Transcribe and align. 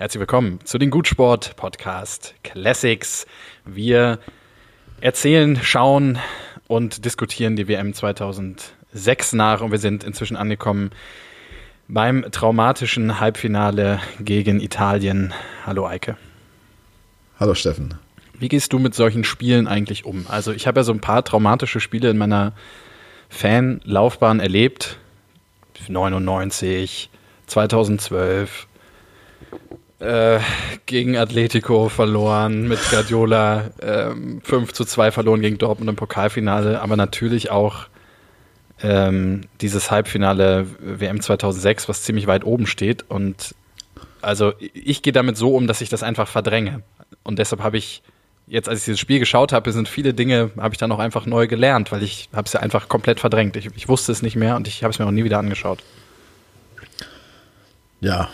Herzlich 0.00 0.20
willkommen 0.20 0.60
zu 0.64 0.78
den 0.78 0.88
Gutsport 0.88 1.56
Podcast 1.56 2.34
Classics. 2.42 3.26
Wir 3.66 4.18
erzählen, 5.02 5.58
schauen 5.62 6.18
und 6.68 7.04
diskutieren 7.04 7.54
die 7.54 7.68
WM 7.68 7.92
2006 7.92 9.34
nach 9.34 9.60
und 9.60 9.72
wir 9.72 9.78
sind 9.78 10.02
inzwischen 10.02 10.38
angekommen 10.38 10.90
beim 11.86 12.24
traumatischen 12.30 13.20
Halbfinale 13.20 14.00
gegen 14.20 14.60
Italien. 14.60 15.34
Hallo 15.66 15.86
Eike. 15.86 16.16
Hallo 17.38 17.52
Steffen. 17.52 17.98
Wie 18.38 18.48
gehst 18.48 18.72
du 18.72 18.78
mit 18.78 18.94
solchen 18.94 19.22
Spielen 19.22 19.68
eigentlich 19.68 20.06
um? 20.06 20.24
Also 20.30 20.52
ich 20.52 20.66
habe 20.66 20.80
ja 20.80 20.84
so 20.84 20.92
ein 20.92 21.02
paar 21.02 21.26
traumatische 21.26 21.78
Spiele 21.78 22.08
in 22.08 22.16
meiner 22.16 22.54
Fanlaufbahn 23.28 24.40
erlebt. 24.40 24.96
99, 25.88 27.10
2012, 27.48 28.66
äh, 30.00 30.40
gegen 30.86 31.16
Atletico 31.16 31.88
verloren, 31.88 32.66
mit 32.66 32.80
Guardiola 32.90 33.70
ähm, 33.82 34.40
5 34.42 34.72
zu 34.72 34.84
2 34.84 35.12
verloren 35.12 35.40
gegen 35.40 35.58
Dortmund 35.58 35.90
im 35.90 35.96
Pokalfinale, 35.96 36.80
aber 36.80 36.96
natürlich 36.96 37.50
auch 37.50 37.86
ähm, 38.82 39.42
dieses 39.60 39.90
Halbfinale 39.90 40.66
WM 40.80 41.20
2006, 41.20 41.88
was 41.88 42.02
ziemlich 42.02 42.26
weit 42.26 42.44
oben 42.44 42.66
steht. 42.66 43.04
Und 43.08 43.54
also 44.22 44.54
ich 44.58 45.02
gehe 45.02 45.12
damit 45.12 45.36
so 45.36 45.54
um, 45.54 45.66
dass 45.66 45.80
ich 45.80 45.90
das 45.90 46.02
einfach 46.02 46.28
verdränge. 46.28 46.82
Und 47.22 47.38
deshalb 47.38 47.62
habe 47.62 47.76
ich 47.76 48.02
jetzt, 48.46 48.68
als 48.68 48.80
ich 48.80 48.84
dieses 48.86 49.00
Spiel 49.00 49.18
geschaut 49.18 49.52
habe, 49.52 49.70
sind 49.70 49.88
viele 49.88 50.14
Dinge, 50.14 50.50
habe 50.58 50.74
ich 50.74 50.78
dann 50.78 50.90
auch 50.92 50.98
einfach 50.98 51.26
neu 51.26 51.46
gelernt, 51.46 51.92
weil 51.92 52.02
ich 52.02 52.30
habe 52.32 52.46
es 52.46 52.52
ja 52.54 52.60
einfach 52.60 52.88
komplett 52.88 53.20
verdrängt. 53.20 53.56
Ich, 53.56 53.66
ich 53.76 53.88
wusste 53.88 54.12
es 54.12 54.22
nicht 54.22 54.36
mehr 54.36 54.56
und 54.56 54.66
ich 54.66 54.82
habe 54.82 54.92
es 54.92 54.98
mir 54.98 55.06
auch 55.06 55.10
nie 55.10 55.24
wieder 55.24 55.38
angeschaut. 55.38 55.80
Ja, 58.00 58.30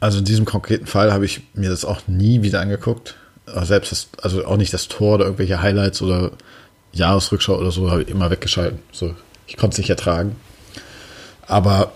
also 0.00 0.18
in 0.18 0.24
diesem 0.24 0.44
konkreten 0.44 0.86
Fall 0.86 1.12
habe 1.12 1.24
ich 1.24 1.42
mir 1.54 1.70
das 1.70 1.84
auch 1.84 2.06
nie 2.06 2.42
wieder 2.42 2.60
angeguckt. 2.60 3.16
Selbst 3.46 3.92
das, 3.92 4.08
also 4.22 4.44
auch 4.46 4.56
nicht 4.56 4.72
das 4.72 4.88
Tor 4.88 5.16
oder 5.16 5.24
irgendwelche 5.24 5.60
Highlights 5.60 6.02
oder 6.02 6.32
Jahresrückschau 6.92 7.58
oder 7.58 7.70
so, 7.70 7.90
habe 7.90 8.02
ich 8.02 8.08
immer 8.08 8.30
weggeschalten. 8.30 8.78
So, 8.92 9.14
ich 9.46 9.56
konnte 9.56 9.74
es 9.74 9.78
nicht 9.78 9.90
ertragen. 9.90 10.36
Aber 11.46 11.92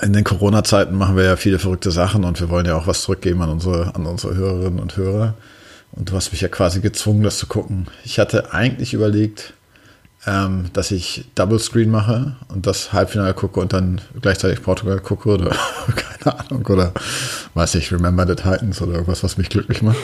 in 0.00 0.12
den 0.12 0.24
Corona-Zeiten 0.24 0.96
machen 0.96 1.16
wir 1.16 1.24
ja 1.24 1.36
viele 1.36 1.58
verrückte 1.58 1.90
Sachen 1.90 2.24
und 2.24 2.40
wir 2.40 2.48
wollen 2.48 2.66
ja 2.66 2.76
auch 2.76 2.86
was 2.86 3.02
zurückgeben 3.02 3.42
an 3.42 3.50
unsere, 3.50 3.94
an 3.94 4.06
unsere 4.06 4.34
Hörerinnen 4.34 4.80
und 4.80 4.96
Hörer. 4.96 5.34
Und 5.92 6.10
du 6.10 6.14
hast 6.14 6.32
mich 6.32 6.40
ja 6.40 6.48
quasi 6.48 6.80
gezwungen, 6.80 7.22
das 7.22 7.38
zu 7.38 7.46
gucken. 7.46 7.88
Ich 8.04 8.18
hatte 8.18 8.54
eigentlich 8.54 8.94
überlegt, 8.94 9.52
ähm, 10.26 10.70
dass 10.72 10.90
ich 10.90 11.24
Double 11.34 11.58
Screen 11.58 11.90
mache 11.90 12.36
und 12.48 12.66
das 12.66 12.92
Halbfinale 12.92 13.34
gucke 13.34 13.60
und 13.60 13.72
dann 13.72 14.00
gleichzeitig 14.20 14.62
Portugal 14.62 15.00
gucke 15.00 15.28
oder 15.30 15.50
keine 16.22 16.38
Ahnung 16.38 16.64
oder 16.66 16.92
weiß 17.54 17.74
ich, 17.74 17.92
Remember 17.92 18.26
the 18.26 18.36
Titans 18.36 18.80
oder 18.80 18.92
irgendwas, 18.92 19.24
was 19.24 19.36
mich 19.36 19.48
glücklich 19.48 19.82
macht. 19.82 19.98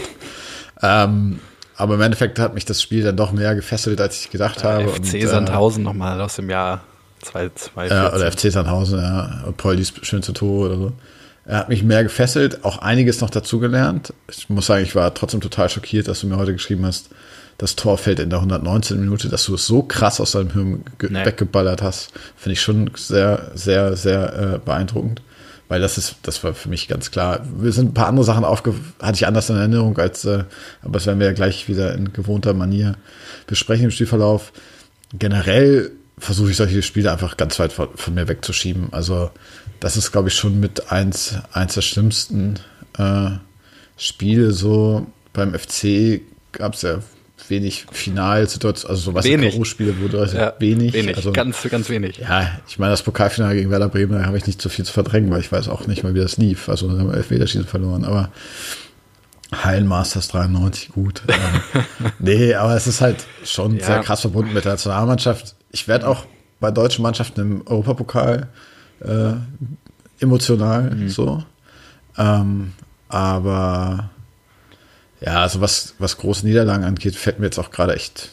Ähm, 0.83 1.41
aber 1.77 1.95
im 1.95 2.01
Endeffekt 2.01 2.41
hat 2.41 2.55
mich 2.55 2.65
das 2.65 2.83
Spiel 2.83 3.05
dann 3.05 3.17
doch 3.17 3.31
mehr 3.31 3.55
gefesselt, 3.55 4.01
als 4.01 4.21
ich 4.21 4.31
gedacht 4.31 4.63
ja, 4.63 4.73
habe. 4.73 4.89
FC 4.89 4.99
und, 4.99 5.15
äh, 5.15 5.27
Sandhausen 5.27 5.83
äh, 5.83 5.85
nochmal 5.85 6.21
aus 6.21 6.35
dem 6.35 6.51
Jahr 6.51 6.81
2014. 7.23 7.97
Ja, 7.97 8.13
oder 8.13 8.33
FC 8.33 8.53
Sandhausen, 8.53 8.99
ja. 8.99 9.45
Paulis 9.57 9.93
schönste 10.03 10.33
Tore 10.33 10.69
oder 10.69 10.77
so. 10.77 10.93
Er 11.45 11.59
hat 11.59 11.69
mich 11.69 11.83
mehr 11.83 12.03
gefesselt, 12.03 12.65
auch 12.65 12.79
einiges 12.79 13.21
noch 13.21 13.31
dazugelernt. 13.31 14.13
Ich 14.31 14.51
muss 14.51 14.67
sagen, 14.67 14.83
ich 14.83 14.95
war 14.95 15.15
trotzdem 15.15 15.41
total 15.41 15.71
schockiert, 15.71 16.09
dass 16.09 16.21
du 16.21 16.27
mir 16.27 16.37
heute 16.37 16.53
geschrieben 16.53 16.85
hast, 16.85 17.09
das 17.59 17.75
Tor 17.75 17.99
fällt 17.99 18.21
in 18.21 18.31
der 18.31 18.39
119. 18.39 19.01
Minute, 19.01 19.29
dass 19.29 19.45
du 19.45 19.55
es 19.57 19.67
so 19.67 19.83
krass 19.83 20.21
aus 20.21 20.31
deinem 20.31 20.53
Hirn 20.53 20.85
nee. 21.03 21.25
weggeballert 21.25 21.83
hast. 21.83 22.13
Finde 22.37 22.53
ich 22.53 22.63
schon 22.63 22.91
sehr, 22.97 23.51
sehr, 23.55 23.97
sehr 23.97 24.55
äh, 24.55 24.59
beeindruckend. 24.65 25.23
Weil 25.67 25.81
das 25.81 25.99
ist, 25.99 26.17
das 26.23 26.43
war 26.45 26.55
für 26.55 26.71
mich 26.71 26.89
ganz 26.89 27.11
klar. 27.11 27.45
Wir 27.59 27.73
sind 27.73 27.91
ein 27.91 27.95
paar 27.95 28.07
andere 28.07 28.25
Sachen 28.25 28.45
aufge, 28.45 28.75
hatte 29.03 29.17
ich 29.17 29.27
anders 29.27 29.51
in 29.51 29.57
Erinnerung 29.57 29.99
als, 29.99 30.25
äh, 30.25 30.45
aber 30.83 30.93
das 30.95 31.07
werden 31.07 31.19
wir 31.19 31.27
ja 31.27 31.35
gleich 31.35 31.69
wieder 31.69 31.95
in 31.95 32.13
gewohnter 32.13 32.55
Manier 32.55 32.95
besprechen 33.47 33.87
im 33.87 33.91
Spielverlauf. 33.91 34.53
Generell 35.13 35.91
versuche 36.17 36.53
ich 36.53 36.57
solche 36.57 36.81
Spiele 36.83 37.13
einfach 37.13 37.37
ganz 37.37 37.59
weit 37.59 37.73
von, 37.73 37.89
von 37.97 38.15
mir 38.15 38.29
wegzuschieben. 38.29 38.93
Also 38.93 39.31
das 39.81 39.97
ist, 39.97 40.13
glaube 40.13 40.29
ich, 40.29 40.35
schon 40.35 40.59
mit 40.61 40.91
eins, 40.91 41.35
eins 41.53 41.75
der 41.75 41.83
schlimmsten 41.83 42.61
äh, 42.97 43.31
Spiele 43.97 44.53
so. 44.53 45.07
Beim 45.33 45.55
FC 45.55 46.23
gab 46.53 46.75
es 46.75 46.83
ja 46.83 47.01
wenig 47.51 47.87
Finalsituationen, 47.91 48.91
also 48.91 49.11
so 49.11 49.15
was 49.15 49.25
K.O.-Spiele 49.25 50.01
wurde 50.01 50.21
also 50.21 50.37
ja, 50.37 50.55
wenig. 50.59 50.93
Wenig, 50.93 51.17
also, 51.17 51.33
ganz, 51.33 51.63
ganz 51.71 51.89
wenig. 51.89 52.19
Ja, 52.19 52.59
ich 52.69 52.79
meine, 52.79 52.93
das 52.93 53.03
Pokalfinale 53.03 53.57
gegen 53.57 53.71
Werder 53.71 53.89
Bremen, 53.89 54.13
da 54.13 54.27
habe 54.27 54.37
ich 54.37 54.47
nicht 54.47 54.61
so 54.61 54.69
viel 54.69 54.85
zu 54.85 54.93
verdrängen, 54.93 55.31
weil 55.31 55.41
ich 55.41 55.51
weiß 55.51 55.69
auch 55.69 55.87
nicht 55.87 56.03
mal, 56.03 56.15
wie 56.15 56.21
das 56.21 56.37
lief. 56.37 56.69
Also 56.69 56.89
da 56.89 56.99
haben 56.99 57.09
wir 57.09 57.17
Elfmeterschießen 57.17 57.67
verloren, 57.67 58.05
aber 58.05 58.31
Hallen 59.51 59.87
Masters 59.87 60.29
93, 60.29 60.91
gut. 60.91 61.23
ähm, 61.29 61.83
nee, 62.19 62.55
aber 62.55 62.77
es 62.77 62.87
ist 62.87 63.01
halt 63.01 63.25
schon 63.45 63.79
ja. 63.79 63.87
sehr 63.87 64.01
krass 64.01 64.21
verbunden 64.21 64.53
mit 64.53 64.65
der 64.65 64.73
Nationalmannschaft. 64.73 65.55
Ich 65.71 65.89
werde 65.89 66.07
auch 66.07 66.27
bei 66.61 66.71
deutschen 66.71 67.03
Mannschaften 67.03 67.41
im 67.41 67.67
Europapokal 67.67 68.49
äh, 69.01 69.33
emotional 70.21 70.91
mhm. 70.95 71.09
so. 71.09 71.43
Ähm, 72.19 72.73
aber 73.09 74.11
ja, 75.21 75.43
also 75.43 75.61
was, 75.61 75.95
was 75.99 76.17
große 76.19 76.47
Niederlagen 76.47 76.85
angeht, 76.85 77.17
fällt 77.17 77.39
mir 77.39 77.47
jetzt 77.47 77.59
auch 77.59 77.71
gerade 77.71 77.95
echt, 77.95 78.29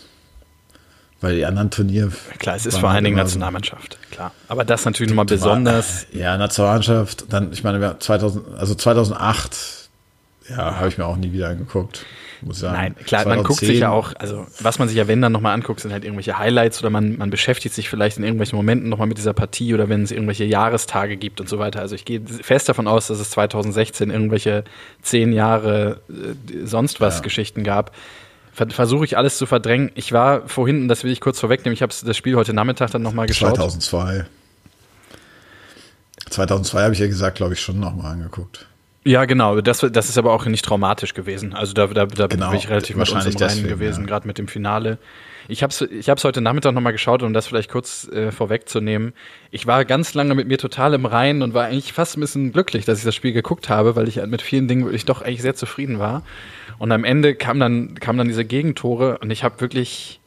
weil 1.22 1.36
die 1.36 1.46
anderen 1.46 1.72
Turniere. 1.72 2.12
Klar, 2.38 2.56
es 2.56 2.66
ist 2.66 2.78
vor 2.78 2.90
allen 2.90 3.04
Dingen 3.04 3.18
Nationalmannschaft, 3.18 3.98
klar. 4.12 4.32
Aber 4.48 4.64
das 4.64 4.86
natürlich 4.86 5.10
nochmal 5.12 5.26
besonders. 5.26 6.06
Ja, 6.12 6.38
Nationalmannschaft, 6.38 7.26
dann, 7.30 7.52
ich 7.52 7.64
meine, 7.64 7.98
2000, 8.00 8.56
also 8.58 8.76
2008, 8.76 9.85
ja, 10.50 10.78
habe 10.78 10.88
ich 10.88 10.98
mir 10.98 11.06
auch 11.06 11.18
nie 11.18 11.32
wieder 11.32 11.50
angeguckt 11.50 12.06
muss 12.46 12.60
sagen. 12.60 12.76
Nein, 12.76 12.96
klar, 12.96 13.24
2010. 13.24 13.36
man 13.36 13.44
guckt 13.44 13.60
sich 13.60 13.80
ja 13.80 13.92
auch, 13.92 14.14
also 14.18 14.46
was 14.60 14.80
man 14.80 14.88
sich 14.88 14.98
ja, 14.98 15.08
wenn 15.08 15.22
dann 15.22 15.32
nochmal 15.32 15.54
anguckt, 15.54 15.80
sind 15.80 15.92
halt 15.92 16.04
irgendwelche 16.04 16.38
Highlights 16.38 16.80
oder 16.82 16.90
man, 16.90 17.18
man 17.18 17.30
beschäftigt 17.30 17.76
sich 17.76 17.90
vielleicht 17.90 18.18
in 18.18 18.24
irgendwelchen 18.24 18.56
Momenten 18.56 18.90
nochmal 18.90 19.08
mit 19.08 19.18
dieser 19.18 19.34
Partie 19.34 19.74
oder 19.74 19.90
wenn 19.90 20.04
es 20.04 20.12
irgendwelche 20.12 20.46
Jahrestage 20.46 21.18
gibt 21.18 21.42
und 21.42 21.50
so 21.50 21.60
weiter. 21.60 21.80
Also 21.80 21.96
ich 21.96 22.06
gehe 22.06 22.22
fest 22.22 22.70
davon 22.70 22.88
aus, 22.88 23.08
dass 23.08 23.20
es 23.20 23.32
2016 23.32 24.10
irgendwelche 24.10 24.64
zehn 25.02 25.34
Jahre 25.34 26.02
äh, 26.10 26.66
sonst 26.66 27.02
was 27.02 27.18
ja. 27.18 27.22
Geschichten 27.22 27.64
gab. 27.64 27.92
Versuche 28.54 29.04
ich 29.04 29.18
alles 29.18 29.38
zu 29.38 29.46
verdrängen. 29.46 29.92
Ich 29.96 30.14
war 30.14 30.48
vorhin, 30.48 30.88
das 30.88 31.04
will 31.04 31.12
ich 31.12 31.20
kurz 31.20 31.42
vorwegnehmen, 31.42 31.74
ich 31.74 31.82
habe 31.82 31.94
das 32.06 32.16
Spiel 32.16 32.36
heute 32.36 32.54
Nachmittag 32.54 32.92
dann 32.92 33.02
nochmal 33.02 33.28
geschaut. 33.28 33.58
2002. 33.58 34.26
2002 36.30 36.84
habe 36.84 36.94
ich 36.94 37.00
ja 37.00 37.08
gesagt, 37.08 37.38
glaube 37.38 37.54
ich, 37.54 37.60
schon 37.60 37.80
nochmal 37.82 38.14
angeguckt. 38.14 38.68
Ja, 39.08 39.26
genau. 39.26 39.62
Das, 39.62 39.86
das 39.92 40.10
ist 40.10 40.18
aber 40.18 40.34
auch 40.34 40.46
nicht 40.46 40.66
traumatisch 40.66 41.14
gewesen. 41.14 41.54
Also 41.54 41.74
da, 41.74 41.86
da, 41.86 42.08
da 42.08 42.26
genau, 42.26 42.50
bin 42.50 42.58
ich 42.58 42.70
relativ 42.70 42.96
mit 42.96 43.08
uns 43.08 43.26
im 43.26 43.38
Reinen 43.38 43.68
gewesen, 43.68 44.02
ja. 44.02 44.08
gerade 44.08 44.28
mit 44.28 44.40
dem 44.40 44.48
Finale. 44.48 44.98
Ich 45.48 45.62
habe 45.62 45.70
es 45.70 45.82
ich 45.82 46.10
hab's 46.10 46.24
heute 46.24 46.42
Nachmittag 46.42 46.74
nochmal 46.74 46.92
geschaut, 46.92 47.22
um 47.22 47.32
das 47.32 47.46
vielleicht 47.46 47.70
kurz 47.70 48.08
äh, 48.08 48.32
vorwegzunehmen. 48.32 49.14
Ich 49.52 49.68
war 49.68 49.86
ganz 49.86 50.16
lange 50.16 50.34
mit 50.34 50.48
mir 50.48 50.58
total 50.58 50.96
im 50.96 51.06
Reinen 51.06 51.44
und 51.44 51.54
war 51.54 51.66
eigentlich 51.66 51.94
fast 51.94 52.18
ein 52.18 52.22
bisschen 52.22 52.52
glücklich, 52.52 52.86
dass 52.86 52.98
ich 52.98 53.06
das 53.06 53.14
Spiel 53.14 53.32
geguckt 53.32 53.70
habe, 53.70 53.96
weil 53.96 54.08
ich 54.08 54.16
mit 54.26 54.42
vielen 54.42 54.68
Dingen 54.68 54.86
wirklich 54.86 55.06
doch 55.06 55.22
eigentlich 55.22 55.44
sehr 55.44 55.54
zufrieden 55.54 56.00
war. 56.00 56.24
Und 56.80 56.92
am 56.92 57.04
Ende 57.04 57.36
kam 57.36 57.60
dann, 57.60 57.94
kamen 58.00 58.18
dann 58.18 58.28
diese 58.28 58.44
Gegentore 58.44 59.20
und 59.20 59.30
ich 59.30 59.44
habe 59.44 59.62
wirklich, 59.62 60.20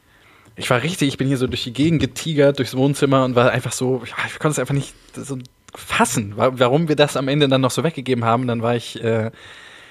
ich 0.55 0.71
war 0.71 0.85
richtig, 0.85 1.09
ich 1.09 1.19
bin 1.19 1.27
hier 1.27 1.37
so 1.37 1.49
durch 1.49 1.65
die 1.65 1.73
Gegend 1.73 2.01
getigert, 2.01 2.61
durchs 2.61 2.77
Wohnzimmer 2.77 3.25
und 3.25 3.35
war 3.35 3.51
einfach 3.51 3.73
so, 3.73 4.03
ich 4.05 4.15
konnte 4.39 4.53
es 4.53 4.59
einfach 4.61 4.75
nicht 4.75 4.95
so 5.17 5.37
fassen, 5.75 6.35
warum 6.37 6.89
wir 6.89 6.97
das 6.97 7.17
am 7.17 7.29
Ende 7.29 7.49
dann 7.49 7.61
noch 7.61 7.71
so 7.71 7.85
weggegeben 7.85 8.25
haben. 8.25 8.47
Dann 8.47 8.63
war 8.63 8.75
ich, 8.77 9.03
äh, 9.03 9.31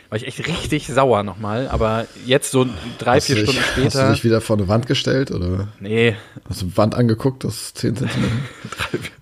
war 0.10 0.18
ich 0.18 0.28
echt 0.28 0.48
richtig 0.48 0.88
sauer 0.88 1.24
nochmal. 1.24 1.68
Aber 1.70 2.08
jetzt 2.26 2.52
so 2.52 2.68
drei, 2.98 3.18
hast 3.18 3.28
vier 3.28 3.36
dich, 3.36 3.44
Stunden 3.46 3.64
später. 3.64 3.86
Hast 3.86 4.10
du 4.10 4.14
dich 4.14 4.24
wieder 4.24 4.42
vor 4.42 4.58
eine 4.58 4.68
Wand 4.68 4.88
gestellt 4.88 5.32
oder? 5.32 5.68
Nee. 5.80 6.16
Hast 6.50 6.62
du 6.62 6.66
die 6.68 6.78
Wand 6.78 6.96
angeguckt, 6.96 7.44
das 7.44 7.74
10 7.74 7.96
Zentimeter? 7.98 8.32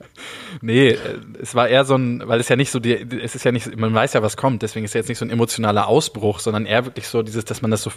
Nee, 0.62 0.90
äh, 0.90 0.98
es 1.42 1.56
war 1.56 1.68
eher 1.68 1.86
so 1.86 1.96
ein, 1.96 2.24
weil 2.26 2.40
es 2.40 2.50
ja 2.50 2.56
nicht 2.56 2.72
so, 2.72 2.80
die, 2.80 2.94
es 2.94 3.36
ist 3.36 3.46
ja 3.46 3.52
nicht, 3.52 3.78
man 3.78 3.94
weiß 3.94 4.14
ja, 4.14 4.22
was 4.22 4.38
kommt, 4.38 4.62
deswegen 4.62 4.86
ist 4.86 4.94
ja 4.94 5.00
jetzt 5.00 5.08
nicht 5.08 5.18
so 5.18 5.26
ein 5.26 5.30
emotionaler 5.30 5.88
Ausbruch, 5.88 6.40
sondern 6.40 6.66
eher 6.66 6.86
wirklich 6.86 7.07
so 7.07 7.22
dieses, 7.22 7.46
dass 7.46 7.62
man 7.62 7.72
das 7.72 7.84
so, 7.84 7.92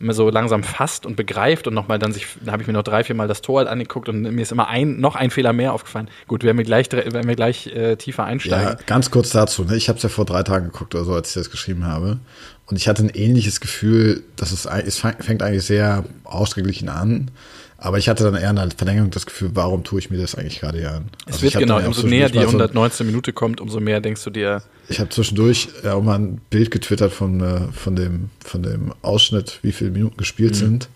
so 0.00 0.30
langsam 0.30 0.62
fasst 0.62 1.06
und 1.06 1.16
begreift 1.16 1.66
und 1.66 1.74
nochmal 1.74 1.98
dann 1.98 2.12
sich, 2.12 2.26
da 2.40 2.52
habe 2.52 2.62
ich 2.62 2.66
mir 2.66 2.74
noch 2.74 2.82
drei, 2.82 3.04
vier 3.04 3.14
Mal 3.14 3.28
das 3.28 3.42
Tor 3.42 3.58
halt 3.58 3.68
angeguckt 3.68 4.08
und 4.08 4.22
mir 4.22 4.42
ist 4.42 4.52
immer 4.52 4.68
ein, 4.68 5.00
noch 5.00 5.16
ein 5.16 5.30
Fehler 5.30 5.52
mehr 5.52 5.72
aufgefallen. 5.72 6.08
Gut, 6.26 6.44
werden 6.44 6.58
wir 6.58 6.64
gleich, 6.64 6.90
werden 6.92 7.28
wir 7.28 7.36
gleich 7.36 7.66
äh, 7.68 7.96
tiefer 7.96 8.24
einsteigen. 8.24 8.68
Ja, 8.68 8.78
ganz 8.86 9.10
kurz 9.10 9.30
dazu, 9.30 9.64
ne? 9.64 9.76
ich 9.76 9.88
habe 9.88 9.96
es 9.96 10.02
ja 10.02 10.08
vor 10.08 10.24
drei 10.24 10.42
Tagen 10.42 10.66
geguckt 10.66 10.94
oder 10.94 11.04
so, 11.04 11.14
als 11.14 11.28
ich 11.28 11.34
das 11.34 11.50
geschrieben 11.50 11.86
habe. 11.86 12.18
Und 12.66 12.76
ich 12.76 12.88
hatte 12.88 13.02
ein 13.02 13.10
ähnliches 13.10 13.60
Gefühl, 13.60 14.22
dass 14.36 14.52
es, 14.52 14.64
es 14.66 14.98
fängt 14.98 15.42
eigentlich 15.42 15.64
sehr 15.64 16.04
ausgeglichen 16.24 16.88
an. 16.88 17.30
Aber 17.76 17.98
ich 17.98 18.08
hatte 18.08 18.24
dann 18.24 18.34
eher 18.34 18.50
eine 18.50 18.70
Verlängerung 18.70 19.10
das 19.10 19.26
Gefühl, 19.26 19.50
warum 19.54 19.84
tue 19.84 19.98
ich 19.98 20.10
mir 20.10 20.18
das 20.18 20.34
eigentlich 20.34 20.60
gerade 20.60 20.88
an? 20.88 21.10
Es 21.26 21.34
also 21.34 21.42
wird 21.42 21.54
genau, 21.58 21.84
umso 21.84 22.06
näher 22.06 22.28
die 22.28 22.38
119 22.38 23.06
Minute 23.06 23.32
kommt, 23.32 23.60
umso 23.60 23.80
mehr 23.80 24.00
denkst 24.00 24.22
du 24.24 24.30
dir. 24.30 24.62
Ich 24.88 25.00
habe 25.00 25.10
zwischendurch 25.10 25.68
ja 25.82 25.94
auch 25.94 26.02
mal 26.02 26.18
ein 26.18 26.40
Bild 26.50 26.70
getwittert 26.70 27.12
von, 27.12 27.40
äh, 27.40 27.72
von, 27.72 27.96
dem, 27.96 28.30
von 28.44 28.62
dem 28.62 28.94
Ausschnitt, 29.02 29.58
wie 29.62 29.72
viele 29.72 29.90
Minuten 29.90 30.16
gespielt 30.16 30.54
mhm. 30.54 30.58
sind. 30.58 30.88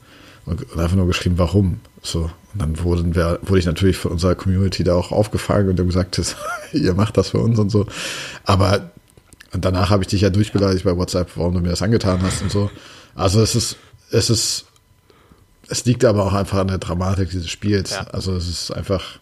Und, 0.46 0.72
und, 0.72 0.80
einfach 0.80 0.96
nur 0.96 1.06
geschrieben, 1.06 1.36
warum. 1.36 1.80
So. 2.02 2.30
Und 2.54 2.62
dann 2.62 2.82
wurden 2.82 3.14
wir, 3.14 3.38
wurde 3.42 3.58
ich 3.58 3.66
natürlich 3.66 3.96
von 3.96 4.12
unserer 4.12 4.34
Community 4.34 4.82
da 4.84 4.94
auch 4.94 5.12
aufgefangen 5.12 5.68
und 5.68 5.78
haben 5.78 5.88
gesagt, 5.88 6.20
ihr 6.72 6.94
macht 6.94 7.16
das 7.16 7.30
für 7.30 7.38
uns 7.38 7.58
und 7.58 7.70
so. 7.70 7.86
Aber 8.44 8.90
Und 9.52 9.64
danach 9.64 9.90
habe 9.90 10.02
ich 10.02 10.08
dich 10.08 10.20
ja 10.20 10.30
durchbeleidigt 10.30 10.84
bei 10.84 10.96
WhatsApp, 10.96 11.30
warum 11.36 11.54
du 11.54 11.60
mir 11.60 11.70
das 11.70 11.82
angetan 11.82 12.22
hast 12.22 12.42
und 12.42 12.50
so. 12.50 12.70
Also 13.14 13.40
es 13.42 13.54
ist, 13.54 13.76
es 14.10 14.30
ist, 14.30 14.66
es 15.68 15.84
liegt 15.84 16.04
aber 16.04 16.24
auch 16.24 16.32
einfach 16.32 16.58
an 16.58 16.68
der 16.68 16.78
Dramatik 16.78 17.30
dieses 17.30 17.48
Spiels. 17.48 17.90
Ja. 17.90 18.06
Also 18.12 18.34
es 18.34 18.48
ist 18.48 18.70
einfach. 18.70 19.18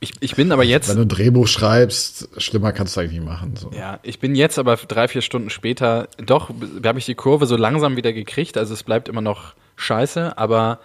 Ich, 0.00 0.12
ich 0.20 0.34
bin 0.34 0.50
aber 0.50 0.64
jetzt. 0.64 0.88
Wenn 0.88 0.96
du 0.96 1.02
ein 1.02 1.08
Drehbuch 1.08 1.46
schreibst, 1.46 2.28
schlimmer 2.38 2.72
kannst 2.72 2.96
du 2.96 3.00
eigentlich 3.00 3.20
nicht 3.20 3.28
machen. 3.28 3.54
So. 3.56 3.70
Ja, 3.76 3.98
ich 4.02 4.18
bin 4.18 4.34
jetzt 4.34 4.58
aber 4.58 4.76
drei, 4.76 5.08
vier 5.08 5.20
Stunden 5.20 5.50
später, 5.50 6.08
doch, 6.24 6.50
habe 6.84 6.98
ich 6.98 7.06
die 7.06 7.14
Kurve 7.14 7.46
so 7.46 7.56
langsam 7.56 7.96
wieder 7.96 8.12
gekriegt. 8.12 8.56
Also 8.56 8.72
es 8.72 8.82
bleibt 8.82 9.08
immer 9.08 9.20
noch 9.20 9.54
scheiße, 9.76 10.38
aber 10.38 10.80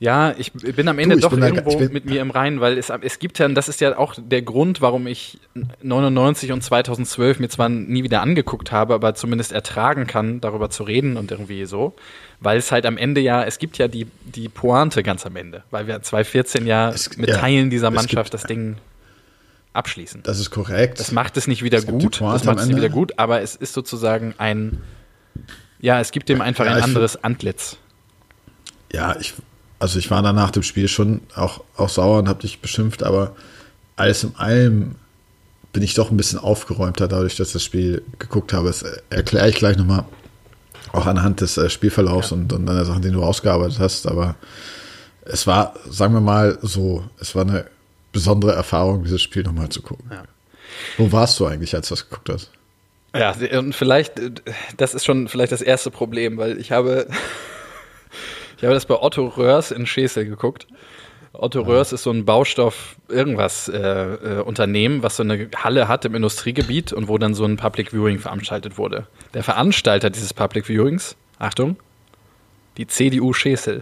ja, 0.00 0.34
ich 0.36 0.52
bin 0.52 0.88
am 0.88 0.98
Ende 0.98 1.14
du, 1.14 1.22
doch 1.22 1.32
irgendwo 1.32 1.78
da, 1.78 1.88
mit 1.88 2.04
mir 2.04 2.20
im 2.20 2.30
Reinen, 2.30 2.60
weil 2.60 2.78
es, 2.78 2.90
es 2.90 3.20
gibt 3.20 3.38
ja, 3.38 3.48
das 3.48 3.68
ist 3.68 3.80
ja 3.80 3.96
auch 3.96 4.14
der 4.18 4.42
Grund, 4.42 4.80
warum 4.80 5.06
ich 5.06 5.38
99 5.82 6.50
und 6.50 6.62
2012 6.62 7.38
mir 7.38 7.48
zwar 7.48 7.68
nie 7.68 8.02
wieder 8.02 8.20
angeguckt 8.20 8.72
habe, 8.72 8.94
aber 8.94 9.14
zumindest 9.14 9.52
ertragen 9.52 10.06
kann, 10.06 10.40
darüber 10.40 10.68
zu 10.68 10.82
reden 10.82 11.16
und 11.16 11.30
irgendwie 11.30 11.64
so, 11.64 11.94
weil 12.40 12.58
es 12.58 12.72
halt 12.72 12.86
am 12.86 12.96
Ende 12.96 13.20
ja, 13.20 13.44
es 13.44 13.58
gibt 13.58 13.78
ja 13.78 13.86
die, 13.86 14.08
die 14.24 14.48
Pointe 14.48 15.04
ganz 15.04 15.24
am 15.26 15.36
Ende, 15.36 15.62
weil 15.70 15.86
wir 15.86 16.02
2014 16.02 16.66
ja 16.66 16.90
es, 16.90 17.16
mit 17.16 17.28
ja, 17.30 17.38
Teilen 17.38 17.70
dieser 17.70 17.92
Mannschaft 17.92 18.32
gibt, 18.32 18.34
das 18.34 18.42
Ding 18.42 18.76
abschließen. 19.74 20.24
Das 20.24 20.40
ist 20.40 20.50
korrekt. 20.50 20.98
Das 20.98 21.12
macht 21.12 21.36
es 21.36 21.46
nicht 21.46 21.62
wieder 21.62 21.78
es 21.78 21.86
gut, 21.86 22.20
das 22.20 22.44
macht 22.44 22.58
es 22.58 22.66
nicht 22.66 22.76
wieder 22.76 22.88
gut, 22.88 23.18
aber 23.20 23.42
es 23.42 23.54
ist 23.54 23.72
sozusagen 23.72 24.34
ein, 24.38 24.82
ja, 25.80 26.00
es 26.00 26.10
gibt 26.10 26.28
dem 26.28 26.40
einfach 26.40 26.66
ja, 26.66 26.74
ein 26.74 26.82
anderes 26.82 27.22
Antlitz. 27.22 27.76
Ja, 28.92 29.16
ich 29.18 29.34
also 29.78 29.98
ich 29.98 30.10
war 30.10 30.22
dann 30.22 30.36
nach 30.36 30.50
dem 30.50 30.62
Spiel 30.62 30.88
schon 30.88 31.20
auch, 31.34 31.62
auch 31.76 31.88
sauer 31.88 32.18
und 32.18 32.28
habe 32.28 32.40
dich 32.40 32.60
beschimpft, 32.60 33.02
aber 33.02 33.34
alles 33.96 34.24
in 34.24 34.34
allem 34.36 34.96
bin 35.72 35.82
ich 35.82 35.94
doch 35.94 36.10
ein 36.10 36.16
bisschen 36.16 36.38
aufgeräumter 36.38 37.08
dadurch, 37.08 37.36
dass 37.36 37.48
ich 37.48 37.52
das 37.54 37.64
Spiel 37.64 38.02
geguckt 38.18 38.52
habe. 38.52 38.68
Das 38.68 38.82
erkläre 39.10 39.48
ich 39.48 39.56
gleich 39.56 39.76
nochmal, 39.76 40.04
auch 40.92 41.06
anhand 41.06 41.40
des 41.40 41.56
äh, 41.56 41.68
Spielverlaufs 41.68 42.30
ja. 42.30 42.36
und, 42.36 42.52
und 42.52 42.68
an 42.68 42.76
der 42.76 42.84
Sachen, 42.84 43.02
die 43.02 43.10
du 43.10 43.22
ausgearbeitet 43.22 43.80
hast. 43.80 44.06
Aber 44.06 44.36
es 45.24 45.46
war, 45.46 45.74
sagen 45.90 46.14
wir 46.14 46.20
mal 46.20 46.58
so, 46.62 47.04
es 47.20 47.34
war 47.34 47.42
eine 47.42 47.66
besondere 48.12 48.52
Erfahrung, 48.52 49.02
dieses 49.02 49.22
Spiel 49.22 49.42
nochmal 49.42 49.68
zu 49.68 49.82
gucken. 49.82 50.06
Ja. 50.10 50.22
Wo 50.96 51.10
warst 51.10 51.38
du 51.40 51.46
eigentlich, 51.46 51.74
als 51.74 51.88
du 51.88 51.94
das 51.94 52.08
geguckt 52.08 52.30
hast? 52.30 52.50
Ja, 53.14 53.34
und 53.58 53.74
vielleicht, 53.74 54.18
äh, 54.18 54.30
das 54.76 54.94
ist 54.94 55.04
schon 55.04 55.28
vielleicht 55.28 55.52
das 55.52 55.62
erste 55.62 55.90
Problem, 55.90 56.36
weil 56.36 56.58
ich 56.58 56.72
habe 56.72 57.08
ich 58.56 58.64
habe 58.64 58.74
das 58.74 58.86
bei 58.86 59.00
Otto 59.00 59.26
Röhrs 59.26 59.70
in 59.70 59.86
Schesel 59.86 60.24
geguckt. 60.24 60.66
Otto 61.32 61.62
ja. 61.62 61.66
Röhrs 61.66 61.92
ist 61.92 62.04
so 62.04 62.10
ein 62.10 62.24
Baustoff 62.24 62.96
irgendwas 63.08 63.68
äh, 63.68 63.78
äh, 63.78 64.40
Unternehmen, 64.42 65.02
was 65.02 65.16
so 65.16 65.24
eine 65.24 65.48
Halle 65.56 65.88
hat 65.88 66.04
im 66.04 66.14
Industriegebiet 66.14 66.92
und 66.92 67.08
wo 67.08 67.18
dann 67.18 67.34
so 67.34 67.44
ein 67.44 67.56
Public 67.56 67.90
Viewing 67.92 68.18
veranstaltet 68.18 68.78
wurde. 68.78 69.06
Der 69.34 69.42
Veranstalter 69.42 70.10
dieses 70.10 70.32
Public 70.32 70.68
Viewings, 70.68 71.16
Achtung, 71.38 71.76
die 72.76 72.86
CDU 72.86 73.32
Schesel. 73.32 73.80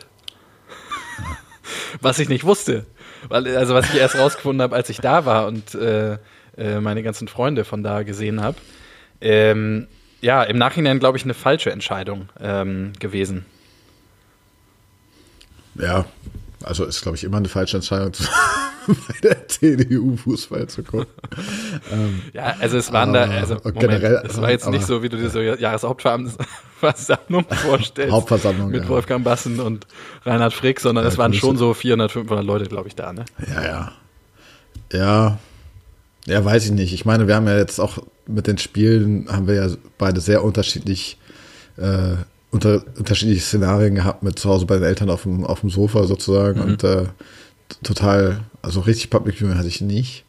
was 2.00 2.18
ich 2.18 2.28
nicht 2.28 2.44
wusste. 2.44 2.86
Weil, 3.28 3.56
also 3.56 3.74
was 3.74 3.92
ich 3.92 4.00
erst 4.00 4.16
rausgefunden 4.16 4.62
habe, 4.62 4.74
als 4.74 4.88
ich 4.88 4.98
da 4.98 5.24
war 5.26 5.46
und 5.46 5.74
äh, 5.74 6.18
äh, 6.56 6.80
meine 6.80 7.02
ganzen 7.02 7.28
Freunde 7.28 7.64
von 7.64 7.82
da 7.82 8.02
gesehen 8.02 8.42
habe. 8.42 8.56
Ähm, 9.20 9.86
ja, 10.20 10.42
im 10.42 10.56
Nachhinein 10.58 10.98
glaube 10.98 11.18
ich 11.18 11.24
eine 11.24 11.34
falsche 11.34 11.70
Entscheidung 11.70 12.28
ähm, 12.40 12.92
gewesen. 12.98 13.44
Ja, 15.74 16.04
also 16.62 16.84
ist, 16.84 17.02
glaube 17.02 17.16
ich, 17.16 17.24
immer 17.24 17.38
eine 17.38 17.48
falsche 17.48 17.76
Entscheidung, 17.76 18.12
bei 18.86 19.14
der 19.22 19.48
CDU 19.48 20.16
Fußball 20.16 20.68
zu 20.68 20.82
gucken. 20.82 21.06
ähm, 21.92 22.22
ja, 22.32 22.56
also 22.60 22.76
es 22.76 22.92
waren 22.92 23.12
da, 23.12 23.22
also 23.22 23.56
Moment, 23.56 23.80
generell, 23.80 24.22
es 24.26 24.40
war 24.40 24.50
jetzt 24.50 24.68
nicht 24.68 24.86
so, 24.86 25.02
wie 25.02 25.08
du 25.08 25.16
dir 25.16 25.30
so 25.30 25.40
Jahreshauptversammlung 25.40 27.44
vorstellst. 27.50 28.12
Hauptversammlung, 28.12 28.70
Mit 28.70 28.84
ja. 28.84 28.88
Wolfgang 28.88 29.24
Bassen 29.24 29.60
und 29.60 29.86
Reinhard 30.24 30.52
Frick, 30.52 30.80
sondern 30.80 31.04
ja, 31.04 31.10
es 31.10 31.18
waren 31.18 31.34
schon 31.34 31.56
so 31.56 31.74
400, 31.74 32.12
500 32.12 32.44
Leute, 32.44 32.66
glaube 32.66 32.88
ich, 32.88 32.94
da, 32.94 33.12
ne? 33.12 33.24
Ja, 33.48 33.64
ja. 33.64 33.92
Ja, 34.92 35.38
ja, 36.26 36.44
weiß 36.44 36.66
ich 36.66 36.72
nicht. 36.72 36.92
Ich 36.92 37.04
meine, 37.04 37.26
wir 37.26 37.34
haben 37.34 37.46
ja 37.46 37.56
jetzt 37.56 37.80
auch 37.80 37.98
mit 38.26 38.46
den 38.46 38.58
Spielen, 38.58 39.26
haben 39.28 39.46
wir 39.46 39.54
ja 39.54 39.68
beide 39.98 40.20
sehr 40.20 40.44
unterschiedlich 40.44 41.18
äh, 41.76 42.16
unter, 42.52 42.84
unterschiedliche 42.96 43.40
Szenarien 43.40 43.96
gehabt 43.96 44.22
mit 44.22 44.38
zu 44.38 44.48
Hause 44.48 44.66
bei 44.66 44.76
den 44.76 44.84
Eltern 44.84 45.10
auf 45.10 45.24
dem, 45.24 45.44
auf 45.44 45.60
dem 45.60 45.70
Sofa 45.70 46.04
sozusagen 46.04 46.60
mhm. 46.60 46.66
und 46.66 46.84
äh, 46.84 47.06
total, 47.82 48.40
also 48.60 48.80
richtig 48.80 49.10
Public 49.10 49.36
Viewing 49.36 49.58
hatte 49.58 49.68
ich 49.68 49.80
nicht. 49.80 50.24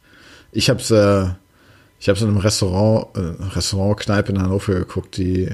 Ich 0.50 0.70
habe 0.70 0.80
es 0.80 0.90
äh, 0.90 1.28
ich 2.00 2.08
habe 2.08 2.16
es 2.16 2.22
in 2.22 2.28
einem 2.28 2.38
Restaurant, 2.38 3.16
äh, 3.16 3.54
Restaurant-Kneipe 3.54 4.32
in 4.32 4.42
Hannover 4.42 4.74
geguckt, 4.74 5.16
die, 5.16 5.48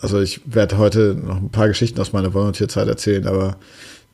also 0.00 0.20
ich 0.20 0.42
werde 0.44 0.78
heute 0.78 1.14
noch 1.14 1.36
ein 1.36 1.50
paar 1.50 1.68
Geschichten 1.68 2.00
aus 2.00 2.12
meiner 2.12 2.34
Volunteerzeit 2.34 2.88
erzählen, 2.88 3.26
aber 3.26 3.56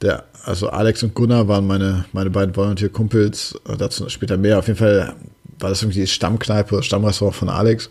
der, 0.01 0.25
also 0.45 0.69
Alex 0.69 1.03
und 1.03 1.15
Gunnar 1.15 1.49
waren 1.49 1.67
meine, 1.67 2.05
meine 2.13 2.31
beiden 2.31 2.55
Volunteer-Kumpels, 2.55 3.59
dazu 3.79 4.09
später 4.09 4.37
mehr. 4.37 4.61
Auf 4.61 4.69
jeden 4.69 4.79
Fall 4.79 5.17
war 5.59 5.71
das 5.71 5.83
irgendwie 5.83 6.03
die 6.03 6.07
Stammkneipe, 6.07 6.85
Stammrestaurant 6.85 7.35
von 7.35 7.49
Alex 7.49 7.91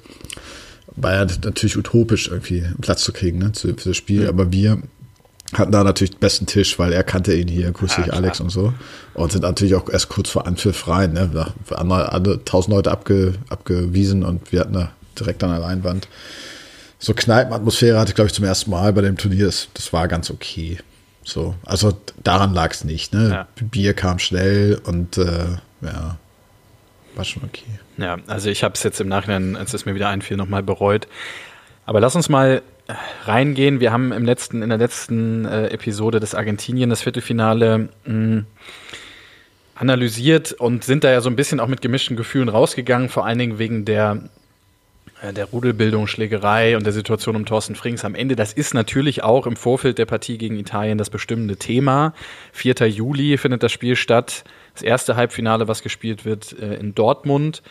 war 0.97 1.13
ja 1.13 1.25
natürlich 1.44 1.77
utopisch, 1.77 2.27
irgendwie 2.27 2.63
einen 2.63 2.77
Platz 2.81 3.03
zu 3.03 3.13
kriegen 3.13 3.39
ne, 3.39 3.51
für 3.53 3.73
das 3.73 3.95
Spiel. 3.95 4.23
Mhm. 4.23 4.29
Aber 4.29 4.51
wir 4.51 4.81
hatten 5.53 5.71
da 5.71 5.83
natürlich 5.83 6.11
den 6.11 6.19
besten 6.19 6.45
Tisch, 6.45 6.77
weil 6.77 6.91
er 6.91 7.03
kannte 7.03 7.33
ihn 7.33 7.47
hier, 7.47 7.71
grüß 7.71 7.95
dich 7.95 8.07
ja, 8.07 8.13
Alex 8.13 8.41
und 8.41 8.49
so. 8.49 8.73
Und 9.13 9.31
sind 9.31 9.44
natürlich 9.44 9.75
auch 9.75 9.89
erst 9.89 10.09
kurz 10.09 10.29
vor 10.29 10.45
Anpfiff 10.45 10.88
rein. 10.88 11.13
Ne? 11.13 11.53
Andere, 11.69 12.11
andere 12.11 12.44
tausend 12.44 12.75
Leute 12.75 12.91
abge, 12.91 13.35
abgewiesen 13.49 14.23
und 14.23 14.51
wir 14.51 14.59
hatten 14.59 14.73
da 14.73 14.91
direkt 15.17 15.44
an 15.44 15.51
der 15.51 15.59
Leinwand. 15.59 16.07
So 16.99 17.13
Kneipenatmosphäre 17.13 17.99
hatte 17.99 18.09
ich, 18.09 18.15
glaube 18.15 18.27
ich, 18.27 18.33
zum 18.33 18.44
ersten 18.44 18.71
Mal 18.71 18.91
bei 18.91 19.01
dem 19.01 19.17
Turnier. 19.17 19.45
Das, 19.45 19.69
das 19.73 19.94
war 19.94 20.07
ganz 20.07 20.31
okay. 20.31 20.79
So, 21.23 21.55
also 21.65 21.97
daran 22.23 22.53
lag 22.53 22.71
es 22.71 22.83
nicht. 22.83 23.13
Ne? 23.13 23.29
Ja. 23.29 23.47
Bier 23.65 23.94
kam 23.94 24.17
schnell 24.17 24.81
und 24.83 25.17
äh, 25.17 25.57
ja, 25.81 26.17
war 27.15 27.25
schon 27.25 27.44
okay. 27.44 27.79
Ja, 27.97 28.17
also 28.27 28.49
ich 28.49 28.63
habe 28.63 28.75
es 28.75 28.83
jetzt 28.83 29.01
im 29.01 29.07
Nachhinein, 29.07 29.55
als 29.55 29.73
es 29.73 29.85
mir 29.85 29.95
wieder 29.95 30.09
einfiel, 30.09 30.38
nochmal 30.38 30.63
bereut. 30.63 31.07
Aber 31.85 31.99
lass 31.99 32.15
uns 32.15 32.29
mal 32.29 32.61
reingehen. 33.25 33.79
Wir 33.79 33.91
haben 33.91 34.11
im 34.11 34.25
letzten, 34.25 34.61
in 34.61 34.69
der 34.69 34.77
letzten 34.77 35.45
äh, 35.45 35.67
Episode 35.67 36.19
des 36.19 36.35
Argentinien 36.35 36.89
das 36.89 37.01
Viertelfinale 37.01 37.89
mh, 38.05 38.13
hm, 38.13 38.45
analysiert 39.75 40.53
und 40.53 40.83
sind 40.83 41.03
da 41.03 41.11
ja 41.11 41.21
so 41.21 41.29
ein 41.29 41.35
bisschen 41.35 41.59
auch 41.59 41.67
mit 41.67 41.81
gemischten 41.81 42.17
Gefühlen 42.17 42.49
rausgegangen, 42.49 43.09
vor 43.09 43.25
allen 43.25 43.38
Dingen 43.38 43.59
wegen 43.59 43.85
der 43.85 44.21
äh, 45.21 45.33
der 45.33 45.45
Rudelbildung, 45.45 46.07
Schlägerei 46.07 46.77
und 46.77 46.85
der 46.85 46.94
Situation 46.94 47.35
um 47.35 47.45
Thorsten 47.45 47.75
Frings 47.75 48.06
am 48.06 48.16
Ende. 48.16 48.35
Das 48.35 48.54
ist 48.54 48.73
natürlich 48.73 49.23
auch 49.23 49.47
im 49.47 49.56
Vorfeld 49.56 49.97
der 49.97 50.06
Partie 50.06 50.37
gegen 50.37 50.57
Italien 50.57 50.97
das 50.97 51.09
bestimmende 51.09 51.57
Thema. 51.57 52.13
4. 52.54 52.87
Juli 52.87 53.37
findet 53.37 53.63
das 53.63 53.71
Spiel 53.71 53.95
statt. 53.95 54.44
Das 54.77 54.83
erste 54.83 55.15
Halbfinale, 55.15 55.67
was 55.67 55.81
gespielt 55.81 56.23
wird 56.23 56.53
äh, 56.53 56.75
in 56.75 56.93
Dortmund. 56.93 57.63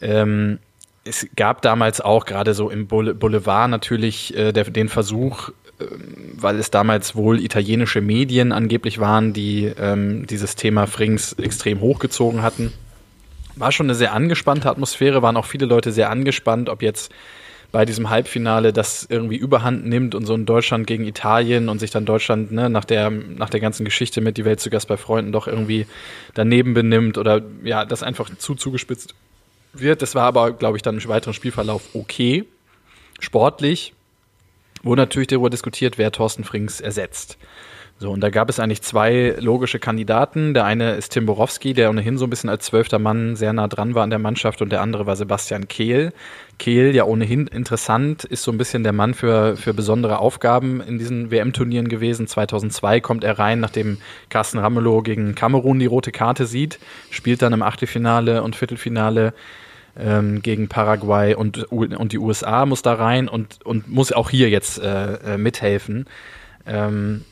Ähm, 0.00 0.58
es 1.04 1.26
gab 1.36 1.60
damals 1.60 2.00
auch 2.00 2.24
gerade 2.24 2.54
so 2.54 2.70
im 2.70 2.86
Boulevard 2.86 3.70
natürlich 3.70 4.34
äh, 4.34 4.52
der, 4.52 4.64
den 4.64 4.88
Versuch, 4.88 5.50
äh, 5.78 5.84
weil 6.32 6.58
es 6.58 6.70
damals 6.70 7.14
wohl 7.14 7.40
italienische 7.40 8.00
Medien 8.00 8.52
angeblich 8.52 9.00
waren, 9.00 9.34
die 9.34 9.66
ähm, 9.78 10.26
dieses 10.26 10.56
Thema 10.56 10.86
Frings 10.86 11.34
extrem 11.34 11.80
hochgezogen 11.80 12.42
hatten 12.42 12.72
war 13.56 13.72
schon 13.72 13.86
eine 13.86 13.94
sehr 13.94 14.12
angespannte 14.12 14.70
Atmosphäre, 14.70 15.22
waren 15.22 15.36
auch 15.36 15.46
viele 15.46 15.66
Leute 15.66 15.90
sehr 15.90 16.10
angespannt, 16.10 16.68
ob 16.68 16.82
jetzt 16.82 17.10
bei 17.76 17.84
diesem 17.84 18.08
Halbfinale 18.08 18.72
das 18.72 19.06
irgendwie 19.06 19.36
überhand 19.36 19.84
nimmt 19.84 20.14
und 20.14 20.24
so 20.24 20.32
ein 20.32 20.46
Deutschland 20.46 20.86
gegen 20.86 21.04
Italien 21.04 21.68
und 21.68 21.78
sich 21.78 21.90
dann 21.90 22.06
Deutschland 22.06 22.50
ne, 22.50 22.70
nach, 22.70 22.86
der, 22.86 23.10
nach 23.10 23.50
der 23.50 23.60
ganzen 23.60 23.84
Geschichte 23.84 24.22
mit 24.22 24.38
die 24.38 24.46
Welt 24.46 24.60
zu 24.60 24.70
Gast 24.70 24.88
bei 24.88 24.96
Freunden 24.96 25.30
doch 25.30 25.46
irgendwie 25.46 25.86
daneben 26.32 26.72
benimmt 26.72 27.18
oder 27.18 27.42
ja, 27.64 27.84
das 27.84 28.02
einfach 28.02 28.34
zu 28.38 28.54
zugespitzt 28.54 29.14
wird. 29.74 30.00
Das 30.00 30.14
war 30.14 30.22
aber, 30.22 30.52
glaube 30.52 30.78
ich, 30.78 30.82
dann 30.82 30.96
im 30.96 31.06
weiteren 31.06 31.34
Spielverlauf 31.34 31.82
okay. 31.92 32.46
Sportlich 33.20 33.92
wurde 34.82 35.02
natürlich 35.02 35.28
darüber 35.28 35.50
diskutiert, 35.50 35.98
wer 35.98 36.10
Thorsten 36.10 36.44
Frings 36.44 36.80
ersetzt. 36.80 37.36
So, 37.98 38.10
und 38.10 38.20
da 38.20 38.28
gab 38.28 38.50
es 38.50 38.60
eigentlich 38.60 38.82
zwei 38.82 39.34
logische 39.38 39.78
Kandidaten. 39.78 40.52
Der 40.52 40.66
eine 40.66 40.96
ist 40.96 41.12
Tim 41.12 41.24
Borowski, 41.24 41.72
der 41.72 41.88
ohnehin 41.88 42.18
so 42.18 42.26
ein 42.26 42.30
bisschen 42.30 42.50
als 42.50 42.66
zwölfter 42.66 42.98
Mann 42.98 43.36
sehr 43.36 43.54
nah 43.54 43.68
dran 43.68 43.94
war 43.94 44.02
an 44.02 44.10
der 44.10 44.18
Mannschaft 44.18 44.60
und 44.60 44.70
der 44.70 44.82
andere 44.82 45.06
war 45.06 45.16
Sebastian 45.16 45.66
Kehl. 45.66 46.12
Kehl, 46.58 46.94
ja 46.94 47.04
ohnehin 47.04 47.46
interessant, 47.46 48.24
ist 48.24 48.42
so 48.42 48.52
ein 48.52 48.58
bisschen 48.58 48.82
der 48.82 48.92
Mann 48.92 49.14
für, 49.14 49.56
für 49.56 49.72
besondere 49.72 50.18
Aufgaben 50.18 50.82
in 50.82 50.98
diesen 50.98 51.30
WM-Turnieren 51.30 51.88
gewesen. 51.88 52.26
2002 52.26 53.00
kommt 53.00 53.24
er 53.24 53.38
rein, 53.38 53.60
nachdem 53.60 53.96
Carsten 54.28 54.58
Ramelow 54.58 55.00
gegen 55.00 55.34
Kamerun 55.34 55.78
die 55.78 55.86
rote 55.86 56.12
Karte 56.12 56.44
sieht, 56.44 56.78
spielt 57.10 57.40
dann 57.40 57.54
im 57.54 57.62
Achtelfinale 57.62 58.42
und 58.42 58.56
Viertelfinale 58.56 59.32
ähm, 59.98 60.42
gegen 60.42 60.68
Paraguay 60.68 61.34
und, 61.34 61.64
und 61.72 62.12
die 62.12 62.18
USA 62.18 62.66
muss 62.66 62.82
da 62.82 62.92
rein 62.92 63.26
und, 63.26 63.64
und 63.64 63.88
muss 63.88 64.12
auch 64.12 64.28
hier 64.28 64.50
jetzt 64.50 64.78
äh, 64.78 65.34
äh 65.34 65.38
mithelfen. 65.38 66.04
Ähm, 66.66 67.24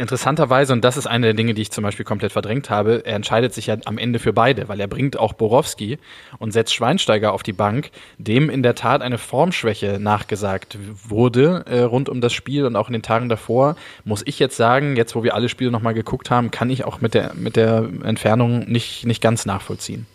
interessanterweise, 0.00 0.72
und 0.72 0.82
das 0.84 0.96
ist 0.96 1.06
eine 1.06 1.26
der 1.26 1.34
Dinge, 1.34 1.54
die 1.54 1.62
ich 1.62 1.70
zum 1.70 1.84
Beispiel 1.84 2.04
komplett 2.04 2.32
verdrängt 2.32 2.70
habe, 2.70 3.04
er 3.04 3.14
entscheidet 3.14 3.54
sich 3.54 3.66
ja 3.66 3.76
am 3.84 3.98
Ende 3.98 4.18
für 4.18 4.32
beide, 4.32 4.68
weil 4.68 4.80
er 4.80 4.88
bringt 4.88 5.18
auch 5.18 5.34
Borowski 5.34 5.98
und 6.38 6.52
setzt 6.52 6.74
Schweinsteiger 6.74 7.32
auf 7.32 7.42
die 7.42 7.52
Bank, 7.52 7.90
dem 8.18 8.50
in 8.50 8.62
der 8.62 8.74
Tat 8.74 9.02
eine 9.02 9.18
Formschwäche 9.18 9.98
nachgesagt 10.00 10.78
wurde 11.06 11.64
äh, 11.66 11.80
rund 11.82 12.08
um 12.08 12.20
das 12.20 12.32
Spiel 12.32 12.64
und 12.64 12.76
auch 12.76 12.88
in 12.88 12.94
den 12.94 13.02
Tagen 13.02 13.28
davor. 13.28 13.76
Muss 14.04 14.22
ich 14.24 14.38
jetzt 14.38 14.56
sagen, 14.56 14.96
jetzt 14.96 15.14
wo 15.14 15.22
wir 15.22 15.34
alle 15.34 15.48
Spiele 15.48 15.70
nochmal 15.70 15.94
geguckt 15.94 16.30
haben, 16.30 16.50
kann 16.50 16.70
ich 16.70 16.84
auch 16.84 17.00
mit 17.00 17.14
der, 17.14 17.34
mit 17.34 17.56
der 17.56 17.88
Entfernung 18.02 18.70
nicht, 18.70 19.06
nicht 19.06 19.20
ganz 19.20 19.46
nachvollziehen. 19.46 20.06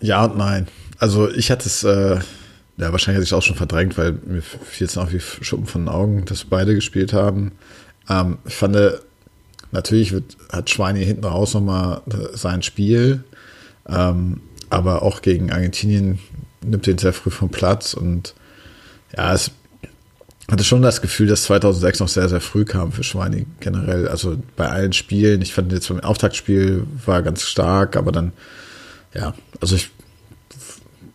Ja 0.00 0.24
und 0.24 0.38
nein. 0.38 0.68
Also 0.98 1.30
ich 1.30 1.50
hatte 1.50 1.66
es, 1.66 1.84
äh, 1.84 2.18
ja, 2.76 2.90
wahrscheinlich 2.90 3.16
hatte 3.16 3.24
ich 3.24 3.30
es 3.30 3.32
auch 3.32 3.42
schon 3.42 3.56
verdrängt, 3.56 3.96
weil 3.96 4.12
mir 4.12 4.42
fiel 4.42 4.86
es 4.86 4.96
noch 4.96 5.12
wie 5.12 5.20
Schuppen 5.20 5.66
von 5.66 5.82
den 5.82 5.88
Augen, 5.88 6.24
dass 6.24 6.44
beide 6.44 6.74
gespielt 6.74 7.12
haben. 7.12 7.52
Ähm, 8.08 8.38
ich 8.46 8.54
fand, 8.54 8.76
natürlich 9.70 10.12
wird, 10.12 10.36
hat 10.52 10.70
Schweini 10.70 11.04
hinten 11.04 11.24
raus 11.24 11.54
nochmal 11.54 12.02
sein 12.32 12.62
Spiel, 12.62 13.24
ähm, 13.88 14.40
aber 14.70 15.02
auch 15.02 15.22
gegen 15.22 15.52
Argentinien 15.52 16.18
nimmt 16.62 16.86
den 16.86 16.98
sehr 16.98 17.12
früh 17.12 17.30
vom 17.30 17.50
Platz 17.50 17.94
und 17.94 18.34
ja, 19.16 19.32
es 19.32 19.52
hatte 20.50 20.64
schon 20.64 20.82
das 20.82 21.00
Gefühl, 21.00 21.26
dass 21.26 21.44
2006 21.44 22.00
noch 22.00 22.08
sehr, 22.08 22.28
sehr 22.28 22.40
früh 22.40 22.64
kam 22.64 22.92
für 22.92 23.02
Schweini 23.02 23.46
generell. 23.60 24.08
Also 24.08 24.36
bei 24.56 24.68
allen 24.68 24.92
Spielen. 24.92 25.40
Ich 25.40 25.54
fand 25.54 25.72
jetzt 25.72 25.88
beim 25.88 26.00
Auftaktspiel 26.00 26.86
war 27.06 27.22
ganz 27.22 27.42
stark, 27.42 27.96
aber 27.96 28.12
dann, 28.12 28.32
ja, 29.14 29.34
also 29.60 29.76
ich 29.76 29.90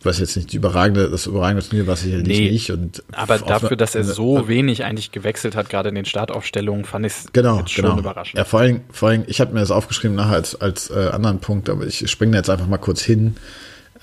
weiß 0.05 0.19
jetzt 0.19 0.37
nicht, 0.37 0.53
die 0.53 0.57
überragende, 0.57 1.09
das 1.09 1.25
überragende 1.25 1.67
Turnier 1.67 1.85
war 1.85 1.97
sicherlich 1.97 2.27
nee, 2.27 2.51
nicht. 2.51 2.71
Und 2.71 3.03
aber 3.11 3.37
dafür, 3.37 3.75
dass 3.75 3.95
er 3.95 4.05
so 4.05 4.47
wenig 4.47 4.85
eigentlich 4.85 5.11
gewechselt 5.11 5.55
hat, 5.55 5.69
gerade 5.69 5.89
in 5.89 5.95
den 5.95 6.05
Startaufstellungen, 6.05 6.85
fand 6.85 7.05
ich 7.05 7.13
es 7.13 7.33
genau, 7.33 7.65
schon 7.65 7.85
genau. 7.85 7.99
überraschend. 7.99 8.37
Ja, 8.37 8.45
vor 8.45 8.61
allem, 8.61 8.81
vor 8.91 9.09
allem 9.09 9.23
ich 9.27 9.41
habe 9.41 9.53
mir 9.53 9.59
das 9.59 9.71
aufgeschrieben 9.71 10.15
nachher 10.15 10.35
als, 10.35 10.59
als 10.59 10.89
äh, 10.89 11.09
anderen 11.11 11.39
Punkt, 11.39 11.69
aber 11.69 11.85
ich 11.85 12.09
springe 12.09 12.37
jetzt 12.37 12.49
einfach 12.49 12.67
mal 12.67 12.77
kurz 12.77 13.01
hin, 13.01 13.35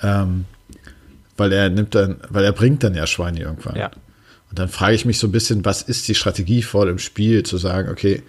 ähm, 0.03 0.45
weil 1.35 1.51
er 1.51 1.69
nimmt 1.69 1.95
dann, 1.95 2.17
weil 2.29 2.43
er 2.43 2.53
bringt 2.53 2.83
dann 2.83 2.93
ja 2.93 3.07
Schweine 3.07 3.39
irgendwann. 3.39 3.75
Ja. 3.75 3.91
Und 4.49 4.59
dann 4.59 4.69
frage 4.69 4.93
ich 4.93 5.05
mich 5.05 5.17
so 5.17 5.27
ein 5.27 5.31
bisschen, 5.31 5.65
was 5.65 5.81
ist 5.81 6.07
die 6.07 6.15
Strategie 6.15 6.61
vor 6.61 6.85
dem 6.85 6.99
Spiel, 6.99 7.43
zu 7.43 7.57
sagen, 7.57 7.89
okay, 7.89 8.21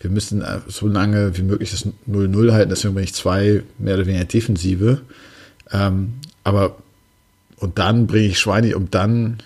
wir 0.00 0.10
müssen 0.10 0.42
äh, 0.42 0.60
so 0.68 0.86
lange 0.86 1.38
wie 1.38 1.42
möglich 1.42 1.70
das 1.70 1.88
0-0 2.06 2.52
halten, 2.52 2.68
deswegen 2.68 2.94
bin 2.94 3.04
ich 3.04 3.14
zwei 3.14 3.62
mehr 3.78 3.94
oder 3.94 4.06
weniger 4.06 4.26
Defensive. 4.26 5.00
Ähm, 5.72 6.14
aber 6.44 6.76
und 7.64 7.78
dann 7.78 8.06
bringe 8.06 8.26
ich 8.26 8.38
Schweini, 8.38 8.74
um 8.74 8.90
dann 8.90 9.38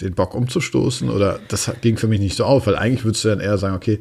den 0.00 0.14
Bock 0.14 0.34
umzustoßen? 0.34 1.08
Oder 1.08 1.40
das 1.48 1.72
ging 1.80 1.96
für 1.96 2.06
mich 2.06 2.20
nicht 2.20 2.36
so 2.36 2.44
auf, 2.44 2.66
weil 2.66 2.76
eigentlich 2.76 3.04
würdest 3.04 3.24
du 3.24 3.28
dann 3.28 3.40
eher 3.40 3.56
sagen, 3.56 3.74
okay, 3.74 3.98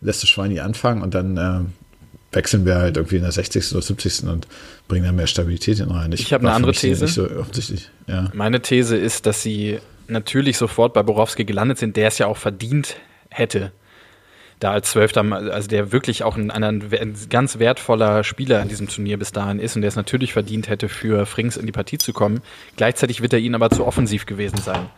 lässt 0.00 0.22
du 0.24 0.26
Schweini 0.26 0.58
anfangen 0.58 1.02
und 1.02 1.14
dann 1.14 1.36
äh, 1.36 2.34
wechseln 2.34 2.66
wir 2.66 2.76
halt 2.76 2.96
irgendwie 2.96 3.16
in 3.16 3.22
der 3.22 3.30
60. 3.30 3.72
oder 3.72 3.82
70. 3.82 4.24
und 4.24 4.48
bringen 4.88 5.04
dann 5.04 5.14
mehr 5.14 5.28
Stabilität 5.28 5.78
in 5.78 5.88
rein. 5.88 6.10
Ich, 6.10 6.22
ich 6.22 6.32
habe 6.32 6.44
eine 6.46 6.52
andere 6.54 6.72
These. 6.72 7.06
So 7.06 7.28
ja. 8.08 8.28
Meine 8.34 8.60
These 8.60 8.96
ist, 8.96 9.26
dass 9.26 9.40
sie 9.40 9.78
natürlich 10.08 10.56
sofort 10.58 10.92
bei 10.92 11.04
Borowski 11.04 11.44
gelandet 11.44 11.78
sind, 11.78 11.96
der 11.96 12.08
es 12.08 12.18
ja 12.18 12.26
auch 12.26 12.38
verdient 12.38 12.96
hätte, 13.28 13.70
da 14.60 14.72
als 14.72 14.90
Zwölfter, 14.90 15.22
also 15.32 15.68
der 15.68 15.90
wirklich 15.90 16.22
auch 16.22 16.36
ein, 16.36 16.50
ein, 16.50 16.64
ein, 16.64 17.16
ganz 17.30 17.58
wertvoller 17.58 18.22
Spieler 18.24 18.60
in 18.60 18.68
diesem 18.68 18.88
Turnier 18.88 19.18
bis 19.18 19.32
dahin 19.32 19.58
ist 19.58 19.74
und 19.74 19.82
der 19.82 19.88
es 19.88 19.96
natürlich 19.96 20.34
verdient 20.34 20.68
hätte, 20.68 20.88
für 20.88 21.26
Frings 21.26 21.56
in 21.56 21.66
die 21.66 21.72
Partie 21.72 21.98
zu 21.98 22.12
kommen. 22.12 22.42
Gleichzeitig 22.76 23.22
wird 23.22 23.32
er 23.32 23.38
ihnen 23.38 23.54
aber 23.54 23.70
zu 23.70 23.86
offensiv 23.86 24.26
gewesen 24.26 24.58
sein. 24.58 24.90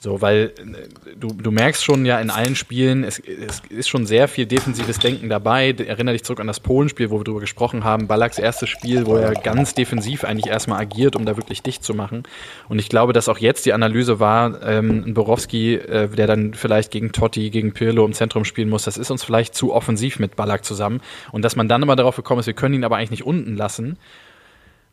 So, 0.00 0.22
weil 0.22 0.52
äh, 0.58 1.14
du, 1.18 1.28
du 1.28 1.50
merkst 1.50 1.84
schon 1.84 2.06
ja 2.06 2.20
in 2.20 2.30
allen 2.30 2.54
Spielen, 2.54 3.02
es, 3.02 3.18
es 3.18 3.60
ist 3.68 3.88
schon 3.88 4.06
sehr 4.06 4.28
viel 4.28 4.46
defensives 4.46 4.98
Denken 4.98 5.28
dabei. 5.28 5.72
Erinnere 5.72 6.14
dich 6.14 6.24
zurück 6.24 6.40
an 6.40 6.46
das 6.46 6.60
Polenspiel, 6.60 7.10
wo 7.10 7.18
wir 7.18 7.24
darüber 7.24 7.40
gesprochen 7.40 7.82
haben. 7.82 8.06
Ballacks 8.06 8.38
erstes 8.38 8.68
Spiel, 8.68 9.06
wo 9.06 9.16
er 9.16 9.32
ganz 9.34 9.74
defensiv 9.74 10.24
eigentlich 10.24 10.46
erstmal 10.46 10.80
agiert, 10.80 11.16
um 11.16 11.24
da 11.24 11.36
wirklich 11.36 11.62
dicht 11.62 11.82
zu 11.82 11.94
machen. 11.94 12.22
Und 12.68 12.78
ich 12.78 12.88
glaube, 12.88 13.12
dass 13.12 13.28
auch 13.28 13.38
jetzt 13.38 13.66
die 13.66 13.72
Analyse 13.72 14.20
war, 14.20 14.62
ähm, 14.62 15.14
Borowski, 15.14 15.74
äh, 15.74 16.08
der 16.08 16.28
dann 16.28 16.54
vielleicht 16.54 16.92
gegen 16.92 17.10
Totti, 17.10 17.50
gegen 17.50 17.72
Pirlo 17.72 18.04
im 18.04 18.12
Zentrum 18.12 18.44
spielen 18.44 18.68
muss, 18.68 18.84
das 18.84 18.98
ist 18.98 19.10
uns 19.10 19.24
vielleicht 19.24 19.54
zu 19.54 19.72
offensiv 19.72 20.20
mit 20.20 20.36
Ballack 20.36 20.64
zusammen. 20.64 21.00
Und 21.32 21.44
dass 21.44 21.56
man 21.56 21.68
dann 21.68 21.82
immer 21.82 21.96
darauf 21.96 22.14
gekommen 22.14 22.40
ist, 22.40 22.46
wir 22.46 22.54
können 22.54 22.74
ihn 22.74 22.84
aber 22.84 22.96
eigentlich 22.96 23.10
nicht 23.10 23.26
unten 23.26 23.56
lassen. 23.56 23.98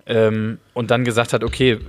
Ähm, 0.08 0.60
und 0.74 0.92
dann 0.92 1.04
gesagt 1.04 1.34
hat, 1.34 1.44
okay, 1.44 1.80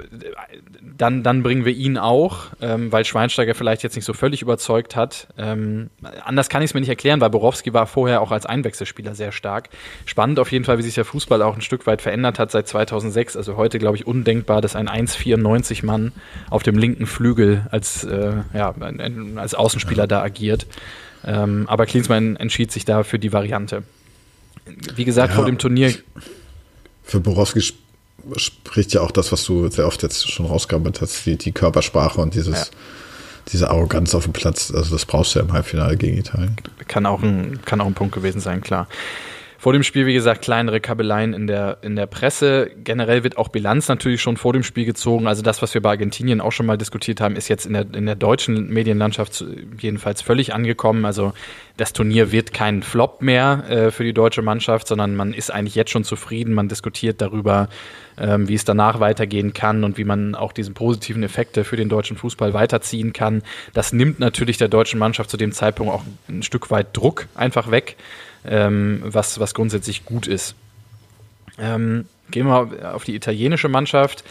dann, 0.97 1.23
dann 1.23 1.43
bringen 1.43 1.65
wir 1.67 1.73
ihn 1.73 1.99
auch, 1.99 2.47
ähm, 2.63 2.91
weil 2.91 3.05
Schweinsteiger 3.05 3.55
vielleicht 3.55 3.83
jetzt 3.83 3.97
nicht 3.97 4.07
so 4.07 4.15
völlig 4.15 4.41
überzeugt 4.41 4.97
hat. 4.97 5.29
Ähm, 5.37 5.91
anders 6.25 6.49
kann 6.49 6.63
ich 6.63 6.71
es 6.71 6.75
mir 6.75 6.81
nicht 6.81 6.89
erklären, 6.89 7.21
weil 7.21 7.31
Borowski 7.31 7.75
war 7.75 7.87
vorher 7.87 8.23
auch 8.23 8.31
als 8.31 8.47
Einwechselspieler 8.47 9.15
sehr 9.15 9.33
stark. 9.33 9.69
Spannend 10.07 10.39
auf 10.39 10.51
jeden 10.51 10.65
Fall, 10.65 10.79
wie 10.79 10.83
sich 10.83 10.95
der 10.95 11.05
Fußball 11.05 11.43
auch 11.43 11.55
ein 11.55 11.61
Stück 11.61 11.87
weit 11.87 12.01
verändert 12.01 12.39
hat 12.39 12.51
seit 12.51 12.67
2006. 12.69 13.37
Also 13.37 13.57
heute, 13.57 13.79
glaube 13.79 13.97
ich, 13.97 14.07
undenkbar, 14.07 14.63
dass 14.63 14.77
ein 14.77 14.89
1,94 14.89 15.85
Mann 15.85 16.13
auf 16.49 16.63
dem 16.63 16.79
linken 16.79 17.07
Flügel 17.07 17.67
als, 17.71 18.05
äh, 18.05 18.33
ja, 18.55 18.75
als 19.37 19.55
Außenspieler 19.55 20.05
ja. 20.05 20.07
da 20.07 20.23
agiert. 20.23 20.67
Ähm, 21.25 21.65
aber 21.69 21.85
Klinsmann 21.85 22.37
entschied 22.37 22.73
sich 22.73 22.85
da 22.85 23.03
für 23.03 23.19
die 23.19 23.33
Variante. 23.33 23.83
Wie 24.95 25.05
gesagt, 25.05 25.31
ja, 25.31 25.37
vor 25.37 25.45
dem 25.45 25.59
Turnier. 25.59 25.93
Für 27.03 27.21
Borowski 27.21 27.63
spricht 28.37 28.93
ja 28.93 29.01
auch 29.01 29.11
das, 29.11 29.33
was 29.33 29.45
du 29.45 29.69
sehr 29.69 29.87
oft 29.87 30.03
jetzt 30.03 30.31
schon 30.31 30.47
rausgearbeitet 30.47 31.03
hast, 31.03 31.27
die, 31.27 31.37
die 31.37 31.53
Körpersprache 31.53 32.21
und 32.21 32.35
dieses, 32.35 32.59
ja. 32.59 32.65
diese 33.53 33.71
Arroganz 33.71 34.15
auf 34.15 34.25
dem 34.25 34.33
Platz. 34.33 34.73
Also 34.75 34.95
das 34.95 35.07
brauchst 35.07 35.35
du 35.35 35.39
ja 35.39 35.45
im 35.45 35.53
Halbfinale 35.53 35.97
gegen 35.97 36.17
Italien. 36.19 36.57
Kann 36.89 37.07
auch 37.07 37.23
ein, 37.23 37.61
kann 37.65 37.81
auch 37.81 37.87
ein 37.87 37.95
Punkt 37.95 38.15
gewesen 38.15 38.41
sein, 38.41 38.61
klar. 38.61 38.89
Vor 39.67 39.73
dem 39.73 39.83
Spiel, 39.83 40.07
wie 40.07 40.15
gesagt, 40.15 40.43
kleinere 40.43 40.79
Kabeleien 40.79 41.35
in 41.35 41.49
der, 41.49 41.79
in 41.83 41.97
der 41.97 42.07
Presse. 42.07 42.71
Generell 42.85 43.25
wird 43.25 43.37
auch 43.37 43.49
Bilanz 43.49 43.89
natürlich 43.89 44.23
schon 44.23 44.37
vor 44.37 44.53
dem 44.53 44.63
Spiel 44.63 44.85
gezogen. 44.85 45.27
Also 45.27 45.43
das, 45.43 45.61
was 45.61 45.75
wir 45.75 45.83
bei 45.83 45.89
Argentinien 45.89 46.41
auch 46.41 46.53
schon 46.53 46.67
mal 46.67 46.79
diskutiert 46.79 47.21
haben, 47.21 47.35
ist 47.35 47.49
jetzt 47.49 47.67
in 47.67 47.73
der, 47.73 47.85
in 47.93 48.07
der 48.07 48.15
deutschen 48.15 48.69
Medienlandschaft 48.69 49.45
jedenfalls 49.81 50.23
völlig 50.23 50.55
angekommen. 50.55 51.05
Also 51.05 51.33
das 51.77 51.93
Turnier 51.93 52.31
wird 52.31 52.55
kein 52.55 52.85
Flop 52.85 53.23
mehr 53.23 53.65
äh, 53.69 53.91
für 53.91 54.05
die 54.05 54.13
deutsche 54.13 54.41
Mannschaft, 54.41 54.87
sondern 54.87 55.17
man 55.17 55.33
ist 55.33 55.51
eigentlich 55.51 55.75
jetzt 55.75 55.91
schon 55.91 56.05
zufrieden. 56.05 56.55
Man 56.55 56.69
diskutiert 56.69 57.21
darüber, 57.21 57.69
ähm, 58.19 58.47
wie 58.47 58.55
es 58.55 58.65
danach 58.65 59.01
weitergehen 59.01 59.53
kann 59.53 59.83
und 59.83 59.99
wie 59.99 60.05
man 60.05 60.37
auch 60.37 60.53
diese 60.53 60.71
positiven 60.71 61.25
Effekte 61.25 61.65
für 61.65 61.75
den 61.75 61.89
deutschen 61.89 62.17
Fußball 62.17 62.55
weiterziehen 62.55 63.13
kann. 63.13 63.43
Das 63.75 63.93
nimmt 63.93 64.21
natürlich 64.21 64.59
der 64.59 64.69
deutschen 64.69 65.01
Mannschaft 65.01 65.29
zu 65.29 65.37
dem 65.37 65.51
Zeitpunkt 65.51 65.93
auch 65.93 66.05
ein 66.29 66.45
Stück 66.45 66.71
weit 66.71 66.97
Druck 66.97 67.27
einfach 67.35 67.73
weg 67.73 67.97
ähm, 68.47 69.03
was, 69.05 69.41
was 69.41 69.55
grundsätzlich 69.55 70.05
gut 70.05 70.27
ist. 70.27 70.55
Ähm, 71.59 72.07
gehen 72.31 72.47
wir 72.47 72.95
auf 72.95 73.05
die 73.05 73.15
italienische 73.15 73.69
Mannschaft. 73.69 74.25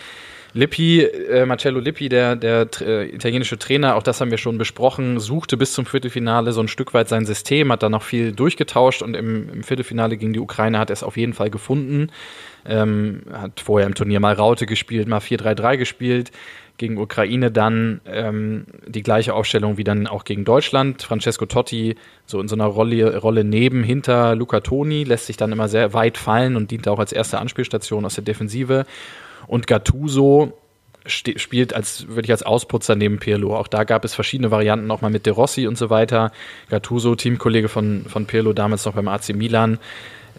Lippi, 0.56 1.02
äh, 1.02 1.46
Marcello 1.46 1.82
Lippi, 1.82 2.08
der, 2.08 2.38
der 2.38 2.70
äh, 2.80 3.10
italienische 3.14 3.60
Trainer, 3.60 3.96
auch 3.96 4.04
das 4.04 4.22
haben 4.22 4.32
wir 4.32 4.38
schon 4.38 4.58
besprochen, 4.58 5.20
suchte 5.20 5.58
bis 5.58 5.74
zum 5.74 5.86
Viertelfinale 5.86 6.54
so 6.54 6.62
ein 6.62 6.70
Stück 6.70 6.94
weit 6.94 7.10
sein 7.10 7.26
System, 7.26 7.74
hat 7.74 7.84
da 7.84 7.90
noch 7.90 8.04
viel 8.04 8.32
durchgetauscht 8.32 9.02
und 9.02 9.16
im, 9.16 9.50
im 9.50 9.64
Viertelfinale 9.64 10.16
gegen 10.16 10.32
die 10.32 10.40
Ukraine 10.40 10.80
hat 10.80 10.90
er 10.90 10.94
es 10.94 11.04
auf 11.04 11.18
jeden 11.18 11.34
Fall 11.34 11.50
gefunden. 11.50 12.10
Ähm, 12.66 13.24
hat 13.34 13.60
vorher 13.60 13.86
im 13.86 13.96
Turnier 13.96 14.22
mal 14.22 14.34
Raute 14.34 14.66
gespielt, 14.66 15.10
mal 15.10 15.20
4-3-3 15.20 15.76
gespielt 15.76 16.32
gegen 16.78 16.98
Ukraine 16.98 17.52
dann 17.52 18.02
ähm, 18.06 18.66
die 18.86 19.04
gleiche 19.04 19.34
Aufstellung 19.34 19.78
wie 19.78 19.84
dann 19.84 20.08
auch 20.08 20.24
gegen 20.24 20.46
Deutschland. 20.46 21.04
Francesco 21.04 21.46
Totti 21.46 21.96
so 22.26 22.42
in 22.42 22.48
so 22.48 22.56
einer 22.56 22.66
Rolle, 22.66 23.18
Rolle 23.18 23.44
neben, 23.44 23.84
hinter 23.84 24.36
Luca 24.36 24.60
Toni, 24.60 25.04
lässt 25.04 25.28
sich 25.28 25.38
dann 25.38 25.52
immer 25.52 25.68
sehr 25.68 25.94
weit 25.94 26.18
fallen 26.18 26.56
und 26.56 26.72
dient 26.72 26.88
auch 26.88 27.00
als 27.00 27.14
erste 27.14 27.40
Anspielstation 27.40 28.06
aus 28.06 28.16
der 28.16 28.24
Defensive. 28.24 28.86
Und 29.48 29.68
Gattuso 29.68 30.54
spielt 31.08 31.74
als, 31.74 32.08
würde 32.08 32.26
ich 32.26 32.32
als 32.32 32.44
Ausputzer 32.44 32.96
neben 32.96 33.20
Pirlo. 33.20 33.56
Auch 33.56 33.68
da 33.68 33.84
gab 33.84 34.04
es 34.06 34.16
verschiedene 34.16 34.52
Varianten, 34.52 34.90
auch 34.90 35.02
mal 35.02 35.12
mit 35.12 35.26
De 35.26 35.34
Rossi 35.34 35.68
und 35.68 35.78
so 35.78 35.90
weiter. 35.90 36.32
Gattuso, 36.70 37.16
Teamkollege 37.16 37.70
von, 37.70 38.06
von 38.08 38.26
Pirlo, 38.26 38.54
damals 38.54 38.86
noch 38.86 38.94
beim 38.94 39.08
AC 39.08 39.36
Milan, 39.36 39.80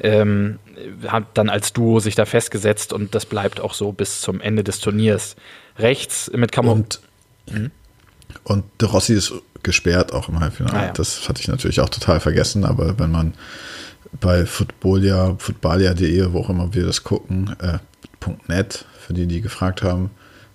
ähm, 0.01 0.59
hat 1.07 1.25
dann 1.35 1.49
als 1.49 1.73
Duo 1.73 2.01
sich 2.01 2.17
da 2.17 2.25
festgesetzt 2.25 2.93
und 2.93 3.15
das 3.15 3.27
bleibt 3.27 3.61
auch 3.61 3.75
so 3.75 3.93
bis 3.93 4.21
zum 4.21 4.41
Ende 4.41 4.65
des 4.65 4.81
Turniers 4.81 5.37
rechts 5.79 6.31
mit 6.35 6.53
Camo. 6.53 6.73
Und, 6.73 7.01
mhm. 7.51 7.71
und 8.45 8.65
De 8.81 8.89
Rossi 8.89 9.15
ist 9.15 9.33
gesperrt 9.63 10.13
auch 10.13 10.29
im 10.29 10.41
Halbfinale. 10.41 10.79
Ah, 10.79 10.87
ja. 10.87 10.93
Das 10.93 11.29
hatte 11.29 11.41
ich 11.41 11.49
natürlich 11.49 11.81
auch 11.81 11.89
total 11.89 12.21
vergessen, 12.21 12.65
aber 12.65 12.99
wenn 12.99 13.11
man 13.11 13.35
bei 14.21 14.47
Footballia, 14.47 15.37
footballia.de, 15.39 16.33
wo 16.33 16.41
auch 16.41 16.51
immer 16.51 16.73
wir 16.73 16.87
das 16.87 17.05
gucken, 17.05 17.57
äh, 17.61 17.79
.net, 18.49 18.85
für 18.99 19.15
die, 19.15 19.27
die 19.27 19.41
gefragt 19.41 19.83
haben, 19.83 20.11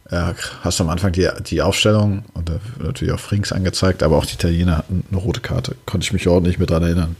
äh, 0.09 0.33
hast 0.61 0.79
du 0.79 0.83
am 0.83 0.89
Anfang 0.89 1.13
die, 1.13 1.29
die 1.45 1.61
Aufstellung 1.61 2.25
und 2.33 2.49
da 2.49 2.53
wird 2.53 2.87
natürlich 2.87 3.13
auch 3.13 3.19
Frings 3.19 3.51
angezeigt, 3.51 4.03
aber 4.03 4.17
auch 4.17 4.25
die 4.25 4.33
Italiener 4.33 4.77
hatten 4.77 5.03
eine 5.09 5.19
rote 5.19 5.39
Karte. 5.39 5.75
Konnte 5.85 6.05
ich 6.05 6.13
mich 6.13 6.27
ordentlich 6.27 6.59
mit 6.59 6.69
dran 6.69 6.83
erinnern. 6.83 7.15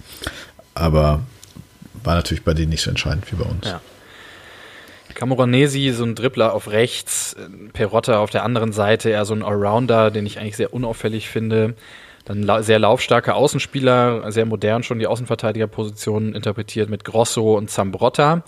Aber 0.73 1.21
war 2.03 2.15
natürlich 2.15 2.43
bei 2.43 2.53
denen 2.53 2.69
nicht 2.69 2.81
so 2.81 2.89
entscheidend 2.89 3.31
wie 3.31 3.35
bei 3.35 3.45
uns. 3.45 3.65
Ja. 3.65 3.81
Camoranesi, 5.13 5.91
so 5.91 6.03
ein 6.03 6.15
Dribbler 6.15 6.53
auf 6.53 6.69
rechts, 6.69 7.35
Perotta 7.73 8.19
auf 8.19 8.29
der 8.29 8.43
anderen 8.43 8.71
Seite, 8.71 9.09
eher 9.09 9.25
so 9.25 9.33
ein 9.33 9.43
Allrounder, 9.43 10.11
den 10.11 10.25
ich 10.25 10.39
eigentlich 10.39 10.57
sehr 10.57 10.73
unauffällig 10.73 11.29
finde. 11.29 11.75
Dann 12.25 12.63
sehr 12.63 12.79
laufstarke 12.79 13.33
Außenspieler, 13.33 14.31
sehr 14.31 14.45
modern 14.45 14.83
schon 14.83 14.99
die 14.99 15.07
Außenverteidigerpositionen 15.07 16.35
interpretiert 16.35 16.89
mit 16.89 17.03
Grosso 17.03 17.57
und 17.57 17.69
Zambrotta. 17.69 18.43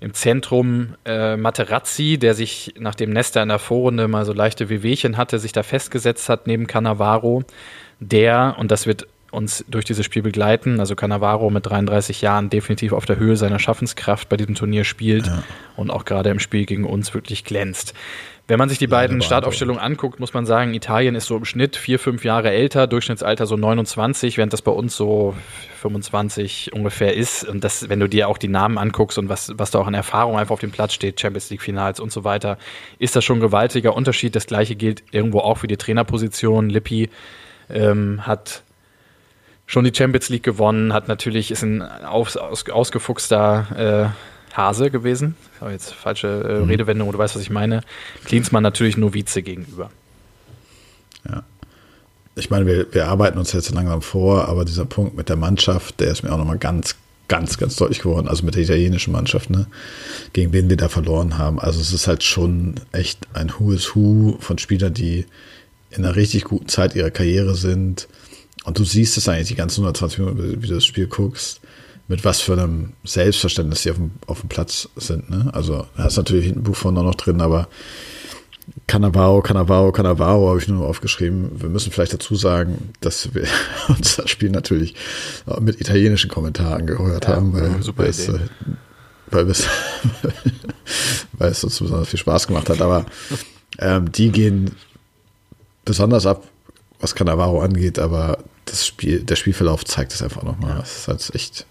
Im 0.00 0.14
Zentrum 0.14 0.96
äh, 1.04 1.36
Materazzi, 1.36 2.18
der 2.18 2.34
sich, 2.34 2.74
nachdem 2.78 3.10
Nesta 3.10 3.42
in 3.42 3.50
der 3.50 3.60
Vorrunde 3.60 4.08
mal 4.08 4.24
so 4.24 4.32
leichte 4.32 4.68
Wehwehchen 4.68 5.16
hatte, 5.16 5.38
sich 5.38 5.52
da 5.52 5.62
festgesetzt 5.62 6.28
hat 6.28 6.48
neben 6.48 6.66
Cannavaro. 6.66 7.44
Der, 8.00 8.56
und 8.58 8.72
das 8.72 8.86
wird 8.88 9.06
uns 9.32 9.64
durch 9.68 9.84
dieses 9.84 10.04
Spiel 10.04 10.22
begleiten. 10.22 10.78
Also 10.78 10.94
Cannavaro 10.94 11.50
mit 11.50 11.66
33 11.66 12.20
Jahren 12.20 12.50
definitiv 12.50 12.92
auf 12.92 13.06
der 13.06 13.16
Höhe 13.16 13.36
seiner 13.36 13.58
Schaffenskraft 13.58 14.28
bei 14.28 14.36
diesem 14.36 14.54
Turnier 14.54 14.84
spielt 14.84 15.26
ja. 15.26 15.42
und 15.76 15.90
auch 15.90 16.04
gerade 16.04 16.30
im 16.30 16.38
Spiel 16.38 16.66
gegen 16.66 16.84
uns 16.84 17.14
wirklich 17.14 17.44
glänzt. 17.44 17.94
Wenn 18.48 18.58
man 18.58 18.68
sich 18.68 18.78
die 18.78 18.88
beiden 18.88 19.22
Startaufstellungen 19.22 19.80
anguckt, 19.80 20.18
muss 20.18 20.34
man 20.34 20.44
sagen, 20.44 20.74
Italien 20.74 21.14
ist 21.14 21.26
so 21.26 21.36
im 21.36 21.44
Schnitt 21.44 21.76
vier, 21.76 21.98
fünf 21.98 22.24
Jahre 22.24 22.50
älter, 22.50 22.88
Durchschnittsalter 22.88 23.46
so 23.46 23.56
29, 23.56 24.36
während 24.36 24.52
das 24.52 24.62
bei 24.62 24.72
uns 24.72 24.96
so 24.96 25.34
25 25.80 26.72
ungefähr 26.74 27.16
ist. 27.16 27.44
Und 27.44 27.62
das, 27.62 27.88
wenn 27.88 28.00
du 28.00 28.08
dir 28.08 28.28
auch 28.28 28.38
die 28.38 28.48
Namen 28.48 28.78
anguckst 28.78 29.16
und 29.16 29.28
was, 29.28 29.52
was 29.56 29.70
da 29.70 29.78
auch 29.78 29.86
an 29.86 29.94
Erfahrung 29.94 30.36
einfach 30.36 30.54
auf 30.54 30.60
dem 30.60 30.72
Platz 30.72 30.92
steht, 30.92 31.20
Champions 31.20 31.50
League 31.50 31.62
Finals 31.62 32.00
und 32.00 32.12
so 32.12 32.24
weiter, 32.24 32.58
ist 32.98 33.14
das 33.14 33.24
schon 33.24 33.38
ein 33.38 33.42
gewaltiger 33.42 33.94
Unterschied. 33.94 34.34
Das 34.34 34.46
gleiche 34.46 34.74
gilt 34.74 35.04
irgendwo 35.12 35.38
auch 35.38 35.58
für 35.58 35.68
die 35.68 35.76
Trainerposition. 35.76 36.68
Lippi 36.68 37.10
ähm, 37.70 38.26
hat 38.26 38.64
schon 39.66 39.84
die 39.84 39.94
Champions 39.94 40.28
League 40.28 40.42
gewonnen, 40.42 40.92
hat 40.92 41.08
natürlich, 41.08 41.50
ist 41.50 41.62
ein 41.62 41.82
aus, 41.82 42.36
aus, 42.36 42.68
ausgefuchster 42.68 44.12
äh, 44.12 44.56
Hase 44.56 44.90
gewesen. 44.90 45.36
Jetzt 45.70 45.94
falsche 45.94 46.28
äh, 46.28 46.60
mhm. 46.60 46.68
Redewendung, 46.68 47.12
du 47.12 47.18
weißt, 47.18 47.36
was 47.36 47.42
ich 47.42 47.50
meine. 47.50 47.82
Klinsmann 48.24 48.62
natürlich 48.62 48.96
Novize 48.96 49.42
gegenüber. 49.42 49.90
Ja. 51.28 51.44
Ich 52.34 52.50
meine, 52.50 52.66
wir, 52.66 52.92
wir 52.92 53.08
arbeiten 53.08 53.38
uns 53.38 53.52
jetzt 53.52 53.70
langsam 53.72 54.02
vor, 54.02 54.48
aber 54.48 54.64
dieser 54.64 54.84
Punkt 54.84 55.16
mit 55.16 55.28
der 55.28 55.36
Mannschaft, 55.36 56.00
der 56.00 56.10
ist 56.10 56.22
mir 56.22 56.32
auch 56.32 56.38
nochmal 56.38 56.58
ganz, 56.58 56.96
ganz, 57.28 57.58
ganz 57.58 57.76
deutlich 57.76 58.00
geworden. 58.00 58.28
Also 58.28 58.44
mit 58.44 58.54
der 58.54 58.62
italienischen 58.62 59.12
Mannschaft, 59.12 59.50
ne? 59.50 59.66
gegen 60.32 60.52
wen 60.52 60.68
wir 60.68 60.76
da 60.76 60.88
verloren 60.88 61.38
haben. 61.38 61.60
Also 61.60 61.80
es 61.80 61.92
ist 61.92 62.06
halt 62.06 62.22
schon 62.22 62.74
echt 62.92 63.20
ein 63.34 63.52
Who 63.58 63.72
is 63.72 63.94
Who 63.94 64.36
von 64.40 64.58
Spielern, 64.58 64.94
die 64.94 65.26
in 65.90 66.04
einer 66.04 66.16
richtig 66.16 66.44
guten 66.44 66.68
Zeit 66.68 66.94
ihrer 66.94 67.10
Karriere 67.10 67.54
sind 67.54 68.08
und 68.64 68.78
du 68.78 68.84
siehst 68.84 69.16
es 69.16 69.28
eigentlich 69.28 69.48
die 69.48 69.54
ganzen 69.54 69.80
120 69.80 70.18
Minuten, 70.20 70.62
wie 70.62 70.66
du 70.66 70.74
das 70.74 70.84
Spiel 70.84 71.06
guckst, 71.06 71.60
mit 72.08 72.24
was 72.24 72.40
für 72.40 72.52
einem 72.52 72.92
Selbstverständnis 73.04 73.82
sie 73.82 73.90
auf 73.90 73.96
dem, 73.96 74.12
auf 74.26 74.40
dem 74.40 74.48
Platz 74.48 74.88
sind. 74.96 75.30
Ne? 75.30 75.50
Also, 75.52 75.86
da 75.96 76.06
ist 76.06 76.16
natürlich 76.16 76.46
hinten 76.46 76.62
Buffon 76.62 76.94
noch 76.94 77.14
drin, 77.14 77.40
aber 77.40 77.68
Cannavaro, 78.86 79.42
Cannavaro, 79.42 79.92
Cannavaro 79.92 80.48
habe 80.48 80.58
ich 80.58 80.68
nur 80.68 80.86
aufgeschrieben. 80.86 81.50
Wir 81.60 81.68
müssen 81.68 81.90
vielleicht 81.90 82.12
dazu 82.12 82.34
sagen, 82.36 82.92
dass 83.00 83.34
wir 83.34 83.44
uns 83.88 84.16
das 84.16 84.30
Spiel 84.30 84.50
natürlich 84.50 84.94
mit 85.60 85.80
italienischen 85.80 86.30
Kommentaren 86.30 86.86
gehört 86.86 87.26
ja, 87.26 87.36
haben, 87.36 87.52
weil, 87.52 87.82
super 87.82 88.06
es, 88.06 88.28
äh, 88.28 88.38
weil, 89.30 89.48
es, 89.50 89.66
weil 91.32 91.50
es 91.50 91.64
uns 91.64 91.78
besonders 91.78 92.08
viel 92.08 92.18
Spaß 92.18 92.46
gemacht 92.46 92.68
hat. 92.68 92.80
Aber 92.80 93.06
ähm, 93.78 94.12
die 94.12 94.30
gehen 94.30 94.72
besonders 95.84 96.26
ab, 96.26 96.46
was 97.00 97.14
Cannavaro 97.14 97.60
angeht, 97.60 97.98
aber 97.98 98.38
das 98.64 98.86
Spiel, 98.86 99.20
der 99.20 99.36
Spielverlauf 99.36 99.84
zeigt 99.84 100.12
es 100.12 100.22
einfach 100.22 100.42
nochmal. 100.42 100.78
Das 100.78 100.96
ist 100.96 101.08
halt 101.08 101.30
echt. 101.34 101.66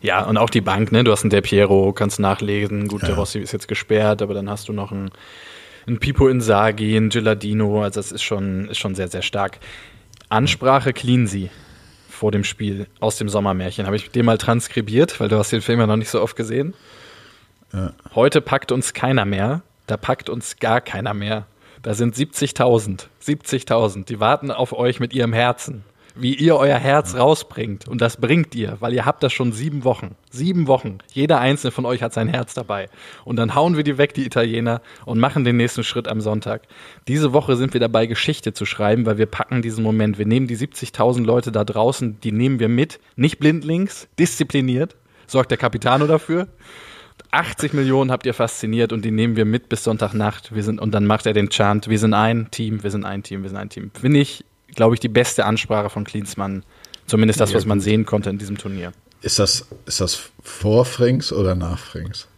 Ja, 0.00 0.24
und 0.24 0.36
auch 0.36 0.50
die 0.50 0.60
Bank, 0.60 0.92
ne? 0.92 1.04
Du 1.04 1.12
hast 1.12 1.22
einen 1.22 1.30
Del 1.30 1.42
Piero, 1.42 1.92
kannst 1.92 2.20
nachlesen. 2.20 2.88
Gut, 2.88 3.02
ja. 3.02 3.08
der 3.08 3.16
Rossi 3.16 3.38
ist 3.38 3.52
jetzt 3.52 3.68
gesperrt, 3.68 4.22
aber 4.22 4.34
dann 4.34 4.50
hast 4.50 4.68
du 4.68 4.72
noch 4.72 4.92
einen, 4.92 5.10
einen 5.86 5.98
Pipo 5.98 6.28
Insagi, 6.28 6.96
einen 6.96 7.10
Geladino. 7.10 7.82
Also, 7.82 8.00
das 8.00 8.12
ist 8.12 8.22
schon, 8.22 8.68
ist 8.68 8.78
schon 8.78 8.94
sehr, 8.94 9.08
sehr 9.08 9.22
stark. 9.22 9.58
Ansprache 10.28 10.92
Cleansy 10.92 11.50
vor 12.08 12.32
dem 12.32 12.44
Spiel 12.44 12.86
aus 13.00 13.16
dem 13.16 13.28
Sommermärchen. 13.28 13.86
Habe 13.86 13.96
ich 13.96 14.10
dir 14.10 14.24
mal 14.24 14.38
transkribiert, 14.38 15.20
weil 15.20 15.28
du 15.28 15.38
hast 15.38 15.52
den 15.52 15.62
Film 15.62 15.80
ja 15.80 15.86
noch 15.86 15.96
nicht 15.96 16.10
so 16.10 16.20
oft 16.20 16.36
gesehen. 16.36 16.74
Ja. 17.72 17.92
Heute 18.14 18.40
packt 18.40 18.72
uns 18.72 18.92
keiner 18.92 19.24
mehr. 19.24 19.62
Da 19.86 19.96
packt 19.96 20.28
uns 20.28 20.56
gar 20.58 20.80
keiner 20.80 21.14
mehr. 21.14 21.46
Da 21.82 21.94
sind 21.94 22.14
70.000. 22.14 23.06
70.000. 23.24 24.04
Die 24.04 24.20
warten 24.20 24.50
auf 24.50 24.72
euch 24.72 25.00
mit 25.00 25.14
ihrem 25.14 25.32
Herzen 25.32 25.84
wie 26.20 26.34
ihr 26.34 26.56
euer 26.56 26.78
Herz 26.78 27.14
rausbringt. 27.14 27.88
Und 27.88 28.00
das 28.00 28.16
bringt 28.16 28.54
ihr, 28.54 28.76
weil 28.80 28.92
ihr 28.92 29.04
habt 29.04 29.22
das 29.22 29.32
schon 29.32 29.52
sieben 29.52 29.84
Wochen. 29.84 30.16
Sieben 30.30 30.66
Wochen. 30.66 30.98
Jeder 31.12 31.40
einzelne 31.40 31.70
von 31.70 31.86
euch 31.86 32.02
hat 32.02 32.12
sein 32.12 32.28
Herz 32.28 32.54
dabei. 32.54 32.88
Und 33.24 33.36
dann 33.36 33.54
hauen 33.54 33.76
wir 33.76 33.84
die 33.84 33.98
weg, 33.98 34.14
die 34.14 34.26
Italiener, 34.26 34.80
und 35.04 35.18
machen 35.18 35.44
den 35.44 35.56
nächsten 35.56 35.84
Schritt 35.84 36.08
am 36.08 36.20
Sonntag. 36.20 36.62
Diese 37.06 37.32
Woche 37.32 37.56
sind 37.56 37.72
wir 37.72 37.80
dabei, 37.80 38.06
Geschichte 38.06 38.52
zu 38.52 38.66
schreiben, 38.66 39.06
weil 39.06 39.18
wir 39.18 39.26
packen 39.26 39.62
diesen 39.62 39.84
Moment. 39.84 40.18
Wir 40.18 40.26
nehmen 40.26 40.46
die 40.46 40.56
70.000 40.56 41.24
Leute 41.24 41.52
da 41.52 41.64
draußen, 41.64 42.20
die 42.20 42.32
nehmen 42.32 42.60
wir 42.60 42.68
mit. 42.68 43.00
Nicht 43.16 43.38
blindlings, 43.38 44.08
diszipliniert. 44.18 44.96
Sorgt 45.26 45.50
der 45.50 45.58
Capitano 45.58 46.06
dafür. 46.06 46.48
80 47.30 47.74
Millionen 47.74 48.10
habt 48.10 48.26
ihr 48.26 48.34
fasziniert 48.34 48.92
und 48.92 49.04
die 49.04 49.10
nehmen 49.10 49.36
wir 49.36 49.44
mit 49.44 49.68
bis 49.68 49.84
Sonntagnacht. 49.84 50.54
Wir 50.54 50.62
sind, 50.62 50.80
und 50.80 50.92
dann 50.92 51.04
macht 51.04 51.26
er 51.26 51.32
den 51.32 51.50
Chant, 51.50 51.88
wir 51.88 51.98
sind 51.98 52.14
ein 52.14 52.50
Team, 52.50 52.82
wir 52.82 52.90
sind 52.90 53.04
ein 53.04 53.22
Team, 53.22 53.42
wir 53.42 53.50
sind 53.50 53.58
ein 53.58 53.68
Team. 53.68 53.90
Finde 53.98 54.20
ich 54.20 54.44
glaube 54.78 54.94
ich, 54.94 55.00
die 55.00 55.08
beste 55.08 55.44
Ansprache 55.44 55.90
von 55.90 56.04
Klinsmann. 56.04 56.62
Zumindest 57.06 57.40
das, 57.40 57.50
ja, 57.50 57.56
was 57.56 57.66
man 57.66 57.80
sehen 57.80 58.06
konnte 58.06 58.30
in 58.30 58.38
diesem 58.38 58.56
Turnier. 58.58 58.92
Ist 59.22 59.40
das, 59.40 59.66
ist 59.86 60.00
das 60.00 60.30
vor 60.40 60.84
Frings 60.84 61.32
oder 61.32 61.56
nach 61.56 61.80
Frings? 61.80 62.28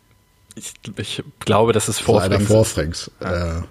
Ich, 0.54 0.72
ich 0.96 1.22
glaube, 1.40 1.74
das 1.74 1.90
ist 1.90 2.00
vor 2.00 2.22
Frings. 2.22 2.46
Vor 2.46 2.64
Frings. 2.64 3.10
Ja. 3.20 3.58
Äh, 3.58 3.62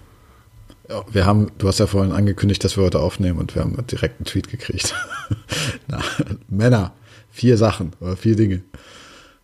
wir 1.10 1.26
haben, 1.26 1.50
du 1.58 1.66
hast 1.66 1.80
ja 1.80 1.88
vorhin 1.88 2.12
angekündigt, 2.12 2.62
dass 2.62 2.76
wir 2.76 2.84
heute 2.84 3.00
aufnehmen 3.00 3.40
und 3.40 3.56
wir 3.56 3.62
haben 3.62 3.76
direkt 3.88 4.20
einen 4.20 4.26
Tweet 4.26 4.48
gekriegt. 4.48 4.94
Na, 5.88 6.00
Männer, 6.48 6.92
vier 7.32 7.56
Sachen 7.56 7.92
oder 7.98 8.16
vier 8.16 8.36
Dinge. 8.36 8.62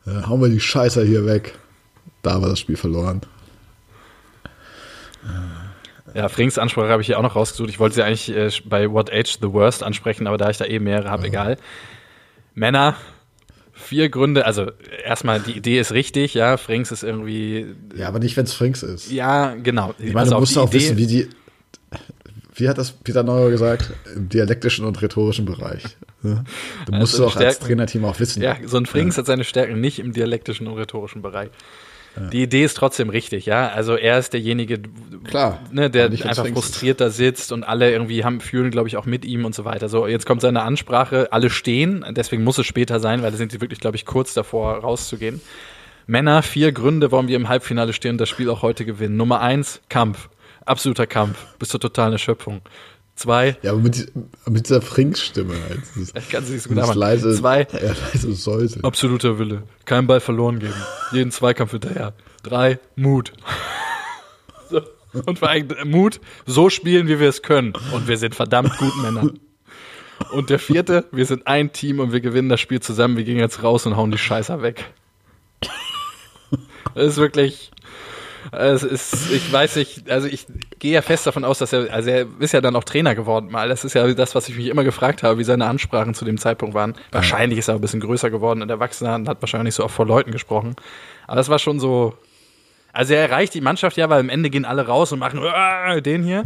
Äh, 0.06 0.22
hauen 0.28 0.40
wir 0.40 0.50
die 0.50 0.60
Scheiße 0.60 1.04
hier 1.04 1.26
weg. 1.26 1.58
Da 2.22 2.40
war 2.40 2.48
das 2.48 2.60
Spiel 2.60 2.76
verloren. 2.76 3.22
Ja, 6.16 6.30
Frings 6.30 6.56
Ansprache 6.56 6.88
habe 6.88 7.02
ich 7.02 7.06
hier 7.08 7.18
auch 7.18 7.22
noch 7.22 7.36
rausgesucht. 7.36 7.68
Ich 7.68 7.78
wollte 7.78 7.96
sie 7.96 8.02
eigentlich 8.02 8.34
äh, 8.34 8.50
bei 8.64 8.90
What 8.90 9.12
Age 9.12 9.38
the 9.40 9.52
Worst 9.52 9.82
ansprechen, 9.82 10.26
aber 10.26 10.38
da 10.38 10.48
ich 10.48 10.56
da 10.56 10.64
eh 10.64 10.78
mehrere 10.78 11.10
habe, 11.10 11.24
ja. 11.24 11.28
egal. 11.28 11.58
Männer, 12.54 12.96
vier 13.74 14.08
Gründe, 14.08 14.46
also 14.46 14.70
erstmal 15.04 15.40
die 15.40 15.52
Idee 15.52 15.78
ist 15.78 15.92
richtig, 15.92 16.32
ja, 16.32 16.56
Frings 16.56 16.90
ist 16.90 17.02
irgendwie. 17.02 17.66
Ja, 17.94 18.08
aber 18.08 18.18
nicht, 18.18 18.34
wenn 18.38 18.44
es 18.44 18.54
Frings 18.54 18.82
ist. 18.82 19.12
Ja, 19.12 19.54
genau. 19.62 19.94
Ich 19.98 20.14
meine, 20.14 20.30
du 20.30 20.38
musst 20.38 20.56
auch 20.56 20.68
Idee, 20.68 20.78
wissen, 20.78 20.96
wie 20.96 21.06
die. 21.06 21.28
Wie 22.54 22.66
hat 22.70 22.78
das 22.78 22.92
Peter 22.92 23.22
Neuer 23.22 23.50
gesagt? 23.50 23.92
Im 24.14 24.30
dialektischen 24.30 24.86
und 24.86 25.02
rhetorischen 25.02 25.44
Bereich. 25.44 25.84
Ne? 26.22 26.44
Du 26.86 26.92
musst 26.94 27.12
also 27.12 27.26
auch 27.26 27.36
als 27.36 27.58
Trainerteam 27.58 28.06
auch 28.06 28.18
wissen. 28.18 28.42
Ja, 28.42 28.56
so 28.64 28.78
ein 28.78 28.86
Frings 28.86 29.16
ja. 29.16 29.18
hat 29.18 29.26
seine 29.26 29.44
Stärken 29.44 29.78
nicht 29.78 29.98
im 29.98 30.14
dialektischen 30.14 30.66
und 30.66 30.78
rhetorischen 30.78 31.20
Bereich. 31.20 31.50
Die 32.32 32.42
Idee 32.42 32.64
ist 32.64 32.76
trotzdem 32.76 33.10
richtig, 33.10 33.46
ja. 33.46 33.68
Also 33.68 33.96
er 33.96 34.18
ist 34.18 34.32
derjenige, 34.32 34.80
Klar, 35.24 35.60
ne, 35.70 35.90
der 35.90 36.06
einfach 36.06 36.46
frustriert 36.46 37.00
da 37.00 37.10
sitzt 37.10 37.52
und 37.52 37.64
alle 37.64 37.90
irgendwie 37.90 38.24
haben, 38.24 38.40
fühlen, 38.40 38.70
glaube 38.70 38.88
ich, 38.88 38.96
auch 38.96 39.06
mit 39.06 39.24
ihm 39.24 39.44
und 39.44 39.54
so 39.54 39.64
weiter. 39.64 39.88
So, 39.88 40.06
jetzt 40.06 40.26
kommt 40.26 40.40
seine 40.40 40.62
Ansprache, 40.62 41.32
alle 41.32 41.50
stehen, 41.50 42.04
deswegen 42.10 42.44
muss 42.44 42.58
es 42.58 42.66
später 42.66 43.00
sein, 43.00 43.22
weil 43.22 43.30
da 43.30 43.36
sind 43.36 43.52
sie 43.52 43.60
wirklich, 43.60 43.80
glaube 43.80 43.96
ich, 43.96 44.06
kurz 44.06 44.34
davor 44.34 44.78
rauszugehen. 44.78 45.40
Männer, 46.06 46.42
vier 46.42 46.72
Gründe, 46.72 47.10
warum 47.10 47.28
wir 47.28 47.36
im 47.36 47.48
Halbfinale 47.48 47.92
stehen 47.92 48.12
und 48.12 48.18
das 48.18 48.28
Spiel 48.28 48.48
auch 48.48 48.62
heute 48.62 48.84
gewinnen. 48.84 49.16
Nummer 49.16 49.40
eins, 49.40 49.80
Kampf. 49.88 50.28
Absoluter 50.64 51.06
Kampf. 51.06 51.56
Bis 51.58 51.68
zur 51.68 51.80
totalen 51.80 52.12
Erschöpfung. 52.12 52.60
Zwei. 53.16 53.56
Ja, 53.62 53.72
aber 53.72 53.80
mit, 53.80 54.12
mit 54.46 54.66
dieser 54.66 54.82
Frings-Stimme 54.82 55.54
halt. 55.68 55.80
Ich 56.14 56.28
kann 56.28 56.44
sie 56.44 56.52
nicht 56.52 56.64
so 56.64 56.68
gut 56.68 56.76
machen. 56.76 56.98
Leise, 56.98 57.34
Zwei. 57.34 57.66
Ja, 57.72 57.94
leise 58.12 58.34
sollte. 58.34 58.84
Absoluter 58.84 59.38
Wille. 59.38 59.62
Kein 59.86 60.06
Ball 60.06 60.20
verloren 60.20 60.58
geben. 60.58 60.74
Jeden 61.12 61.30
Zweikampf 61.30 61.70
hinterher. 61.70 62.12
Drei. 62.42 62.78
Mut. 62.94 63.32
so. 64.70 64.82
Und 65.24 65.38
vor 65.38 65.48
allem 65.48 65.68
Mut, 65.86 66.20
so 66.44 66.68
spielen, 66.68 67.08
wie 67.08 67.18
wir 67.18 67.30
es 67.30 67.40
können. 67.40 67.72
Und 67.92 68.06
wir 68.06 68.18
sind 68.18 68.34
verdammt 68.34 68.76
gut 68.76 68.94
Männer. 69.02 69.30
Und 70.32 70.50
der 70.50 70.58
vierte, 70.58 71.06
wir 71.10 71.24
sind 71.24 71.46
ein 71.46 71.72
Team 71.72 72.00
und 72.00 72.12
wir 72.12 72.20
gewinnen 72.20 72.50
das 72.50 72.60
Spiel 72.60 72.80
zusammen. 72.80 73.16
Wir 73.16 73.24
gehen 73.24 73.38
jetzt 73.38 73.62
raus 73.62 73.86
und 73.86 73.96
hauen 73.96 74.10
die 74.10 74.18
Scheißer 74.18 74.60
weg. 74.60 74.84
Das 76.94 77.06
ist 77.06 77.16
wirklich, 77.16 77.70
es 78.52 78.82
ist, 78.82 79.30
ich 79.30 79.52
weiß 79.52 79.76
nicht, 79.76 80.10
also 80.10 80.26
ich 80.28 80.46
gehe 80.78 80.92
ja 80.92 81.02
fest 81.02 81.26
davon 81.26 81.44
aus, 81.44 81.58
dass 81.58 81.72
er, 81.72 81.92
also 81.92 82.10
er 82.10 82.26
ist 82.38 82.52
ja 82.52 82.60
dann 82.60 82.76
auch 82.76 82.84
Trainer 82.84 83.14
geworden 83.14 83.50
mal. 83.50 83.68
Das 83.68 83.84
ist 83.84 83.94
ja 83.94 84.06
das, 84.12 84.34
was 84.34 84.48
ich 84.48 84.56
mich 84.56 84.66
immer 84.66 84.84
gefragt 84.84 85.22
habe, 85.22 85.38
wie 85.38 85.44
seine 85.44 85.66
Ansprachen 85.66 86.14
zu 86.14 86.24
dem 86.24 86.38
Zeitpunkt 86.38 86.74
waren. 86.74 86.94
Wahrscheinlich 87.12 87.58
ist 87.58 87.68
er 87.68 87.74
ein 87.74 87.80
bisschen 87.80 88.00
größer 88.00 88.30
geworden 88.30 88.62
und 88.62 88.70
erwachsener 88.70 89.14
und 89.14 89.28
hat 89.28 89.40
wahrscheinlich 89.42 89.74
so 89.74 89.84
oft 89.84 89.94
vor 89.94 90.06
Leuten 90.06 90.30
gesprochen. 90.30 90.76
Aber 91.26 91.36
das 91.36 91.48
war 91.48 91.58
schon 91.58 91.80
so, 91.80 92.14
also 92.92 93.14
er 93.14 93.28
erreicht 93.28 93.54
die 93.54 93.60
Mannschaft 93.60 93.96
ja, 93.96 94.08
weil 94.08 94.20
am 94.20 94.28
Ende 94.28 94.50
gehen 94.50 94.64
alle 94.64 94.86
raus 94.86 95.12
und 95.12 95.18
machen 95.18 95.40
den 96.02 96.22
hier. 96.22 96.44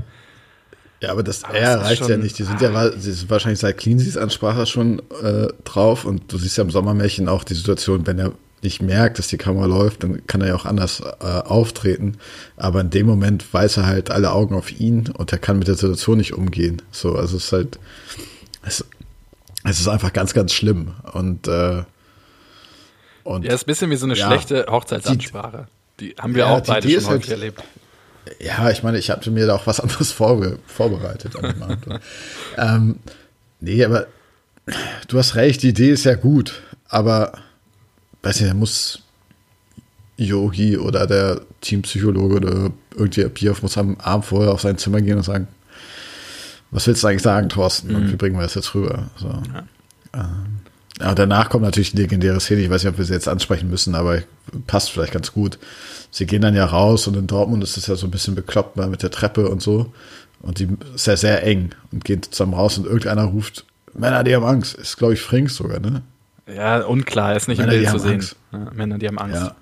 Ja, 1.00 1.12
aber 1.12 1.22
das 1.22 1.44
aber 1.44 1.54
er 1.54 1.70
erreicht 1.70 2.06
ja 2.08 2.16
nicht. 2.16 2.38
Die 2.38 2.42
sind 2.42 2.60
ja 2.60 2.70
ah. 2.74 2.90
die 2.90 3.12
sind 3.12 3.30
wahrscheinlich 3.30 3.60
seit 3.60 3.78
Cleansys 3.78 4.16
Ansprache 4.18 4.66
schon 4.66 5.00
äh, 5.22 5.48
drauf 5.64 6.04
und 6.04 6.30
du 6.30 6.36
siehst 6.36 6.58
ja 6.58 6.64
im 6.64 6.70
Sommermärchen 6.70 7.28
auch 7.28 7.42
die 7.42 7.54
Situation, 7.54 8.06
wenn 8.06 8.18
er 8.18 8.32
nicht 8.62 8.82
merkt, 8.82 9.18
dass 9.18 9.28
die 9.28 9.38
Kamera 9.38 9.66
läuft, 9.66 10.02
dann 10.02 10.26
kann 10.26 10.40
er 10.40 10.48
ja 10.48 10.54
auch 10.54 10.66
anders 10.66 11.00
äh, 11.00 11.24
auftreten. 11.24 12.18
Aber 12.56 12.80
in 12.80 12.90
dem 12.90 13.06
Moment 13.06 13.52
weiß 13.52 13.78
er 13.78 13.86
halt 13.86 14.10
alle 14.10 14.32
Augen 14.32 14.54
auf 14.54 14.78
ihn 14.78 15.08
und 15.08 15.32
er 15.32 15.38
kann 15.38 15.58
mit 15.58 15.68
der 15.68 15.76
Situation 15.76 16.18
nicht 16.18 16.34
umgehen. 16.34 16.82
So, 16.90 17.14
also 17.16 17.36
es 17.36 17.44
ist 17.44 17.52
halt, 17.52 17.78
Es, 18.62 18.84
es 19.64 19.80
ist 19.80 19.88
einfach 19.88 20.12
ganz, 20.12 20.34
ganz 20.34 20.52
schlimm. 20.52 20.94
Und, 21.12 21.48
äh, 21.48 21.82
und 23.24 23.44
ja, 23.44 23.54
ist 23.54 23.62
ein 23.62 23.66
bisschen 23.66 23.90
wie 23.90 23.96
so 23.96 24.06
eine 24.06 24.16
ja, 24.16 24.26
schlechte 24.26 24.66
Hochzeitsansprache. 24.68 25.66
Die, 25.98 26.14
die 26.14 26.16
haben 26.16 26.34
wir 26.34 26.44
ja, 26.44 26.50
auch 26.50 26.60
beide 26.60 26.88
schon 26.88 27.04
häufig 27.06 27.30
halt, 27.30 27.40
erlebt. 27.40 27.62
Ja, 28.38 28.70
ich 28.70 28.82
meine, 28.82 28.98
ich 28.98 29.10
hatte 29.10 29.30
mir 29.30 29.46
da 29.46 29.54
auch 29.54 29.66
was 29.66 29.80
anderes 29.80 30.12
vorbe 30.12 30.58
vorbereitet 30.66 31.36
an 31.36 31.52
dem 31.52 31.62
Abend. 31.62 31.86
ähm, 32.58 32.98
nee, 33.60 33.84
aber 33.84 34.06
du 35.08 35.18
hast 35.18 35.34
recht, 35.34 35.62
die 35.62 35.70
Idee 35.70 35.90
ist 35.90 36.04
ja 36.04 36.14
gut, 36.14 36.62
aber 36.88 37.32
weiß 38.22 38.40
nicht, 38.40 38.50
da 38.50 38.54
muss 38.54 39.02
Yogi 40.16 40.76
oder 40.76 41.06
der 41.06 41.40
Teampsychologe 41.60 42.36
oder 42.36 42.70
irgendwie 42.94 43.24
Bioff 43.24 43.62
muss 43.62 43.78
am 43.78 43.96
Abend 43.96 44.26
vorher 44.26 44.52
auf 44.52 44.60
sein 44.60 44.78
Zimmer 44.78 45.00
gehen 45.00 45.16
und 45.16 45.22
sagen, 45.22 45.48
was 46.70 46.86
willst 46.86 47.02
du 47.02 47.08
eigentlich 47.08 47.22
sagen, 47.22 47.48
Thorsten? 47.48 47.94
Und 47.94 48.04
mhm. 48.04 48.12
wie 48.12 48.16
bringen 48.16 48.36
wir 48.36 48.42
das 48.42 48.54
jetzt 48.54 48.74
rüber? 48.74 49.10
So. 49.16 49.28
Ja. 49.28 49.64
Ähm, 50.14 50.60
ja, 51.00 51.14
danach 51.14 51.48
kommt 51.48 51.64
natürlich 51.64 51.92
die 51.92 52.02
legendäre 52.02 52.40
Szene. 52.40 52.60
Ich 52.60 52.70
weiß 52.70 52.84
nicht, 52.84 52.92
ob 52.92 52.98
wir 52.98 53.04
sie 53.04 53.14
jetzt 53.14 53.28
ansprechen 53.28 53.70
müssen, 53.70 53.94
aber 53.94 54.22
passt 54.66 54.90
vielleicht 54.90 55.14
ganz 55.14 55.32
gut. 55.32 55.58
Sie 56.10 56.26
gehen 56.26 56.42
dann 56.42 56.54
ja 56.54 56.66
raus 56.66 57.06
und 57.06 57.16
in 57.16 57.26
Dortmund 57.26 57.62
ist 57.64 57.76
es 57.76 57.86
ja 57.86 57.96
so 57.96 58.06
ein 58.06 58.10
bisschen 58.10 58.34
bekloppt 58.34 58.76
mit 58.76 59.02
der 59.02 59.10
Treppe 59.10 59.48
und 59.48 59.62
so. 59.62 59.92
Und 60.42 60.58
die 60.58 60.68
ist 60.94 61.06
ja 61.06 61.16
sehr 61.16 61.42
eng 61.44 61.70
und 61.92 62.04
gehen 62.04 62.22
zusammen 62.22 62.54
raus 62.54 62.76
und 62.76 62.84
irgendeiner 62.84 63.24
ruft, 63.24 63.64
Männer, 63.94 64.24
die 64.24 64.34
haben 64.34 64.44
Angst. 64.44 64.74
Ist, 64.74 64.96
glaube 64.96 65.14
ich, 65.14 65.20
Frings 65.20 65.56
sogar, 65.56 65.80
ne? 65.80 66.02
Ja, 66.54 66.84
unklar, 66.84 67.36
ist 67.36 67.48
nicht 67.48 67.58
Männer, 67.58 67.72
im 67.72 67.80
Bild 67.80 67.90
zu 67.90 67.98
sehen. 67.98 68.24
Ja, 68.52 68.58
Männer, 68.72 68.98
die 68.98 69.06
haben 69.06 69.18
Angst. 69.18 69.42
Ja. 69.42 69.54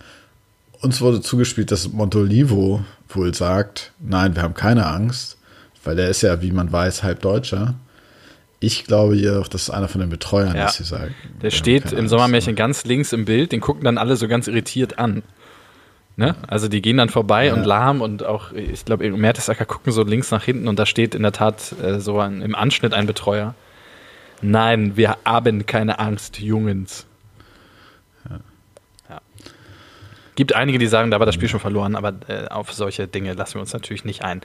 Uns 0.81 1.01
wurde 1.01 1.21
zugespielt, 1.21 1.71
dass 1.73 1.93
Montolivo 1.93 2.85
wohl 3.09 3.35
sagt, 3.35 3.93
nein, 4.01 4.37
wir 4.37 4.43
haben 4.43 4.55
keine 4.55 4.87
Angst, 4.87 5.39
weil 5.85 5.97
der 5.97 6.09
ist 6.09 6.23
ja, 6.23 6.41
wie 6.43 6.53
man 6.53 6.71
weiß, 6.71 7.03
halb 7.03 7.21
Deutscher. 7.21 7.75
Ich 8.61 8.85
glaube 8.85 9.17
jedoch, 9.17 9.49
das 9.49 9.63
ist 9.63 9.71
einer 9.71 9.89
von 9.89 10.01
den 10.01 10.11
Betreuern, 10.11 10.55
ja. 10.55 10.65
dass 10.65 10.77
sie 10.77 10.85
sagen. 10.85 11.15
Der 11.43 11.51
steht 11.51 11.93
im 11.93 12.09
Sommermärchen 12.09 12.57
ganz 12.57 12.85
links 12.85 13.13
im 13.13 13.25
Bild, 13.25 13.53
den 13.53 13.61
gucken 13.61 13.85
dann 13.85 13.99
alle 13.99 14.17
so 14.17 14.29
ganz 14.29 14.49
irritiert 14.49 14.99
an. 14.99 15.23
Ne? 16.17 16.35
Also 16.49 16.67
die 16.67 16.83
gehen 16.83 16.97
dann 16.97 17.09
vorbei 17.09 17.47
ja. 17.47 17.55
und 17.55 17.65
lahm 17.65 18.01
und 18.01 18.25
auch, 18.25 18.51
ich 18.53 18.85
glaube, 18.85 19.09
Mertesacker 19.09 19.65
gucken 19.65 19.93
so 19.93 20.03
links 20.03 20.33
nach 20.33 20.43
hinten 20.43 20.67
und 20.67 20.77
da 20.77 20.85
steht 20.85 21.15
in 21.15 21.23
der 21.23 21.31
Tat 21.31 21.73
äh, 21.81 22.01
so 22.01 22.19
ein, 22.19 22.43
im 22.43 22.57
Anschnitt 22.57 22.93
ein 22.93 23.07
Betreuer. 23.07 23.55
Nein, 24.41 24.97
wir 24.97 25.17
haben 25.25 25.67
keine 25.67 25.99
Angst, 25.99 26.39
Jungens. 26.39 27.07
Ja. 28.29 28.41
ja. 29.11 29.21
Gibt 30.37 30.55
einige, 30.55 30.79
die 30.79 30.87
sagen, 30.87 31.11
da 31.11 31.19
war 31.19 31.27
das 31.27 31.35
Spiel 31.35 31.49
schon 31.49 31.61
verloren, 31.61 31.97
aber 31.97 32.15
äh, 32.29 32.49
auf 32.49 32.73
solche 32.73 33.09
Dinge 33.09 33.35
lassen 33.35 33.55
wir 33.55 33.61
uns 33.61 33.73
natürlich 33.73 34.05
nicht 34.05 34.23
ein. 34.23 34.39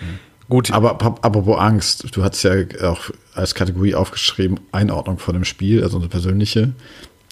Mhm. 0.00 0.18
Gut. 0.48 0.70
Aber 0.72 0.92
apropos 0.92 1.58
Angst, 1.58 2.14
du 2.16 2.22
hast 2.22 2.42
ja 2.42 2.52
auch 2.82 3.10
als 3.34 3.54
Kategorie 3.54 3.94
aufgeschrieben, 3.94 4.60
Einordnung 4.70 5.18
von 5.18 5.34
dem 5.34 5.44
Spiel, 5.44 5.82
also 5.82 5.98
eine 5.98 6.08
persönliche, 6.08 6.72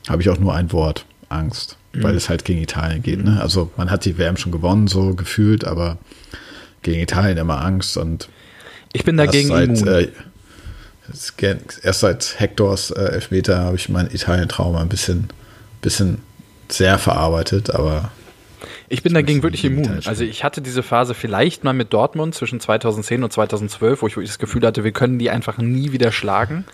habe 0.08 0.22
ich 0.22 0.30
auch 0.30 0.38
nur 0.38 0.54
ein 0.54 0.72
Wort, 0.72 1.04
Angst, 1.28 1.76
mhm. 1.92 2.02
weil 2.02 2.14
es 2.14 2.28
halt 2.28 2.44
gegen 2.44 2.62
Italien 2.62 3.02
geht. 3.02 3.22
Ne? 3.22 3.40
Also 3.40 3.70
man 3.76 3.90
hat 3.90 4.04
die 4.04 4.16
WM 4.18 4.36
schon 4.36 4.52
gewonnen, 4.52 4.86
so 4.86 5.14
gefühlt, 5.14 5.64
aber 5.64 5.98
gegen 6.82 7.00
Italien 7.00 7.38
immer 7.38 7.62
Angst 7.62 7.96
und 7.96 8.28
ich 8.92 9.04
bin 9.04 9.16
dagegen 9.16 9.48
seit, 9.48 9.68
immun. 9.68 9.86
Äh, 9.86 10.08
erst 11.82 12.00
seit 12.00 12.38
Hectors 12.38 12.90
äh, 12.90 13.00
Elfmeter 13.00 13.58
habe 13.58 13.76
ich 13.76 13.88
mein 13.88 14.10
Italien-Trauma 14.10 14.80
ein 14.80 14.88
bisschen, 14.88 15.28
bisschen 15.82 16.22
sehr 16.68 16.98
verarbeitet, 16.98 17.70
aber 17.70 18.10
ich 18.88 19.02
bin 19.02 19.14
dagegen 19.14 19.42
wirklich 19.42 19.64
immun. 19.64 20.00
Also 20.04 20.24
ich 20.24 20.44
hatte 20.44 20.60
diese 20.60 20.82
Phase 20.82 21.14
vielleicht 21.14 21.64
mal 21.64 21.72
mit 21.72 21.92
Dortmund 21.92 22.34
zwischen 22.34 22.60
2010 22.60 23.22
und 23.22 23.32
2012, 23.32 24.02
wo 24.02 24.06
ich 24.06 24.16
wirklich 24.16 24.30
das 24.30 24.38
Gefühl 24.38 24.66
hatte, 24.66 24.84
wir 24.84 24.92
können 24.92 25.18
die 25.18 25.30
einfach 25.30 25.58
nie 25.58 25.92
wieder 25.92 26.12
schlagen. 26.12 26.64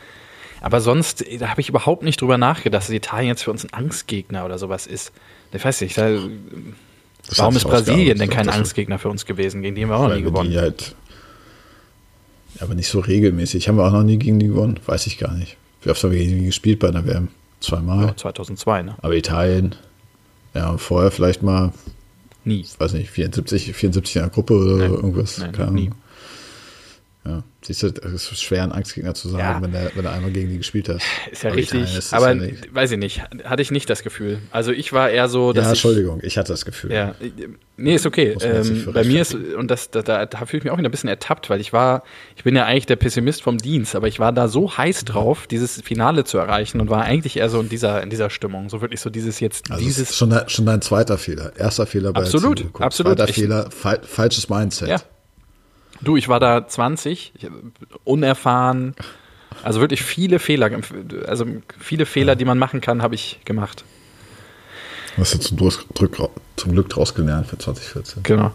Aber 0.62 0.80
sonst, 0.80 1.24
da 1.38 1.48
habe 1.48 1.60
ich 1.60 1.68
überhaupt 1.68 2.02
nicht 2.02 2.20
drüber 2.20 2.38
nachgedacht, 2.38 2.84
dass 2.84 2.90
Italien 2.90 3.28
jetzt 3.28 3.42
für 3.42 3.50
uns 3.50 3.64
ein 3.64 3.72
Angstgegner 3.72 4.44
oder 4.44 4.58
sowas 4.58 4.86
ist. 4.86 5.12
Ich 5.52 5.64
weiß 5.64 5.82
nicht, 5.82 5.96
da, 5.96 6.18
warum 7.36 7.56
ist 7.56 7.64
Brasilien 7.64 8.18
denn 8.18 8.30
kein 8.30 8.48
Angstgegner 8.48 8.98
für 8.98 9.10
uns 9.10 9.26
gewesen? 9.26 9.62
Gegen 9.62 9.74
die 9.74 9.82
haben 9.82 9.90
wir 9.90 9.96
auch 9.96 10.08
noch 10.08 10.16
nie 10.16 10.22
gewonnen. 10.22 10.56
Halt, 10.56 10.96
aber 12.60 12.74
nicht 12.74 12.88
so 12.88 13.00
regelmäßig. 13.00 13.68
Haben 13.68 13.76
wir 13.76 13.86
auch 13.86 13.92
noch 13.92 14.02
nie 14.02 14.18
gegen 14.18 14.38
die 14.38 14.48
gewonnen? 14.48 14.78
Weiß 14.84 15.06
ich 15.06 15.18
gar 15.18 15.34
nicht. 15.34 15.56
Wie 15.82 15.90
oft 15.90 16.02
haben 16.02 16.12
wir 16.12 16.18
gegen 16.18 16.38
die 16.38 16.46
gespielt 16.46 16.78
bei 16.78 16.88
einer 16.88 17.06
WM? 17.06 17.28
Zweimal? 17.60 18.06
Ja, 18.06 18.16
2002, 18.16 18.82
ne? 18.82 18.96
Aber 19.00 19.14
Italien, 19.14 19.74
ja, 20.54 20.76
vorher 20.76 21.10
vielleicht 21.10 21.42
mal 21.42 21.72
Nie. 22.46 22.64
Weiß 22.78 22.92
nicht, 22.92 23.10
74, 23.10 23.74
74 23.74 24.16
in 24.16 24.22
der 24.22 24.30
Gruppe 24.30 24.54
oder 24.54 24.76
nein, 24.76 24.92
irgendwas. 24.92 25.38
Nein, 25.38 25.74
nie. 25.74 25.90
Ja, 27.26 27.42
siehst 27.60 27.82
du, 27.82 27.88
es 27.88 28.30
ist 28.30 28.40
schwer, 28.40 28.62
ein 28.62 28.70
Angstgegner 28.70 29.14
zu 29.14 29.28
sein, 29.28 29.40
ja. 29.40 29.60
wenn, 29.60 29.72
der, 29.72 29.90
wenn 29.94 30.04
du 30.04 30.10
einmal 30.10 30.30
gegen 30.30 30.48
die 30.48 30.58
gespielt 30.58 30.88
hast. 30.88 31.04
Ist 31.32 31.42
ja 31.42 31.50
aber 31.50 31.58
richtig, 31.58 31.98
ist 31.98 32.14
aber 32.14 32.34
ja 32.34 32.52
weiß 32.70 32.92
ich 32.92 32.98
nicht, 32.98 33.22
hatte 33.42 33.62
ich 33.62 33.72
nicht 33.72 33.90
das 33.90 34.04
Gefühl. 34.04 34.38
Also 34.52 34.70
ich 34.70 34.92
war 34.92 35.10
eher 35.10 35.28
so, 35.28 35.52
dass 35.52 35.64
Ja, 35.64 35.70
Entschuldigung, 35.70 36.18
ich, 36.20 36.26
ich 36.26 36.38
hatte 36.38 36.52
das 36.52 36.64
Gefühl. 36.64 36.92
Ja, 36.92 37.16
nee, 37.76 37.96
ist 37.96 38.06
okay. 38.06 38.36
Ähm, 38.40 38.88
bei 38.92 39.02
mir 39.02 39.22
ist, 39.22 39.34
und 39.34 39.72
das, 39.72 39.90
da, 39.90 40.02
da, 40.02 40.26
da 40.26 40.46
fühle 40.46 40.58
ich 40.58 40.64
mich 40.64 40.72
auch 40.72 40.78
wieder 40.78 40.88
ein 40.88 40.92
bisschen 40.92 41.08
ertappt, 41.08 41.50
weil 41.50 41.60
ich 41.60 41.72
war, 41.72 42.04
ich 42.36 42.44
bin 42.44 42.54
ja 42.54 42.64
eigentlich 42.64 42.86
der 42.86 42.96
Pessimist 42.96 43.42
vom 43.42 43.58
Dienst, 43.58 43.96
aber 43.96 44.06
ich 44.06 44.20
war 44.20 44.32
da 44.32 44.46
so 44.46 44.76
heiß 44.76 45.04
drauf, 45.04 45.48
dieses 45.48 45.80
Finale 45.82 46.22
zu 46.22 46.38
erreichen 46.38 46.80
und 46.80 46.90
war 46.90 47.02
eigentlich 47.02 47.38
eher 47.38 47.48
so 47.48 47.58
in 47.58 47.68
dieser, 47.68 48.04
in 48.04 48.10
dieser 48.10 48.30
Stimmung. 48.30 48.68
So 48.68 48.82
wirklich 48.82 49.00
so 49.00 49.10
dieses 49.10 49.40
jetzt, 49.40 49.72
also 49.72 49.82
dieses. 49.82 50.16
schon, 50.16 50.32
schon 50.46 50.66
dein 50.66 50.80
zweiter 50.80 51.18
Fehler. 51.18 51.52
Erster 51.56 51.86
Fehler 51.86 52.12
bei 52.12 52.20
Absolut, 52.20 52.64
absolut. 52.80 53.16
Zweiter 53.16 53.28
ich, 53.30 53.34
Fehler, 53.34 53.70
fa 53.72 53.96
falsches 54.02 54.48
Mindset. 54.48 54.88
Ja. 54.88 55.00
Du, 56.00 56.16
ich 56.16 56.28
war 56.28 56.40
da 56.40 56.66
20, 56.66 57.32
unerfahren. 58.04 58.94
Also 59.62 59.80
wirklich 59.80 60.02
viele 60.02 60.38
Fehler, 60.38 60.70
also 61.26 61.46
viele 61.78 62.06
Fehler, 62.06 62.32
ja. 62.32 62.34
die 62.34 62.44
man 62.44 62.58
machen 62.58 62.80
kann, 62.80 63.02
habe 63.02 63.14
ich 63.14 63.40
gemacht. 63.44 63.84
Hast 65.16 65.34
du 65.34 65.38
zum, 65.38 65.58
zum 66.56 66.72
Glück 66.72 66.88
draus 66.90 67.14
gelernt 67.14 67.46
für 67.46 67.56
2014. 67.56 68.22
Genau. 68.22 68.52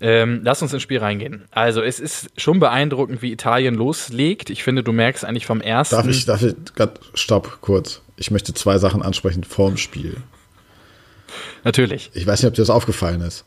Ähm, 0.00 0.40
lass 0.42 0.60
uns 0.60 0.72
ins 0.72 0.82
Spiel 0.82 0.98
reingehen. 0.98 1.44
Also 1.52 1.80
es 1.80 2.00
ist 2.00 2.28
schon 2.36 2.58
beeindruckend, 2.58 3.22
wie 3.22 3.30
Italien 3.30 3.76
loslegt. 3.76 4.50
Ich 4.50 4.64
finde, 4.64 4.82
du 4.82 4.92
merkst 4.92 5.24
eigentlich 5.24 5.46
vom 5.46 5.60
ersten. 5.60 5.94
Darf 5.94 6.08
ich, 6.08 6.26
darf 6.26 6.42
ich, 6.42 6.56
stopp, 7.14 7.58
kurz. 7.60 8.02
Ich 8.16 8.32
möchte 8.32 8.52
zwei 8.52 8.78
Sachen 8.78 9.00
ansprechen 9.00 9.44
vorm 9.44 9.76
Spiel. 9.76 10.16
Natürlich. 11.62 12.10
Ich 12.14 12.26
weiß 12.26 12.42
nicht, 12.42 12.48
ob 12.48 12.54
dir 12.54 12.62
das 12.62 12.70
aufgefallen 12.70 13.20
ist. 13.20 13.44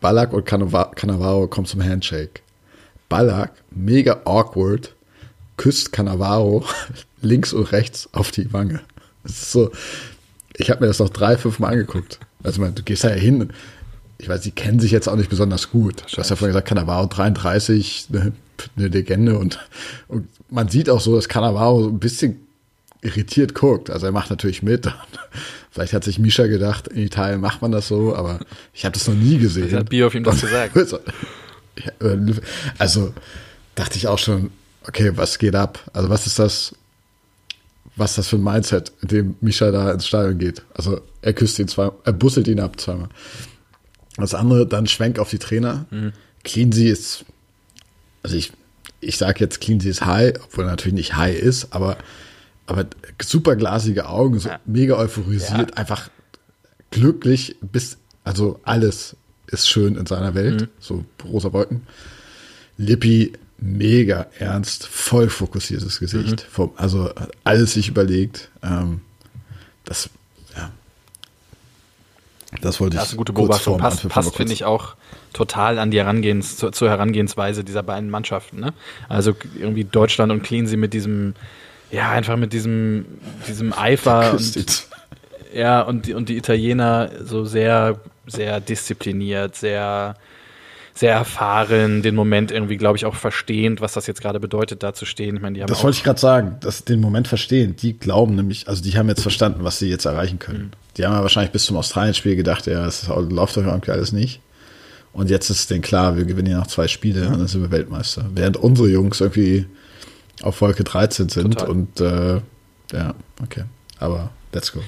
Ballack 0.00 0.32
und 0.32 0.44
Cannavaro 0.44 1.46
kommen 1.48 1.66
zum 1.66 1.82
Handshake. 1.82 2.40
Ballack, 3.08 3.52
mega 3.70 4.20
awkward, 4.24 4.94
küsst 5.56 5.92
Cannavaro 5.92 6.64
links 7.22 7.52
und 7.52 7.72
rechts 7.72 8.08
auf 8.12 8.30
die 8.30 8.52
Wange. 8.52 8.80
So, 9.24 9.70
ich 10.54 10.70
habe 10.70 10.80
mir 10.80 10.86
das 10.86 10.98
noch 10.98 11.08
drei, 11.08 11.36
fünf 11.36 11.58
Mal 11.58 11.72
angeguckt. 11.72 12.18
Also, 12.42 12.64
du 12.64 12.82
gehst 12.82 13.04
da 13.04 13.08
ja 13.08 13.14
hin. 13.14 13.50
Ich 14.18 14.28
weiß, 14.28 14.42
sie 14.42 14.50
kennen 14.50 14.80
sich 14.80 14.92
jetzt 14.92 15.08
auch 15.08 15.16
nicht 15.16 15.30
besonders 15.30 15.70
gut. 15.70 16.02
Du 16.12 16.18
hast 16.18 16.30
ja 16.30 16.36
vorhin 16.36 16.54
gesagt, 16.54 16.68
Cannavaro 16.68 17.06
33, 17.06 18.06
eine, 18.12 18.32
eine 18.76 18.88
Legende 18.88 19.38
und, 19.38 19.58
und 20.08 20.28
man 20.48 20.68
sieht 20.68 20.88
auch 20.88 21.00
so, 21.00 21.16
dass 21.16 21.28
Cannavaro 21.28 21.86
ein 21.86 21.98
bisschen 21.98 22.46
irritiert 23.02 23.54
guckt. 23.54 23.90
Also 23.90 24.06
er 24.06 24.12
macht 24.12 24.30
natürlich 24.30 24.62
mit. 24.62 24.90
Vielleicht 25.76 25.92
hat 25.92 26.04
sich 26.04 26.18
Misha 26.18 26.46
gedacht, 26.46 26.88
in 26.88 27.02
Italien 27.02 27.38
macht 27.38 27.60
man 27.60 27.70
das 27.70 27.86
so, 27.86 28.16
aber 28.16 28.40
ich 28.72 28.86
habe 28.86 28.94
das 28.94 29.06
noch 29.08 29.14
nie 29.14 29.36
gesehen. 29.36 29.70
Das 29.70 29.80
hat 29.80 29.90
Bio 29.90 30.06
auf 30.06 30.14
ihm 30.14 30.24
das 30.24 30.40
gesagt. 30.40 30.74
Äh, 32.00 32.16
also 32.78 33.12
dachte 33.74 33.98
ich 33.98 34.08
auch 34.08 34.18
schon, 34.18 34.50
okay, 34.88 35.12
was 35.14 35.38
geht 35.38 35.54
ab? 35.54 35.78
Also 35.92 36.08
was 36.08 36.26
ist 36.26 36.38
das, 36.38 36.74
was 37.96 38.12
ist 38.12 38.16
das 38.16 38.28
für 38.28 38.36
ein 38.36 38.42
Mindset, 38.44 38.92
in 39.02 39.08
dem 39.08 39.36
Misha 39.42 39.70
da 39.70 39.92
ins 39.92 40.06
Stadion 40.06 40.38
geht? 40.38 40.62
Also 40.72 41.02
er 41.20 41.34
küsst 41.34 41.58
ihn 41.58 41.68
zweimal, 41.68 41.92
er 42.04 42.14
busselt 42.14 42.48
ihn 42.48 42.60
ab 42.60 42.80
zweimal. 42.80 43.10
Das 44.16 44.32
andere, 44.32 44.66
dann 44.66 44.86
Schwenk 44.86 45.18
auf 45.18 45.28
die 45.28 45.38
Trainer. 45.38 45.84
Mhm. 45.90 46.14
Cleansey 46.44 46.88
ist, 46.88 47.26
also 48.22 48.36
ich, 48.36 48.52
ich 49.00 49.18
sage 49.18 49.40
jetzt, 49.40 49.60
Cleansey 49.60 49.90
ist 49.90 50.06
high, 50.06 50.32
obwohl 50.42 50.64
er 50.64 50.70
natürlich 50.70 50.94
nicht 50.94 51.16
high 51.16 51.38
ist, 51.38 51.74
aber 51.74 51.98
aber 52.66 52.86
super 53.22 53.56
glasige 53.56 54.08
Augen, 54.08 54.38
so 54.38 54.48
ja. 54.48 54.60
mega 54.66 54.96
euphorisiert, 54.96 55.70
ja. 55.70 55.76
einfach 55.76 56.10
glücklich 56.90 57.56
bis, 57.60 57.98
also 58.24 58.60
alles 58.64 59.16
ist 59.46 59.68
schön 59.68 59.96
in 59.96 60.06
seiner 60.06 60.34
Welt, 60.34 60.62
mhm. 60.62 60.68
so 60.80 61.04
rosa 61.24 61.52
Wolken. 61.52 61.86
Lippi 62.76 63.32
mega 63.58 64.26
ernst, 64.38 64.86
voll 64.86 65.30
fokussiertes 65.30 65.98
Gesicht, 65.98 66.46
mhm. 66.58 66.70
also 66.76 67.10
alles 67.44 67.72
sich 67.72 67.88
überlegt. 67.88 68.50
Ähm, 68.62 69.00
das, 69.84 70.10
ja. 70.56 70.70
Das 72.60 72.80
wollte 72.80 72.96
das 72.96 73.04
ich. 73.04 73.06
Das 73.06 73.06
ist 73.06 73.12
eine 73.12 73.18
gute 73.18 73.32
Beobachtung. 73.32 73.78
Passt, 73.78 74.08
passt 74.08 74.36
finde 74.36 74.52
ich 74.52 74.64
auch 74.64 74.96
total 75.32 75.78
an 75.78 75.90
die 75.90 75.98
Herangehens, 75.98 76.56
zur, 76.56 76.72
zur 76.72 76.88
Herangehensweise 76.88 77.62
dieser 77.62 77.82
beiden 77.82 78.10
Mannschaften. 78.10 78.60
Ne? 78.60 78.72
Also 79.08 79.34
irgendwie 79.58 79.84
Deutschland 79.84 80.32
und 80.32 80.42
Cleansea 80.42 80.76
mit 80.76 80.92
diesem 80.92 81.34
ja, 81.90 82.10
einfach 82.10 82.36
mit 82.36 82.52
diesem, 82.52 83.06
diesem 83.48 83.72
Eifer 83.72 84.32
und, 84.32 84.86
ja, 85.54 85.82
und 85.82 86.06
die, 86.06 86.14
und 86.14 86.28
die 86.28 86.36
Italiener 86.36 87.10
so 87.24 87.44
sehr, 87.44 88.00
sehr 88.26 88.60
diszipliniert, 88.60 89.56
sehr, 89.56 90.16
sehr 90.94 91.12
erfahren, 91.12 92.02
den 92.02 92.14
Moment 92.14 92.50
irgendwie, 92.50 92.76
glaube 92.76 92.96
ich, 92.96 93.04
auch 93.04 93.14
verstehend, 93.14 93.80
was 93.80 93.92
das 93.92 94.06
jetzt 94.06 94.20
gerade 94.20 94.40
bedeutet, 94.40 94.82
da 94.82 94.94
zu 94.94 95.04
stehen. 95.04 95.36
Ich 95.36 95.42
meine, 95.42 95.54
die 95.54 95.62
haben 95.62 95.68
das 95.68 95.82
wollte 95.82 95.98
ich 95.98 96.04
gerade 96.04 96.18
sagen, 96.18 96.56
dass 96.60 96.84
den 96.84 97.00
Moment 97.00 97.28
verstehen. 97.28 97.76
Die 97.76 97.98
glauben 97.98 98.34
nämlich, 98.34 98.66
also 98.66 98.82
die 98.82 98.96
haben 98.96 99.08
jetzt 99.08 99.22
verstanden, 99.22 99.62
was 99.62 99.78
sie 99.78 99.88
jetzt 99.88 100.06
erreichen 100.06 100.38
können. 100.38 100.58
Mhm. 100.58 100.70
Die 100.96 101.04
haben 101.04 101.12
ja 101.12 101.22
wahrscheinlich 101.22 101.52
bis 101.52 101.66
zum 101.66 101.76
Australien-Spiel 101.76 102.36
gedacht, 102.36 102.66
ja, 102.66 102.86
es 102.86 103.06
läuft 103.08 103.56
doch 103.56 103.64
irgendwie 103.64 103.90
alles 103.90 104.12
nicht. 104.12 104.40
Und 105.12 105.30
jetzt 105.30 105.50
ist 105.50 105.70
denen 105.70 105.82
klar, 105.82 106.16
wir 106.16 106.24
gewinnen 106.24 106.50
ja 106.50 106.58
noch 106.58 106.66
zwei 106.66 106.88
Spiele 106.88 107.28
und 107.28 107.38
dann 107.38 107.46
sind 107.46 107.62
wir 107.62 107.70
Weltmeister. 107.70 108.26
Während 108.34 108.56
unsere 108.56 108.88
Jungs 108.88 109.20
irgendwie 109.20 109.66
auf 110.42 110.60
Wolke 110.60 110.84
13 110.84 111.28
sind 111.28 111.58
Total. 111.58 111.68
und 111.68 112.00
äh, 112.00 112.40
ja, 112.92 113.14
okay. 113.42 113.64
Aber 113.98 114.30
let's 114.52 114.72
go. 114.72 114.80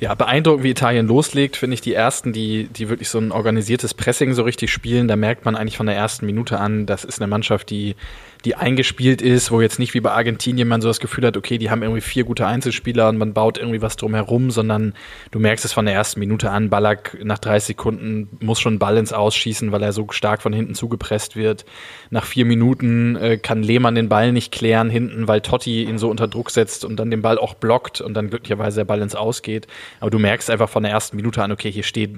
Ja, 0.00 0.14
beeindruckend, 0.14 0.62
wie 0.62 0.70
Italien 0.70 1.08
loslegt, 1.08 1.56
finde 1.56 1.74
ich 1.74 1.80
die 1.80 1.92
ersten, 1.92 2.32
die, 2.32 2.68
die 2.68 2.88
wirklich 2.88 3.08
so 3.08 3.18
ein 3.18 3.32
organisiertes 3.32 3.94
Pressing 3.94 4.32
so 4.32 4.44
richtig 4.44 4.70
spielen. 4.72 5.08
Da 5.08 5.16
merkt 5.16 5.44
man 5.44 5.56
eigentlich 5.56 5.76
von 5.76 5.86
der 5.86 5.96
ersten 5.96 6.24
Minute 6.24 6.60
an, 6.60 6.86
das 6.86 7.04
ist 7.04 7.20
eine 7.20 7.26
Mannschaft, 7.26 7.70
die 7.70 7.96
die 8.48 8.54
eingespielt 8.54 9.20
ist, 9.20 9.50
wo 9.50 9.60
jetzt 9.60 9.78
nicht 9.78 9.92
wie 9.92 10.00
bei 10.00 10.10
Argentinien 10.10 10.66
man 10.66 10.80
so 10.80 10.88
das 10.88 11.00
Gefühl 11.00 11.26
hat, 11.26 11.36
okay, 11.36 11.58
die 11.58 11.70
haben 11.70 11.82
irgendwie 11.82 12.00
vier 12.00 12.24
gute 12.24 12.46
Einzelspieler 12.46 13.10
und 13.10 13.18
man 13.18 13.34
baut 13.34 13.58
irgendwie 13.58 13.82
was 13.82 13.96
drumherum, 13.96 14.50
sondern 14.50 14.94
du 15.32 15.38
merkst 15.38 15.66
es 15.66 15.74
von 15.74 15.84
der 15.84 15.92
ersten 15.92 16.18
Minute 16.18 16.50
an, 16.50 16.70
Ballack 16.70 17.18
nach 17.22 17.38
30 17.38 17.66
Sekunden 17.66 18.30
muss 18.40 18.58
schon 18.58 18.78
Ball 18.78 18.96
ins 18.96 19.12
Ausschießen, 19.12 19.70
weil 19.70 19.82
er 19.82 19.92
so 19.92 20.06
stark 20.12 20.40
von 20.40 20.54
hinten 20.54 20.74
zugepresst 20.74 21.36
wird. 21.36 21.66
Nach 22.08 22.24
vier 22.24 22.46
Minuten 22.46 23.16
äh, 23.16 23.36
kann 23.36 23.62
Lehmann 23.62 23.94
den 23.94 24.08
Ball 24.08 24.32
nicht 24.32 24.50
klären 24.50 24.88
hinten, 24.88 25.28
weil 25.28 25.42
Totti 25.42 25.84
ihn 25.84 25.98
so 25.98 26.08
unter 26.08 26.26
Druck 26.26 26.50
setzt 26.50 26.86
und 26.86 26.96
dann 26.96 27.10
den 27.10 27.20
Ball 27.20 27.36
auch 27.36 27.52
blockt 27.52 28.00
und 28.00 28.14
dann 28.14 28.30
glücklicherweise 28.30 28.76
der 28.76 28.86
Ball 28.86 29.02
ins 29.02 29.14
Ausgeht. 29.14 29.66
Aber 30.00 30.10
du 30.10 30.18
merkst 30.18 30.48
einfach 30.48 30.70
von 30.70 30.84
der 30.84 30.92
ersten 30.92 31.16
Minute 31.16 31.42
an, 31.42 31.52
okay, 31.52 31.70
hier 31.70 31.82
steht 31.82 32.16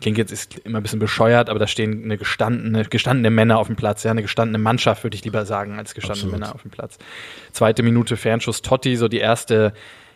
klingt 0.00 0.18
jetzt 0.18 0.32
ist 0.32 0.58
immer 0.58 0.78
ein 0.78 0.82
bisschen 0.82 0.98
bescheuert, 0.98 1.50
aber 1.50 1.58
da 1.58 1.66
stehen 1.66 2.04
eine 2.04 2.18
gestandene, 2.18 2.84
gestandene 2.84 3.30
Männer 3.30 3.58
auf 3.58 3.66
dem 3.66 3.76
Platz, 3.76 4.04
ja, 4.04 4.10
eine 4.10 4.22
gestandene 4.22 4.58
Mannschaft, 4.58 5.04
würde 5.04 5.16
ich 5.16 5.24
lieber 5.24 5.44
sagen, 5.44 5.78
als 5.78 5.94
gestandene 5.94 6.26
Absolut. 6.26 6.40
Männer 6.40 6.54
auf 6.54 6.62
dem 6.62 6.70
Platz. 6.70 6.98
Zweite 7.52 7.82
Minute 7.82 8.16
Fernschuss 8.16 8.62
Totti, 8.62 8.96
so 8.96 9.08
die 9.08 9.18
erste 9.18 9.72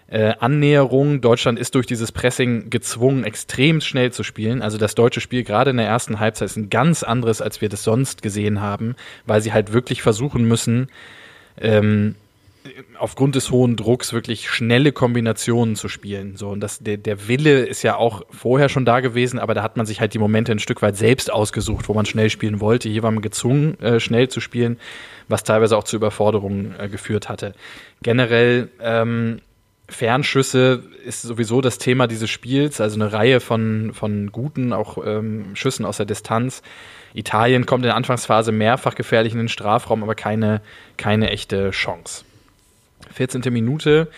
äh, 0.09 0.35
Annäherung. 0.38 1.21
Deutschland 1.21 1.59
ist 1.59 1.75
durch 1.75 1.87
dieses 1.87 2.12
Pressing 2.12 2.71
gezwungen, 2.71 3.25
extrem 3.25 3.81
schnell 3.81 4.12
zu 4.12 4.23
spielen. 4.23 4.62
Also 4.62 4.79
das 4.79 4.95
deutsche 4.95 5.21
Spiel 5.21 5.42
gerade 5.42 5.71
in 5.71 5.79
der 5.79 5.87
ersten 5.87 6.21
Halbzeit 6.21 6.47
ist 6.47 6.57
ein 6.57 6.71
ganz 6.71 7.03
anderes, 7.03 7.40
als 7.40 7.61
wir 7.61 7.68
das 7.68 7.83
sonst 7.83 8.23
gesehen 8.23 8.61
haben, 8.61 8.95
weil 9.27 9.40
sie 9.40 9.53
halt 9.53 9.73
wirklich 9.73 10.03
versuchen 10.03 10.45
müssen, 10.45 10.88
ähm, 11.61 12.14
aufgrund 12.98 13.35
des 13.35 13.51
hohen 13.51 13.77
Drucks 13.77 14.12
wirklich 14.12 14.48
schnelle 14.48 14.92
Kombinationen 14.92 15.77
zu 15.77 15.88
spielen. 15.88 16.37
So, 16.37 16.51
und 16.51 16.61
das, 16.61 16.79
der, 16.79 16.96
der 16.96 17.29
Wille 17.29 17.64
ist 17.64 17.83
ja 17.83 17.96
auch 17.96 18.22
vorher 18.31 18.68
schon 18.68 18.85
da 18.85 19.01
gewesen, 19.01 19.38
aber 19.38 19.55
da 19.55 19.62
hat 19.62 19.77
man 19.77 19.87
sich 19.87 20.01
halt 20.01 20.14
die 20.14 20.18
Momente 20.18 20.53
ein 20.53 20.59
Stück 20.59 20.83
weit 20.83 20.96
selbst 20.96 21.33
ausgesucht, 21.33 21.88
wo 21.88 21.94
man 21.94 22.07
schnell 22.07 22.31
spielen 22.31 22.61
wollte. 22.61 22.88
Hier 22.88 23.03
war 23.03 23.11
man 23.11 23.22
gezwungen, 23.22 23.79
äh, 23.81 24.01
schnell 24.01 24.29
zu 24.29 24.40
spielen, 24.40 24.79
was 25.29 25.44
teilweise 25.44 25.77
auch 25.77 25.85
zu 25.85 25.96
Überforderungen 25.96 26.75
äh, 26.79 26.88
geführt 26.88 27.29
hatte. 27.29 27.55
Generell 28.03 28.68
ähm, 28.81 29.40
Fernschüsse 29.88 30.83
ist 31.05 31.22
sowieso 31.22 31.61
das 31.61 31.79
Thema 31.79 32.07
dieses 32.07 32.31
Spiels, 32.31 32.81
also 32.81 32.96
eine 32.96 33.12
Reihe 33.12 33.40
von, 33.40 33.92
von 33.92 34.31
guten, 34.33 34.72
auch 34.72 34.98
ähm, 35.05 35.55
Schüssen 35.55 35.85
aus 35.85 35.96
der 35.96 36.07
Distanz. 36.07 36.62
Italien 37.14 37.66
kommt 37.66 37.85
in 37.85 37.88
der 37.88 37.96
Anfangsphase 37.96 38.53
mehrfach 38.53 38.94
gefährlich 38.94 39.33
in 39.33 39.38
den 39.38 39.48
Strafraum, 39.48 40.03
aber 40.03 40.14
keine, 40.14 40.62
keine 40.96 41.31
echte 41.31 41.70
Chance. 41.70 42.25
14. 43.12 43.42
Minute. 43.53 44.09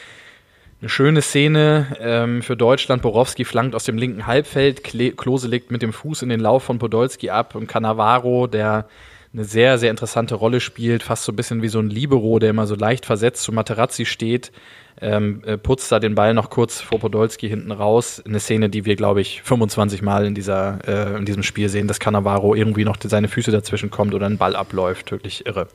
Eine 0.80 0.88
schöne 0.88 1.22
Szene 1.22 1.96
ähm, 2.00 2.42
für 2.42 2.56
Deutschland. 2.56 3.02
Borowski 3.02 3.44
flankt 3.44 3.74
aus 3.74 3.84
dem 3.84 3.96
linken 3.96 4.26
Halbfeld. 4.26 4.84
Klose 4.84 5.48
legt 5.48 5.70
mit 5.70 5.82
dem 5.82 5.92
Fuß 5.92 6.22
in 6.22 6.28
den 6.28 6.40
Lauf 6.40 6.64
von 6.64 6.78
Podolski 6.78 7.30
ab 7.30 7.54
und 7.54 7.66
Cannavaro, 7.66 8.46
der 8.46 8.86
eine 9.32 9.44
sehr, 9.44 9.78
sehr 9.78 9.90
interessante 9.90 10.36
Rolle 10.36 10.60
spielt, 10.60 11.02
fast 11.02 11.24
so 11.24 11.32
ein 11.32 11.36
bisschen 11.36 11.60
wie 11.60 11.68
so 11.68 11.80
ein 11.80 11.90
Libero, 11.90 12.38
der 12.38 12.50
immer 12.50 12.66
so 12.66 12.76
leicht 12.76 13.04
versetzt 13.04 13.42
zu 13.42 13.52
Materazzi 13.52 14.04
steht, 14.04 14.52
ähm, 15.00 15.42
äh, 15.44 15.58
putzt 15.58 15.90
da 15.90 15.98
den 15.98 16.14
Ball 16.14 16.34
noch 16.34 16.50
kurz 16.50 16.80
vor 16.80 17.00
Podolski 17.00 17.48
hinten 17.48 17.72
raus. 17.72 18.22
Eine 18.24 18.38
Szene, 18.38 18.68
die 18.68 18.84
wir, 18.84 18.94
glaube 18.94 19.20
ich, 19.20 19.42
25 19.42 20.02
Mal 20.02 20.24
in, 20.26 20.34
dieser, 20.34 20.78
äh, 20.86 21.16
in 21.16 21.24
diesem 21.24 21.42
Spiel 21.42 21.68
sehen, 21.68 21.88
dass 21.88 21.98
Cannavaro 21.98 22.54
irgendwie 22.54 22.84
noch 22.84 22.96
seine 23.02 23.28
Füße 23.28 23.50
dazwischen 23.50 23.90
kommt 23.90 24.14
oder 24.14 24.26
ein 24.26 24.38
Ball 24.38 24.54
abläuft. 24.54 25.10
Wirklich 25.10 25.46
irre. 25.46 25.66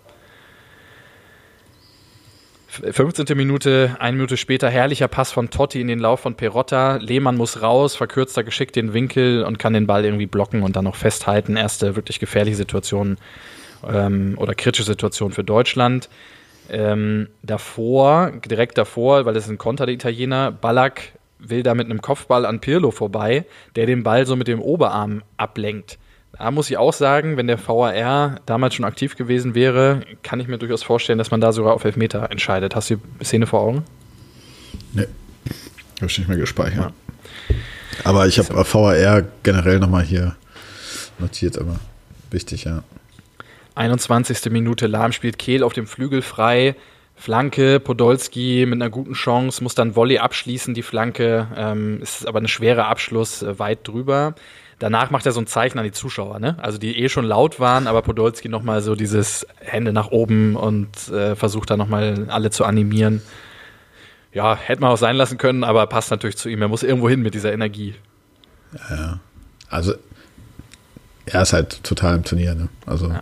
15. 2.80 3.38
Minute, 3.38 3.96
eine 4.00 4.18
Minute 4.18 4.38
später, 4.38 4.70
herrlicher 4.70 5.08
Pass 5.08 5.32
von 5.32 5.50
Totti 5.50 5.82
in 5.82 5.88
den 5.88 6.00
Lauf 6.00 6.22
von 6.22 6.36
Perotta. 6.36 6.98
Lehmann 6.98 7.36
muss 7.36 7.62
raus, 7.62 7.96
verkürzt 7.96 8.38
da 8.38 8.42
geschickt 8.42 8.76
den 8.76 8.94
Winkel 8.94 9.44
und 9.44 9.60
kann 9.60 9.74
den 9.74 9.88
Ball 9.88 10.06
irgendwie 10.06 10.26
blocken 10.26 10.64
und 10.64 10.76
dann 10.76 10.86
noch 10.86 10.96
festhalten. 10.96 11.58
Erste 11.58 11.96
wirklich 11.96 12.20
gefährliche 12.20 12.58
Situation 12.58 13.18
ähm, 13.88 14.36
oder 14.38 14.56
kritische 14.56 14.86
Situation 14.86 15.32
für 15.32 15.44
Deutschland. 15.44 16.10
Ähm, 16.70 17.28
davor, 17.42 18.32
direkt 18.46 18.78
davor, 18.78 19.26
weil 19.26 19.36
ist 19.36 19.50
ein 19.50 19.58
Konter 19.58 19.86
der 19.86 19.96
Italiener, 19.96 20.52
Ballack 20.52 21.14
will 21.40 21.64
da 21.64 21.74
mit 21.74 21.86
einem 21.86 22.02
Kopfball 22.02 22.46
an 22.46 22.60
Pirlo 22.60 22.92
vorbei, 22.92 23.46
der 23.76 23.86
den 23.86 24.04
Ball 24.04 24.26
so 24.26 24.36
mit 24.36 24.48
dem 24.48 24.62
Oberarm 24.62 25.24
ablenkt. 25.38 25.98
Da 26.40 26.52
muss 26.52 26.70
ich 26.70 26.78
auch 26.78 26.94
sagen, 26.94 27.36
wenn 27.36 27.48
der 27.48 27.60
VAR 27.60 28.40
damals 28.46 28.74
schon 28.74 28.86
aktiv 28.86 29.18
gewesen 29.18 29.56
wäre, 29.56 30.04
kann 30.24 30.40
ich 30.40 30.48
mir 30.48 30.58
durchaus 30.58 30.84
vorstellen, 30.84 31.18
dass 31.18 31.32
man 31.32 31.42
da 31.42 31.52
sogar 31.52 31.74
auf 31.74 31.84
Elfmeter 31.84 32.32
entscheidet. 32.32 32.78
Hast 32.78 32.90
du 32.90 32.96
die 32.96 33.26
Szene 33.26 33.46
vor 33.46 33.60
Augen? 33.60 33.84
Nee. 34.94 35.08
Habe 35.98 36.10
ich 36.10 36.18
nicht 36.18 36.30
mehr 36.30 36.38
gespeichert. 36.38 36.94
Ja. 37.50 37.56
Aber 38.06 38.26
ich 38.26 38.40
habe 38.40 38.54
VAR 38.54 39.24
generell 39.44 39.80
nochmal 39.80 40.04
hier 40.04 40.38
notiert, 41.20 41.58
aber 41.58 41.76
wichtig, 42.32 42.64
ja. 42.64 42.84
21. 43.76 44.50
Minute, 44.50 44.88
Lahm 44.88 45.12
spielt 45.12 45.40
Kehl 45.40 45.62
auf 45.62 45.74
dem 45.74 45.88
Flügel 45.88 46.22
frei. 46.22 46.76
Flanke, 47.18 47.82
Podolski 47.82 48.66
mit 48.66 48.82
einer 48.82 48.90
guten 48.90 49.12
Chance, 49.12 49.62
muss 49.62 49.76
dann 49.76 49.98
Volley 49.98 50.20
abschließen, 50.20 50.74
die 50.74 50.84
Flanke. 50.84 51.48
Ähm, 51.58 52.02
ist 52.02 52.26
aber 52.26 52.40
ein 52.40 52.48
schwerer 52.48 52.88
Abschluss, 52.88 53.42
äh, 53.42 53.60
weit 53.60 53.86
drüber. 53.86 54.36
Danach 54.80 55.10
macht 55.10 55.26
er 55.26 55.34
so 55.34 55.42
ein 55.42 55.48
Zeichen 55.48 55.78
an 55.78 55.84
die 55.84 55.92
Zuschauer, 55.92 56.40
ne? 56.40 56.56
Also 56.62 56.78
die 56.78 56.98
eh 56.98 57.10
schon 57.10 57.26
laut 57.26 57.60
waren, 57.60 57.86
aber 57.86 58.02
Podolski 58.02 58.48
nochmal 58.48 58.82
so 58.82 58.96
dieses 58.96 59.46
Hände 59.60 59.92
nach 59.92 60.08
oben 60.08 60.56
und 60.56 61.10
äh, 61.10 61.36
versucht 61.36 61.70
da 61.70 61.76
nochmal 61.76 62.28
alle 62.30 62.50
zu 62.50 62.64
animieren. 62.64 63.22
Ja, 64.32 64.56
hätte 64.56 64.82
man 64.82 64.92
auch 64.92 64.98
sein 64.98 65.18
lassen 65.18 65.38
können, 65.38 65.66
aber 65.66 65.86
passt 65.88 66.12
natürlich 66.12 66.38
zu 66.38 66.48
ihm. 66.48 66.62
Er 66.62 66.70
muss 66.70 66.84
irgendwo 66.84 67.10
hin 67.10 67.22
mit 67.22 67.34
dieser 67.34 67.52
Energie. 67.52 67.96
Ja, 68.90 69.20
also 69.70 69.96
er 71.26 71.42
ist 71.42 71.52
halt 71.52 71.84
total 71.84 72.16
im 72.16 72.24
Turnier, 72.24 72.56
ne? 72.56 72.70
Also 72.86 73.10
ja. 73.10 73.22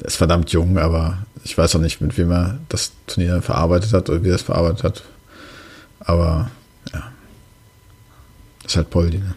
er 0.00 0.06
ist 0.06 0.16
verdammt 0.16 0.50
jung, 0.50 0.76
aber 0.76 1.18
ich 1.44 1.56
weiß 1.56 1.76
auch 1.76 1.80
nicht, 1.80 2.00
mit 2.00 2.18
wem 2.18 2.32
er 2.32 2.58
das 2.68 2.92
Turnier 3.06 3.42
verarbeitet 3.42 3.92
hat 3.92 4.10
oder 4.10 4.24
wie 4.24 4.30
er 4.30 4.34
es 4.34 4.42
verarbeitet 4.42 4.82
hat. 4.82 5.04
Aber 6.00 6.50
ja, 6.92 7.12
ist 8.64 8.76
halt 8.76 8.90
Poldi, 8.90 9.18
ne? 9.18 9.34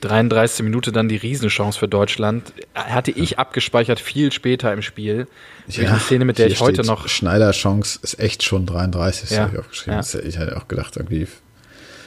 33. 0.00 0.64
Minute 0.64 0.92
dann 0.92 1.08
die 1.08 1.16
Riesenchance 1.16 1.78
für 1.78 1.88
Deutschland. 1.88 2.52
Hatte 2.74 3.10
ich 3.10 3.38
abgespeichert 3.38 4.00
viel 4.00 4.32
später 4.32 4.72
im 4.72 4.82
Spiel. 4.82 5.26
Ja, 5.68 5.88
eine 5.88 5.98
Szene, 5.98 6.24
mit 6.24 6.38
der 6.38 6.46
ich 6.48 6.60
heute 6.60 6.82
noch. 6.82 7.08
Schneider 7.08 7.50
Chance 7.52 7.98
ist 8.02 8.18
echt 8.18 8.42
schon 8.42 8.66
33, 8.66 9.30
ja, 9.30 9.42
habe 9.42 9.52
ich 9.54 9.58
aufgeschrieben. 9.58 10.00
Ja. 10.00 10.20
Ich 10.20 10.38
hatte 10.38 10.56
auch 10.56 10.68
gedacht, 10.68 10.96
irgendwie. 10.96 11.26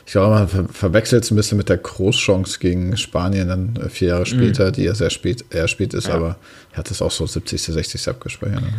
Ich 0.06 0.14
glaube, 0.14 0.34
man 0.34 0.48
ver 0.48 0.66
verwechselt 0.72 1.24
es 1.24 1.30
ein 1.30 1.36
bisschen 1.36 1.60
mit 1.60 1.70
der 1.70 1.78
Großchance 1.78 2.58
gegen 2.60 2.98
Spanien 2.98 3.48
dann 3.48 3.76
äh, 3.76 3.90
vier 3.90 4.10
Jahre 4.10 4.26
später, 4.26 4.68
mhm. 4.68 4.72
die 4.72 4.84
ja 4.86 4.96
sehr 4.96 5.12
spät, 5.12 5.46
eher 5.52 5.68
spät 5.68 5.94
ist, 5.94 6.08
ja. 6.08 6.16
aber 6.16 6.38
er 6.72 6.78
hat 6.78 6.90
es 6.90 7.02
auch 7.04 7.12
so 7.12 7.28
70., 7.28 7.62
60. 7.62 8.08
abgespeichert. 8.08 8.62
Ne? 8.62 8.74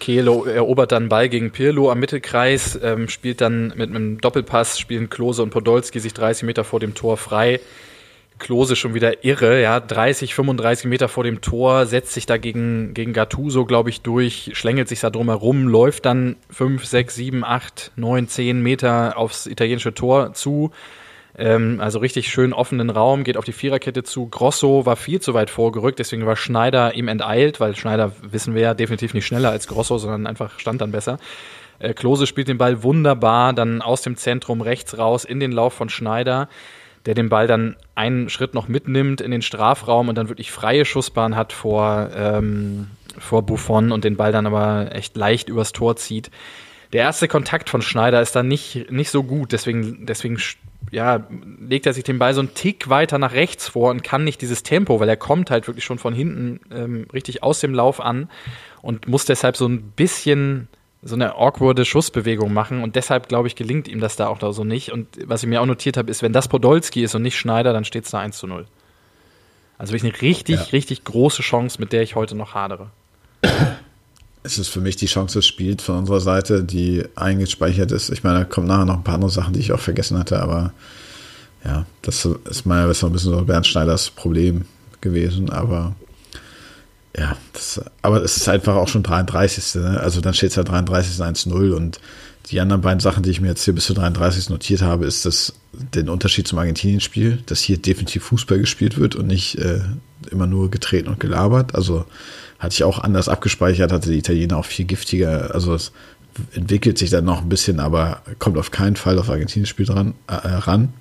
Kelo 0.00 0.46
erobert 0.46 0.92
dann 0.92 1.08
Ball 1.08 1.28
gegen 1.28 1.52
Pirlo 1.52 1.90
am 1.90 2.00
Mittelkreis, 2.00 2.78
ähm, 2.82 3.08
spielt 3.08 3.40
dann 3.40 3.74
mit 3.76 3.90
einem 3.90 4.18
Doppelpass, 4.20 4.78
spielen 4.78 5.10
Klose 5.10 5.42
und 5.42 5.50
Podolski 5.50 6.00
sich 6.00 6.14
30 6.14 6.44
Meter 6.44 6.64
vor 6.64 6.80
dem 6.80 6.94
Tor 6.94 7.16
frei. 7.16 7.60
Klose 8.40 8.74
schon 8.74 8.94
wieder 8.94 9.24
irre, 9.24 9.62
ja, 9.62 9.78
30, 9.78 10.34
35 10.34 10.86
Meter 10.86 11.08
vor 11.08 11.22
dem 11.22 11.40
Tor, 11.40 11.86
setzt 11.86 12.12
sich 12.12 12.26
da 12.26 12.36
gegen, 12.38 12.92
gegen 12.94 13.12
Gattuso, 13.12 13.64
glaube 13.64 13.90
ich, 13.90 14.00
durch, 14.00 14.50
schlängelt 14.54 14.88
sich 14.88 14.98
da 14.98 15.10
drumherum, 15.10 15.68
läuft 15.68 16.06
dann 16.06 16.36
5, 16.50 16.84
6, 16.84 17.14
7, 17.14 17.44
8, 17.44 17.92
9, 17.94 18.26
10 18.26 18.60
Meter 18.60 19.16
aufs 19.16 19.46
italienische 19.46 19.94
Tor 19.94 20.32
zu. 20.32 20.72
Ähm, 21.38 21.78
also 21.80 22.00
richtig 22.00 22.28
schön 22.28 22.52
offenen 22.52 22.90
Raum, 22.90 23.22
geht 23.22 23.36
auf 23.36 23.44
die 23.44 23.52
Viererkette 23.52 24.02
zu. 24.02 24.26
Grosso 24.26 24.84
war 24.86 24.96
viel 24.96 25.20
zu 25.20 25.34
weit 25.34 25.50
vorgerückt, 25.50 25.98
deswegen 26.00 26.26
war 26.26 26.36
Schneider 26.36 26.94
ihm 26.94 27.06
enteilt, 27.06 27.60
weil 27.60 27.76
Schneider, 27.76 28.12
wissen 28.22 28.54
wir 28.54 28.62
ja, 28.62 28.74
definitiv 28.74 29.14
nicht 29.14 29.26
schneller 29.26 29.50
als 29.50 29.68
Grosso, 29.68 29.98
sondern 29.98 30.26
einfach 30.26 30.58
stand 30.58 30.80
dann 30.80 30.90
besser. 30.90 31.18
Äh, 31.78 31.94
Klose 31.94 32.26
spielt 32.26 32.48
den 32.48 32.58
Ball 32.58 32.82
wunderbar, 32.82 33.52
dann 33.52 33.82
aus 33.82 34.02
dem 34.02 34.16
Zentrum 34.16 34.60
rechts 34.60 34.98
raus 34.98 35.24
in 35.24 35.40
den 35.40 35.52
Lauf 35.52 35.72
von 35.72 35.88
Schneider 35.88 36.48
der 37.06 37.14
den 37.14 37.28
Ball 37.28 37.46
dann 37.46 37.76
einen 37.94 38.28
Schritt 38.28 38.54
noch 38.54 38.68
mitnimmt 38.68 39.20
in 39.20 39.30
den 39.30 39.42
Strafraum 39.42 40.08
und 40.08 40.16
dann 40.16 40.28
wirklich 40.28 40.50
freie 40.50 40.84
Schussbahn 40.84 41.36
hat 41.36 41.52
vor, 41.52 42.10
ähm, 42.14 42.88
vor 43.18 43.42
Buffon 43.42 43.92
und 43.92 44.04
den 44.04 44.16
Ball 44.16 44.32
dann 44.32 44.46
aber 44.46 44.94
echt 44.94 45.16
leicht 45.16 45.48
übers 45.48 45.72
Tor 45.72 45.96
zieht. 45.96 46.30
Der 46.92 47.02
erste 47.02 47.28
Kontakt 47.28 47.70
von 47.70 47.82
Schneider 47.82 48.20
ist 48.20 48.34
dann 48.34 48.48
nicht, 48.48 48.90
nicht 48.90 49.10
so 49.10 49.22
gut, 49.22 49.52
deswegen, 49.52 50.06
deswegen 50.06 50.38
ja, 50.90 51.24
legt 51.60 51.86
er 51.86 51.92
sich 51.92 52.04
den 52.04 52.18
Ball 52.18 52.34
so 52.34 52.40
einen 52.40 52.54
Tick 52.54 52.88
weiter 52.88 53.18
nach 53.18 53.32
rechts 53.32 53.68
vor 53.68 53.90
und 53.90 54.02
kann 54.02 54.24
nicht 54.24 54.42
dieses 54.42 54.62
Tempo, 54.62 54.98
weil 54.98 55.08
er 55.08 55.16
kommt 55.16 55.50
halt 55.50 55.68
wirklich 55.68 55.84
schon 55.84 55.98
von 55.98 56.14
hinten 56.14 56.60
ähm, 56.72 57.06
richtig 57.12 57.42
aus 57.42 57.60
dem 57.60 57.74
Lauf 57.74 58.00
an 58.00 58.28
und 58.82 59.06
muss 59.06 59.24
deshalb 59.24 59.56
so 59.56 59.66
ein 59.66 59.92
bisschen 59.92 60.68
so 61.02 61.14
eine 61.14 61.36
awkwarde 61.36 61.84
Schussbewegung 61.84 62.52
machen 62.52 62.82
und 62.82 62.94
deshalb, 62.94 63.28
glaube 63.28 63.48
ich, 63.48 63.56
gelingt 63.56 63.88
ihm 63.88 64.00
das 64.00 64.16
da 64.16 64.28
auch 64.28 64.38
da 64.38 64.52
so 64.52 64.64
nicht. 64.64 64.92
Und 64.92 65.06
was 65.24 65.42
ich 65.42 65.48
mir 65.48 65.62
auch 65.62 65.66
notiert 65.66 65.96
habe, 65.96 66.10
ist, 66.10 66.22
wenn 66.22 66.32
das 66.32 66.48
Podolski 66.48 67.02
ist 67.02 67.14
und 67.14 67.22
nicht 67.22 67.38
Schneider, 67.38 67.72
dann 67.72 67.84
steht 67.84 68.04
es 68.04 68.10
da 68.10 68.18
1 68.18 68.36
zu 68.36 68.46
0. 68.46 68.66
Also 69.78 69.94
wirklich 69.94 70.12
eine 70.12 70.22
richtig, 70.22 70.56
ja. 70.56 70.62
richtig 70.72 71.04
große 71.04 71.40
Chance, 71.42 71.80
mit 71.80 71.92
der 71.92 72.02
ich 72.02 72.16
heute 72.16 72.34
noch 72.34 72.54
hadere. 72.54 72.90
Es 74.42 74.58
ist 74.58 74.68
für 74.68 74.80
mich 74.80 74.96
die 74.96 75.06
Chance 75.06 75.38
des 75.38 75.46
Spiels 75.46 75.82
von 75.82 75.98
unserer 75.98 76.20
Seite, 76.20 76.64
die 76.64 77.04
eingespeichert 77.14 77.92
ist. 77.92 78.10
Ich 78.10 78.22
meine, 78.22 78.40
da 78.40 78.44
kommen 78.44 78.66
nachher 78.66 78.86
noch 78.86 78.96
ein 78.96 79.04
paar 79.04 79.14
andere 79.14 79.30
Sachen, 79.30 79.52
die 79.52 79.60
ich 79.60 79.72
auch 79.72 79.80
vergessen 79.80 80.18
hatte, 80.18 80.40
aber 80.40 80.72
ja, 81.64 81.84
das 82.02 82.24
ist 82.24 82.64
mal 82.64 82.84
ein 82.84 82.88
bisschen 82.88 83.14
so 83.16 83.44
Bernd 83.44 83.66
Schneiders 83.66 84.10
Problem 84.10 84.64
gewesen, 85.00 85.50
aber 85.50 85.94
ja, 87.16 87.36
das, 87.52 87.80
aber 88.02 88.22
es 88.22 88.36
ist 88.36 88.48
einfach 88.48 88.76
auch 88.76 88.88
schon 88.88 89.02
33. 89.02 89.82
Ne? 89.82 90.00
Also 90.00 90.20
dann 90.20 90.34
steht 90.34 90.50
es 90.50 90.56
halt 90.56 90.68
33 90.68 91.20
1-0 91.20 91.72
und 91.72 92.00
die 92.50 92.60
anderen 92.60 92.82
beiden 92.82 93.00
Sachen, 93.00 93.22
die 93.22 93.30
ich 93.30 93.40
mir 93.40 93.48
jetzt 93.48 93.64
hier 93.64 93.74
bis 93.74 93.86
zu 93.86 93.94
33 93.94 94.48
notiert 94.50 94.82
habe, 94.82 95.06
ist 95.06 95.24
das 95.24 95.54
den 95.72 96.08
Unterschied 96.08 96.48
zum 96.48 96.58
Argentinien-Spiel, 96.58 97.42
dass 97.46 97.60
hier 97.60 97.78
definitiv 97.78 98.24
Fußball 98.24 98.58
gespielt 98.58 98.98
wird 98.98 99.14
und 99.14 99.26
nicht 99.26 99.56
äh, 99.58 99.80
immer 100.30 100.46
nur 100.46 100.70
getreten 100.70 101.08
und 101.08 101.20
gelabert. 101.20 101.74
Also 101.74 102.06
hatte 102.58 102.74
ich 102.74 102.84
auch 102.84 102.98
anders 102.98 103.28
abgespeichert, 103.28 103.92
hatte 103.92 104.10
die 104.10 104.18
Italiener 104.18 104.56
auch 104.56 104.64
viel 104.64 104.84
giftiger. 104.84 105.54
Also 105.54 105.74
es 105.74 105.92
entwickelt 106.52 106.98
sich 106.98 107.10
dann 107.10 107.24
noch 107.24 107.42
ein 107.42 107.48
bisschen, 107.48 107.80
aber 107.80 108.22
kommt 108.38 108.58
auf 108.58 108.70
keinen 108.70 108.96
Fall 108.96 109.18
auf 109.18 109.30
Argentinien-Spiel 109.30 109.86
dran 109.86 110.14
äh, 110.26 110.34
ran. 110.34 110.92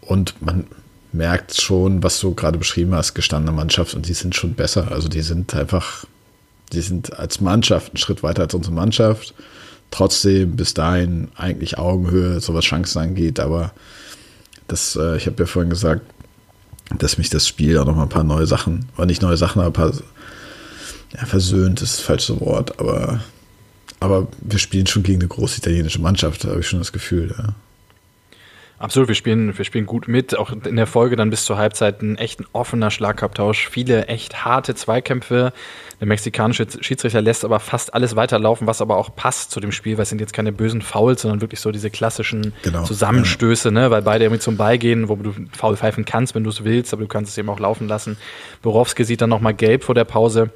Und 0.00 0.34
man 0.42 0.66
merkt 1.12 1.60
schon, 1.60 2.02
was 2.02 2.20
du 2.20 2.34
gerade 2.34 2.58
beschrieben 2.58 2.94
hast, 2.94 3.14
gestandene 3.14 3.56
Mannschaft 3.56 3.94
und 3.94 4.06
die 4.08 4.14
sind 4.14 4.34
schon 4.34 4.54
besser. 4.54 4.92
Also 4.92 5.08
die 5.08 5.22
sind 5.22 5.54
einfach, 5.54 6.04
die 6.72 6.80
sind 6.80 7.18
als 7.18 7.40
Mannschaft 7.40 7.90
einen 7.90 7.96
Schritt 7.96 8.22
weiter 8.22 8.42
als 8.42 8.54
unsere 8.54 8.74
Mannschaft. 8.74 9.34
Trotzdem 9.90 10.54
bis 10.56 10.74
dahin 10.74 11.28
eigentlich 11.34 11.78
Augenhöhe, 11.78 12.40
so 12.40 12.54
was 12.54 12.64
Chancen 12.64 13.00
angeht, 13.00 13.40
aber 13.40 13.72
das, 14.68 14.94
äh, 14.94 15.16
ich 15.16 15.26
habe 15.26 15.36
ja 15.42 15.46
vorhin 15.46 15.70
gesagt, 15.70 16.02
dass 16.96 17.18
mich 17.18 17.28
das 17.28 17.48
Spiel 17.48 17.76
auch 17.78 17.86
noch 17.86 17.96
mal 17.96 18.04
ein 18.04 18.08
paar 18.08 18.24
neue 18.24 18.46
Sachen, 18.46 18.88
oder 18.96 19.06
nicht 19.06 19.22
neue 19.22 19.36
Sachen, 19.36 19.60
aber 19.60 19.68
ein 19.68 19.92
paar, 19.92 19.92
ja, 21.12 21.26
versöhnt 21.26 21.82
ist 21.82 21.98
das 21.98 22.00
falsche 22.00 22.40
Wort, 22.40 22.78
aber, 22.78 23.20
aber 23.98 24.28
wir 24.40 24.58
spielen 24.60 24.86
schon 24.86 25.02
gegen 25.02 25.20
eine 25.20 25.28
große 25.28 25.58
italienische 25.58 26.00
Mannschaft, 26.00 26.44
habe 26.44 26.60
ich 26.60 26.68
schon 26.68 26.78
das 26.78 26.92
Gefühl, 26.92 27.34
ja. 27.36 27.54
Absolut, 28.80 29.08
wir 29.08 29.14
spielen, 29.14 29.58
wir 29.58 29.64
spielen 29.66 29.84
gut 29.84 30.08
mit. 30.08 30.34
Auch 30.38 30.52
in 30.52 30.76
der 30.76 30.86
Folge 30.86 31.14
dann 31.14 31.28
bis 31.28 31.44
zur 31.44 31.58
Halbzeit 31.58 32.00
ein 32.00 32.16
echt 32.16 32.40
offener 32.54 32.90
Schlagabtausch. 32.90 33.68
Viele 33.68 34.06
echt 34.06 34.42
harte 34.42 34.74
Zweikämpfe. 34.74 35.52
Der 36.00 36.06
mexikanische 36.06 36.66
Schiedsrichter 36.80 37.20
lässt 37.20 37.44
aber 37.44 37.60
fast 37.60 37.92
alles 37.92 38.16
weiterlaufen, 38.16 38.66
was 38.66 38.80
aber 38.80 38.96
auch 38.96 39.14
passt 39.14 39.50
zu 39.50 39.60
dem 39.60 39.70
Spiel, 39.70 39.98
weil 39.98 40.04
es 40.04 40.08
sind 40.08 40.18
jetzt 40.18 40.32
keine 40.32 40.50
bösen 40.50 40.80
Fouls, 40.80 41.20
sondern 41.20 41.42
wirklich 41.42 41.60
so 41.60 41.72
diese 41.72 41.90
klassischen 41.90 42.54
genau, 42.62 42.84
Zusammenstöße, 42.84 43.70
ne? 43.70 43.90
weil 43.90 44.00
beide 44.00 44.24
irgendwie 44.24 44.40
zum 44.40 44.56
Ball 44.56 44.78
gehen, 44.78 45.10
wo 45.10 45.16
du 45.16 45.34
Foul 45.52 45.76
pfeifen 45.76 46.06
kannst, 46.06 46.34
wenn 46.34 46.44
du 46.44 46.48
es 46.48 46.64
willst, 46.64 46.94
aber 46.94 47.02
du 47.02 47.08
kannst 47.08 47.32
es 47.32 47.36
eben 47.36 47.50
auch 47.50 47.60
laufen 47.60 47.86
lassen. 47.86 48.16
Borowski 48.62 49.04
sieht 49.04 49.20
dann 49.20 49.28
nochmal 49.28 49.52
gelb 49.52 49.84
vor 49.84 49.94
der 49.94 50.04
Pause. 50.04 50.48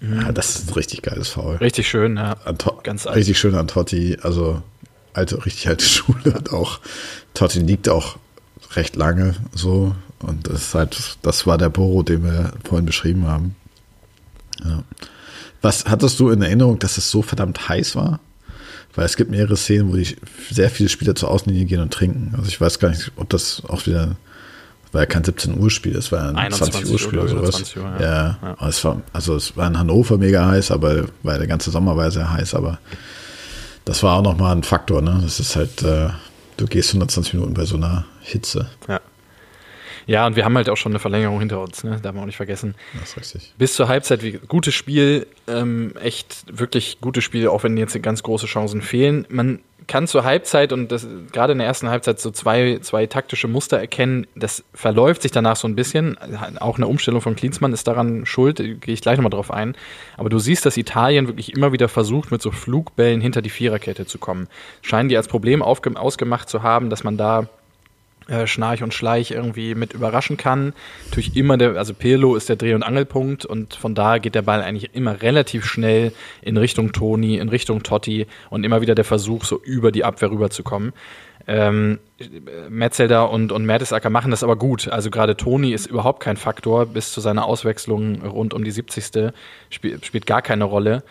Ja, 0.00 0.32
das 0.32 0.56
ist 0.56 0.70
ein 0.70 0.74
richtig 0.74 1.02
geiles 1.02 1.28
Foul. 1.28 1.56
Richtig 1.56 1.86
schön, 1.86 2.16
ja. 2.16 2.36
Anto 2.46 2.80
Ganz 2.82 3.06
alt. 3.06 3.16
Richtig 3.16 3.38
schön 3.38 3.54
an 3.54 3.68
Totti. 3.68 4.16
Also 4.22 4.62
alte, 5.12 5.44
richtig 5.44 5.68
alte 5.68 5.84
Schule 5.88 6.32
und 6.34 6.52
auch 6.52 6.80
Totti 7.34 7.60
liegt 7.60 7.88
auch 7.88 8.16
recht 8.76 8.96
lange 8.96 9.34
so. 9.54 9.94
Und 10.20 10.46
das 10.46 10.62
ist 10.62 10.74
halt, 10.74 11.18
das 11.22 11.46
war 11.46 11.58
der 11.58 11.68
Boro, 11.68 12.02
den 12.02 12.24
wir 12.24 12.52
vorhin 12.64 12.86
beschrieben 12.86 13.26
haben. 13.26 13.56
Ja. 14.64 14.84
Was 15.60 15.86
hattest 15.86 16.18
du 16.20 16.30
in 16.30 16.42
Erinnerung, 16.42 16.78
dass 16.78 16.98
es 16.98 17.10
so 17.10 17.22
verdammt 17.22 17.68
heiß 17.68 17.96
war? 17.96 18.20
Weil 18.94 19.06
es 19.06 19.16
gibt 19.16 19.30
mehrere 19.30 19.56
Szenen, 19.56 19.90
wo 19.90 19.96
die 19.96 20.16
sehr 20.50 20.70
viele 20.70 20.88
Spieler 20.88 21.14
zur 21.14 21.30
Außenlinie 21.30 21.64
gehen 21.64 21.80
und 21.80 21.92
trinken. 21.92 22.34
Also 22.36 22.48
ich 22.48 22.60
weiß 22.60 22.78
gar 22.78 22.90
nicht, 22.90 23.10
ob 23.16 23.30
das 23.30 23.62
auch 23.68 23.86
wieder, 23.86 24.16
war 24.92 25.02
ja 25.02 25.06
kein 25.06 25.24
17 25.24 25.58
Uhr 25.58 25.70
Spiel, 25.70 25.96
es 25.96 26.12
war 26.12 26.36
ein 26.36 26.52
20 26.52 26.90
Uhr 26.90 26.98
Spiel 26.98 27.18
oder 27.18 27.28
sowas. 27.28 27.76
Uhr, 27.76 27.82
ja. 27.82 28.00
ja. 28.00 28.38
ja. 28.60 28.68
Es 28.68 28.84
war, 28.84 29.00
also 29.12 29.34
es 29.34 29.56
war 29.56 29.66
in 29.68 29.78
Hannover 29.78 30.18
mega 30.18 30.46
heiß, 30.46 30.70
aber 30.70 31.06
weil 31.22 31.38
der 31.38 31.46
ganze 31.46 31.70
Sommer 31.70 31.96
war 31.96 32.10
sehr 32.10 32.30
heiß, 32.30 32.54
aber 32.54 32.78
das 33.84 34.02
war 34.02 34.18
auch 34.18 34.22
nochmal 34.22 34.54
ein 34.54 34.62
Faktor, 34.62 35.00
ne? 35.00 35.20
Das 35.22 35.40
ist 35.40 35.56
halt, 35.56 35.82
äh, 35.82 36.10
du 36.62 36.68
gehst 36.68 36.90
120 36.90 37.34
Minuten 37.34 37.54
bei 37.54 37.64
so 37.64 37.76
einer 37.76 38.04
Hitze. 38.20 38.70
Ja. 38.88 39.00
Ja, 40.06 40.26
und 40.26 40.36
wir 40.36 40.44
haben 40.44 40.56
halt 40.56 40.68
auch 40.68 40.76
schon 40.76 40.92
eine 40.92 40.98
Verlängerung 40.98 41.38
hinter 41.38 41.60
uns, 41.60 41.84
ne? 41.84 41.98
darf 42.02 42.14
man 42.14 42.22
auch 42.22 42.26
nicht 42.26 42.36
vergessen. 42.36 42.74
Das 42.98 43.10
ist 43.10 43.16
richtig. 43.16 43.54
Bis 43.58 43.74
zur 43.74 43.88
Halbzeit, 43.88 44.22
wie, 44.22 44.32
gutes 44.32 44.74
Spiel, 44.74 45.26
ähm, 45.48 45.94
echt 46.02 46.44
wirklich 46.50 47.00
gutes 47.00 47.24
Spiel, 47.24 47.48
auch 47.48 47.62
wenn 47.62 47.76
jetzt 47.76 48.00
ganz 48.02 48.22
große 48.22 48.46
Chancen 48.46 48.82
fehlen. 48.82 49.26
Man 49.28 49.60
kann 49.86 50.06
zur 50.06 50.24
Halbzeit 50.24 50.72
und 50.72 50.92
das, 50.92 51.06
gerade 51.32 51.52
in 51.52 51.58
der 51.58 51.66
ersten 51.66 51.88
Halbzeit 51.88 52.20
so 52.20 52.30
zwei, 52.30 52.78
zwei 52.82 53.06
taktische 53.06 53.48
Muster 53.48 53.78
erkennen. 53.78 54.26
Das 54.34 54.64
verläuft 54.74 55.22
sich 55.22 55.32
danach 55.32 55.56
so 55.56 55.68
ein 55.68 55.74
bisschen. 55.74 56.16
Auch 56.60 56.76
eine 56.76 56.86
Umstellung 56.86 57.20
von 57.20 57.36
Klinsmann 57.36 57.72
ist 57.72 57.86
daran 57.86 58.26
schuld, 58.26 58.56
gehe 58.56 58.94
ich 58.94 59.00
gleich 59.00 59.16
nochmal 59.16 59.30
drauf 59.30 59.50
ein. 59.50 59.74
Aber 60.16 60.28
du 60.28 60.38
siehst, 60.38 60.66
dass 60.66 60.76
Italien 60.76 61.26
wirklich 61.26 61.52
immer 61.52 61.72
wieder 61.72 61.88
versucht, 61.88 62.30
mit 62.30 62.42
so 62.42 62.50
Flugbällen 62.50 63.20
hinter 63.20 63.42
die 63.42 63.50
Viererkette 63.50 64.06
zu 64.06 64.18
kommen. 64.18 64.48
Scheinen 64.82 65.08
die 65.08 65.16
als 65.16 65.28
Problem 65.28 65.62
ausgemacht 65.62 66.48
zu 66.48 66.62
haben, 66.62 66.90
dass 66.90 67.04
man 67.04 67.16
da 67.16 67.48
äh, 68.28 68.46
Schnarch 68.46 68.82
und 68.82 68.94
Schleich 68.94 69.30
irgendwie 69.30 69.74
mit 69.74 69.92
überraschen 69.92 70.36
kann. 70.36 70.72
Natürlich 71.06 71.36
immer 71.36 71.56
der, 71.56 71.76
also 71.76 71.94
Pirlo 71.94 72.36
ist 72.36 72.48
der 72.48 72.56
Dreh- 72.56 72.74
und 72.74 72.82
Angelpunkt 72.82 73.44
und 73.44 73.74
von 73.74 73.94
da 73.94 74.18
geht 74.18 74.34
der 74.34 74.42
Ball 74.42 74.62
eigentlich 74.62 74.94
immer 74.94 75.22
relativ 75.22 75.64
schnell 75.64 76.12
in 76.40 76.56
Richtung 76.56 76.92
Toni, 76.92 77.36
in 77.36 77.48
Richtung 77.48 77.82
Totti 77.82 78.26
und 78.50 78.64
immer 78.64 78.80
wieder 78.80 78.94
der 78.94 79.04
Versuch, 79.04 79.44
so 79.44 79.60
über 79.62 79.92
die 79.92 80.04
Abwehr 80.04 80.30
rüberzukommen. 80.30 80.92
Ähm, 81.48 81.98
Metzelder 82.68 83.30
und, 83.30 83.50
und 83.50 83.64
Mertesacker 83.64 84.10
machen 84.10 84.30
das 84.30 84.44
aber 84.44 84.56
gut. 84.56 84.88
Also 84.88 85.10
gerade 85.10 85.36
Toni 85.36 85.72
ist 85.72 85.86
überhaupt 85.86 86.20
kein 86.20 86.36
Faktor 86.36 86.86
bis 86.86 87.12
zu 87.12 87.20
seiner 87.20 87.46
Auswechslung 87.46 88.22
rund 88.22 88.54
um 88.54 88.62
die 88.62 88.70
70. 88.70 89.32
Spiel, 89.70 90.02
spielt 90.04 90.26
gar 90.26 90.42
keine 90.42 90.64
Rolle. 90.64 91.02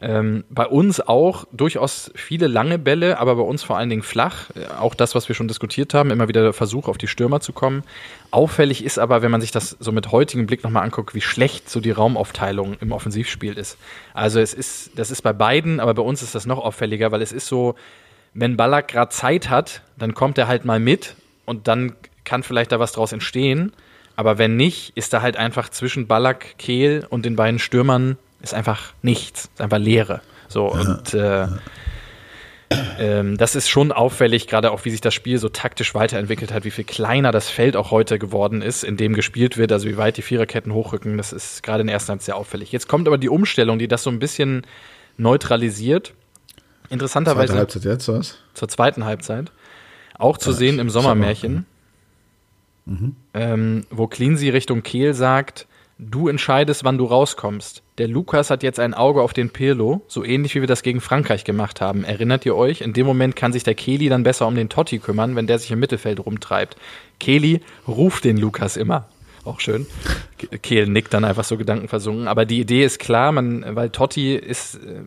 Ähm, 0.00 0.44
bei 0.48 0.66
uns 0.66 1.00
auch 1.00 1.46
durchaus 1.50 2.12
viele 2.14 2.46
lange 2.46 2.78
Bälle, 2.78 3.18
aber 3.18 3.34
bei 3.34 3.42
uns 3.42 3.64
vor 3.64 3.76
allen 3.76 3.90
Dingen 3.90 4.04
flach. 4.04 4.50
Äh, 4.50 4.66
auch 4.78 4.94
das, 4.94 5.16
was 5.16 5.28
wir 5.28 5.34
schon 5.34 5.48
diskutiert 5.48 5.92
haben, 5.92 6.10
immer 6.10 6.28
wieder 6.28 6.42
der 6.42 6.52
Versuch, 6.52 6.86
auf 6.86 6.98
die 6.98 7.08
Stürmer 7.08 7.40
zu 7.40 7.52
kommen. 7.52 7.82
Auffällig 8.30 8.84
ist 8.84 8.98
aber, 8.98 9.22
wenn 9.22 9.32
man 9.32 9.40
sich 9.40 9.50
das 9.50 9.76
so 9.80 9.90
mit 9.90 10.12
heutigem 10.12 10.46
Blick 10.46 10.62
nochmal 10.62 10.84
anguckt, 10.84 11.14
wie 11.14 11.20
schlecht 11.20 11.68
so 11.68 11.80
die 11.80 11.90
Raumaufteilung 11.90 12.76
im 12.80 12.92
Offensivspiel 12.92 13.54
ist. 13.54 13.76
Also 14.14 14.38
es 14.38 14.54
ist, 14.54 14.92
das 14.96 15.10
ist 15.10 15.22
bei 15.22 15.32
beiden, 15.32 15.80
aber 15.80 15.94
bei 15.94 16.02
uns 16.02 16.22
ist 16.22 16.34
das 16.34 16.46
noch 16.46 16.58
auffälliger, 16.58 17.10
weil 17.10 17.22
es 17.22 17.32
ist 17.32 17.48
so, 17.48 17.74
wenn 18.34 18.56
Ballack 18.56 18.88
gerade 18.88 19.10
Zeit 19.10 19.50
hat, 19.50 19.82
dann 19.96 20.14
kommt 20.14 20.38
er 20.38 20.46
halt 20.46 20.64
mal 20.64 20.78
mit 20.78 21.16
und 21.44 21.66
dann 21.66 21.94
kann 22.24 22.44
vielleicht 22.44 22.70
da 22.70 22.78
was 22.78 22.92
draus 22.92 23.10
entstehen. 23.12 23.72
Aber 24.14 24.38
wenn 24.38 24.56
nicht, 24.56 24.96
ist 24.96 25.12
da 25.12 25.22
halt 25.22 25.36
einfach 25.36 25.70
zwischen 25.70 26.06
Ballack, 26.06 26.56
Kehl 26.58 27.04
und 27.08 27.24
den 27.24 27.34
beiden 27.34 27.58
Stürmern 27.58 28.16
ist 28.40 28.54
einfach 28.54 28.92
nichts, 29.02 29.50
ist 29.54 29.60
einfach 29.60 29.78
Leere. 29.78 30.20
So 30.48 30.72
und 30.72 31.14
äh, 31.14 31.46
ähm, 32.98 33.36
das 33.38 33.54
ist 33.54 33.68
schon 33.68 33.92
auffällig, 33.92 34.46
gerade 34.46 34.70
auch 34.70 34.84
wie 34.84 34.90
sich 34.90 35.00
das 35.00 35.14
Spiel 35.14 35.38
so 35.38 35.48
taktisch 35.48 35.94
weiterentwickelt 35.94 36.52
hat, 36.52 36.64
wie 36.64 36.70
viel 36.70 36.84
kleiner 36.84 37.32
das 37.32 37.48
Feld 37.48 37.76
auch 37.76 37.90
heute 37.90 38.18
geworden 38.18 38.60
ist, 38.60 38.84
in 38.84 38.96
dem 38.96 39.14
gespielt 39.14 39.56
wird, 39.56 39.72
also 39.72 39.88
wie 39.88 39.96
weit 39.96 40.16
die 40.16 40.22
Viererketten 40.22 40.72
hochrücken, 40.72 41.16
das 41.16 41.32
ist 41.32 41.62
gerade 41.62 41.80
in 41.80 41.86
der 41.86 41.94
ersten 41.94 42.10
Halbzeit 42.10 42.26
sehr 42.26 42.36
auffällig. 42.36 42.72
Jetzt 42.72 42.88
kommt 42.88 43.06
aber 43.06 43.18
die 43.18 43.28
Umstellung, 43.28 43.78
die 43.78 43.88
das 43.88 44.02
so 44.02 44.10
ein 44.10 44.18
bisschen 44.18 44.66
neutralisiert. 45.16 46.14
Interessanterweise. 46.90 47.48
Zweite 47.48 47.58
Halbzeit 47.58 47.84
jetzt, 47.84 48.08
was? 48.08 48.38
Zur 48.54 48.68
zweiten 48.68 49.04
Halbzeit. 49.04 49.50
Auch 50.18 50.36
zu 50.36 50.50
ja, 50.50 50.56
sehen 50.56 50.78
im 50.78 50.90
Sommermärchen, 50.90 51.64
mhm. 52.84 53.16
ähm, 53.34 53.86
wo 53.90 54.08
Cleansey 54.08 54.50
Richtung 54.50 54.82
Kehl 54.82 55.14
sagt, 55.14 55.66
du 55.98 56.28
entscheidest, 56.28 56.84
wann 56.84 56.98
du 56.98 57.04
rauskommst. 57.04 57.82
Der 57.98 58.06
Lukas 58.06 58.48
hat 58.48 58.62
jetzt 58.62 58.78
ein 58.78 58.94
Auge 58.94 59.22
auf 59.22 59.32
den 59.32 59.50
Pirlo, 59.50 60.02
so 60.06 60.24
ähnlich 60.24 60.54
wie 60.54 60.60
wir 60.60 60.68
das 60.68 60.84
gegen 60.84 61.00
Frankreich 61.00 61.42
gemacht 61.42 61.80
haben. 61.80 62.04
Erinnert 62.04 62.46
ihr 62.46 62.54
euch? 62.54 62.80
In 62.80 62.92
dem 62.92 63.04
Moment 63.04 63.34
kann 63.34 63.52
sich 63.52 63.64
der 63.64 63.74
Keli 63.74 64.08
dann 64.08 64.22
besser 64.22 64.46
um 64.46 64.54
den 64.54 64.68
Totti 64.68 65.00
kümmern, 65.00 65.34
wenn 65.34 65.48
der 65.48 65.58
sich 65.58 65.72
im 65.72 65.80
Mittelfeld 65.80 66.24
rumtreibt. 66.24 66.76
Keli 67.18 67.60
ruft 67.88 68.22
den 68.22 68.36
Lukas 68.36 68.76
immer. 68.76 69.08
Auch 69.44 69.60
schön. 69.60 69.86
Kehl 70.62 70.86
nickt 70.86 71.14
dann 71.14 71.24
einfach 71.24 71.44
so 71.44 71.56
gedankenversungen. 71.56 72.28
Aber 72.28 72.44
die 72.44 72.60
Idee 72.60 72.84
ist 72.84 72.98
klar, 72.98 73.32
man, 73.32 73.64
weil 73.76 73.90
Totti 73.90 74.34
ist, 74.34 74.76
äh, 74.76 75.02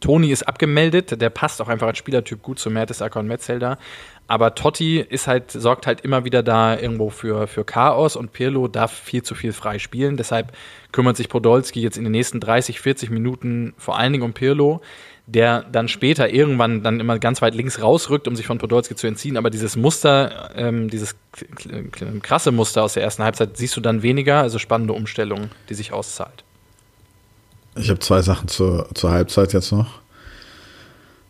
Toni 0.00 0.30
ist 0.30 0.42
abgemeldet, 0.42 1.20
der 1.20 1.30
passt 1.30 1.60
auch 1.62 1.68
einfach 1.68 1.86
als 1.86 1.98
Spielertyp 1.98 2.42
gut 2.42 2.58
zu 2.58 2.70
Mertesacker 2.70 3.20
und 3.20 3.26
Metzelder. 3.26 3.78
Aber 4.26 4.54
Totti 4.54 5.00
ist 5.00 5.26
halt, 5.26 5.50
sorgt 5.50 5.86
halt 5.86 6.00
immer 6.00 6.24
wieder 6.24 6.42
da 6.42 6.78
irgendwo 6.78 7.10
für, 7.10 7.46
für 7.46 7.64
Chaos 7.64 8.16
und 8.16 8.32
Pirlo 8.32 8.68
darf 8.68 8.92
viel 8.92 9.22
zu 9.22 9.34
viel 9.34 9.52
frei 9.52 9.78
spielen. 9.78 10.16
Deshalb 10.16 10.52
kümmert 10.92 11.16
sich 11.16 11.28
Podolski 11.28 11.82
jetzt 11.82 11.98
in 11.98 12.04
den 12.04 12.12
nächsten 12.12 12.40
30, 12.40 12.80
40 12.80 13.10
Minuten 13.10 13.74
vor 13.76 13.98
allen 13.98 14.12
Dingen 14.12 14.24
um 14.24 14.32
Pirlo, 14.32 14.80
der 15.26 15.62
dann 15.62 15.88
später 15.88 16.28
irgendwann 16.30 16.82
dann 16.82 17.00
immer 17.00 17.18
ganz 17.18 17.40
weit 17.40 17.54
links 17.54 17.80
rausrückt, 17.80 18.28
um 18.28 18.36
sich 18.36 18.46
von 18.46 18.58
Podolski 18.58 18.94
zu 18.94 19.06
entziehen. 19.06 19.36
Aber 19.36 19.50
dieses 19.50 19.74
Muster, 19.76 20.50
ähm, 20.54 20.90
dieses 20.90 21.16
krasse 22.22 22.52
Muster 22.52 22.82
aus 22.82 22.94
der 22.94 23.02
ersten 23.02 23.22
Halbzeit 23.22 23.56
siehst 23.56 23.76
du 23.76 23.80
dann 23.80 24.02
weniger, 24.02 24.40
also 24.40 24.58
spannende 24.58 24.92
Umstellung, 24.92 25.50
die 25.68 25.74
sich 25.74 25.92
auszahlt. 25.92 26.44
Ich 27.76 27.90
habe 27.90 28.00
zwei 28.00 28.22
Sachen 28.22 28.48
zur, 28.48 28.88
zur 28.94 29.10
Halbzeit 29.10 29.52
jetzt 29.52 29.72
noch 29.72 30.04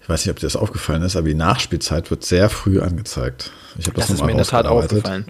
ich 0.05 0.09
weiß 0.11 0.27
nicht, 0.27 0.33
ob 0.33 0.39
dir 0.39 0.47
das 0.47 0.57
aufgefallen 0.57 1.01
ist, 1.01 1.17
aber 1.17 1.29
die 1.29 1.35
Nachspielzeit 1.35 2.11
wird 2.11 2.27
sehr 2.27 2.51
früh 2.51 2.79
angezeigt. 2.79 3.53
Ich 3.79 3.87
habe 3.87 3.97
das, 3.97 4.09
das 4.09 4.17
ist 4.17 4.23
mir 4.23 4.33
in 4.33 4.37
der 4.37 4.45
Tat 4.45 4.67
aufgefallen. 4.67 5.25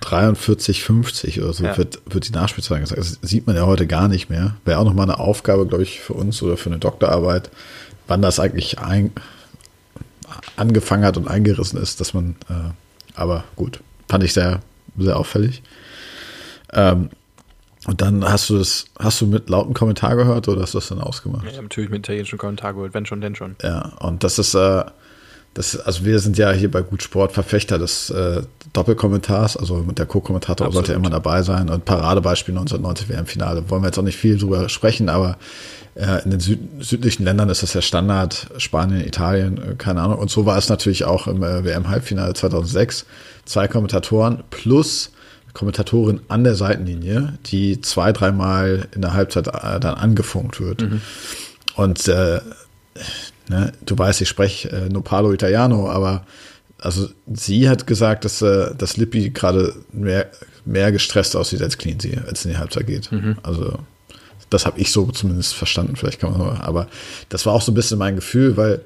43,50 0.00 1.42
oder 1.42 1.52
so 1.52 1.64
ja. 1.64 1.76
wird, 1.76 2.00
wird 2.06 2.28
die 2.28 2.32
Nachspielzeit 2.32 2.76
angezeigt. 2.76 3.00
Das 3.00 3.18
sieht 3.20 3.46
man 3.46 3.54
ja 3.54 3.66
heute 3.66 3.86
gar 3.86 4.08
nicht 4.08 4.30
mehr. 4.30 4.56
Wäre 4.64 4.78
auch 4.78 4.84
nochmal 4.84 5.10
eine 5.10 5.18
Aufgabe, 5.18 5.66
glaube 5.66 5.82
ich, 5.82 6.00
für 6.00 6.14
uns 6.14 6.42
oder 6.42 6.56
für 6.56 6.70
eine 6.70 6.78
Doktorarbeit, 6.78 7.50
wann 8.06 8.22
das 8.22 8.40
eigentlich 8.40 8.78
ein, 8.78 9.12
angefangen 10.56 11.04
hat 11.04 11.16
und 11.16 11.28
eingerissen 11.28 11.80
ist, 11.80 12.00
dass 12.00 12.14
man, 12.14 12.36
äh, 12.48 12.72
aber 13.14 13.44
gut, 13.56 13.80
fand 14.08 14.24
ich 14.24 14.32
sehr, 14.32 14.60
sehr 14.96 15.18
auffällig. 15.18 15.62
Ähm, 16.72 17.10
und 17.86 18.00
dann 18.00 18.24
hast 18.24 18.48
du 18.48 18.58
das, 18.58 18.86
hast 18.98 19.20
du 19.20 19.26
mit 19.26 19.50
lauten 19.50 19.74
Kommentar 19.74 20.16
gehört 20.16 20.48
oder 20.48 20.62
hast 20.62 20.74
du 20.74 20.78
das 20.78 20.88
dann 20.88 21.00
ausgemacht? 21.00 21.44
Ja, 21.44 21.60
natürlich 21.60 21.90
mit 21.90 22.00
italienischen 22.00 22.38
Kommentar 22.38 22.72
gehört, 22.74 22.94
wenn 22.94 23.04
schon, 23.04 23.20
denn 23.20 23.36
schon. 23.36 23.56
Ja, 23.62 23.92
und 24.00 24.24
das 24.24 24.38
ist, 24.38 24.54
äh, 24.54 24.84
das, 25.54 25.78
also 25.78 26.04
wir 26.04 26.18
sind 26.18 26.36
ja 26.36 26.50
hier 26.50 26.70
bei 26.70 26.82
Gut 26.82 27.02
Sport 27.02 27.32
Verfechter 27.32 27.78
des 27.78 28.10
äh, 28.10 28.42
Doppelkommentars, 28.72 29.56
also 29.56 29.76
mit 29.76 29.98
der 30.00 30.06
Co-Kommentator 30.06 30.70
sollte 30.72 30.92
immer 30.92 31.10
dabei 31.10 31.42
sein 31.42 31.70
und 31.70 31.84
Paradebeispiel 31.84 32.52
1990 32.52 33.08
WM-Finale. 33.08 33.70
Wollen 33.70 33.82
wir 33.82 33.86
jetzt 33.86 33.98
auch 33.98 34.02
nicht 34.02 34.18
viel 34.18 34.36
drüber 34.36 34.68
sprechen, 34.68 35.08
aber 35.08 35.38
äh, 35.94 36.24
in 36.24 36.32
den 36.32 36.40
Süd 36.40 36.58
südlichen 36.80 37.24
Ländern 37.24 37.48
ist 37.50 37.62
das 37.62 37.72
ja 37.72 37.82
Standard, 37.82 38.48
Spanien, 38.58 39.06
Italien, 39.06 39.58
äh, 39.58 39.74
keine 39.76 40.02
Ahnung. 40.02 40.18
Und 40.18 40.28
so 40.28 40.44
war 40.44 40.58
es 40.58 40.68
natürlich 40.68 41.04
auch 41.04 41.28
im 41.28 41.42
äh, 41.44 41.64
WM-Halbfinale 41.64 42.34
2006. 42.34 43.06
Zwei 43.44 43.68
Kommentatoren 43.68 44.42
plus 44.50 45.12
Kommentatorin 45.52 46.20
an 46.26 46.42
der 46.42 46.56
Seitenlinie, 46.56 47.38
die 47.46 47.80
zwei, 47.80 48.12
dreimal 48.12 48.88
in 48.92 49.02
der 49.02 49.14
Halbzeit 49.14 49.46
äh, 49.46 49.78
dann 49.78 49.94
angefunkt 49.94 50.60
wird. 50.60 50.82
Mhm. 50.82 51.00
Und 51.76 52.08
äh, 52.08 52.40
ne, 53.48 53.72
du 53.84 53.96
weißt, 53.96 54.20
ich 54.20 54.28
spreche 54.28 54.70
äh, 54.70 54.88
no 54.88 55.00
palo 55.00 55.32
italiano, 55.32 55.90
aber 55.90 56.26
also 56.78 57.08
sie 57.32 57.68
hat 57.68 57.86
gesagt, 57.86 58.24
dass, 58.24 58.42
äh, 58.42 58.74
dass 58.76 58.96
Lippi 58.96 59.30
gerade 59.30 59.74
mehr, 59.92 60.30
mehr 60.64 60.92
gestresst 60.92 61.36
aussieht 61.36 61.62
als 61.62 61.78
Cleansea, 61.78 62.22
als 62.24 62.44
in 62.44 62.52
die 62.52 62.58
Halbzeit 62.58 62.86
geht. 62.86 63.10
Mhm. 63.10 63.38
Also 63.42 63.78
das 64.50 64.66
habe 64.66 64.78
ich 64.80 64.92
so 64.92 65.06
zumindest 65.10 65.54
verstanden, 65.54 65.96
vielleicht 65.96 66.20
kann 66.20 66.36
man 66.36 66.58
aber 66.58 66.88
das 67.28 67.46
war 67.46 67.54
auch 67.54 67.62
so 67.62 67.72
ein 67.72 67.74
bisschen 67.74 67.98
mein 67.98 68.16
Gefühl, 68.16 68.56
weil 68.56 68.82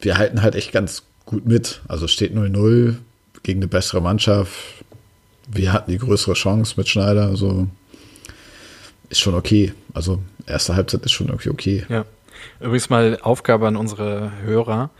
wir 0.00 0.18
halten 0.18 0.42
halt 0.42 0.54
echt 0.54 0.72
ganz 0.72 1.02
gut 1.26 1.46
mit. 1.46 1.80
Also 1.88 2.08
steht 2.08 2.34
0-0 2.34 2.96
gegen 3.42 3.60
eine 3.60 3.68
bessere 3.68 4.00
Mannschaft 4.00 4.52
wir 5.54 5.72
hatten 5.72 5.90
die 5.90 5.98
größere 5.98 6.34
Chance 6.34 6.74
mit 6.76 6.88
Schneider. 6.88 7.26
Also 7.26 7.68
ist 9.08 9.20
schon 9.20 9.34
okay. 9.34 9.72
Also 9.94 10.22
erste 10.46 10.74
Halbzeit 10.74 11.04
ist 11.04 11.12
schon 11.12 11.28
irgendwie 11.28 11.50
okay. 11.50 11.84
Ja. 11.88 12.04
Übrigens 12.60 12.90
mal 12.90 13.18
Aufgabe 13.22 13.66
an 13.66 13.76
unsere 13.76 14.32
Hörer. 14.42 14.90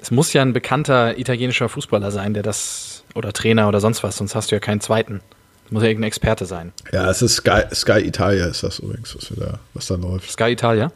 Es 0.00 0.10
muss 0.10 0.32
ja 0.32 0.42
ein 0.42 0.52
bekannter 0.52 1.18
italienischer 1.18 1.68
Fußballer 1.68 2.10
sein, 2.10 2.34
der 2.34 2.42
das, 2.42 3.04
oder 3.14 3.32
Trainer 3.32 3.68
oder 3.68 3.80
sonst 3.80 4.02
was, 4.02 4.16
sonst 4.16 4.34
hast 4.34 4.50
du 4.50 4.56
ja 4.56 4.60
keinen 4.60 4.80
zweiten. 4.80 5.20
Das 5.64 5.72
muss 5.72 5.82
ja 5.82 5.88
irgendein 5.88 6.08
Experte 6.08 6.46
sein. 6.46 6.72
Ja, 6.92 7.10
es 7.10 7.22
ist 7.22 7.36
Sky, 7.36 7.62
Sky 7.72 8.00
Italia, 8.00 8.46
ist 8.46 8.62
das 8.62 8.78
übrigens, 8.78 9.16
was, 9.16 9.32
da, 9.36 9.58
was 9.72 9.86
da 9.86 9.96
läuft. 9.96 10.30
Sky 10.30 10.52
Italia? 10.52 10.92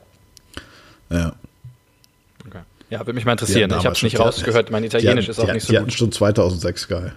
Ja. 1.10 1.32
Okay. 2.46 2.60
Ja, 2.90 3.00
würde 3.00 3.14
mich 3.14 3.24
mal 3.24 3.32
interessieren. 3.32 3.70
Ich 3.70 3.84
habe 3.84 3.94
es 3.94 4.02
nicht 4.02 4.18
rausgehört. 4.18 4.70
Mein 4.70 4.84
Italienisch 4.84 5.24
die, 5.24 5.30
ist 5.32 5.40
auch 5.40 5.46
die, 5.46 5.52
nicht 5.52 5.62
so 5.64 5.72
die 5.72 5.78
gut. 5.78 5.86
Die 5.86 5.90
hatten 5.90 5.98
schon 5.98 6.12
2006 6.12 6.82
Sky. 6.82 7.10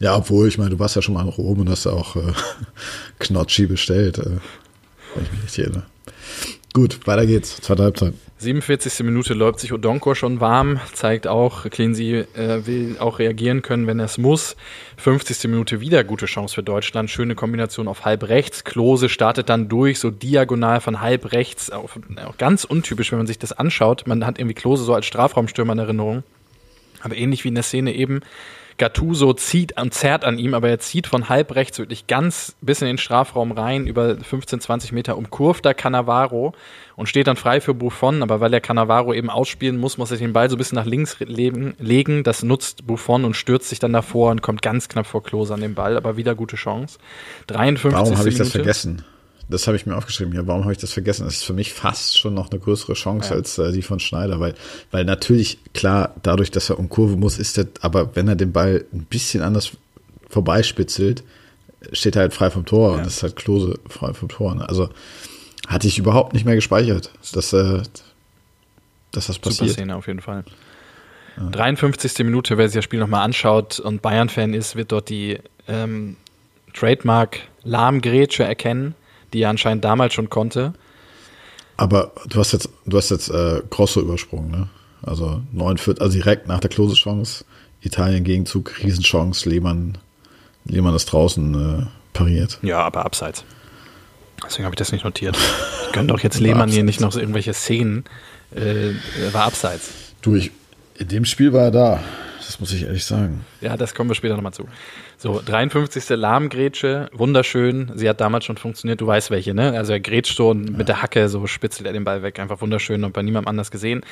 Ja, 0.00 0.16
obwohl, 0.16 0.48
ich 0.48 0.58
meine, 0.58 0.70
du 0.70 0.78
warst 0.78 0.96
ja 0.96 1.02
schon 1.02 1.14
mal 1.14 1.22
in 1.22 1.28
Rom 1.28 1.60
und 1.60 1.70
hast 1.70 1.84
ja 1.84 1.92
auch 1.92 2.16
äh, 2.16 2.32
Knotschi 3.18 3.66
bestellt, 3.66 4.18
äh, 4.18 4.24
wenn 5.14 5.24
ich 5.24 5.32
mich 5.32 5.42
nicht 5.42 5.58
erinnere. 5.58 5.84
Gut, 6.74 7.06
weiter 7.06 7.26
geht's. 7.26 7.56
Zweite 7.60 7.82
Halbzeit. 7.82 8.14
47. 8.40 9.04
Minute 9.04 9.34
läuft 9.34 9.58
sich 9.58 9.72
Odonkor 9.72 10.14
schon 10.14 10.40
warm, 10.40 10.78
zeigt 10.92 11.26
auch, 11.26 11.68
Cleansey 11.68 12.24
äh, 12.34 12.66
will 12.66 12.96
auch 13.00 13.18
reagieren 13.18 13.62
können, 13.62 13.88
wenn 13.88 13.98
er 13.98 14.04
es 14.04 14.16
muss. 14.16 14.54
50. 14.98 15.50
Minute 15.50 15.80
wieder 15.80 16.04
gute 16.04 16.26
Chance 16.26 16.54
für 16.54 16.62
Deutschland, 16.62 17.10
schöne 17.10 17.34
Kombination 17.34 17.88
auf 17.88 18.04
halb 18.04 18.28
rechts. 18.28 18.62
Klose 18.62 19.08
startet 19.08 19.48
dann 19.48 19.68
durch, 19.68 19.98
so 19.98 20.10
diagonal 20.10 20.80
von 20.80 21.00
halb 21.00 21.32
rechts, 21.32 21.70
auch, 21.70 21.90
auch 22.24 22.36
ganz 22.38 22.62
untypisch, 22.62 23.10
wenn 23.10 23.18
man 23.18 23.26
sich 23.26 23.40
das 23.40 23.52
anschaut. 23.52 24.06
Man 24.06 24.24
hat 24.24 24.38
irgendwie 24.38 24.54
Klose 24.54 24.84
so 24.84 24.94
als 24.94 25.06
Strafraumstürmer 25.06 25.72
in 25.72 25.80
Erinnerung. 25.80 26.22
Aber 27.00 27.16
ähnlich 27.16 27.42
wie 27.42 27.48
in 27.48 27.54
der 27.54 27.64
Szene 27.64 27.92
eben, 27.94 28.20
Gattuso 28.78 29.32
zieht 29.34 29.80
und 29.80 29.92
zerrt 29.92 30.24
an 30.24 30.38
ihm, 30.38 30.54
aber 30.54 30.68
er 30.68 30.78
zieht 30.78 31.06
von 31.06 31.28
halb 31.28 31.54
rechts 31.54 31.78
wirklich 31.78 32.06
ganz 32.06 32.56
bis 32.60 32.80
in 32.80 32.86
den 32.86 32.98
Strafraum 32.98 33.52
rein, 33.52 33.86
über 33.86 34.16
15, 34.16 34.60
20 34.60 34.92
Meter 34.92 35.16
umkurvt 35.16 35.64
da 35.64 35.74
Cannavaro 35.74 36.54
und 36.96 37.08
steht 37.08 37.26
dann 37.26 37.36
frei 37.36 37.60
für 37.60 37.74
Buffon, 37.74 38.22
aber 38.22 38.40
weil 38.40 38.54
er 38.54 38.60
Cannavaro 38.60 39.12
eben 39.12 39.30
ausspielen 39.30 39.76
muss, 39.76 39.98
muss 39.98 40.10
er 40.10 40.16
den 40.16 40.32
Ball 40.32 40.48
so 40.48 40.56
ein 40.56 40.58
bisschen 40.58 40.76
nach 40.76 40.86
links 40.86 41.18
legen. 41.18 42.22
Das 42.22 42.42
nutzt 42.42 42.86
Buffon 42.86 43.24
und 43.24 43.34
stürzt 43.34 43.68
sich 43.68 43.80
dann 43.80 43.92
davor 43.92 44.30
und 44.30 44.42
kommt 44.42 44.62
ganz 44.62 44.88
knapp 44.88 45.06
vor 45.06 45.22
Klose 45.22 45.54
an 45.54 45.60
den 45.60 45.74
Ball, 45.74 45.96
aber 45.96 46.16
wieder 46.16 46.34
gute 46.34 46.56
Chance. 46.56 46.98
53. 47.48 47.92
Warum 47.92 48.16
habe 48.16 48.28
ich 48.28 48.36
das 48.36 48.50
vergessen? 48.50 49.04
Das 49.48 49.66
habe 49.66 49.76
ich 49.76 49.86
mir 49.86 49.96
aufgeschrieben 49.96 50.32
hier. 50.32 50.46
Warum 50.46 50.62
habe 50.62 50.72
ich 50.72 50.78
das 50.78 50.92
vergessen? 50.92 51.24
Das 51.24 51.36
ist 51.36 51.44
für 51.44 51.54
mich 51.54 51.72
fast 51.72 52.18
schon 52.18 52.34
noch 52.34 52.50
eine 52.50 52.60
größere 52.60 52.92
Chance 52.92 53.30
ja. 53.30 53.36
als 53.36 53.56
äh, 53.58 53.72
die 53.72 53.82
von 53.82 53.98
Schneider, 53.98 54.40
weil, 54.40 54.54
weil 54.90 55.04
natürlich, 55.04 55.58
klar, 55.72 56.14
dadurch, 56.22 56.50
dass 56.50 56.68
er 56.68 56.78
um 56.78 56.88
Kurve 56.88 57.16
muss, 57.16 57.38
ist 57.38 57.56
er, 57.56 57.66
aber 57.80 58.14
wenn 58.14 58.28
er 58.28 58.36
den 58.36 58.52
Ball 58.52 58.84
ein 58.92 59.04
bisschen 59.04 59.42
anders 59.42 59.72
vorbeispitzelt, 60.28 61.24
steht 61.92 62.16
er 62.16 62.22
halt 62.22 62.34
frei 62.34 62.50
vom 62.50 62.66
Tor 62.66 62.92
ja. 62.92 62.98
und 62.98 63.06
ist 63.06 63.22
halt 63.22 63.36
Klose 63.36 63.78
frei 63.88 64.12
vom 64.12 64.28
Tor. 64.28 64.54
Ne? 64.54 64.68
Also 64.68 64.90
hatte 65.66 65.86
ich 65.86 65.98
überhaupt 65.98 66.34
nicht 66.34 66.44
mehr 66.44 66.54
gespeichert, 66.54 67.10
dass, 67.32 67.52
äh, 67.54 67.82
dass 69.12 69.28
das 69.28 69.38
passiert. 69.38 69.70
Super 69.70 69.72
Szene 69.72 69.96
auf 69.96 70.06
jeden 70.06 70.20
Fall. 70.20 70.44
Ja. 71.38 71.48
53. 71.50 72.18
Minute, 72.18 72.58
wer 72.58 72.68
sich 72.68 72.74
das 72.74 72.84
Spiel 72.84 73.00
nochmal 73.00 73.24
anschaut 73.24 73.80
und 73.80 74.02
Bayern-Fan 74.02 74.52
ist, 74.52 74.76
wird 74.76 74.92
dort 74.92 75.08
die 75.08 75.38
ähm, 75.68 76.16
Trademark 76.74 77.38
Lahmgrätsche 77.64 78.44
erkennen 78.44 78.94
die 79.32 79.42
er 79.42 79.50
anscheinend 79.50 79.84
damals 79.84 80.14
schon 80.14 80.30
konnte. 80.30 80.74
Aber 81.76 82.12
du 82.28 82.40
hast 82.40 82.52
jetzt, 82.52 82.68
du 82.86 82.96
hast 82.96 83.10
jetzt 83.10 83.30
äh, 83.30 83.62
Grosso 83.70 84.00
übersprungen, 84.00 84.50
ne? 84.50 84.68
Also 85.02 85.42
49, 85.52 86.02
also 86.02 86.12
direkt 86.12 86.48
nach 86.48 86.58
der 86.58 86.70
Klose-Chance, 86.70 87.44
Italien 87.82 88.24
Gegenzug, 88.24 88.82
Riesenchance, 88.82 89.48
Lehmann, 89.48 89.96
Lehmann 90.64 90.94
ist 90.94 91.06
draußen 91.06 91.82
äh, 91.82 91.86
pariert. 92.12 92.58
Ja, 92.62 92.80
aber 92.80 93.04
abseits. 93.04 93.44
Deswegen 94.44 94.64
habe 94.64 94.74
ich 94.74 94.78
das 94.78 94.92
nicht 94.92 95.04
notiert. 95.04 95.36
Ich 95.86 95.92
könnte 95.92 96.12
doch 96.12 96.20
jetzt 96.20 96.40
Lehmann 96.40 96.68
hier 96.68 96.82
nicht 96.82 97.00
noch 97.00 97.12
so 97.12 97.20
irgendwelche 97.20 97.54
Szenen. 97.54 98.04
Äh, 98.54 98.94
war 99.32 99.44
abseits. 99.44 99.90
Du, 100.22 100.34
ich, 100.34 100.50
in 100.96 101.08
dem 101.08 101.24
Spiel 101.24 101.52
war 101.52 101.64
er 101.64 101.70
da. 101.70 102.00
Das 102.38 102.60
muss 102.60 102.72
ich 102.72 102.82
ehrlich 102.84 103.04
sagen. 103.04 103.44
Ja, 103.60 103.76
das 103.76 103.94
kommen 103.94 104.10
wir 104.10 104.14
später 104.14 104.34
nochmal 104.34 104.54
zu. 104.54 104.66
So, 105.20 105.42
53. 105.44 106.10
Lahmgrätsche, 106.10 107.10
wunderschön. 107.12 107.90
Sie 107.96 108.08
hat 108.08 108.20
damals 108.20 108.44
schon 108.44 108.56
funktioniert, 108.56 109.00
du 109.00 109.06
weißt 109.08 109.32
welche, 109.32 109.52
ne? 109.52 109.76
Also 109.76 109.92
er 109.92 109.98
grätscht 109.98 110.36
so 110.36 110.50
und 110.50 110.78
mit 110.78 110.86
der 110.86 111.02
Hacke 111.02 111.28
so 111.28 111.44
spitzelt 111.48 111.88
er 111.88 111.92
den 111.92 112.04
Ball 112.04 112.22
weg. 112.22 112.38
Einfach 112.38 112.60
wunderschön 112.60 113.02
und 113.02 113.14
bei 113.14 113.22
niemandem 113.22 113.48
anders 113.48 113.72
gesehen. 113.72 114.02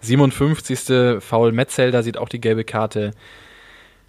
57. 0.00 1.20
Foul 1.22 1.52
Metzelder 1.52 2.02
sieht 2.02 2.16
auch 2.16 2.30
die 2.30 2.40
gelbe 2.40 2.64
Karte. 2.64 3.10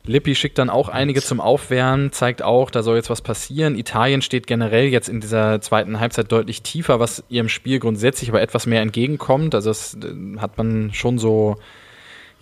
Lippi 0.06 0.34
schickt 0.34 0.58
dann 0.58 0.70
auch 0.70 0.88
einige 0.88 1.22
zum 1.22 1.41
Aufwärmen, 1.41 2.14
zeigt 2.14 2.41
auch, 2.41 2.72
da 2.72 2.84
soll 2.84 2.95
jetzt 2.95 3.10
was 3.10 3.22
passieren. 3.22 3.76
Italien 3.78 4.22
steht 4.22 4.47
generell 4.47 4.86
jetzt 4.86 5.10
in 5.10 5.20
dieser 5.20 5.60
zweiten 5.60 5.99
Halbzeit 5.99 6.32
deutlich 6.32 6.62
tiefer, 6.62 7.01
was 7.01 7.26
ihrem 7.28 7.49
Spiel 7.49 7.80
grundsätzlich 7.80 8.30
aber 8.30 8.41
etwas 8.41 8.66
mehr 8.66 8.82
entgegenkommt. 8.82 9.56
Also 9.56 9.72
das 9.72 9.95
äh, 9.95 10.39
hat 10.39 10.58
man 10.58 10.93
schon 10.93 11.18
so 11.18 11.58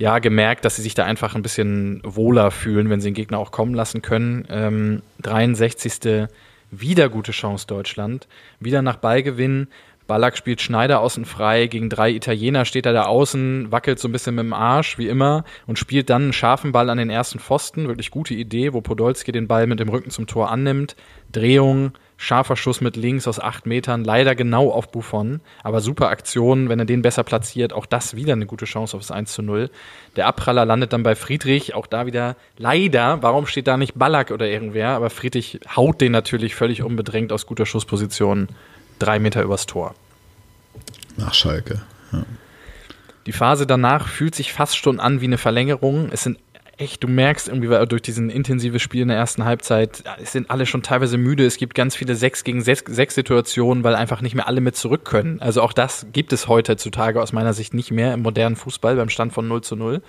ja 0.03 0.19
gemerkt, 0.19 0.65
dass 0.65 0.75
sie 0.75 0.81
sich 0.81 0.95
da 0.95 1.05
einfach 1.05 1.33
ein 1.33 1.43
bisschen 1.43 2.01
wohler 2.03 2.51
fühlen, 2.51 2.89
wenn 2.89 2.99
sie 2.99 3.07
den 3.07 3.13
Gegner 3.13 3.39
auch 3.39 3.51
kommen 3.51 3.73
lassen 3.73 4.01
können. 4.01 4.45
Ähm, 4.49 5.01
63. 5.21 6.27
Wieder 6.71 7.07
gute 7.07 7.31
Chance 7.31 7.67
Deutschland. 7.67 8.27
Wieder 8.59 8.81
nach 8.81 8.97
Ballgewinn. 8.97 9.67
Ballack 10.05 10.35
spielt 10.35 10.59
Schneider 10.59 10.99
außen 10.99 11.23
frei, 11.23 11.67
gegen 11.67 11.89
drei 11.89 12.11
Italiener 12.11 12.65
steht 12.65 12.85
er 12.85 12.91
da 12.91 13.05
außen, 13.05 13.71
wackelt 13.71 13.99
so 13.99 14.09
ein 14.09 14.11
bisschen 14.11 14.35
mit 14.35 14.43
dem 14.43 14.51
Arsch, 14.51 14.97
wie 14.97 15.07
immer, 15.07 15.45
und 15.67 15.79
spielt 15.79 16.09
dann 16.09 16.23
einen 16.23 16.33
scharfen 16.33 16.73
Ball 16.73 16.89
an 16.89 16.97
den 16.97 17.09
ersten 17.09 17.39
Pfosten. 17.39 17.87
Wirklich 17.87 18.11
gute 18.11 18.33
Idee, 18.33 18.73
wo 18.73 18.81
Podolski 18.81 19.31
den 19.31 19.47
Ball 19.47 19.67
mit 19.67 19.79
dem 19.79 19.87
Rücken 19.87 20.09
zum 20.09 20.27
Tor 20.27 20.51
annimmt. 20.51 20.97
Drehung, 21.31 21.93
scharfer 22.24 22.55
Schuss 22.55 22.80
mit 22.80 22.95
links 22.95 23.28
aus 23.28 23.39
acht 23.39 23.65
Metern, 23.65 24.03
leider 24.03 24.34
genau 24.34 24.71
auf 24.71 24.91
Buffon, 24.91 25.41
aber 25.61 25.82
super 25.82 26.09
Aktion, 26.09 26.69
wenn 26.69 26.80
er 26.80 26.86
den 26.86 27.01
besser 27.01 27.24
platziert, 27.24 27.74
auch 27.74 27.86
das 27.86 28.15
wieder 28.15 28.34
eine 28.34 28.45
gute 28.45 28.65
Chance 28.65 28.95
auf 28.95 29.03
das 29.03 29.11
1 29.11 29.34
zu 29.34 29.41
0. 29.41 29.69
Der 30.15 30.28
Abpraller 30.28 30.65
landet 30.65 30.93
dann 30.93 31.03
bei 31.03 31.15
Friedrich, 31.15 31.76
auch 31.76 31.86
da 31.86 32.05
wieder 32.05 32.38
leider, 32.57 33.21
warum 33.21 33.45
steht 33.45 33.67
da 33.67 33.76
nicht 33.76 33.95
Ballack 33.95 34.32
oder 34.32 34.47
irgendwer, 34.47 34.89
aber 34.89 35.09
Friedrich 35.09 35.59
haut 35.76 35.99
den 35.99 36.13
natürlich 36.13 36.55
völlig 36.55 36.82
unbedrängt 36.82 37.34
aus 37.34 37.45
guter 37.45 37.65
Schussposition 37.65 38.47
drei 38.99 39.19
Meter 39.19 39.43
übers 39.43 39.65
Tor. 39.65 39.93
Nach 41.17 41.34
Schalke. 41.34 41.82
Ja. 42.11 42.24
Die 43.26 43.34
Phase 43.34 43.67
danach 43.67 44.07
fühlt 44.07 44.36
sich 44.36 44.53
fast 44.53 44.78
schon 44.78 44.99
an 44.99 45.21
wie 45.21 45.26
eine 45.26 45.38
Verlängerung. 45.38 46.09
Es 46.11 46.24
sind 46.24 46.39
echt, 46.78 47.03
du 47.03 47.07
merkst 47.07 47.47
irgendwie 47.47 47.69
durch 47.88 48.01
diesen 48.01 48.30
intensives 48.30 48.82
Spiel 48.82 49.03
in 49.03 49.07
der 49.09 49.17
ersten 49.17 49.45
Halbzeit, 49.45 50.03
es 50.21 50.32
sind 50.32 50.49
alle 50.49 50.65
schon 50.65 50.82
teilweise 50.82 51.17
müde. 51.17 51.45
Es 51.45 51.57
gibt 51.57 51.76
ganz 51.76 51.95
viele 51.95 52.15
6 52.15 52.43
gegen 52.43 52.61
6, 52.61 52.91
6 52.93 53.15
Situationen, 53.15 53.84
weil 53.84 53.95
einfach 53.95 54.21
nicht 54.21 54.36
mehr 54.36 54.47
alle 54.47 54.61
mit 54.61 54.76
zurück 54.76 55.05
können. 55.05 55.39
Also 55.39 55.61
auch 55.61 55.74
das 55.74 56.07
gibt 56.13 56.34
es 56.34 56.47
heutzutage 56.47 57.21
aus 57.21 57.32
meiner 57.32 57.53
Sicht 57.53 57.74
nicht 57.74 57.91
mehr 57.91 58.13
im 58.13 58.21
modernen 58.21 58.55
Fußball 58.55 58.95
beim 58.95 59.09
Stand 59.09 59.34
von 59.34 59.47
0 59.47 59.61
zu 59.61 59.76
0. 59.76 60.01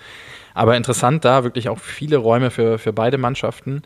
Aber 0.53 0.75
interessant 0.75 1.23
da, 1.23 1.43
wirklich 1.43 1.69
auch 1.69 1.79
viele 1.79 2.17
Räume 2.17 2.49
für, 2.49 2.79
für 2.79 2.93
beide 2.93 3.17
Mannschaften. 3.17 3.83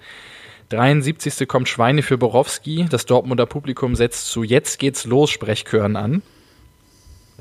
73. 0.70 1.48
kommt 1.48 1.68
Schweine 1.68 2.04
für 2.04 2.18
Borowski. 2.18 2.86
Das 2.90 3.06
Dortmunder 3.06 3.46
Publikum 3.46 3.96
setzt 3.96 4.30
zu 4.30 4.44
Jetzt 4.44 4.80
geht's 4.80 5.06
los 5.06 5.32
Sprechchören 5.32 5.96
an. 5.96 6.22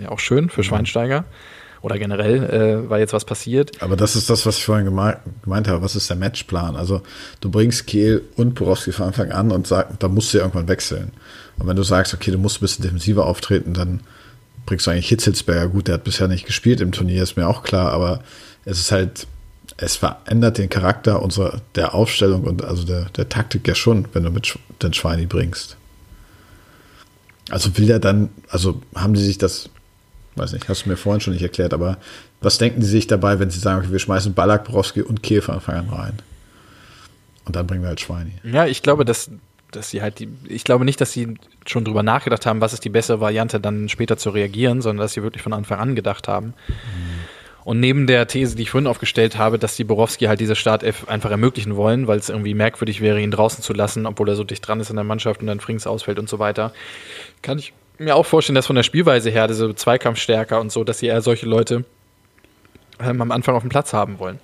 Ja, 0.01 0.09
auch 0.09 0.18
schön 0.18 0.49
für 0.49 0.62
Schweinsteiger 0.62 1.24
oder 1.81 1.99
generell 1.99 2.45
äh, 2.45 2.91
war 2.91 2.99
jetzt 2.99 3.12
was 3.12 3.24
passiert. 3.24 3.81
Aber 3.83 3.97
das 3.97 4.16
ist 4.16 4.31
das, 4.31 4.47
was 4.47 4.59
ich 4.59 4.64
vorhin 4.64 4.87
gemeint, 4.87 5.68
habe. 5.68 5.83
Was 5.83 5.97
ist 5.97 6.11
der 6.11 6.16
Matchplan? 6.16 6.76
Also 6.76 7.03
du 7.41 7.51
bringst 7.51 7.87
Kehl 7.87 8.22
und 8.37 8.55
Borowski 8.55 8.93
von 8.93 9.07
Anfang 9.07 9.31
an 9.31 9.53
und 9.53 9.66
sag, 9.66 9.99
da 10.01 10.09
musst 10.09 10.33
du 10.33 10.39
ja 10.39 10.45
irgendwann 10.45 10.68
wechseln. 10.68 11.12
Und 11.59 11.66
wenn 11.66 11.76
du 11.76 11.83
sagst, 11.83 12.14
okay, 12.14 12.31
du 12.31 12.39
musst 12.39 12.59
ein 12.59 12.61
bisschen 12.61 12.83
defensiver 12.83 13.26
auftreten, 13.26 13.74
dann 13.74 14.01
bringst 14.66 14.87
du 14.87 14.91
eigentlich 14.91 15.09
Hitzelsberger. 15.09 15.68
Gut, 15.68 15.89
der 15.89 15.95
hat 15.95 16.05
bisher 16.05 16.29
nicht 16.29 16.47
gespielt 16.47 16.81
im 16.81 16.93
Turnier, 16.93 17.22
ist 17.22 17.37
mir 17.37 17.49
auch 17.49 17.62
klar, 17.62 17.93
aber 17.93 18.22
es 18.64 18.79
ist 18.79 18.93
halt, 18.93 19.26
es 19.76 19.97
verändert 19.97 20.59
den 20.59 20.68
Charakter 20.68 21.22
unserer, 21.22 21.61
der 21.74 21.95
Aufstellung 21.95 22.45
und 22.45 22.64
also 22.64 22.85
der, 22.85 23.07
der 23.16 23.29
Taktik 23.29 23.66
ja 23.66 23.74
schon, 23.74 24.09
wenn 24.12 24.24
du 24.24 24.31
mit 24.31 24.59
den 24.83 24.93
Schweini 24.93 25.26
bringst. 25.26 25.76
Also 27.51 27.76
will 27.79 27.87
der 27.87 27.99
dann, 27.99 28.29
also 28.51 28.83
haben 28.95 29.16
sie 29.16 29.24
sich 29.24 29.39
das 29.39 29.70
weiß 30.39 30.53
nicht, 30.53 30.68
hast 30.68 30.84
du 30.84 30.89
mir 30.89 30.97
vorhin 30.97 31.20
schon 31.20 31.32
nicht 31.32 31.43
erklärt, 31.43 31.74
aber 31.74 31.99
was 32.41 32.59
denken 32.59 32.82
Sie 32.82 32.91
sich 32.91 33.07
dabei, 33.07 33.39
wenn 33.39 33.51
Sie 33.51 33.59
sagen, 33.59 33.80
okay, 33.80 33.93
wir 33.93 33.99
schmeißen 33.99 34.34
Ballack, 34.34 34.64
Borowski 34.64 35.03
und 35.03 35.22
Kehl 35.22 35.43
von 35.43 35.57
Anfang 35.57 35.76
an 35.76 35.89
rein? 35.89 36.14
Und 37.45 37.57
dann 37.57 37.66
bringen 37.66 37.82
wir 37.82 37.89
halt 37.89 38.01
Schweini. 38.01 38.32
Ja, 38.45 38.66
ich 38.66 38.82
glaube, 38.82 39.05
dass, 39.05 39.30
dass 39.70 39.91
sie 39.91 40.03
halt 40.03 40.18
die, 40.18 40.28
ich 40.49 40.64
glaube 40.64 40.84
nicht, 40.84 41.01
dass 41.01 41.12
sie 41.12 41.34
schon 41.66 41.84
drüber 41.84 42.03
nachgedacht 42.03 42.45
haben, 42.47 42.61
was 42.61 42.74
ist 42.74 42.84
die 42.84 42.91
bessere 42.91 43.20
Variante, 43.20 43.59
dann 43.59 43.89
später 43.89 44.18
zu 44.18 44.30
reagieren, 44.30 44.82
sondern 44.82 45.03
dass 45.05 45.14
sie 45.14 45.22
wirklich 45.22 45.43
von 45.43 45.55
Anfang 45.55 45.78
an 45.78 45.95
gedacht 45.95 46.28
haben. 46.28 46.49
Mhm. 46.68 47.18
Und 47.64 47.80
neben 47.80 48.07
der 48.07 48.26
These, 48.26 48.57
die 48.57 48.62
ich 48.62 48.70
vorhin 48.70 48.86
aufgestellt 48.86 49.36
habe, 49.36 49.59
dass 49.59 49.76
die 49.76 49.84
Borowski 49.84 50.24
halt 50.24 50.41
diese 50.41 50.57
Startelf 50.57 51.09
einfach 51.09 51.30
ermöglichen 51.30 51.76
wollen, 51.76 52.07
weil 52.07 52.18
es 52.18 52.30
irgendwie 52.30 52.55
merkwürdig 52.55 53.01
wäre, 53.01 53.20
ihn 53.20 53.30
draußen 53.30 53.62
zu 53.62 53.74
lassen, 53.74 54.07
obwohl 54.07 54.28
er 54.28 54.36
so 54.36 54.45
dicht 54.45 54.66
dran 54.66 54.80
ist 54.80 54.89
in 54.89 54.97
der 54.97 55.05
Mannschaft 55.05 55.41
und 55.41 55.49
dann 55.49 55.61
Frings 55.61 55.86
ausfällt 55.86 56.18
und 56.18 56.28
so 56.28 56.39
weiter, 56.39 56.72
kann 57.43 57.59
ich 57.59 57.74
mir 57.99 58.16
auch 58.16 58.26
vorstellen, 58.26 58.55
dass 58.55 58.66
von 58.66 58.76
der 58.76 58.82
Spielweise 58.82 59.30
her, 59.30 59.49
diese 59.49 59.74
Zweikampfstärker 59.74 60.61
und 60.61 60.72
so, 60.72 60.84
dass 60.84 60.99
sie 61.01 61.07
eher 61.07 61.20
solche 61.20 61.46
Leute 61.46 61.84
ähm, 63.01 63.20
am 63.20 63.30
Anfang 63.30 63.55
auf 63.55 63.62
dem 63.62 63.70
Platz 63.70 63.92
haben 63.92 64.18
wollen. 64.18 64.38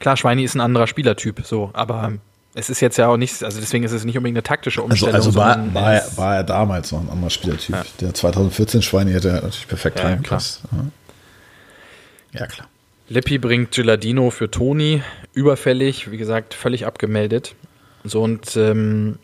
Klar, 0.00 0.16
Schweini 0.16 0.44
ist 0.44 0.54
ein 0.54 0.60
anderer 0.60 0.86
Spielertyp, 0.86 1.42
so, 1.44 1.70
aber 1.72 2.12
es 2.54 2.70
ist 2.70 2.80
jetzt 2.80 2.96
ja 2.98 3.08
auch 3.08 3.16
nicht, 3.16 3.42
also 3.42 3.60
deswegen 3.60 3.84
ist 3.84 3.92
es 3.92 4.04
nicht 4.04 4.16
unbedingt 4.16 4.36
eine 4.36 4.42
taktische 4.42 4.82
Umstellung. 4.82 5.14
Also, 5.14 5.28
also 5.28 5.38
war, 5.38 5.74
war, 5.74 5.94
er, 5.94 6.16
war 6.16 6.36
er 6.36 6.44
damals 6.44 6.92
noch 6.92 7.00
ein 7.00 7.10
anderer 7.10 7.30
Spielertyp. 7.30 7.74
Ja. 7.74 7.84
Der 8.00 8.14
2014 8.14 8.82
Schweini 8.82 9.12
hätte 9.12 9.32
natürlich 9.32 9.66
perfekt 9.66 9.98
ja, 9.98 10.06
reingepasst. 10.06 10.62
Ja. 12.32 12.40
ja, 12.40 12.46
klar. 12.46 12.68
Lippi 13.08 13.38
bringt 13.38 13.72
Gilardino 13.72 14.30
für 14.30 14.50
Toni, 14.50 15.02
überfällig, 15.34 16.10
wie 16.10 16.16
gesagt, 16.16 16.54
völlig 16.54 16.86
abgemeldet. 16.86 17.54
So 18.04 18.22
und 18.22 18.56
ähm, 18.56 19.18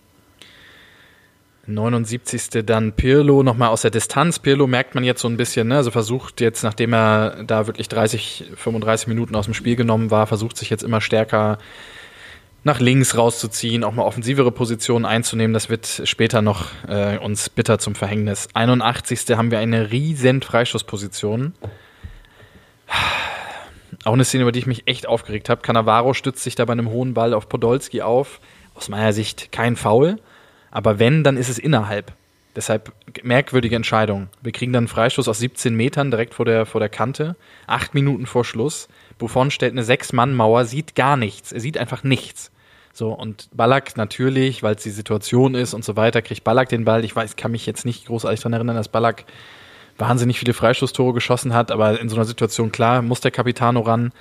79. 1.74 2.64
dann 2.64 2.92
Pirlo 2.92 3.42
nochmal 3.42 3.68
aus 3.68 3.82
der 3.82 3.90
Distanz. 3.90 4.38
Pirlo 4.38 4.66
merkt 4.66 4.94
man 4.94 5.04
jetzt 5.04 5.20
so 5.20 5.28
ein 5.28 5.36
bisschen, 5.36 5.68
ne? 5.68 5.76
also 5.76 5.90
versucht 5.90 6.40
jetzt, 6.40 6.62
nachdem 6.62 6.92
er 6.92 7.44
da 7.44 7.66
wirklich 7.66 7.88
30, 7.88 8.52
35 8.56 9.08
Minuten 9.08 9.34
aus 9.36 9.46
dem 9.46 9.54
Spiel 9.54 9.76
genommen 9.76 10.10
war, 10.10 10.26
versucht 10.26 10.56
sich 10.56 10.70
jetzt 10.70 10.82
immer 10.82 11.00
stärker 11.00 11.58
nach 12.62 12.78
links 12.78 13.16
rauszuziehen, 13.16 13.84
auch 13.84 13.92
mal 13.92 14.02
offensivere 14.02 14.52
Positionen 14.52 15.06
einzunehmen. 15.06 15.54
Das 15.54 15.70
wird 15.70 16.02
später 16.04 16.42
noch 16.42 16.66
äh, 16.88 17.16
uns 17.18 17.48
bitter 17.48 17.78
zum 17.78 17.94
Verhängnis. 17.94 18.48
81. 18.54 19.20
haben 19.30 19.50
wir 19.50 19.58
eine 19.58 19.90
riesen 19.90 20.42
Freischussposition. 20.42 21.54
Auch 24.04 24.12
eine 24.12 24.24
Szene, 24.24 24.42
über 24.42 24.52
die 24.52 24.58
ich 24.58 24.66
mich 24.66 24.86
echt 24.86 25.06
aufgeregt 25.06 25.48
habe. 25.48 25.62
Cannavaro 25.62 26.14
stützt 26.14 26.42
sich 26.42 26.54
da 26.54 26.64
bei 26.64 26.72
einem 26.72 26.90
hohen 26.90 27.14
Ball 27.14 27.34
auf 27.34 27.48
Podolski 27.48 28.02
auf. 28.02 28.40
Aus 28.74 28.88
meiner 28.88 29.12
Sicht 29.12 29.52
kein 29.52 29.76
Foul. 29.76 30.18
Aber 30.70 30.98
wenn, 30.98 31.24
dann 31.24 31.36
ist 31.36 31.48
es 31.48 31.58
innerhalb. 31.58 32.12
Deshalb 32.56 32.92
merkwürdige 33.22 33.76
Entscheidung. 33.76 34.28
Wir 34.42 34.52
kriegen 34.52 34.72
dann 34.72 34.82
einen 34.82 34.88
Freistoß 34.88 35.28
aus 35.28 35.38
17 35.38 35.74
Metern 35.74 36.10
direkt 36.10 36.34
vor 36.34 36.44
der, 36.44 36.66
vor 36.66 36.80
der 36.80 36.88
Kante. 36.88 37.36
Acht 37.66 37.94
Minuten 37.94 38.26
vor 38.26 38.44
Schluss. 38.44 38.88
Buffon 39.18 39.50
stellt 39.50 39.72
eine 39.72 39.84
Sechs-Mann-Mauer, 39.84 40.64
sieht 40.64 40.96
gar 40.96 41.16
nichts. 41.16 41.52
Er 41.52 41.60
sieht 41.60 41.78
einfach 41.78 42.02
nichts. 42.02 42.50
So, 42.92 43.12
und 43.12 43.48
Ballack 43.52 43.96
natürlich, 43.96 44.62
weil 44.62 44.74
es 44.74 44.82
die 44.82 44.90
Situation 44.90 45.54
ist 45.54 45.74
und 45.74 45.84
so 45.84 45.96
weiter, 45.96 46.22
kriegt 46.22 46.42
Ballack 46.42 46.68
den 46.68 46.84
Ball. 46.84 47.04
Ich 47.04 47.14
weiß, 47.14 47.36
kann 47.36 47.52
mich 47.52 47.66
jetzt 47.66 47.84
nicht 47.84 48.06
großartig 48.06 48.40
daran 48.40 48.54
erinnern, 48.54 48.76
dass 48.76 48.88
Ballack 48.88 49.26
wahnsinnig 49.96 50.38
viele 50.38 50.54
Freistoßtore 50.54 51.12
geschossen 51.12 51.54
hat, 51.54 51.70
aber 51.70 52.00
in 52.00 52.08
so 52.08 52.16
einer 52.16 52.24
Situation, 52.24 52.72
klar, 52.72 53.02
muss 53.02 53.20
der 53.20 53.30
Capitano 53.30 53.80
ran. 53.80 54.12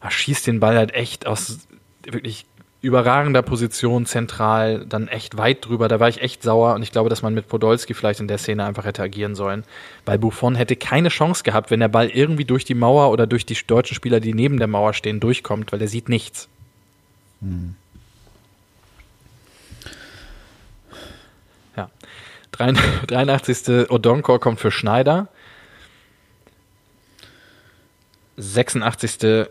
Er 0.00 0.10
schießt 0.10 0.46
den 0.46 0.60
Ball 0.60 0.76
halt 0.76 0.92
echt 0.92 1.26
aus 1.26 1.68
wirklich 2.04 2.46
überragender 2.82 3.42
Position 3.42 4.06
zentral, 4.06 4.86
dann 4.86 5.08
echt 5.08 5.36
weit 5.36 5.66
drüber. 5.66 5.88
Da 5.88 6.00
war 6.00 6.08
ich 6.08 6.22
echt 6.22 6.42
sauer 6.42 6.74
und 6.74 6.82
ich 6.82 6.92
glaube, 6.92 7.10
dass 7.10 7.22
man 7.22 7.34
mit 7.34 7.48
Podolski 7.48 7.92
vielleicht 7.92 8.20
in 8.20 8.28
der 8.28 8.38
Szene 8.38 8.64
einfach 8.64 8.84
hätte 8.84 9.02
agieren 9.02 9.34
sollen. 9.34 9.64
Weil 10.06 10.18
Buffon 10.18 10.54
hätte 10.54 10.76
keine 10.76 11.10
Chance 11.10 11.42
gehabt, 11.42 11.70
wenn 11.70 11.80
der 11.80 11.88
Ball 11.88 12.08
irgendwie 12.08 12.46
durch 12.46 12.64
die 12.64 12.74
Mauer 12.74 13.10
oder 13.10 13.26
durch 13.26 13.44
die 13.44 13.56
deutschen 13.66 13.94
Spieler, 13.94 14.20
die 14.20 14.32
neben 14.32 14.58
der 14.58 14.66
Mauer 14.66 14.94
stehen, 14.94 15.20
durchkommt, 15.20 15.72
weil 15.72 15.82
er 15.82 15.88
sieht 15.88 16.08
nichts. 16.08 16.48
Hm. 17.42 17.74
Ja. 21.76 21.90
83. 22.52 23.90
Odonkor 23.90 24.40
kommt 24.40 24.58
für 24.58 24.70
Schneider. 24.70 25.28
86 28.38 29.50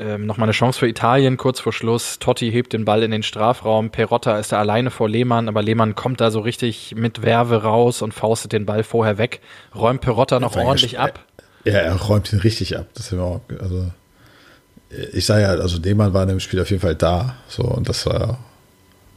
ähm, 0.00 0.26
nochmal 0.26 0.46
eine 0.46 0.52
Chance 0.52 0.78
für 0.80 0.88
Italien 0.88 1.36
kurz 1.36 1.60
vor 1.60 1.72
Schluss. 1.72 2.18
Totti 2.18 2.50
hebt 2.50 2.72
den 2.72 2.84
Ball 2.84 3.02
in 3.02 3.10
den 3.10 3.22
Strafraum. 3.22 3.90
Perotta 3.90 4.38
ist 4.38 4.52
da 4.52 4.58
alleine 4.58 4.90
vor 4.90 5.08
Lehmann, 5.08 5.48
aber 5.48 5.62
Lehmann 5.62 5.94
kommt 5.94 6.20
da 6.20 6.30
so 6.30 6.40
richtig 6.40 6.94
mit 6.96 7.22
Werbe 7.22 7.62
raus 7.62 8.02
und 8.02 8.14
faustet 8.14 8.52
den 8.52 8.66
Ball 8.66 8.82
vorher 8.82 9.18
weg. 9.18 9.40
Räumt 9.74 10.00
Perotta 10.00 10.40
noch 10.40 10.56
ordentlich 10.56 10.98
ab. 10.98 11.20
Ja, 11.64 11.74
er 11.74 11.94
räumt 11.96 12.32
ihn 12.32 12.40
richtig 12.40 12.78
ab. 12.78 12.86
Das 12.94 13.16
war 13.16 13.24
auch, 13.24 13.40
also 13.60 13.90
ich 15.12 15.24
sage 15.24 15.42
ja, 15.42 15.48
also 15.50 15.78
Lehmann 15.78 16.12
war 16.12 16.22
in 16.22 16.30
dem 16.30 16.40
Spiel 16.40 16.60
auf 16.60 16.70
jeden 16.70 16.82
Fall 16.82 16.96
da. 16.96 17.36
So, 17.48 17.62
und 17.62 17.88
das 17.88 18.06
war, 18.06 18.38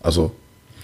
also, 0.02 0.36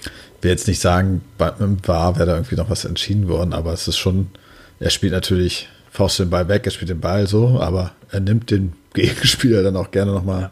ich 0.01 0.43
will 0.43 0.51
jetzt 0.51 0.67
nicht 0.67 0.79
sagen, 0.79 1.21
War 1.37 1.59
wäre 1.59 2.25
da 2.25 2.33
irgendwie 2.33 2.55
noch 2.55 2.69
was 2.69 2.85
entschieden 2.85 3.27
worden, 3.27 3.53
aber 3.53 3.73
es 3.73 3.87
ist 3.87 3.97
schon, 3.97 4.31
er 4.79 4.89
spielt 4.89 5.13
natürlich, 5.13 5.69
faust 5.91 6.19
den 6.19 6.29
Ball 6.29 6.47
weg, 6.47 6.65
er 6.65 6.71
spielt 6.71 6.89
den 6.89 6.99
Ball 6.99 7.27
so, 7.27 7.59
aber 7.59 7.91
er 8.11 8.19
nimmt 8.19 8.51
den 8.51 8.73
Gegenspieler 8.93 9.63
dann 9.63 9.75
auch 9.75 9.91
gerne 9.91 10.11
nochmal 10.11 10.51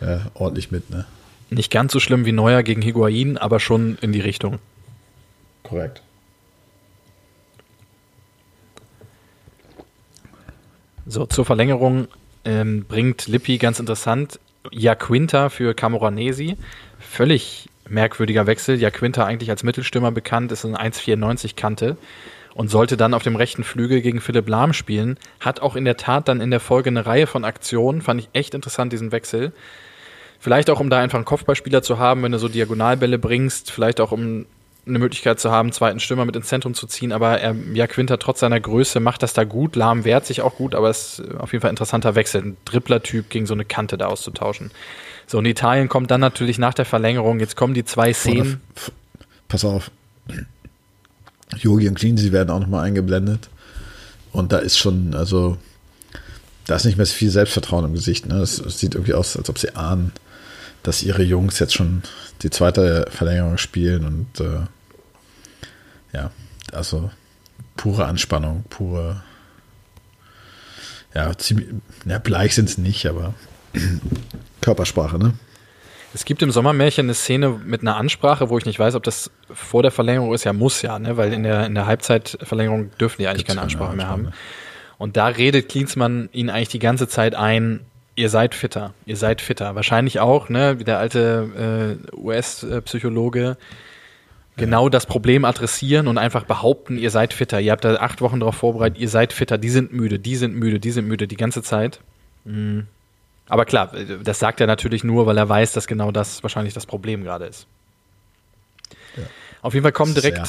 ja. 0.00 0.16
äh, 0.16 0.20
ordentlich 0.34 0.70
mit. 0.70 0.90
Ne? 0.90 1.04
Nicht 1.50 1.70
ganz 1.70 1.92
so 1.92 2.00
schlimm 2.00 2.24
wie 2.24 2.32
Neuer 2.32 2.62
gegen 2.62 2.82
Higuain, 2.82 3.36
aber 3.36 3.60
schon 3.60 3.98
in 4.00 4.12
die 4.12 4.20
Richtung. 4.20 4.58
Korrekt. 5.62 6.02
So, 11.06 11.26
zur 11.26 11.44
Verlängerung 11.44 12.06
ähm, 12.44 12.84
bringt 12.84 13.26
Lippi 13.26 13.58
ganz 13.58 13.80
interessant 13.80 14.38
Jaquinta 14.70 15.48
für 15.48 15.74
Camoranesi. 15.74 16.56
Völlig 17.00 17.68
merkwürdiger 17.88 18.46
Wechsel. 18.46 18.78
Jaquinta 18.78 19.24
eigentlich 19.24 19.50
als 19.50 19.64
Mittelstürmer 19.64 20.12
bekannt, 20.12 20.52
ist 20.52 20.64
eine 20.64 20.80
1,94 20.80 21.56
Kante 21.56 21.96
und 22.54 22.68
sollte 22.68 22.96
dann 22.96 23.14
auf 23.14 23.22
dem 23.22 23.36
rechten 23.36 23.64
Flügel 23.64 24.00
gegen 24.00 24.20
Philipp 24.20 24.48
Lahm 24.48 24.72
spielen. 24.72 25.18
Hat 25.40 25.60
auch 25.60 25.76
in 25.76 25.84
der 25.84 25.96
Tat 25.96 26.28
dann 26.28 26.40
in 26.40 26.50
der 26.50 26.60
Folge 26.60 26.90
eine 26.90 27.06
Reihe 27.06 27.26
von 27.26 27.44
Aktionen. 27.44 28.02
Fand 28.02 28.20
ich 28.20 28.28
echt 28.32 28.54
interessant, 28.54 28.92
diesen 28.92 29.12
Wechsel. 29.12 29.52
Vielleicht 30.38 30.70
auch, 30.70 30.80
um 30.80 30.90
da 30.90 30.98
einfach 30.98 31.18
einen 31.18 31.24
Kopfballspieler 31.24 31.82
zu 31.82 31.98
haben, 31.98 32.22
wenn 32.22 32.32
du 32.32 32.38
so 32.38 32.48
Diagonalbälle 32.48 33.18
bringst. 33.18 33.70
Vielleicht 33.70 34.00
auch, 34.00 34.10
um 34.10 34.46
eine 34.86 34.98
Möglichkeit 34.98 35.40
zu 35.40 35.50
haben, 35.50 35.72
zweiten 35.72 36.00
Stürmer 36.00 36.24
mit 36.24 36.36
ins 36.36 36.48
Zentrum 36.48 36.74
zu 36.74 36.86
ziehen, 36.86 37.12
aber 37.12 37.38
er, 37.40 37.54
ja, 37.74 37.86
Quinter 37.86 38.18
trotz 38.18 38.40
seiner 38.40 38.60
Größe 38.60 39.00
macht 39.00 39.22
das 39.22 39.32
da 39.32 39.44
gut, 39.44 39.76
Lahm 39.76 40.04
wehrt 40.04 40.26
sich 40.26 40.42
auch 40.42 40.56
gut, 40.56 40.74
aber 40.74 40.90
es 40.90 41.18
ist 41.18 41.34
auf 41.36 41.52
jeden 41.52 41.62
Fall 41.62 41.70
ein 41.70 41.74
interessanter 41.74 42.14
Wechsel, 42.14 42.42
ein 42.42 42.56
Dribbler-Typ 42.64 43.30
gegen 43.30 43.46
so 43.46 43.54
eine 43.54 43.64
Kante 43.64 43.98
da 43.98 44.06
auszutauschen. 44.06 44.70
So, 45.26 45.38
und 45.38 45.44
Italien 45.44 45.88
kommt 45.88 46.10
dann 46.10 46.20
natürlich 46.20 46.58
nach 46.58 46.74
der 46.74 46.84
Verlängerung, 46.84 47.40
jetzt 47.40 47.56
kommen 47.56 47.74
die 47.74 47.84
zwei 47.84 48.12
Szenen. 48.12 48.60
Pass 49.48 49.64
auf, 49.64 49.90
Jogi 51.56 51.88
und 51.88 51.94
Clean, 51.94 52.16
sie 52.16 52.32
werden 52.32 52.50
auch 52.50 52.60
nochmal 52.60 52.84
eingeblendet. 52.84 53.48
Und 54.32 54.52
da 54.52 54.58
ist 54.58 54.78
schon, 54.78 55.14
also, 55.14 55.58
da 56.66 56.76
ist 56.76 56.84
nicht 56.84 56.96
mehr 56.96 57.06
so 57.06 57.14
viel 57.14 57.30
Selbstvertrauen 57.30 57.84
im 57.84 57.94
Gesicht. 57.94 58.26
Ne? 58.26 58.36
Es, 58.36 58.56
sieht 58.56 58.94
irgendwie 58.94 59.14
aus, 59.14 59.36
als 59.36 59.48
ob 59.48 59.58
sie 59.58 59.74
ahnen, 59.74 60.12
dass 60.82 61.02
ihre 61.02 61.22
Jungs 61.22 61.58
jetzt 61.58 61.74
schon 61.74 62.02
die 62.42 62.50
zweite 62.50 63.06
Verlängerung 63.10 63.58
spielen 63.58 64.04
und 64.04 64.40
äh, 64.40 64.60
ja, 66.12 66.30
also 66.72 67.10
pure 67.76 68.06
Anspannung, 68.06 68.64
pure, 68.70 69.22
ja, 71.14 71.36
ziemlich, 71.36 71.68
ja 72.06 72.18
bleich 72.18 72.54
sind 72.54 72.68
es 72.68 72.78
nicht, 72.78 73.06
aber 73.06 73.34
Körpersprache, 74.60 75.18
ne? 75.18 75.34
Es 76.12 76.24
gibt 76.24 76.42
im 76.42 76.50
Sommermärchen 76.50 77.06
eine 77.06 77.14
Szene 77.14 77.60
mit 77.64 77.82
einer 77.82 77.96
Ansprache, 77.96 78.50
wo 78.50 78.58
ich 78.58 78.66
nicht 78.66 78.78
weiß, 78.78 78.94
ob 78.94 79.04
das 79.04 79.30
vor 79.52 79.82
der 79.82 79.92
Verlängerung 79.92 80.34
ist. 80.34 80.44
Ja, 80.44 80.52
muss 80.52 80.82
ja, 80.82 80.98
ne? 80.98 81.16
weil 81.16 81.32
in 81.32 81.44
der, 81.44 81.66
in 81.66 81.74
der 81.74 81.86
Halbzeitverlängerung 81.86 82.90
dürfen 82.98 83.22
die 83.22 83.28
eigentlich 83.28 83.38
Gibt's 83.38 83.54
keine 83.54 83.62
Ansprache 83.62 83.96
mehr 83.96 84.08
haben. 84.08 84.32
Und 84.98 85.16
da 85.16 85.28
redet 85.28 85.68
Klinsmann 85.68 86.28
ihn 86.32 86.50
eigentlich 86.50 86.68
die 86.68 86.78
ganze 86.78 87.08
Zeit 87.08 87.34
ein, 87.34 87.80
ihr 88.16 88.28
seid 88.28 88.54
fitter, 88.54 88.92
ihr 89.06 89.16
seid 89.16 89.40
fitter. 89.40 89.74
Wahrscheinlich 89.74 90.20
auch, 90.20 90.48
ne, 90.48 90.78
wie 90.78 90.84
der 90.84 90.98
alte 90.98 91.98
äh, 92.12 92.16
US-Psychologe, 92.16 93.56
genau 94.56 94.88
das 94.88 95.06
Problem 95.06 95.44
adressieren 95.44 96.06
und 96.06 96.18
einfach 96.18 96.44
behaupten, 96.44 96.98
ihr 96.98 97.10
seid 97.10 97.32
fitter. 97.32 97.60
Ihr 97.60 97.72
habt 97.72 97.84
da 97.84 97.94
acht 97.96 98.20
Wochen 98.20 98.40
darauf 98.40 98.56
vorbereitet, 98.56 98.98
ihr 98.98 99.08
seid 99.08 99.32
fitter, 99.32 99.58
die 99.58 99.70
sind 99.70 99.92
müde, 99.92 100.18
die 100.18 100.36
sind 100.36 100.54
müde, 100.54 100.80
die 100.80 100.90
sind 100.90 101.06
müde, 101.06 101.26
die 101.26 101.36
ganze 101.36 101.62
Zeit. 101.62 102.00
Mhm. 102.44 102.86
Aber 103.50 103.64
klar, 103.64 103.90
das 104.22 104.38
sagt 104.38 104.60
er 104.60 104.68
natürlich 104.68 105.02
nur, 105.02 105.26
weil 105.26 105.36
er 105.36 105.48
weiß, 105.48 105.72
dass 105.72 105.88
genau 105.88 106.12
das 106.12 106.42
wahrscheinlich 106.44 106.72
das 106.72 106.86
Problem 106.86 107.24
gerade 107.24 107.46
ist. 107.46 107.66
Ja. 109.16 109.24
Auf 109.60 109.74
jeden 109.74 109.82
Fall 109.82 109.92
kommen 109.92 110.14
direkt 110.14 110.40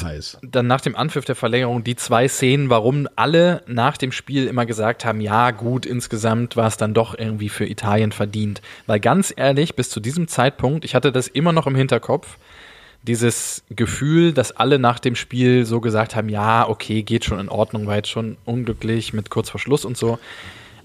dann 0.43 0.67
nach 0.67 0.81
dem 0.81 0.95
Anpfiff 0.95 1.25
der 1.25 1.35
Verlängerung 1.35 1.83
die 1.83 1.95
zwei 1.95 2.27
Szenen, 2.27 2.69
warum 2.69 3.07
alle 3.15 3.63
nach 3.65 3.97
dem 3.97 4.11
Spiel 4.11 4.45
immer 4.45 4.67
gesagt 4.67 5.03
haben, 5.03 5.19
ja 5.19 5.49
gut, 5.49 5.87
insgesamt 5.87 6.55
war 6.55 6.67
es 6.67 6.77
dann 6.77 6.93
doch 6.93 7.17
irgendwie 7.17 7.49
für 7.49 7.65
Italien 7.65 8.11
verdient. 8.11 8.61
Weil 8.85 8.99
ganz 8.99 9.33
ehrlich, 9.35 9.75
bis 9.75 9.89
zu 9.89 9.99
diesem 9.99 10.27
Zeitpunkt, 10.27 10.85
ich 10.85 10.93
hatte 10.93 11.11
das 11.11 11.27
immer 11.27 11.53
noch 11.53 11.65
im 11.65 11.75
Hinterkopf, 11.75 12.37
dieses 13.01 13.63
Gefühl, 13.71 14.31
dass 14.31 14.51
alle 14.51 14.77
nach 14.77 14.99
dem 14.99 15.15
Spiel 15.15 15.65
so 15.65 15.81
gesagt 15.81 16.15
haben, 16.15 16.29
ja, 16.29 16.69
okay, 16.69 17.01
geht 17.01 17.25
schon 17.25 17.39
in 17.39 17.49
Ordnung, 17.49 17.87
war 17.87 17.95
jetzt 17.95 18.09
schon 18.09 18.37
unglücklich 18.45 19.11
mit 19.11 19.31
kurz 19.31 19.49
vor 19.49 19.59
Schluss 19.59 19.85
und 19.85 19.97
so. 19.97 20.19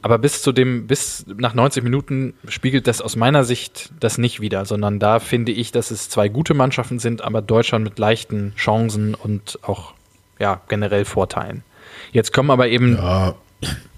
Aber 0.06 0.18
bis 0.18 0.40
zu 0.40 0.52
dem, 0.52 0.86
bis 0.86 1.26
nach 1.26 1.52
90 1.52 1.82
Minuten 1.82 2.34
spiegelt 2.46 2.86
das 2.86 3.00
aus 3.00 3.16
meiner 3.16 3.42
Sicht 3.42 3.90
das 3.98 4.18
nicht 4.18 4.40
wieder, 4.40 4.64
sondern 4.64 5.00
da 5.00 5.18
finde 5.18 5.50
ich, 5.50 5.72
dass 5.72 5.90
es 5.90 6.08
zwei 6.08 6.28
gute 6.28 6.54
Mannschaften 6.54 7.00
sind, 7.00 7.22
aber 7.22 7.42
Deutschland 7.42 7.82
mit 7.82 7.98
leichten 7.98 8.52
Chancen 8.54 9.16
und 9.16 9.58
auch 9.62 9.94
ja, 10.38 10.60
generell 10.68 11.04
Vorteilen. 11.04 11.64
Jetzt 12.12 12.32
kommen 12.32 12.52
aber 12.52 12.68
eben. 12.68 12.94
Ja, 12.94 13.34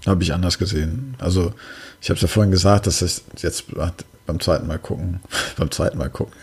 habe 0.07 0.23
ich 0.23 0.33
anders 0.33 0.57
gesehen. 0.57 1.13
Also, 1.19 1.53
ich 2.01 2.09
habe 2.09 2.15
es 2.15 2.23
ja 2.23 2.27
vorhin 2.27 2.49
gesagt, 2.49 2.87
dass 2.87 3.03
ich 3.03 3.21
jetzt 3.43 3.65
beim 4.25 4.39
zweiten 4.39 4.65
Mal 4.65 4.79
gucken, 4.79 5.19
beim 5.57 5.69
zweiten 5.69 5.99
Mal 5.99 6.09
gucken. 6.09 6.33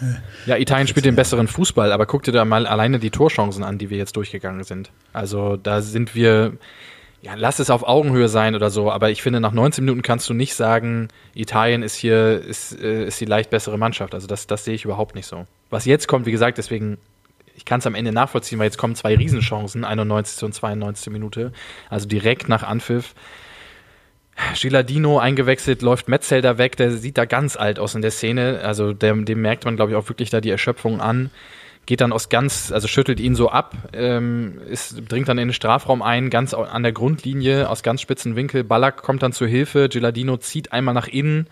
Ja, 0.47 0.59
Italien 0.59 0.87
spielt 0.87 1.07
den 1.07 1.17
besseren 1.17 1.49
Fußball, 1.49 1.91
aber 1.91 2.07
guck 2.07 2.23
dir 2.23 2.31
da 2.31 2.45
mal 2.45 2.69
alleine 2.69 3.01
die 3.01 3.11
Torchancen 3.11 3.65
an, 3.65 3.79
die 3.79 3.91
wir 3.91 3.99
jetzt 3.99 4.15
durchgegangen 4.15 4.63
sind. 4.63 4.93
Also, 5.13 5.57
da 5.57 5.83
sind 5.83 6.15
wir 6.15 6.53
ja, 7.27 7.35
lass 7.35 7.59
es 7.59 7.71
auf 7.71 7.83
Augenhöhe 7.83 8.29
sein 8.29 8.55
oder 8.55 8.71
so, 8.71 8.89
aber 8.89 9.11
ich 9.11 9.21
finde, 9.21 9.41
nach 9.41 9.51
19 9.51 9.85
Minuten 9.85 10.03
kannst 10.03 10.29
du 10.29 10.35
nicht 10.35 10.55
sagen, 10.55 11.09
Italien 11.35 11.83
ist 11.83 11.97
hier, 11.97 12.41
ist, 12.41 12.81
äh, 12.81 13.07
ist 13.07 13.21
die 13.21 13.25
leicht 13.25 13.51
bessere 13.51 13.77
Mannschaft. 13.79 14.15
Also 14.15 14.29
das, 14.29 14.47
das 14.47 14.65
sehe 14.65 14.75
ich 14.75 14.85
überhaupt 14.85 15.17
nicht 15.17 15.27
so. 15.27 15.45
Was 15.69 15.87
jetzt 15.87 16.07
kommt, 16.07 16.27
wie 16.27 16.31
gesagt, 16.31 16.57
deswegen, 16.57 16.99
ich 17.57 17.65
kann 17.65 17.81
es 17.81 17.87
am 17.87 17.97
Ende 17.97 18.13
nachvollziehen, 18.13 18.61
weil 18.61 18.67
jetzt 18.67 18.79
kommen 18.79 18.95
zwei 18.95 19.17
Riesenchancen, 19.17 19.85
91. 19.85 20.45
und 20.45 20.53
92. 20.53 21.13
Minute, 21.13 21.53
also 21.91 22.07
direkt 22.07 22.49
nach 22.49 22.63
Anpfiff. 22.63 23.17
Giladino 24.55 25.19
eingewechselt, 25.19 25.83
läuft 25.83 26.07
Metzelder 26.07 26.59
weg, 26.59 26.77
der 26.77 26.93
sieht 26.93 27.19
da 27.19 27.25
ganz 27.25 27.57
alt 27.57 27.81
aus 27.81 27.97
in 27.97 28.03
der 28.03 28.13
Szene. 28.13 28.61
Also 28.63 28.93
dem, 28.93 29.25
dem 29.25 29.41
merkt 29.41 29.65
man, 29.65 29.75
glaube 29.75 29.91
ich, 29.91 29.97
auch 29.97 30.09
wirklich 30.09 30.31
da 30.31 30.41
die 30.41 30.51
Erschöpfung 30.51 31.01
an 31.01 31.31
geht 31.87 32.01
dann 32.01 32.13
aus 32.13 32.29
ganz, 32.29 32.73
also 32.73 32.89
schüttelt 32.89 33.21
ihn 33.21 33.35
so 33.35 33.49
ab, 33.49 33.75
ähm, 33.93 34.61
ist, 34.69 35.03
dringt 35.09 35.29
dann 35.29 35.39
in 35.39 35.49
den 35.49 35.55
Strafraum 35.55 36.03
ein, 36.03 36.31
ganz 36.31 36.53
an 36.53 36.83
der 36.83 36.93
Grundlinie, 36.93 37.71
aus 37.71 37.83
ganz 37.83 38.01
spitzen 38.01 38.37
Winkel. 38.37 38.65
Ballack 38.65 39.03
kommt 39.03 39.23
dann 39.23 39.33
zur 39.33 39.47
Hilfe, 39.47 39.89
Giladino 39.89 40.37
zieht 40.37 40.73
einmal 40.73 40.95
nach 40.95 41.09
innen 41.09 41.47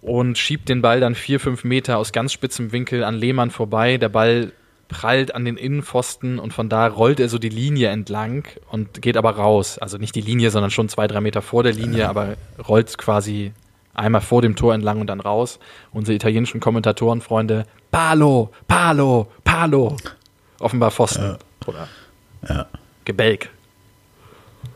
und 0.00 0.38
schiebt 0.38 0.68
den 0.68 0.82
Ball 0.82 1.00
dann 1.00 1.14
vier, 1.14 1.40
fünf 1.40 1.64
Meter 1.64 1.98
aus 1.98 2.12
ganz 2.12 2.32
spitzem 2.32 2.72
Winkel 2.72 3.04
an 3.04 3.16
Lehmann 3.16 3.50
vorbei. 3.50 3.98
Der 3.98 4.08
Ball 4.08 4.52
prallt 4.88 5.34
an 5.34 5.44
den 5.44 5.56
Innenpfosten 5.56 6.38
und 6.38 6.52
von 6.52 6.68
da 6.68 6.86
rollt 6.86 7.20
er 7.20 7.28
so 7.28 7.38
die 7.38 7.48
Linie 7.48 7.88
entlang 7.88 8.44
und 8.70 9.02
geht 9.02 9.16
aber 9.16 9.30
raus. 9.32 9.78
Also 9.78 9.98
nicht 9.98 10.14
die 10.14 10.20
Linie, 10.20 10.50
sondern 10.50 10.70
schon 10.70 10.88
zwei, 10.88 11.06
drei 11.06 11.20
Meter 11.20 11.42
vor 11.42 11.62
der 11.62 11.72
Linie, 11.72 12.08
aber 12.08 12.36
rollt 12.68 12.96
quasi 12.98 13.52
einmal 14.00 14.20
vor 14.20 14.42
dem 14.42 14.56
Tor 14.56 14.74
entlang 14.74 15.00
und 15.00 15.06
dann 15.06 15.20
raus. 15.20 15.58
Unsere 15.92 16.14
italienischen 16.14 16.60
Kommentatorenfreunde, 16.60 17.66
Palo, 17.90 18.50
Palo, 18.66 19.30
Palo. 19.44 19.96
Offenbar 20.58 20.90
Pfosten. 20.90 21.22
Ja. 21.22 21.38
Oder 21.66 21.88
ja. 22.48 22.66
Gebälk. 23.04 23.50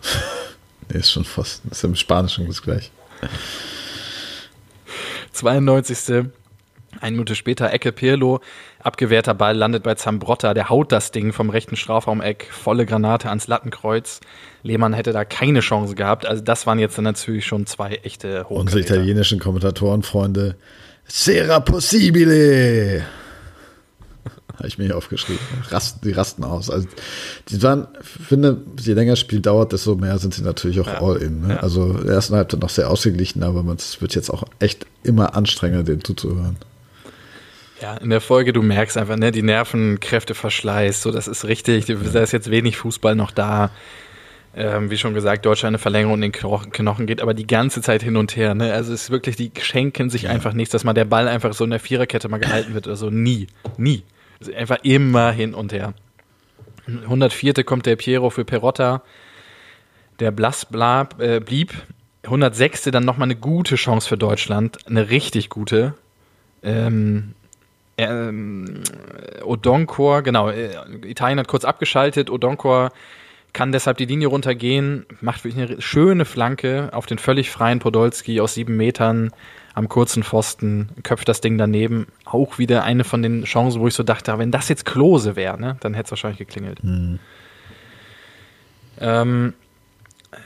nee, 0.89 0.99
ist 0.99 1.13
schon 1.13 1.25
Pfosten. 1.25 1.71
Ist 1.71 1.85
im 1.85 1.97
Spanischen 1.97 2.47
das 2.47 2.63
gleich. 2.63 2.91
92. 5.33 6.31
Eine 7.01 7.11
Minute 7.11 7.35
später 7.35 7.73
Ecke 7.73 7.91
Pirlo, 7.91 8.41
abgewehrter 8.79 9.35
Ball 9.35 9.57
landet 9.57 9.83
bei 9.83 9.97
Zambrotta, 9.97 10.55
der 10.55 10.69
haut 10.69 10.93
das 10.93 11.11
Ding 11.11 11.33
vom 11.33 11.51
rechten 11.51 11.75
Strafraumeck, 11.75 12.49
volle 12.53 12.87
Granate 12.87 13.29
ans 13.29 13.49
Lattenkreuz. 13.49 14.21
Lehmann 14.65 14.95
hätte 14.95 15.13
da 15.13 15.25
keine 15.25 15.61
Chance 15.61 15.95
gehabt. 15.95 16.27
Also 16.27 16.43
das 16.43 16.67
waren 16.67 16.79
jetzt 16.79 16.97
dann 16.97 17.05
natürlich 17.05 17.47
schon 17.47 17.67
zwei 17.67 18.01
echte 18.03 18.45
Hochkaräter. 18.45 18.61
Unsere 18.61 18.81
italienischen 18.81 19.39
Kommentatorenfreunde, 19.39 20.57
Sera 21.07 21.61
possibile! 21.61 23.03
Habe 24.57 24.67
ich 24.67 24.79
mir 24.79 24.87
hier 24.87 24.97
aufgeschrieben. 24.97 25.41
Rasten, 25.69 26.01
die 26.03 26.13
rasten 26.13 26.45
aus. 26.45 26.71
Also, 26.71 26.89
die 27.49 27.63
waren, 27.63 27.89
finde, 28.01 28.63
je 28.81 28.95
länger 28.95 29.13
das 29.13 29.21
Spiel 29.21 29.41
dauert, 29.41 29.73
desto 29.73 29.97
mehr 29.97 30.17
sind 30.19 30.33
sie 30.33 30.43
natürlich 30.43 30.81
auch 30.81 30.87
ja. 30.87 31.03
all 31.03 31.17
in. 31.17 31.43
Ne? 31.47 31.55
Ja. 31.55 31.61
Also, 31.61 31.91
in 31.91 32.07
der 32.07 32.15
ersten 32.15 32.35
Halbzeit 32.35 32.61
noch 32.61 32.71
sehr 32.71 32.89
ausgeglichen, 32.89 33.43
aber 33.43 33.65
es 33.75 34.01
wird 34.01 34.15
jetzt 34.15 34.31
auch 34.31 34.45
echt 34.61 34.87
immer 35.03 35.37
anstrengender, 35.37 35.83
dem 35.83 36.03
zuzuhören. 36.03 36.57
Ja, 37.83 37.97
in 37.97 38.09
der 38.09 38.21
Folge, 38.23 38.55
du 38.55 38.63
merkst 38.63 38.97
einfach, 38.97 39.17
ne, 39.17 39.33
die 39.33 39.43
Nervenkräfte 39.43 40.35
verschleißt, 40.35 41.03
so, 41.03 41.11
das 41.11 41.29
ist 41.29 41.45
richtig, 41.45 41.87
da 41.87 42.23
ist 42.23 42.33
jetzt 42.33 42.51
wenig 42.51 42.79
Fußball 42.79 43.17
noch 43.17 43.33
da. 43.33 43.71
Ähm, 44.57 44.91
wie 44.91 44.97
schon 44.97 45.15
gesagt, 45.15 45.45
Deutschland 45.45 45.73
eine 45.73 45.79
Verlängerung 45.79 46.23
in 46.23 46.33
den 46.33 46.33
Knochen 46.33 47.07
geht, 47.07 47.21
aber 47.21 47.35
die 47.35 47.47
ganze 47.47 47.83
Zeit 47.83 48.03
hin 48.03 48.17
und 48.17 48.37
her. 48.37 48.55
Ne? 48.55 48.73
Also 48.73 48.93
es 48.93 49.05
ist 49.05 49.11
wirklich, 49.11 49.35
die 49.35 49.51
schenken 49.61 50.11
sich 50.11 50.23
ja. 50.23 50.31
einfach 50.31 50.53
nichts, 50.53 50.71
dass 50.71 50.85
mal 50.85 50.93
der 50.93 51.07
Ball 51.07 51.27
einfach 51.27 51.53
so 51.55 51.65
in 51.65 51.71
der 51.71 51.81
Viererkette 51.81 52.29
mal 52.29 52.39
gehalten 52.39 52.73
wird 52.73 52.87
oder 52.87 52.97
so. 52.97 53.11
Nie, 53.11 53.49
nie. 53.77 54.05
Einfach 54.57 54.79
immer 54.83 55.33
hin 55.33 55.55
und 55.55 55.73
her. 55.73 55.95
104. 56.87 57.65
kommt 57.65 57.87
der 57.87 57.97
Piero 57.97 58.31
für 58.31 58.45
Perotta. 58.45 59.03
Der 60.21 60.31
Blass 60.31 60.67
blab, 60.67 61.21
äh, 61.21 61.41
blieb. 61.41 61.73
106. 62.23 62.85
dann 62.85 63.05
nochmal 63.05 63.27
eine 63.27 63.37
gute 63.37 63.75
Chance 63.75 64.09
für 64.09 64.17
Deutschland. 64.17 64.87
Eine 64.87 65.11
richtig 65.11 65.49
gute. 65.49 65.95
Ähm, 66.63 67.35
ähm, 67.97 68.83
Odonkor, 69.45 70.23
genau, 70.23 70.49
äh, 70.49 70.71
Italien 71.05 71.39
hat 71.39 71.49
kurz 71.49 71.65
abgeschaltet. 71.65 72.31
Odonkor 72.31 72.93
kann 73.55 73.73
deshalb 73.73 73.97
die 73.97 74.05
Linie 74.05 74.29
runtergehen, 74.29 75.07
macht 75.23 75.45
wirklich 75.45 75.71
eine 75.71 75.81
schöne 75.81 76.27
Flanke 76.27 76.91
auf 76.93 77.07
den 77.07 77.19
völlig 77.19 77.51
freien 77.51 77.79
Podolski 77.79 78.41
aus 78.41 78.55
sieben 78.55 78.77
Metern 78.77 79.31
am 79.73 79.89
kurzen 79.89 80.23
Pfosten, 80.23 80.91
köpft 81.03 81.29
das 81.29 81.41
Ding 81.41 81.57
daneben. 81.57 82.07
Auch 82.25 82.59
wieder 82.59 82.85
eine 82.85 83.05
von 83.05 83.23
den 83.23 83.45
Chancen, 83.45 83.81
wo 83.81 83.89
ich 83.89 83.95
so 83.95 84.03
dachte, 84.03 84.37
wenn 84.39 84.51
das 84.51 84.69
jetzt 84.69 84.85
Klose 84.85 85.37
wäre, 85.37 85.59
ne, 85.59 85.77
dann 85.81 85.95
hätte 85.95 86.07
es 86.07 86.11
wahrscheinlich 86.11 86.39
geklingelt. 86.39 86.85
Mhm. 86.85 87.19
Ähm, 89.01 89.55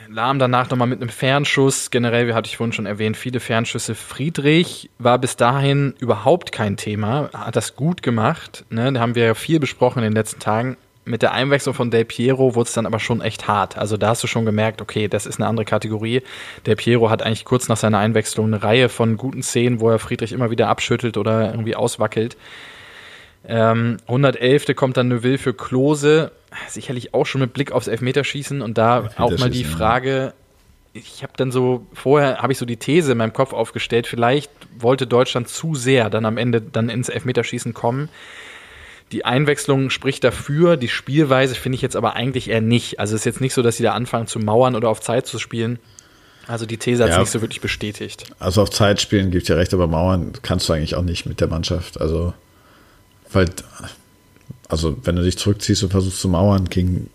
Lahm 0.09 0.39
danach 0.39 0.71
nochmal 0.71 0.89
mit 0.89 1.01
einem 1.01 1.11
Fernschuss. 1.11 1.91
Generell, 1.91 2.29
wie 2.29 2.35
hatte 2.35 2.49
ich 2.49 2.57
vorhin 2.57 2.73
schon 2.73 2.87
erwähnt, 2.87 3.17
viele 3.17 3.41
Fernschüsse. 3.41 3.95
Friedrich 3.95 4.91
war 4.99 5.19
bis 5.19 5.37
dahin 5.37 5.95
überhaupt 5.99 6.53
kein 6.53 6.77
Thema, 6.77 7.31
hat 7.33 7.57
das 7.57 7.77
gut 7.77 8.03
gemacht. 8.03 8.65
Ne? 8.71 8.93
Da 8.93 9.01
haben 9.01 9.15
wir 9.15 9.25
ja 9.25 9.35
viel 9.35 9.61
besprochen 9.61 9.99
in 9.99 10.11
den 10.11 10.15
letzten 10.15 10.41
Tagen 10.41 10.77
mit 11.09 11.23
der 11.23 11.33
Einwechslung 11.33 11.75
von 11.75 11.91
Del 11.91 12.05
Piero 12.05 12.55
wurde 12.55 12.69
es 12.69 12.75
dann 12.75 12.87
aber 12.87 13.01
schon 13.01 13.21
echt 13.21 13.49
hart. 13.49 13.77
Also 13.77 13.97
da 13.97 14.09
hast 14.09 14.23
du 14.23 14.27
schon 14.27 14.45
gemerkt, 14.45 14.81
okay, 14.81 15.09
das 15.09 15.27
ist 15.27 15.41
eine 15.41 15.49
andere 15.49 15.65
Kategorie. 15.65 16.23
Del 16.67 16.77
Piero 16.77 17.11
hat 17.11 17.23
eigentlich 17.23 17.45
kurz 17.45 17.69
nach 17.69 17.77
seiner 17.77 17.99
Einwechslung 17.99 18.47
eine 18.47 18.63
Reihe 18.63 18.89
von 18.89 19.17
guten 19.17 19.43
Szenen, 19.43 19.81
wo 19.81 19.91
er 19.91 19.99
Friedrich 19.99 20.33
immer 20.33 20.51
wieder 20.51 20.69
abschüttelt 20.69 21.17
oder 21.17 21.51
irgendwie 21.51 21.75
auswackelt. 21.75 22.37
Ähm, 23.47 23.97
111. 24.07 24.77
kommt 24.77 24.97
dann 24.97 25.09
Neuville 25.09 25.39
für 25.39 25.55
Klose, 25.55 26.33
sicherlich 26.69 27.15
auch 27.15 27.25
schon 27.25 27.41
mit 27.41 27.53
Blick 27.53 27.73
aufs 27.73 27.89
Elfmeterschießen 27.89 28.63
und 28.63 28.77
da 28.77 29.09
auch 29.17 29.39
mal 29.39 29.51
die 29.51 29.65
Frage, 29.65 30.35
ich 30.93 31.23
habe 31.23 31.33
dann 31.37 31.53
so, 31.53 31.87
vorher 31.93 32.39
habe 32.39 32.53
ich 32.53 32.59
so 32.59 32.67
die 32.67 32.77
These 32.77 33.13
in 33.13 33.19
meinem 33.19 33.33
Kopf 33.33 33.53
aufgestellt, 33.53 34.07
vielleicht 34.07 34.51
wollte 34.79 35.07
Deutschland 35.07 35.49
zu 35.49 35.75
sehr 35.75 36.11
dann 36.11 36.25
am 36.25 36.37
Ende 36.37 36.61
dann 36.61 36.89
ins 36.89 37.09
Elfmeterschießen 37.09 37.75
kommen. 37.75 38.09
Die 39.13 39.25
Einwechslung 39.25 39.91
spricht 39.91 40.23
dafür, 40.25 40.77
die 40.77 40.89
Spielweise 40.89 41.55
finde 41.55 41.77
ich 41.77 41.83
jetzt 41.83 41.97
aber 41.97 42.15
eigentlich 42.15 42.51
eher 42.51 42.61
nicht. 42.61 43.01
Also 43.01 43.15
es 43.15 43.23
ist 43.23 43.25
jetzt 43.25 43.41
nicht 43.41 43.55
so, 43.55 43.63
dass 43.63 43.77
sie 43.77 43.83
da 43.83 43.93
anfangen 43.93 44.27
zu 44.27 44.39
mauern 44.39 44.77
oder 44.77 44.91
auf 44.91 45.01
Zeit 45.01 45.27
zu 45.27 45.39
spielen. 45.39 45.79
Also 46.47 46.67
die 46.67 46.77
These 46.79 47.03
hat 47.03 47.11
es 47.11 47.17
ja, 47.17 47.21
nicht 47.21 47.31
so 47.31 47.41
wirklich 47.41 47.61
bestätigt. 47.61 48.25
Also 48.39 48.63
auf 48.63 48.71
Zeit 48.71 49.01
spielen 49.01 49.31
gibt 49.31 49.49
ja 49.49 49.57
recht, 49.57 49.73
aber 49.75 49.87
mauern 49.87 50.33
kannst 50.43 50.69
du 50.69 50.73
eigentlich 50.73 50.95
auch 50.95 51.03
nicht 51.03 51.27
mit 51.27 51.41
der 51.41 51.49
Mannschaft. 51.49 52.01
Also 52.01 52.35
weil, 53.33 53.51
also 54.69 54.97
wenn 55.05 55.17
du 55.17 55.23
dich 55.23 55.39
zurückziehst 55.39 55.83
und 55.83 55.91
versuchst 55.91 56.21
zu 56.21 56.29
mauern 56.29 56.67
gegen 56.67 57.11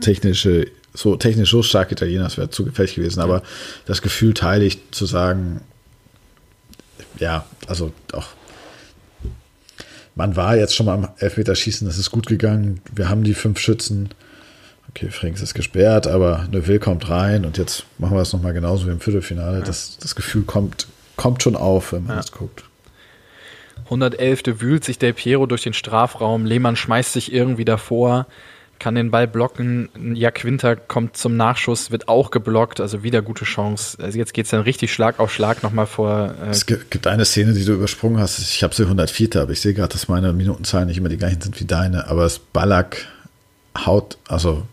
technische, 0.00 0.68
so 0.94 1.16
technisch 1.16 1.50
so 1.50 1.62
starke 1.62 1.92
Italiener, 1.92 2.24
das 2.24 2.36
wäre 2.36 2.50
zu 2.50 2.64
gefährlich 2.64 2.94
gewesen. 2.94 3.20
Aber 3.20 3.42
das 3.86 4.02
Gefühl 4.02 4.34
teile 4.34 4.64
ich 4.64 4.78
zu 4.90 5.06
sagen, 5.06 5.60
ja, 7.18 7.44
also 7.66 7.92
auch 8.12 8.26
man 10.14 10.36
war 10.36 10.56
jetzt 10.56 10.74
schon 10.74 10.86
mal 10.86 10.94
am 10.94 11.08
Elfmeterschießen, 11.18 11.86
das 11.86 11.98
ist 11.98 12.10
gut 12.10 12.26
gegangen. 12.26 12.80
Wir 12.94 13.08
haben 13.08 13.24
die 13.24 13.34
fünf 13.34 13.58
Schützen. 13.58 14.10
Okay, 14.90 15.10
Frings 15.10 15.40
ist 15.40 15.54
gesperrt, 15.54 16.06
aber 16.06 16.46
Neuville 16.50 16.78
kommt 16.78 17.08
rein 17.08 17.46
und 17.46 17.56
jetzt 17.56 17.86
machen 17.98 18.16
wir 18.16 18.20
es 18.20 18.32
nochmal 18.32 18.52
genauso 18.52 18.86
wie 18.86 18.90
im 18.90 19.00
Viertelfinale. 19.00 19.60
Ja. 19.60 19.64
Das, 19.64 19.96
das 19.98 20.14
Gefühl 20.14 20.42
kommt, 20.42 20.86
kommt 21.16 21.42
schon 21.42 21.56
auf, 21.56 21.92
wenn 21.92 22.04
man 22.04 22.10
ja. 22.10 22.16
das 22.16 22.32
guckt. 22.32 22.64
111. 23.84 24.42
wühlt 24.60 24.84
sich 24.84 24.98
Del 24.98 25.14
Piero 25.14 25.46
durch 25.46 25.62
den 25.62 25.72
Strafraum. 25.72 26.44
Lehmann 26.44 26.76
schmeißt 26.76 27.12
sich 27.12 27.32
irgendwie 27.32 27.64
davor 27.64 28.26
kann 28.82 28.96
den 28.96 29.12
Ball 29.12 29.28
blocken. 29.28 29.90
Jack 30.14 30.44
Winter 30.44 30.74
kommt 30.74 31.16
zum 31.16 31.36
Nachschuss, 31.36 31.92
wird 31.92 32.08
auch 32.08 32.32
geblockt, 32.32 32.80
also 32.80 33.04
wieder 33.04 33.22
gute 33.22 33.44
Chance. 33.44 33.96
Also 34.02 34.18
jetzt 34.18 34.34
geht 34.34 34.46
es 34.46 34.50
dann 34.50 34.62
richtig 34.62 34.92
Schlag 34.92 35.20
auf 35.20 35.32
Schlag 35.32 35.62
nochmal 35.62 35.86
vor. 35.86 36.34
Äh 36.44 36.48
es 36.50 36.66
gibt 36.66 37.06
eine 37.06 37.24
Szene, 37.24 37.52
die 37.52 37.64
du 37.64 37.74
übersprungen 37.74 38.18
hast. 38.18 38.40
Ich 38.40 38.64
habe 38.64 38.74
sie 38.74 38.82
104, 38.82 39.40
aber 39.40 39.52
ich 39.52 39.60
sehe 39.60 39.72
gerade, 39.72 39.92
dass 39.92 40.08
meine 40.08 40.32
Minutenzahlen 40.32 40.88
nicht 40.88 40.98
immer 40.98 41.08
die 41.08 41.16
gleichen 41.16 41.40
sind 41.40 41.60
wie 41.60 41.64
deine. 41.64 42.08
Aber 42.08 42.24
das 42.24 42.40
Ballack 42.40 43.06
haut, 43.86 44.18
also 44.26 44.66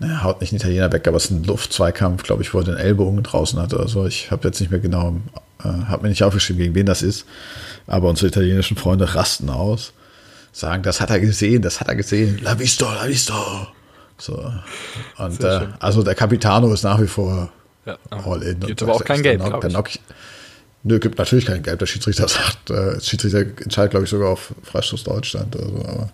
ne, 0.00 0.24
haut 0.24 0.40
nicht 0.40 0.52
einen 0.52 0.60
Italiener 0.60 0.92
weg, 0.92 1.06
aber 1.06 1.18
es 1.18 1.26
ist 1.26 1.30
ein 1.30 1.44
Luftzweikampf, 1.44 2.24
glaube 2.24 2.42
ich, 2.42 2.52
wo 2.52 2.58
er 2.58 2.64
den 2.64 2.76
Ellbogen 2.76 3.22
draußen 3.22 3.56
hat 3.60 3.72
oder 3.72 3.86
so. 3.86 4.04
Ich 4.04 4.32
habe 4.32 4.48
jetzt 4.48 4.58
nicht 4.58 4.72
mehr 4.72 4.80
genau, 4.80 5.14
äh, 5.62 5.68
habe 5.68 6.02
mir 6.02 6.08
nicht 6.08 6.24
aufgeschrieben, 6.24 6.60
gegen 6.60 6.74
wen 6.74 6.86
das 6.86 7.02
ist. 7.02 7.24
Aber 7.86 8.08
unsere 8.08 8.26
italienischen 8.26 8.76
Freunde 8.76 9.14
rasten 9.14 9.48
aus 9.48 9.92
sagen, 10.52 10.82
das 10.82 11.00
hat 11.00 11.10
er 11.10 11.18
gesehen, 11.18 11.62
das 11.62 11.80
hat 11.80 11.88
er 11.88 11.96
gesehen. 11.96 12.38
La 12.42 12.58
visto, 12.58 12.84
la 12.84 13.08
visto. 13.08 13.34
So. 14.18 14.52
Und 15.18 15.42
äh, 15.42 15.66
also 15.80 16.02
der 16.02 16.14
Capitano 16.14 16.72
ist 16.72 16.84
nach 16.84 17.00
wie 17.00 17.08
vor 17.08 17.50
ja, 17.84 17.96
all 18.10 18.42
in. 18.42 18.60
Gibt 18.60 18.82
aber 18.82 18.94
auch 18.94 19.04
kein 19.04 19.22
Geld, 19.22 19.42
glaube 19.42 19.66
ich. 19.66 19.72
Knock, 19.72 19.90
Nö, 20.84 20.98
gibt 20.98 21.18
natürlich 21.18 21.46
kein 21.46 21.62
Geld. 21.62 21.80
Der 21.80 21.86
Schiedsrichter 21.86 22.28
sagt, 22.28 22.70
äh, 22.70 23.00
Schiedsrichter 23.00 23.40
entscheidet, 23.40 23.92
glaube 23.92 24.04
ich, 24.04 24.10
sogar 24.10 24.30
auf 24.30 24.52
Freistoß 24.62 25.04
Deutschland 25.04 25.56
oder 25.56 25.68
so. 25.68 25.84
Aber 25.84 26.12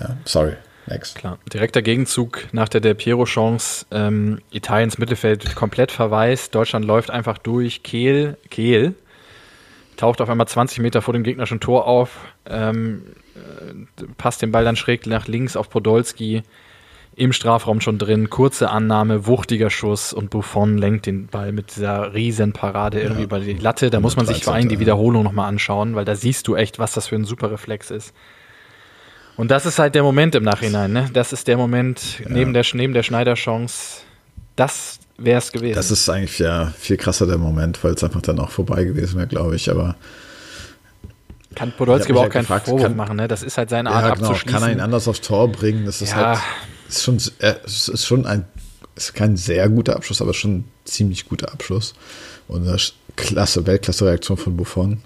ja, 0.00 0.16
sorry. 0.24 0.52
Next. 0.88 1.16
Klar. 1.16 1.38
Direkter 1.52 1.82
Gegenzug 1.82 2.46
nach 2.52 2.68
der 2.68 2.80
Del 2.80 2.94
Piero-Chance. 2.94 3.86
Ähm, 3.90 4.40
Italiens 4.50 4.98
Mittelfeld 4.98 5.56
komplett 5.56 5.90
verwaist. 5.90 6.54
Deutschland 6.54 6.84
läuft 6.84 7.10
einfach 7.10 7.38
durch. 7.38 7.82
Kehl, 7.82 8.36
Kehl 8.50 8.94
taucht 9.96 10.20
auf 10.20 10.28
einmal 10.28 10.46
20 10.46 10.78
Meter 10.80 11.02
vor 11.02 11.12
dem 11.12 11.24
gegnerischen 11.24 11.58
Tor 11.58 11.86
auf. 11.86 12.10
Ähm, 12.46 13.02
äh, 13.06 13.25
passt 14.16 14.42
den 14.42 14.52
Ball 14.52 14.64
dann 14.64 14.76
schräg 14.76 15.06
nach 15.06 15.26
links 15.26 15.56
auf 15.56 15.70
Podolski. 15.70 16.42
Im 17.18 17.32
Strafraum 17.32 17.80
schon 17.80 17.96
drin, 17.96 18.28
kurze 18.28 18.68
Annahme, 18.68 19.26
wuchtiger 19.26 19.70
Schuss 19.70 20.12
und 20.12 20.28
Buffon 20.28 20.76
lenkt 20.76 21.06
den 21.06 21.28
Ball 21.28 21.50
mit 21.50 21.74
dieser 21.74 22.12
riesen 22.12 22.52
Parade 22.52 23.00
irgendwie 23.00 23.22
ja. 23.22 23.24
über 23.24 23.40
die 23.40 23.54
Latte. 23.54 23.88
Da 23.88 24.00
muss 24.00 24.16
man 24.16 24.26
sich 24.26 24.44
vor 24.44 24.52
allem 24.52 24.68
die 24.68 24.80
Wiederholung 24.80 25.22
nochmal 25.22 25.48
anschauen, 25.48 25.94
weil 25.94 26.04
da 26.04 26.14
siehst 26.14 26.46
du 26.46 26.56
echt, 26.56 26.78
was 26.78 26.92
das 26.92 27.06
für 27.06 27.14
ein 27.14 27.24
super 27.24 27.50
Reflex 27.50 27.90
ist. 27.90 28.12
Und 29.38 29.50
das 29.50 29.64
ist 29.64 29.78
halt 29.78 29.94
der 29.94 30.02
Moment 30.02 30.34
im 30.34 30.44
Nachhinein, 30.44 30.92
ne? 30.92 31.08
Das 31.12 31.32
ist 31.32 31.48
der 31.48 31.56
Moment 31.56 32.18
ja. 32.20 32.26
neben 32.28 32.52
der, 32.52 32.64
neben 32.74 32.92
der 32.92 33.02
Schneider-Chance. 33.02 34.02
Das 34.54 34.98
wäre 35.18 35.38
es 35.38 35.52
gewesen. 35.52 35.74
Das 35.74 35.90
ist 35.90 36.08
eigentlich 36.08 36.38
ja 36.38 36.72
viel 36.78 36.96
krasser 36.96 37.26
der 37.26 37.38
Moment, 37.38 37.82
weil 37.84 37.94
es 37.94 38.04
einfach 38.04 38.22
dann 38.22 38.38
auch 38.38 38.50
vorbei 38.50 38.84
gewesen 38.84 39.16
wäre, 39.16 39.26
glaube 39.26 39.56
ich. 39.56 39.70
Aber 39.70 39.96
kann 41.56 41.72
Podolski 41.72 42.12
aber 42.12 42.20
auch 42.20 42.28
keinen 42.28 42.42
gefragt, 42.42 42.66
Vorwurf 42.66 42.82
kann, 42.82 42.96
machen, 42.96 43.16
ne? 43.16 43.26
Das 43.26 43.42
ist 43.42 43.58
halt 43.58 43.70
seine 43.70 43.90
Art 43.90 44.04
ja, 44.04 44.14
genau. 44.14 44.28
abzuschließen. 44.28 44.60
Kann 44.60 44.68
er 44.68 44.72
ihn 44.72 44.80
anders 44.80 45.08
aufs 45.08 45.20
Tor 45.20 45.50
bringen? 45.50 45.84
Das 45.86 46.00
ist 46.00 46.10
ja. 46.10 46.16
halt 46.16 46.38
ist 46.88 47.02
schon, 47.02 47.16
es 47.16 47.88
ist 47.88 48.06
schon 48.06 48.26
ein, 48.26 48.44
ist 48.94 49.14
kein 49.14 49.36
sehr 49.36 49.68
guter 49.68 49.96
Abschluss, 49.96 50.22
aber 50.22 50.34
schon 50.34 50.58
ein 50.58 50.64
ziemlich 50.84 51.28
guter 51.28 51.52
Abschluss. 51.52 51.94
Und 52.48 52.66
eine 52.66 52.76
klasse, 53.16 53.66
Weltklasse-Reaktion 53.66 54.36
von 54.36 54.56
Buffon. 54.56 55.02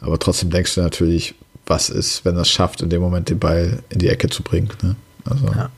Aber 0.00 0.18
trotzdem 0.18 0.50
denkst 0.50 0.74
du 0.76 0.82
natürlich, 0.82 1.34
was 1.66 1.90
ist, 1.90 2.24
wenn 2.24 2.36
er 2.36 2.42
es 2.42 2.50
schafft, 2.50 2.82
in 2.82 2.90
dem 2.90 3.02
Moment 3.02 3.28
den 3.28 3.40
Ball 3.40 3.82
in 3.88 3.98
die 3.98 4.08
Ecke 4.08 4.28
zu 4.28 4.42
bringen. 4.42 4.70
Ne? 4.82 4.94
Also, 5.24 5.46
ja. 5.46 5.70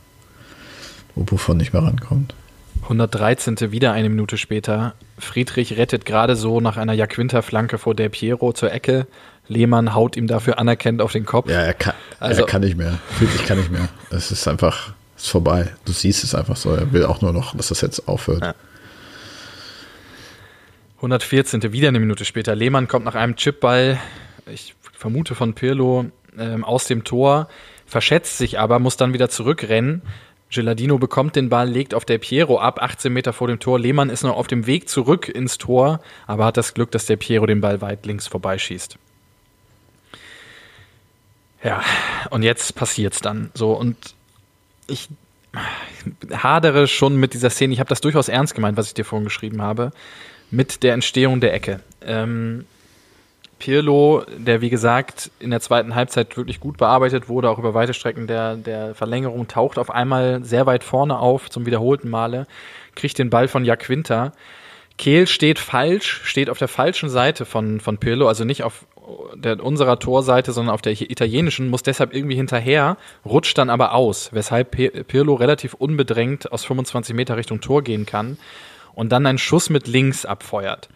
wo 1.15 1.25
Buffon 1.25 1.57
nicht 1.57 1.73
mehr 1.73 1.83
rankommt. 1.83 2.35
113. 2.83 3.73
wieder 3.73 3.93
eine 3.93 4.09
Minute 4.09 4.39
später. 4.39 4.95
Friedrich 5.19 5.77
rettet 5.77 6.05
gerade 6.05 6.37
so 6.37 6.61
nach 6.61 6.77
einer 6.77 6.93
Jaquinter-Flanke 6.93 7.79
vor 7.79 7.95
Del 7.95 8.11
Piero 8.11 8.53
zur 8.53 8.73
Ecke. 8.73 9.07
Lehmann 9.49 9.95
haut 9.95 10.17
ihm 10.17 10.27
dafür 10.27 10.59
anerkennend 10.59 11.03
auf 11.03 11.13
den 11.13 11.25
Kopf. 11.25 11.51
Ja, 11.51 11.61
er 11.61 11.75
kann, 11.75 11.95
also, 12.21 12.43
er 12.43 12.47
kann 12.47 12.63
nicht 12.63 12.77
mehr. 12.77 12.99
Friedrich 13.19 13.47
kann 13.47 13.59
nicht 13.59 13.71
mehr. 13.71 13.89
Es 14.11 14.31
ist 14.31 14.47
einfach, 14.47 14.93
es 15.17 15.25
ist 15.25 15.31
vorbei. 15.31 15.69
Du 15.85 15.93
siehst 15.93 16.23
es 16.23 16.35
einfach 16.35 16.57
so. 16.57 16.71
Er 16.71 16.93
will 16.93 17.05
auch 17.05 17.21
nur 17.23 17.33
noch, 17.33 17.57
dass 17.57 17.69
das 17.69 17.81
jetzt 17.81 18.07
aufhört. 18.07 18.43
Ja. 18.43 18.55
114. 20.97 21.73
wieder 21.73 21.89
eine 21.89 22.01
Minute 22.01 22.25
später. 22.25 22.55
Lehmann 22.55 22.89
kommt 22.89 23.05
nach 23.05 23.15
einem 23.15 23.37
Chipball, 23.37 23.99
ich 24.53 24.75
vermute 24.93 25.35
von 25.35 25.55
Pirlo, 25.55 26.07
ähm, 26.37 26.65
aus 26.65 26.87
dem 26.87 27.05
Tor, 27.05 27.49
verschätzt 27.87 28.37
sich 28.37 28.59
aber, 28.59 28.81
muss 28.81 28.97
dann 28.97 29.13
wieder 29.13 29.29
zurückrennen. 29.29 30.03
Geladino 30.51 30.99
bekommt 30.99 31.37
den 31.37 31.51
Ball, 31.51 31.69
legt 31.69 31.95
auf 31.95 32.05
der 32.05 32.19
Piero 32.19 32.59
ab, 32.59 32.83
18 32.83 33.13
Meter 33.13 33.33
vor 33.33 33.49
dem 33.49 33.61
Tor. 33.61 33.79
Lehmann 33.79 34.11
ist 34.11 34.25
noch 34.25 34.37
auf 34.37 34.47
dem 34.47 34.67
Weg 34.67 34.89
zurück 34.89 35.29
ins 35.29 35.59
Tor, 35.59 36.01
aber 36.27 36.47
hat 36.47 36.57
das 36.57 36.75
Glück, 36.75 36.91
dass 36.91 37.07
der 37.07 37.17
Piero 37.17 37.47
den 37.47 37.61
Ball 37.61 37.81
weit 37.81 38.07
links 38.07 38.27
vorbeischießt. 38.27 38.99
Ja, 41.63 41.83
und 42.31 42.43
jetzt 42.43 42.75
passiert's 42.75 43.21
dann 43.21 43.51
so 43.55 43.73
und 43.73 43.97
ich 44.87 45.09
hadere 46.33 46.87
schon 46.87 47.17
mit 47.17 47.35
dieser 47.35 47.51
Szene. 47.51 47.73
Ich 47.73 47.81
habe 47.81 47.89
das 47.89 48.01
durchaus 48.01 48.29
ernst 48.29 48.55
gemeint, 48.55 48.77
was 48.77 48.89
ich 48.89 48.95
dir 48.95 49.05
vorhin 49.05 49.25
geschrieben 49.25 49.63
habe, 49.63 49.93
mit 50.51 50.83
der 50.83 50.95
Entstehung 50.95 51.41
der 51.41 51.53
Ecke. 51.53 51.81
Ähm, 52.03 52.67
Pirlo, 53.59 54.25
der 54.37 54.61
wie 54.61 54.71
gesagt 54.71 55.31
in 55.41 55.51
der 55.51 55.61
zweiten 55.61 55.95
Halbzeit 55.95 56.37
wirklich 56.37 56.61
gut 56.61 56.77
bearbeitet 56.77 57.29
wurde, 57.29 57.51
auch 57.51 57.59
über 57.59 57.75
weite 57.75 57.93
Strecken 57.93 58.27
der, 58.27 58.57
der 58.57 58.95
Verlängerung, 58.95 59.49
taucht 59.49 59.79
auf 59.79 59.91
einmal 59.91 60.45
sehr 60.45 60.67
weit 60.67 60.85
vorne 60.85 61.19
auf 61.19 61.51
zum 61.51 61.67
wiederholten 61.67 62.09
Male, 62.09 62.47
kriegt 62.95 63.19
den 63.19 63.31
Ball 63.31 63.49
von 63.49 63.65
Jack 63.65 63.89
Winter. 63.89 64.33
Kehl 64.99 65.27
steht 65.27 65.59
falsch, 65.59 66.21
steht 66.25 66.51
auf 66.51 66.59
der 66.59 66.69
falschen 66.69 67.09
Seite 67.09 67.45
von, 67.45 67.81
von 67.81 67.99
Pirlo, 67.99 68.29
also 68.29 68.45
nicht 68.45 68.65
auf 68.65 68.85
der, 69.35 69.65
unserer 69.65 69.99
Torseite, 69.99 70.53
sondern 70.53 70.75
auf 70.75 70.83
der 70.83 70.93
italienischen, 70.93 71.69
muss 71.69 71.83
deshalb 71.83 72.15
irgendwie 72.15 72.37
hinterher, 72.37 72.97
rutscht 73.25 73.57
dann 73.57 73.71
aber 73.71 73.95
aus, 73.95 74.31
weshalb 74.33 74.73
Pirlo 75.07 75.35
relativ 75.35 75.75
unbedrängt 75.75 76.53
aus 76.53 76.65
25 76.65 77.15
Meter 77.15 77.37
Richtung 77.37 77.61
Tor 77.61 77.83
gehen 77.83 78.07
kann 78.07 78.39
und 78.95 79.11
dann 79.11 79.25
einen 79.27 79.39
Schuss 79.39 79.71
mit 79.71 79.87
links 79.87 80.27
abfeuert. 80.27 80.89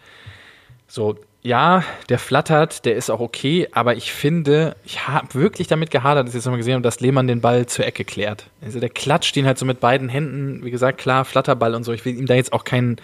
So, 0.87 1.17
ja, 1.41 1.83
der 2.09 2.19
flattert, 2.19 2.85
der 2.85 2.95
ist 2.95 3.09
auch 3.09 3.19
okay, 3.19 3.67
aber 3.71 3.95
ich 3.95 4.13
finde, 4.13 4.75
ich 4.85 5.07
habe 5.07 5.33
wirklich 5.33 5.67
damit 5.67 5.91
gehadert, 5.91 6.27
dass 6.27 6.33
ich 6.33 6.39
jetzt 6.39 6.45
nochmal 6.45 6.59
gesehen 6.59 6.75
habe, 6.75 6.83
dass 6.83 6.99
Lehmann 6.99 7.27
den 7.27 7.41
Ball 7.41 7.65
zur 7.65 7.85
Ecke 7.85 8.05
klärt. 8.05 8.45
Also 8.61 8.79
der 8.79 8.89
klatscht 8.89 9.35
ihn 9.35 9.45
halt 9.45 9.57
so 9.57 9.65
mit 9.65 9.79
beiden 9.79 10.07
Händen, 10.07 10.63
wie 10.63 10.71
gesagt, 10.71 10.99
klar, 10.99 11.25
Flatterball 11.25 11.75
und 11.75 11.83
so. 11.83 11.91
Ich 11.91 12.05
will 12.05 12.17
ihm 12.17 12.27
da 12.27 12.35
jetzt 12.35 12.53
auch 12.53 12.63
keinen 12.63 12.97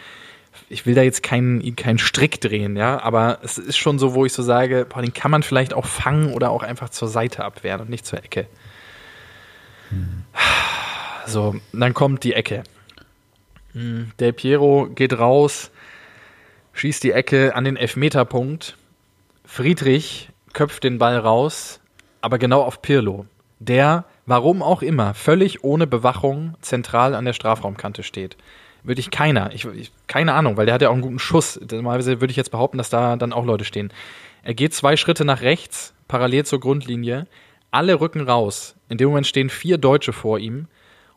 ich 0.69 0.85
will 0.85 0.95
da 0.95 1.01
jetzt 1.01 1.23
keinen, 1.23 1.75
keinen 1.75 1.99
Strick 1.99 2.41
drehen, 2.41 2.75
ja, 2.75 3.01
aber 3.01 3.39
es 3.43 3.57
ist 3.57 3.77
schon 3.77 3.99
so, 3.99 4.13
wo 4.13 4.25
ich 4.25 4.33
so 4.33 4.43
sage, 4.43 4.85
boah, 4.87 5.01
den 5.01 5.13
kann 5.13 5.31
man 5.31 5.43
vielleicht 5.43 5.73
auch 5.73 5.85
fangen 5.85 6.33
oder 6.33 6.49
auch 6.49 6.63
einfach 6.63 6.89
zur 6.89 7.07
Seite 7.07 7.43
abwehren 7.43 7.81
und 7.81 7.89
nicht 7.89 8.05
zur 8.05 8.23
Ecke. 8.23 8.47
Hm. 9.89 10.23
So, 11.25 11.55
dann 11.73 11.93
kommt 11.93 12.23
die 12.23 12.33
Ecke. 12.33 12.63
Hm, 13.73 14.11
Del 14.19 14.33
Piero 14.33 14.87
geht 14.93 15.17
raus, 15.17 15.71
schießt 16.73 17.03
die 17.03 17.11
Ecke 17.11 17.55
an 17.55 17.63
den 17.63 17.77
Elfmeterpunkt. 17.77 18.77
Friedrich 19.45 20.29
köpft 20.53 20.83
den 20.83 20.97
Ball 20.97 21.17
raus, 21.17 21.79
aber 22.21 22.39
genau 22.39 22.61
auf 22.61 22.81
Pirlo, 22.81 23.25
der, 23.59 24.05
warum 24.25 24.63
auch 24.63 24.81
immer, 24.81 25.13
völlig 25.13 25.63
ohne 25.63 25.87
Bewachung 25.87 26.55
zentral 26.61 27.13
an 27.13 27.25
der 27.25 27.33
Strafraumkante 27.33 28.03
steht 28.03 28.37
würde 28.83 29.01
ich 29.01 29.11
keiner. 29.11 29.51
Ich, 29.53 29.65
ich, 29.65 29.91
keine 30.07 30.33
Ahnung, 30.33 30.57
weil 30.57 30.65
der 30.65 30.75
hat 30.75 30.81
ja 30.81 30.89
auch 30.89 30.93
einen 30.93 31.01
guten 31.01 31.19
Schuss. 31.19 31.59
Normalerweise 31.71 32.21
würde 32.21 32.31
ich 32.31 32.37
jetzt 32.37 32.51
behaupten, 32.51 32.77
dass 32.77 32.89
da 32.89 33.15
dann 33.15 33.33
auch 33.33 33.45
Leute 33.45 33.65
stehen. 33.65 33.91
Er 34.43 34.53
geht 34.53 34.73
zwei 34.73 34.95
Schritte 34.95 35.25
nach 35.25 35.41
rechts, 35.41 35.93
parallel 36.07 36.45
zur 36.45 36.59
Grundlinie. 36.59 37.27
Alle 37.71 37.99
rücken 37.99 38.21
raus. 38.21 38.75
In 38.87 38.97
dem 38.97 39.09
Moment 39.09 39.27
stehen 39.27 39.49
vier 39.49 39.77
Deutsche 39.77 40.13
vor 40.13 40.39
ihm. 40.39 40.67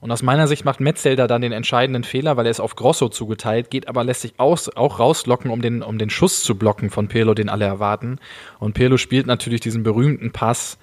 Und 0.01 0.11
aus 0.11 0.23
meiner 0.23 0.49
Sicht 0.49 0.65
macht 0.65 0.81
Metzelder 0.81 1.29
dann 1.29 1.43
den 1.43 1.53
entscheidenden 1.53 2.03
Fehler, 2.03 2.37
weil 2.37 2.47
er 2.47 2.51
ist 2.51 2.59
auf 2.59 2.75
Grosso 2.75 3.09
zugeteilt, 3.09 3.71
geht 3.71 3.87
aber 3.87 4.03
lässt 4.03 4.23
sich 4.23 4.35
aus, 4.37 4.69
auch 4.69 4.99
rauslocken, 4.99 5.49
um 5.49 5.63
den, 5.63 5.81
um 5.81 5.97
den 5.97 6.11
Schuss 6.11 6.43
zu 6.43 6.57
blocken 6.59 6.91
von 6.91 7.07
Pirlo, 7.07 7.35
den 7.35 7.49
alle 7.49 7.67
erwarten. 7.67 8.19
Und 8.59 8.75
Pirlo 8.75 8.97
spielt 8.97 9.29
natürlich 9.29 9.61
diesen 9.61 9.85
berühmten 9.85 10.33
Pass 10.33 10.77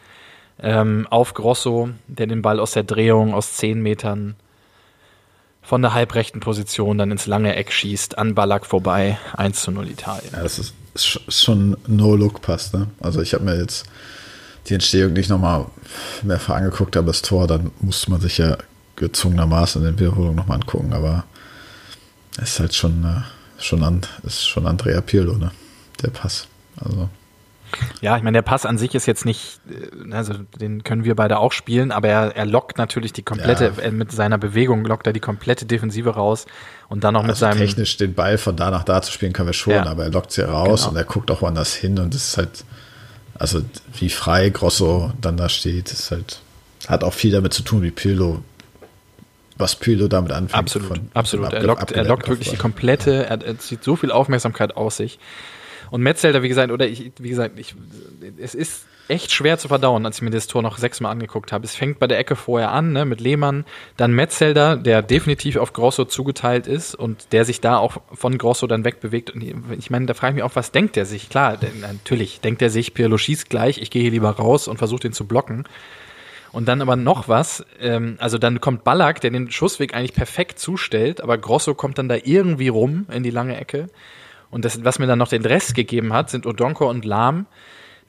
ähm, 0.62 1.06
auf 1.10 1.34
Grosso, 1.34 1.90
der 2.08 2.28
den 2.28 2.42
Ball 2.42 2.62
aus 2.62 2.72
der 2.72 2.84
Drehung 2.84 3.34
aus 3.34 3.58
zehn 3.58 3.82
Metern 3.82 4.38
von 5.62 5.82
der 5.82 5.94
halbrechten 5.94 6.40
Position 6.40 6.98
dann 6.98 7.12
ins 7.12 7.28
lange 7.28 7.56
Eck 7.56 7.72
schießt, 7.72 8.18
an 8.18 8.36
Ballack 8.36 8.66
vorbei, 8.66 9.18
1 9.36 9.62
zu 9.62 9.72
0 9.72 9.88
Italien. 9.90 10.32
Ja, 10.34 10.44
das 10.44 10.60
ist, 10.60 10.74
ist 10.96 11.22
schon 11.44 11.78
No-Look-Pass, 11.88 12.74
ne? 12.74 12.88
Also 13.00 13.22
ich 13.22 13.34
habe 13.34 13.44
mir 13.44 13.58
jetzt 13.58 13.86
die 14.68 14.74
Entstehung 14.74 15.14
nicht 15.14 15.30
nochmal 15.30 15.66
mehrfach 16.24 16.56
angeguckt, 16.56 16.98
aber 16.98 17.08
das 17.08 17.22
Tor, 17.22 17.48
dann 17.48 17.72
musste 17.82 18.12
man 18.12 18.22
sich 18.22 18.38
ja 18.38 18.58
gezwungenermaßen 18.96 19.82
in 19.82 19.96
der 19.96 20.00
Wiederholung 20.00 20.36
nochmal 20.36 20.58
angucken, 20.58 20.94
aber 20.94 21.24
es 22.42 22.52
ist 22.52 22.60
halt 22.60 22.74
schon, 22.74 23.04
äh, 23.04 23.62
schon, 23.62 23.84
an, 23.84 24.02
ist 24.24 24.48
schon 24.48 24.68
Andrea 24.68 25.02
Pirlo, 25.02 25.34
ne? 25.38 25.52
Der 26.02 26.10
Pass. 26.10 26.48
Also. 26.78 27.10
Ja, 28.02 28.18
ich 28.18 28.24
meine, 28.24 28.38
der 28.38 28.42
Pass 28.42 28.66
an 28.66 28.78
sich 28.78 28.96
ist 28.96 29.06
jetzt 29.06 29.26
nicht, 29.26 29.60
äh, 29.70 30.14
also 30.14 30.34
den 30.60 30.84
können 30.84 31.04
wir 31.04 31.16
beide 31.16 31.40
auch 31.40 31.52
spielen, 31.52 31.92
aber 31.92 32.08
er, 32.08 32.36
er 32.36 32.46
lockt 32.46 32.78
natürlich 32.78 33.14
die 33.14 33.24
komplette, 33.24 33.74
ja. 33.82 33.92
mit 33.92 34.12
seiner 34.12 34.38
Bewegung 34.38 34.86
lockt 34.86 35.08
er 35.08 35.14
die 35.14 35.20
komplette 35.20 35.66
Defensive 35.66 36.10
raus 36.10 36.46
und 36.88 37.04
dann 37.04 37.14
noch 37.14 37.22
also 37.22 37.32
mit 37.32 37.38
seinem. 37.38 37.58
Technisch 37.58 37.98
den 37.98 38.14
Ball 38.14 38.38
von 38.38 38.56
da 38.56 38.72
nach 38.72 38.84
da 38.84 39.02
zu 39.02 39.12
spielen 39.12 39.34
können 39.34 39.48
wir 39.48 39.54
schon, 39.54 39.74
ja. 39.74 39.86
aber 39.86 40.04
er 40.04 40.12
lockt 40.12 40.32
sie 40.32 40.42
raus 40.42 40.82
genau. 40.82 40.92
und 40.92 40.98
er 40.98 41.04
guckt 41.04 41.32
auch 41.32 41.42
woanders 41.42 41.74
hin 41.74 42.00
und 42.00 42.16
es 42.16 42.30
ist 42.30 42.38
halt, 42.38 42.64
also 43.38 43.62
wie 43.98 44.10
frei 44.10 44.50
Grosso 44.50 45.12
dann 45.22 45.38
da 45.38 45.50
steht, 45.50 45.92
ist 45.92 46.12
halt, 46.12 46.42
hat 46.88 47.04
auch 47.04 47.14
viel 47.14 47.32
damit 47.32 47.54
zu 47.54 47.64
tun, 47.64 47.82
wie 47.82 47.92
Pirlo 47.92 48.44
was 49.60 49.76
Pirlo 49.76 50.08
damit 50.08 50.32
anfängt. 50.32 50.56
Absolut, 50.58 50.88
von, 50.88 51.10
absolut. 51.14 51.52
er 51.52 51.64
lockt, 51.64 51.92
er 51.92 52.06
lockt 52.06 52.30
wirklich 52.30 52.50
die 52.50 52.58
komplette, 52.58 53.26
er, 53.26 53.44
er 53.44 53.60
zieht 53.60 53.84
so 53.84 53.96
viel 53.98 54.12
Aufmerksamkeit 54.12 54.78
aus 54.78 54.98
sich. 54.98 55.20
Und 55.92 56.02
Metzelder, 56.02 56.44
wie 56.44 56.50
gesagt, 56.50 56.72
oder 56.72 56.88
ich, 56.88 57.12
wie 57.20 57.30
gesagt, 57.30 57.60
ich, 57.60 57.76
es 58.38 58.56
ist 58.56 58.86
echt 59.10 59.32
schwer 59.32 59.58
zu 59.58 59.68
verdauen, 59.68 60.06
als 60.06 60.18
ich 60.18 60.22
mir 60.22 60.30
das 60.30 60.48
Tor 60.48 60.62
noch 60.62 60.78
sechsmal 60.78 61.12
angeguckt 61.12 61.52
habe. 61.52 61.66
Es 61.66 61.76
fängt 61.76 62.00
bei 62.00 62.08
der 62.08 62.20
Ecke 62.20 62.36
vorher 62.36 62.72
an, 62.72 62.94
ne, 62.94 63.06
mit 63.06 63.20
Lehmann, 63.20 63.66
dann 63.98 64.14
Metzelder, 64.14 64.78
der 64.78 65.02
definitiv 65.02 65.58
auf 65.58 65.74
Grosso 65.74 66.06
zugeteilt 66.06 66.68
ist 66.68 66.94
und 66.96 67.34
der 67.34 67.44
sich 67.44 67.60
da 67.60 67.78
auch 67.78 67.98
von 68.14 68.38
Grosso 68.38 68.68
dann 68.68 68.86
wegbewegt. 68.86 69.32
Und 69.32 69.44
ich 69.78 69.90
meine, 69.90 70.06
da 70.06 70.14
frage 70.14 70.32
ich 70.32 70.36
mich 70.36 70.44
auch, 70.44 70.56
was 70.56 70.72
denkt 70.72 70.96
er 70.96 71.06
sich? 71.06 71.30
Klar, 71.30 71.58
natürlich 71.82 72.40
denkt 72.42 72.62
er 72.62 72.70
sich, 72.70 72.94
Pirlo 72.94 73.18
schießt 73.18 73.50
gleich, 73.50 73.80
ich 73.80 73.90
gehe 73.90 74.04
hier 74.04 74.12
lieber 74.12 74.30
raus 74.30 74.68
und 74.68 74.78
versuche 74.78 75.02
den 75.02 75.14
zu 75.14 75.26
blocken. 75.26 75.66
Und 76.52 76.68
dann 76.68 76.82
aber 76.82 76.96
noch 76.96 77.28
was, 77.28 77.64
ähm, 77.80 78.16
also 78.20 78.38
dann 78.38 78.60
kommt 78.60 78.84
Ballack, 78.84 79.22
der 79.22 79.32
den 79.32 79.52
Schussweg 79.52 79.94
eigentlich 79.94 80.14
perfekt 80.14 80.60
zustellt, 80.60 81.22
aber 81.22 81.38
Grosso 81.38 81.76
kommt 81.76 81.98
dann 81.98 82.10
da 82.10 82.16
irgendwie 82.24 82.70
rum 82.70 83.06
in 83.12 83.24
die 83.24 83.30
lange 83.30 83.58
Ecke. 83.58 83.90
Und 84.52 84.66
das, 84.66 84.84
was 84.84 85.00
mir 85.00 85.08
dann 85.08 85.20
noch 85.20 85.28
den 85.28 85.46
Rest 85.46 85.76
gegeben 85.76 86.14
hat, 86.14 86.30
sind 86.30 86.46
Odonko 86.46 86.90
und 86.90 87.06
Lahm, 87.06 87.46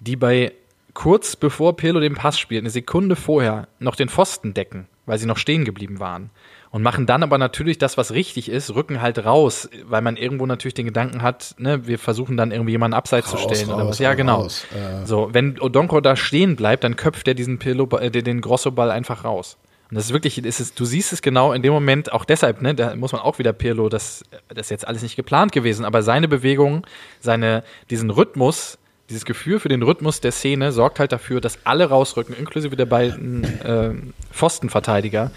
die 0.00 0.16
bei 0.16 0.52
kurz 0.94 1.36
bevor 1.36 1.76
Pirlo 1.76 2.00
den 2.00 2.14
Pass 2.14 2.38
spielt, 2.38 2.62
eine 2.62 2.70
Sekunde 2.70 3.16
vorher, 3.16 3.68
noch 3.78 3.96
den 3.96 4.08
Pfosten 4.08 4.54
decken, 4.54 4.88
weil 5.06 5.18
sie 5.18 5.26
noch 5.26 5.36
stehen 5.36 5.64
geblieben 5.64 6.00
waren. 6.00 6.30
Und 6.70 6.82
machen 6.82 7.04
dann 7.04 7.24
aber 7.24 7.36
natürlich 7.36 7.78
das, 7.78 7.96
was 7.96 8.12
richtig 8.12 8.48
ist, 8.48 8.74
rücken 8.74 9.02
halt 9.02 9.24
raus, 9.24 9.68
weil 9.84 10.02
man 10.02 10.16
irgendwo 10.16 10.46
natürlich 10.46 10.74
den 10.74 10.86
Gedanken 10.86 11.20
hat, 11.20 11.56
ne, 11.58 11.86
wir 11.86 11.98
versuchen 11.98 12.36
dann 12.36 12.52
irgendwie 12.52 12.70
jemanden 12.72 12.94
abseits 12.94 13.32
raus, 13.32 13.42
zu 13.42 13.48
stellen 13.48 13.70
raus, 13.70 13.76
oder 13.76 13.88
was. 13.88 13.98
Ja, 13.98 14.14
genau. 14.14 14.42
Raus, 14.42 14.66
äh. 14.72 15.04
So, 15.04 15.30
wenn 15.32 15.60
Odonko 15.60 16.00
da 16.00 16.14
stehen 16.14 16.54
bleibt, 16.54 16.84
dann 16.84 16.94
köpft 16.94 17.26
er 17.26 17.34
diesen 17.34 17.58
Pirlo, 17.58 17.88
äh, 17.98 18.10
den 18.10 18.40
Grosso-Ball 18.40 18.90
einfach 18.92 19.24
raus. 19.24 19.58
Und 19.90 19.96
das 19.96 20.04
ist 20.06 20.12
wirklich, 20.12 20.38
ist 20.38 20.60
es, 20.60 20.74
du 20.74 20.84
siehst 20.84 21.12
es 21.12 21.20
genau 21.20 21.52
in 21.52 21.62
dem 21.62 21.72
Moment, 21.72 22.12
auch 22.12 22.24
deshalb, 22.24 22.62
ne, 22.62 22.76
da 22.76 22.94
muss 22.94 23.10
man 23.10 23.20
auch 23.20 23.40
wieder 23.40 23.52
Pirlo, 23.52 23.88
das, 23.88 24.24
das 24.48 24.66
ist 24.66 24.70
jetzt 24.70 24.86
alles 24.86 25.02
nicht 25.02 25.16
geplant 25.16 25.50
gewesen, 25.50 25.84
aber 25.84 26.02
seine 26.02 26.28
Bewegung, 26.28 26.86
seine, 27.18 27.64
diesen 27.90 28.10
Rhythmus, 28.10 28.78
dieses 29.08 29.24
Gefühl 29.24 29.58
für 29.58 29.68
den 29.68 29.82
Rhythmus 29.82 30.20
der 30.20 30.30
Szene 30.30 30.70
sorgt 30.70 31.00
halt 31.00 31.10
dafür, 31.10 31.40
dass 31.40 31.58
alle 31.64 31.86
rausrücken, 31.86 32.36
inklusive 32.36 32.76
der 32.76 32.86
beiden 32.86 33.42
äh, 33.42 33.90
Pfostenverteidiger. 34.30 35.32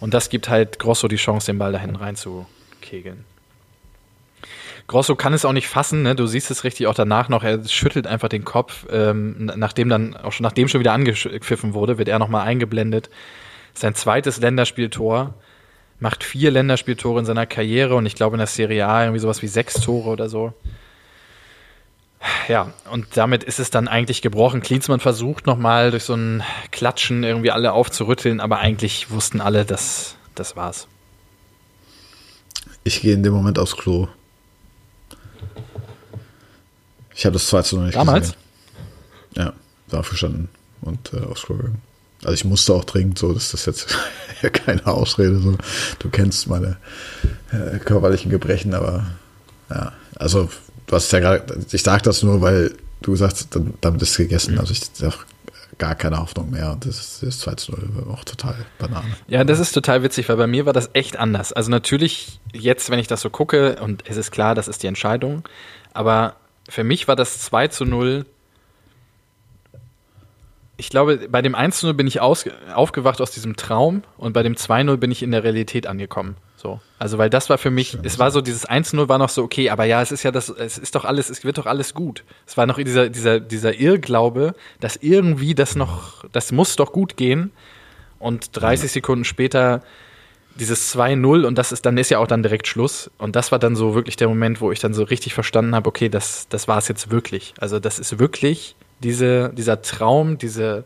Und 0.00 0.14
das 0.14 0.30
gibt 0.30 0.48
halt 0.48 0.78
Grosso 0.78 1.06
die 1.06 1.16
Chance, 1.16 1.52
den 1.52 1.58
Ball 1.58 1.72
dahin 1.72 1.96
reinzukegeln. 1.96 3.26
Grosso 4.86 5.14
kann 5.14 5.34
es 5.34 5.44
auch 5.44 5.52
nicht 5.52 5.68
fassen, 5.68 6.02
ne? 6.02 6.14
du 6.14 6.26
siehst 6.26 6.50
es 6.50 6.64
richtig 6.64 6.86
auch 6.86 6.94
danach 6.94 7.28
noch, 7.28 7.44
er 7.44 7.62
schüttelt 7.68 8.06
einfach 8.06 8.30
den 8.30 8.46
Kopf, 8.46 8.86
ähm, 8.90 9.50
nachdem 9.54 9.90
dann, 9.90 10.16
auch 10.16 10.32
schon 10.32 10.42
nachdem 10.42 10.68
schon 10.68 10.80
wieder 10.80 10.94
angepfiffen 10.94 11.74
wurde, 11.74 11.98
wird 11.98 12.08
er 12.08 12.18
nochmal 12.18 12.46
eingeblendet 12.46 13.10
sein 13.74 13.94
zweites 13.94 14.40
Länderspieltor, 14.40 15.34
macht 15.98 16.24
vier 16.24 16.50
Länderspieltore 16.50 17.20
in 17.20 17.26
seiner 17.26 17.46
Karriere 17.46 17.94
und 17.94 18.06
ich 18.06 18.14
glaube 18.14 18.36
in 18.36 18.38
der 18.38 18.46
Serie 18.46 18.86
A 18.86 19.02
irgendwie 19.04 19.20
sowas 19.20 19.42
wie 19.42 19.48
sechs 19.48 19.74
Tore 19.74 20.08
oder 20.08 20.28
so. 20.28 20.52
Ja, 22.48 22.72
und 22.90 23.06
damit 23.16 23.44
ist 23.44 23.58
es 23.58 23.70
dann 23.70 23.88
eigentlich 23.88 24.20
gebrochen. 24.20 24.60
Klinsmann 24.60 25.00
versucht 25.00 25.46
nochmal 25.46 25.90
durch 25.90 26.04
so 26.04 26.14
ein 26.14 26.42
Klatschen 26.70 27.24
irgendwie 27.24 27.50
alle 27.50 27.72
aufzurütteln, 27.72 28.40
aber 28.40 28.58
eigentlich 28.58 29.10
wussten 29.10 29.40
alle, 29.40 29.64
dass 29.64 30.16
das 30.34 30.56
war's. 30.56 30.86
Ich 32.84 33.00
gehe 33.00 33.14
in 33.14 33.22
dem 33.22 33.32
Moment 33.32 33.58
aufs 33.58 33.76
Klo. 33.76 34.08
Ich 37.14 37.24
habe 37.24 37.34
das 37.34 37.46
2 37.48 37.62
zu 37.62 37.76
0 37.76 37.86
nicht 37.86 37.96
Damals? 37.96 38.28
gesehen. 38.28 38.40
Ja, 39.36 39.52
war 39.88 40.00
aufgestanden 40.00 40.48
und 40.80 41.12
äh, 41.12 41.20
aufs 41.24 41.42
Klo 41.42 41.56
gegangen. 41.56 41.82
Also 42.22 42.34
ich 42.34 42.44
musste 42.44 42.74
auch 42.74 42.84
dringend 42.84 43.18
so, 43.18 43.32
das 43.32 43.54
ist 43.54 43.66
jetzt 43.66 43.96
keine 44.52 44.86
Ausrede. 44.86 45.38
So. 45.38 45.56
Du 45.98 46.10
kennst 46.10 46.48
meine 46.48 46.76
äh, 47.52 47.78
körperlichen 47.78 48.30
Gebrechen, 48.30 48.74
aber 48.74 49.06
ja, 49.70 49.92
also 50.16 50.50
du 50.86 50.96
hast 50.96 51.12
ja 51.12 51.20
gerade, 51.20 51.64
ich 51.70 51.82
sage 51.82 52.02
das 52.02 52.22
nur, 52.22 52.42
weil 52.42 52.74
du 53.02 53.16
sagst, 53.16 53.48
damit 53.80 54.02
ist 54.02 54.10
es 54.10 54.16
gegessen. 54.16 54.58
Also 54.58 54.72
ich 54.72 54.82
habe 55.02 55.16
gar 55.78 55.94
keine 55.94 56.18
Hoffnung 56.18 56.50
mehr 56.50 56.72
und 56.72 56.84
das 56.84 56.98
ist 56.98 57.22
das 57.22 57.38
2 57.40 57.54
zu 57.54 57.72
0 57.72 58.06
auch 58.12 58.22
total 58.24 58.54
Banane. 58.78 59.16
Ja, 59.28 59.42
das 59.44 59.58
ist 59.58 59.72
total 59.72 60.02
witzig, 60.02 60.28
weil 60.28 60.36
bei 60.36 60.46
mir 60.46 60.66
war 60.66 60.74
das 60.74 60.90
echt 60.92 61.16
anders. 61.16 61.52
Also 61.52 61.70
natürlich 61.70 62.38
jetzt, 62.52 62.90
wenn 62.90 62.98
ich 62.98 63.06
das 63.06 63.22
so 63.22 63.30
gucke 63.30 63.76
und 63.80 64.04
es 64.06 64.18
ist 64.18 64.30
klar, 64.30 64.54
das 64.54 64.68
ist 64.68 64.82
die 64.82 64.88
Entscheidung, 64.88 65.42
aber 65.94 66.36
für 66.68 66.84
mich 66.84 67.08
war 67.08 67.16
das 67.16 67.40
2 67.40 67.68
zu 67.68 67.86
0 67.86 68.26
ich 70.80 70.88
glaube, 70.88 71.28
bei 71.28 71.42
dem 71.42 71.54
1-0 71.54 71.92
bin 71.92 72.06
ich 72.06 72.22
aus, 72.22 72.46
aufgewacht 72.74 73.20
aus 73.20 73.30
diesem 73.30 73.54
Traum 73.54 74.02
und 74.16 74.32
bei 74.32 74.42
dem 74.42 74.54
2-0 74.54 74.96
bin 74.96 75.10
ich 75.10 75.22
in 75.22 75.30
der 75.30 75.44
Realität 75.44 75.86
angekommen. 75.86 76.36
So. 76.56 76.80
Also, 76.98 77.18
weil 77.18 77.28
das 77.28 77.50
war 77.50 77.58
für 77.58 77.70
mich, 77.70 77.90
Schön, 77.90 78.00
es 78.02 78.18
war 78.18 78.30
so, 78.30 78.40
dieses 78.40 78.66
1-0 78.66 79.06
war 79.06 79.18
noch 79.18 79.28
so, 79.28 79.42
okay, 79.42 79.68
aber 79.68 79.84
ja, 79.84 80.00
es 80.00 80.10
ist 80.10 80.22
ja 80.22 80.30
das, 80.30 80.48
es 80.48 80.78
ist 80.78 80.94
doch 80.94 81.04
alles, 81.04 81.28
es 81.28 81.44
wird 81.44 81.58
doch 81.58 81.66
alles 81.66 81.92
gut. 81.92 82.24
Es 82.46 82.56
war 82.56 82.64
noch 82.64 82.78
dieser, 82.78 83.10
dieser, 83.10 83.40
dieser 83.40 83.78
Irrglaube, 83.78 84.54
dass 84.80 84.96
irgendwie 84.96 85.54
das 85.54 85.76
noch, 85.76 86.24
das 86.32 86.50
muss 86.50 86.76
doch 86.76 86.92
gut 86.92 87.18
gehen. 87.18 87.52
Und 88.18 88.48
30 88.52 88.88
ja. 88.88 88.92
Sekunden 88.94 89.24
später 89.24 89.82
dieses 90.54 90.94
2-0 90.96 91.44
und 91.44 91.58
das 91.58 91.72
ist, 91.72 91.84
dann 91.84 91.98
ist 91.98 92.10
ja 92.10 92.18
auch 92.18 92.26
dann 92.26 92.42
direkt 92.42 92.66
Schluss. 92.66 93.10
Und 93.18 93.36
das 93.36 93.52
war 93.52 93.58
dann 93.58 93.76
so 93.76 93.94
wirklich 93.94 94.16
der 94.16 94.28
Moment, 94.28 94.62
wo 94.62 94.72
ich 94.72 94.80
dann 94.80 94.94
so 94.94 95.02
richtig 95.02 95.34
verstanden 95.34 95.74
habe, 95.74 95.88
okay, 95.88 96.08
das, 96.08 96.48
das 96.48 96.68
war 96.68 96.78
es 96.78 96.88
jetzt 96.88 97.10
wirklich. 97.10 97.52
Also, 97.58 97.78
das 97.78 97.98
ist 97.98 98.18
wirklich 98.18 98.76
diese, 99.00 99.50
dieser 99.54 99.82
Traum, 99.82 100.38
diese 100.38 100.84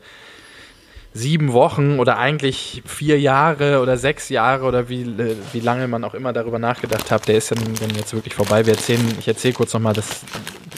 sieben 1.13 1.53
Wochen 1.53 2.01
oder 2.01 2.19
eigentlich 2.19 2.83
vier 2.87 3.21
Jahre 3.21 3.81
oder 3.81 3.97
sechs 3.97 4.29
Jahre 4.29 4.65
oder 4.65 4.89
wie, 4.89 5.07
wie 5.53 5.61
lange 5.61 5.87
man 5.87 6.03
auch 6.03 6.15
immer 6.15 6.33
darüber 6.33 6.59
nachgedacht 6.59 7.13
hat, 7.13 7.29
der 7.29 7.37
ist 7.37 7.53
dann, 7.53 7.59
dann 7.81 7.91
jetzt 7.97 8.13
wirklich 8.13 8.35
vorbei. 8.35 8.67
Wir 8.67 8.75
erzählen, 8.75 9.01
ich 9.21 9.29
erzähle 9.29 9.55
kurz 9.55 9.73
nochmal 9.73 9.95
das, 9.95 10.23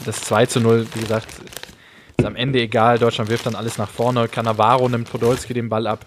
das 0.05 0.21
2 0.21 0.45
zu 0.45 0.59
0, 0.59 0.85
wie 0.93 0.99
gesagt, 0.99 1.27
ist 2.17 2.25
am 2.25 2.35
Ende 2.35 2.59
egal, 2.59 2.99
Deutschland 2.99 3.31
wirft 3.31 3.47
dann 3.47 3.55
alles 3.55 3.79
nach 3.79 3.89
vorne, 3.89 4.27
Cannavaro 4.27 4.87
nimmt 4.87 5.09
Podolski 5.09 5.55
den 5.55 5.69
Ball 5.69 5.87
ab. 5.87 6.05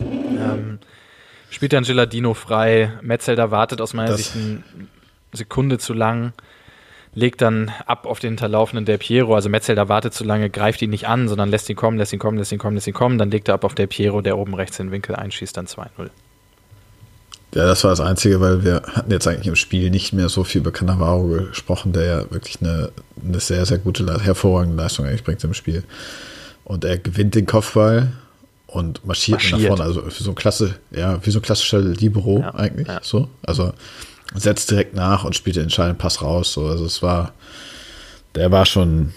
Ähm, 0.00 0.78
spielt 1.48 1.72
dann 1.72 1.84
Geladino 1.84 2.34
frei, 2.34 2.92
Metzelder 3.00 3.50
wartet 3.50 3.80
aus 3.80 3.94
meiner 3.94 4.10
das 4.10 4.18
Sicht 4.18 4.36
eine 4.36 4.62
Sekunde 5.32 5.78
zu 5.78 5.94
lang 5.94 6.34
legt 7.14 7.42
dann 7.42 7.70
ab 7.86 8.06
auf 8.06 8.20
den 8.20 8.30
hinterlaufenden 8.30 8.84
Del 8.84 8.98
Piero. 8.98 9.34
Also 9.34 9.48
Metzelder 9.48 9.88
wartet 9.88 10.14
zu 10.14 10.24
lange, 10.24 10.48
greift 10.50 10.80
ihn 10.82 10.90
nicht 10.90 11.08
an, 11.08 11.28
sondern 11.28 11.50
lässt 11.50 11.68
ihn 11.68 11.76
kommen, 11.76 11.98
lässt 11.98 12.12
ihn 12.12 12.18
kommen, 12.18 12.38
lässt 12.38 12.52
ihn 12.52 12.58
kommen, 12.58 12.74
lässt 12.74 12.86
ihn 12.86 12.94
kommen. 12.94 13.18
Dann 13.18 13.30
legt 13.30 13.48
er 13.48 13.54
ab 13.54 13.64
auf 13.64 13.74
Del 13.74 13.86
Piero, 13.86 14.22
der 14.22 14.38
oben 14.38 14.54
rechts 14.54 14.78
in 14.78 14.86
den 14.86 14.92
Winkel 14.92 15.14
einschießt, 15.14 15.56
dann 15.56 15.66
2-0. 15.66 16.10
Ja, 17.54 17.66
das 17.66 17.84
war 17.84 17.90
das 17.90 18.00
Einzige, 18.00 18.40
weil 18.40 18.64
wir 18.64 18.82
hatten 18.94 19.10
jetzt 19.10 19.28
eigentlich 19.28 19.46
im 19.46 19.56
Spiel 19.56 19.90
nicht 19.90 20.14
mehr 20.14 20.30
so 20.30 20.42
viel 20.42 20.62
über 20.62 20.72
Cannavaro 20.72 21.24
gesprochen, 21.24 21.92
der 21.92 22.04
ja 22.04 22.30
wirklich 22.30 22.62
eine, 22.62 22.90
eine 23.22 23.40
sehr, 23.40 23.66
sehr 23.66 23.76
gute, 23.76 24.06
hervorragende 24.22 24.82
Leistung 24.82 25.04
eigentlich 25.04 25.22
bringt 25.22 25.44
im 25.44 25.52
Spiel. 25.52 25.84
Und 26.64 26.84
er 26.84 26.96
gewinnt 26.96 27.34
den 27.34 27.44
Kopfball 27.44 28.12
und 28.68 29.04
marschiert, 29.04 29.40
marschiert. 29.40 29.60
nach 29.60 29.68
vorne. 29.68 29.82
Also 29.82 30.00
für 30.08 30.22
so 30.22 30.30
ein 30.30 30.34
klasse, 30.34 30.76
ja, 30.92 31.24
wie 31.26 31.30
so 31.30 31.40
ein 31.40 31.42
klassischer 31.42 31.80
Libero 31.80 32.38
ja, 32.38 32.54
eigentlich. 32.54 32.88
Ja. 32.88 33.00
So. 33.02 33.28
Also 33.42 33.74
setzt 34.34 34.70
direkt 34.70 34.94
nach 34.94 35.24
und 35.24 35.34
spielt 35.34 35.56
den 35.56 35.64
entscheidenden 35.64 35.98
Pass 35.98 36.22
raus. 36.22 36.52
So. 36.52 36.66
Also 36.66 36.84
es 36.84 37.02
war, 37.02 37.32
der 38.34 38.50
war 38.50 38.66
schon 38.66 39.12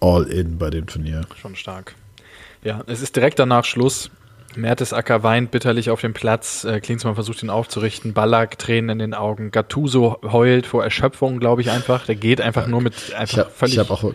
all 0.00 0.24
in 0.24 0.58
bei 0.58 0.70
dem 0.70 0.86
Turnier. 0.86 1.22
Schon 1.40 1.56
stark. 1.56 1.94
Ja, 2.62 2.82
es 2.86 3.00
ist 3.00 3.16
direkt 3.16 3.38
danach 3.38 3.64
Schluss. 3.64 4.10
Mertesacker 4.56 5.22
weint 5.22 5.50
bitterlich 5.50 5.90
auf 5.90 6.00
dem 6.00 6.14
Platz. 6.14 6.64
Äh, 6.64 6.80
Klinsmann 6.80 7.14
versucht 7.14 7.42
ihn 7.42 7.50
aufzurichten. 7.50 8.14
Ballack 8.14 8.58
Tränen 8.58 8.90
in 8.90 8.98
den 8.98 9.14
Augen. 9.14 9.50
Gattuso 9.50 10.18
heult 10.22 10.66
vor 10.66 10.82
Erschöpfung, 10.82 11.38
glaube 11.38 11.60
ich 11.60 11.70
einfach. 11.70 12.06
Der 12.06 12.14
geht 12.14 12.40
einfach 12.40 12.66
nur 12.66 12.80
mit 12.80 12.94
einfach 13.14 13.32
ich 13.32 13.38
hab, 13.38 13.52
völlig. 13.52 13.74
Ich 13.74 13.78
habe 13.78 13.92
auch 13.92 14.12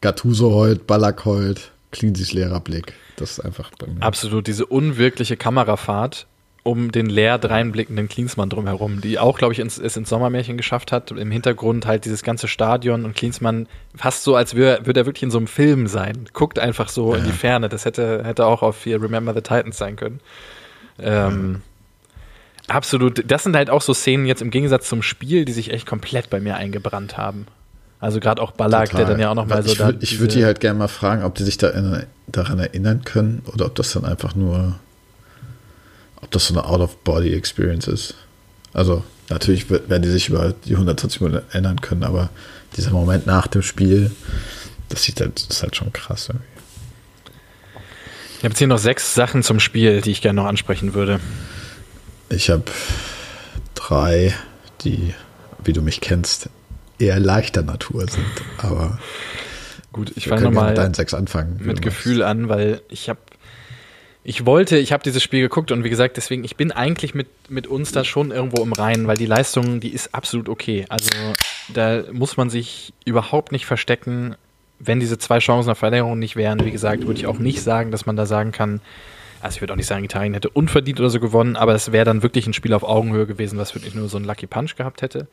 Gattuso 0.00 0.52
heult, 0.52 0.86
Ballack 0.86 1.24
heult, 1.24 1.72
Cleansis 1.92 2.32
leerer 2.32 2.60
Blick. 2.60 2.92
Das 3.16 3.32
ist 3.32 3.40
einfach 3.40 3.70
bei 3.78 3.86
mir. 3.86 4.02
Absolut, 4.02 4.46
diese 4.46 4.66
unwirkliche 4.66 5.36
Kamerafahrt 5.36 6.26
um 6.64 6.90
den 6.90 7.06
leer 7.06 7.38
dreinblickenden 7.38 8.08
Klinsmann 8.08 8.48
drumherum, 8.48 9.02
die 9.02 9.18
auch, 9.18 9.36
glaube 9.36 9.52
ich, 9.52 9.58
ins, 9.58 9.78
es 9.78 9.98
ins 9.98 10.08
Sommermärchen 10.08 10.56
geschafft 10.56 10.92
hat. 10.92 11.10
Im 11.10 11.30
Hintergrund 11.30 11.86
halt 11.86 12.06
dieses 12.06 12.22
ganze 12.22 12.48
Stadion 12.48 13.04
und 13.04 13.14
Klinsmann 13.14 13.68
fast 13.94 14.24
so, 14.24 14.34
als 14.34 14.54
würde 14.54 14.86
würd 14.86 14.96
er 14.96 15.04
wirklich 15.04 15.24
in 15.24 15.30
so 15.30 15.36
einem 15.36 15.46
Film 15.46 15.86
sein. 15.86 16.24
Guckt 16.32 16.58
einfach 16.58 16.88
so 16.88 17.12
ja. 17.12 17.18
in 17.18 17.26
die 17.26 17.32
Ferne. 17.32 17.68
Das 17.68 17.84
hätte, 17.84 18.24
hätte 18.24 18.46
auch 18.46 18.62
auf 18.62 18.82
hier 18.82 19.00
Remember 19.00 19.34
the 19.34 19.42
Titans 19.42 19.76
sein 19.76 19.96
können. 19.96 20.20
Ähm, 20.98 21.60
ja. 22.66 22.76
Absolut. 22.76 23.30
Das 23.30 23.42
sind 23.42 23.54
halt 23.54 23.68
auch 23.68 23.82
so 23.82 23.92
Szenen 23.92 24.24
jetzt 24.24 24.40
im 24.40 24.50
Gegensatz 24.50 24.88
zum 24.88 25.02
Spiel, 25.02 25.44
die 25.44 25.52
sich 25.52 25.70
echt 25.70 25.86
komplett 25.86 26.30
bei 26.30 26.40
mir 26.40 26.56
eingebrannt 26.56 27.18
haben. 27.18 27.46
Also 28.00 28.20
gerade 28.20 28.40
auch 28.40 28.52
Ballack, 28.52 28.90
Total. 28.90 29.04
der 29.04 29.12
dann 29.12 29.20
ja 29.20 29.30
auch 29.30 29.34
noch 29.34 29.46
mal 29.46 29.62
so 29.62 29.72
Ich, 29.72 29.78
würd, 29.78 30.02
ich 30.02 30.18
würde 30.18 30.34
die 30.34 30.44
halt 30.46 30.60
gerne 30.60 30.78
mal 30.78 30.88
fragen, 30.88 31.24
ob 31.24 31.34
die 31.34 31.42
sich 31.42 31.58
da 31.58 31.68
in, 31.68 32.06
daran 32.26 32.58
erinnern 32.58 33.02
können 33.04 33.42
oder 33.52 33.66
ob 33.66 33.74
das 33.74 33.92
dann 33.92 34.06
einfach 34.06 34.34
nur 34.34 34.78
ob 36.24 36.30
das 36.30 36.46
so 36.46 36.54
eine 36.54 36.64
Out-of-Body-Experience 36.64 37.86
ist. 37.86 38.14
Also 38.72 39.04
natürlich 39.28 39.68
werden 39.70 40.02
die 40.02 40.08
sich 40.08 40.30
über 40.30 40.54
die 40.64 40.72
120 40.72 41.20
Minuten 41.20 41.44
ändern 41.52 41.80
können, 41.80 42.02
aber 42.02 42.30
dieser 42.76 42.90
Moment 42.90 43.26
nach 43.26 43.46
dem 43.46 43.62
Spiel, 43.62 44.10
das 44.88 45.02
sieht 45.02 45.20
halt, 45.20 45.36
das 45.36 45.56
ist 45.58 45.62
halt 45.62 45.76
schon 45.76 45.92
krass 45.92 46.28
irgendwie. 46.28 46.48
Ich 48.38 48.38
habe 48.38 48.48
jetzt 48.48 48.58
hier 48.58 48.66
noch 48.66 48.78
sechs 48.78 49.14
Sachen 49.14 49.42
zum 49.42 49.60
Spiel, 49.60 50.00
die 50.00 50.10
ich 50.10 50.22
gerne 50.22 50.40
noch 50.40 50.48
ansprechen 50.48 50.94
würde. 50.94 51.20
Ich 52.30 52.50
habe 52.50 52.64
drei, 53.74 54.34
die, 54.80 55.14
wie 55.62 55.72
du 55.74 55.82
mich 55.82 56.00
kennst, 56.00 56.48
eher 56.98 57.20
leichter 57.20 57.62
Natur 57.62 58.08
sind, 58.08 58.24
aber 58.58 58.98
gut, 59.92 60.12
ich 60.16 60.28
fange 60.28 60.42
nochmal 60.42 60.70
mit 60.70 60.78
deinen 60.78 60.94
sechs 60.94 61.12
anfangen. 61.12 61.60
Mit 61.62 61.82
Gefühl 61.82 62.22
an, 62.22 62.48
weil 62.48 62.80
ich 62.88 63.08
habe 63.10 63.20
ich 64.24 64.46
wollte, 64.46 64.78
ich 64.78 64.92
habe 64.92 65.02
dieses 65.02 65.22
Spiel 65.22 65.42
geguckt 65.42 65.70
und 65.70 65.84
wie 65.84 65.90
gesagt, 65.90 66.16
deswegen, 66.16 66.44
ich 66.44 66.56
bin 66.56 66.72
eigentlich 66.72 67.14
mit, 67.14 67.28
mit 67.50 67.66
uns 67.66 67.92
da 67.92 68.04
schon 68.04 68.30
irgendwo 68.30 68.62
im 68.62 68.72
Reinen, 68.72 69.06
weil 69.06 69.18
die 69.18 69.26
Leistung, 69.26 69.80
die 69.80 69.90
ist 69.90 70.14
absolut 70.14 70.48
okay. 70.48 70.86
Also 70.88 71.10
da 71.72 72.04
muss 72.10 72.38
man 72.38 72.48
sich 72.48 72.94
überhaupt 73.04 73.52
nicht 73.52 73.66
verstecken, 73.66 74.34
wenn 74.78 74.98
diese 74.98 75.18
zwei 75.18 75.40
Chancen 75.40 75.70
auf 75.70 75.78
Verlängerung 75.78 76.18
nicht 76.18 76.36
wären. 76.36 76.64
Wie 76.64 76.70
gesagt, 76.70 77.06
würde 77.06 77.20
ich 77.20 77.26
auch 77.26 77.38
nicht 77.38 77.62
sagen, 77.62 77.90
dass 77.90 78.06
man 78.06 78.16
da 78.16 78.24
sagen 78.24 78.50
kann, 78.50 78.80
also 79.42 79.56
ich 79.56 79.60
würde 79.60 79.74
auch 79.74 79.76
nicht 79.76 79.86
sagen, 79.86 80.04
Italien 80.04 80.32
hätte 80.32 80.48
unverdient 80.48 81.00
oder 81.00 81.10
so 81.10 81.20
gewonnen, 81.20 81.54
aber 81.54 81.74
es 81.74 81.92
wäre 81.92 82.06
dann 82.06 82.22
wirklich 82.22 82.46
ein 82.46 82.54
Spiel 82.54 82.72
auf 82.72 82.82
Augenhöhe 82.82 83.26
gewesen, 83.26 83.58
was 83.58 83.74
wirklich 83.74 83.94
nur 83.94 84.08
so 84.08 84.16
ein 84.16 84.24
Lucky 84.24 84.46
Punch 84.46 84.74
gehabt 84.74 85.02
hätte. 85.02 85.28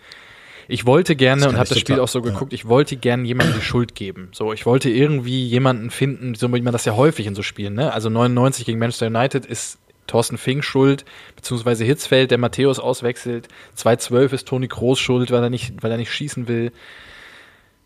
Ich 0.68 0.86
wollte 0.86 1.16
gerne 1.16 1.48
und 1.48 1.58
habe 1.58 1.70
das 1.70 1.80
Spiel 1.80 2.00
auch 2.00 2.08
so 2.08 2.22
geguckt, 2.22 2.52
ja. 2.52 2.56
ich 2.56 2.68
wollte 2.68 2.96
gerne 2.96 3.26
jemandem 3.26 3.56
die 3.56 3.66
Schuld 3.66 3.96
geben. 3.96 4.30
So, 4.34 4.54
ich 4.54 4.66
wollte 4.66 4.90
irgendwie 4.90 5.46
jemanden 5.46 5.90
finden, 5.90 6.36
so 6.36 6.52
wie 6.54 6.62
man 6.62 6.74
das 6.74 6.86
ja 6.86 6.96
häufig 6.96 7.28
in 7.28 7.36
so 7.36 7.44
Spielen, 7.44 7.74
ne? 7.74 7.94
Also 7.94 8.10
99 8.10 8.66
gegen 8.66 8.80
Manchester 8.80 9.08
United 9.08 9.46
ist 9.46 9.78
Thorsten 10.08 10.38
Fink 10.38 10.64
schuld, 10.64 11.06
beziehungsweise 11.36 11.86
Hitzfeld, 11.86 12.32
der 12.32 12.38
Matthäus 12.38 12.80
auswechselt. 12.80 13.48
2-12 13.78 14.34
ist 14.34 14.48
Toni 14.48 14.68
Kroos 14.68 15.00
schuld, 15.00 15.32
weil 15.32 15.44
er 15.44 15.50
nicht, 15.50 15.82
weil 15.82 15.92
er 15.92 15.98
nicht 15.98 16.12
schießen 16.12 16.48
will. 16.48 16.72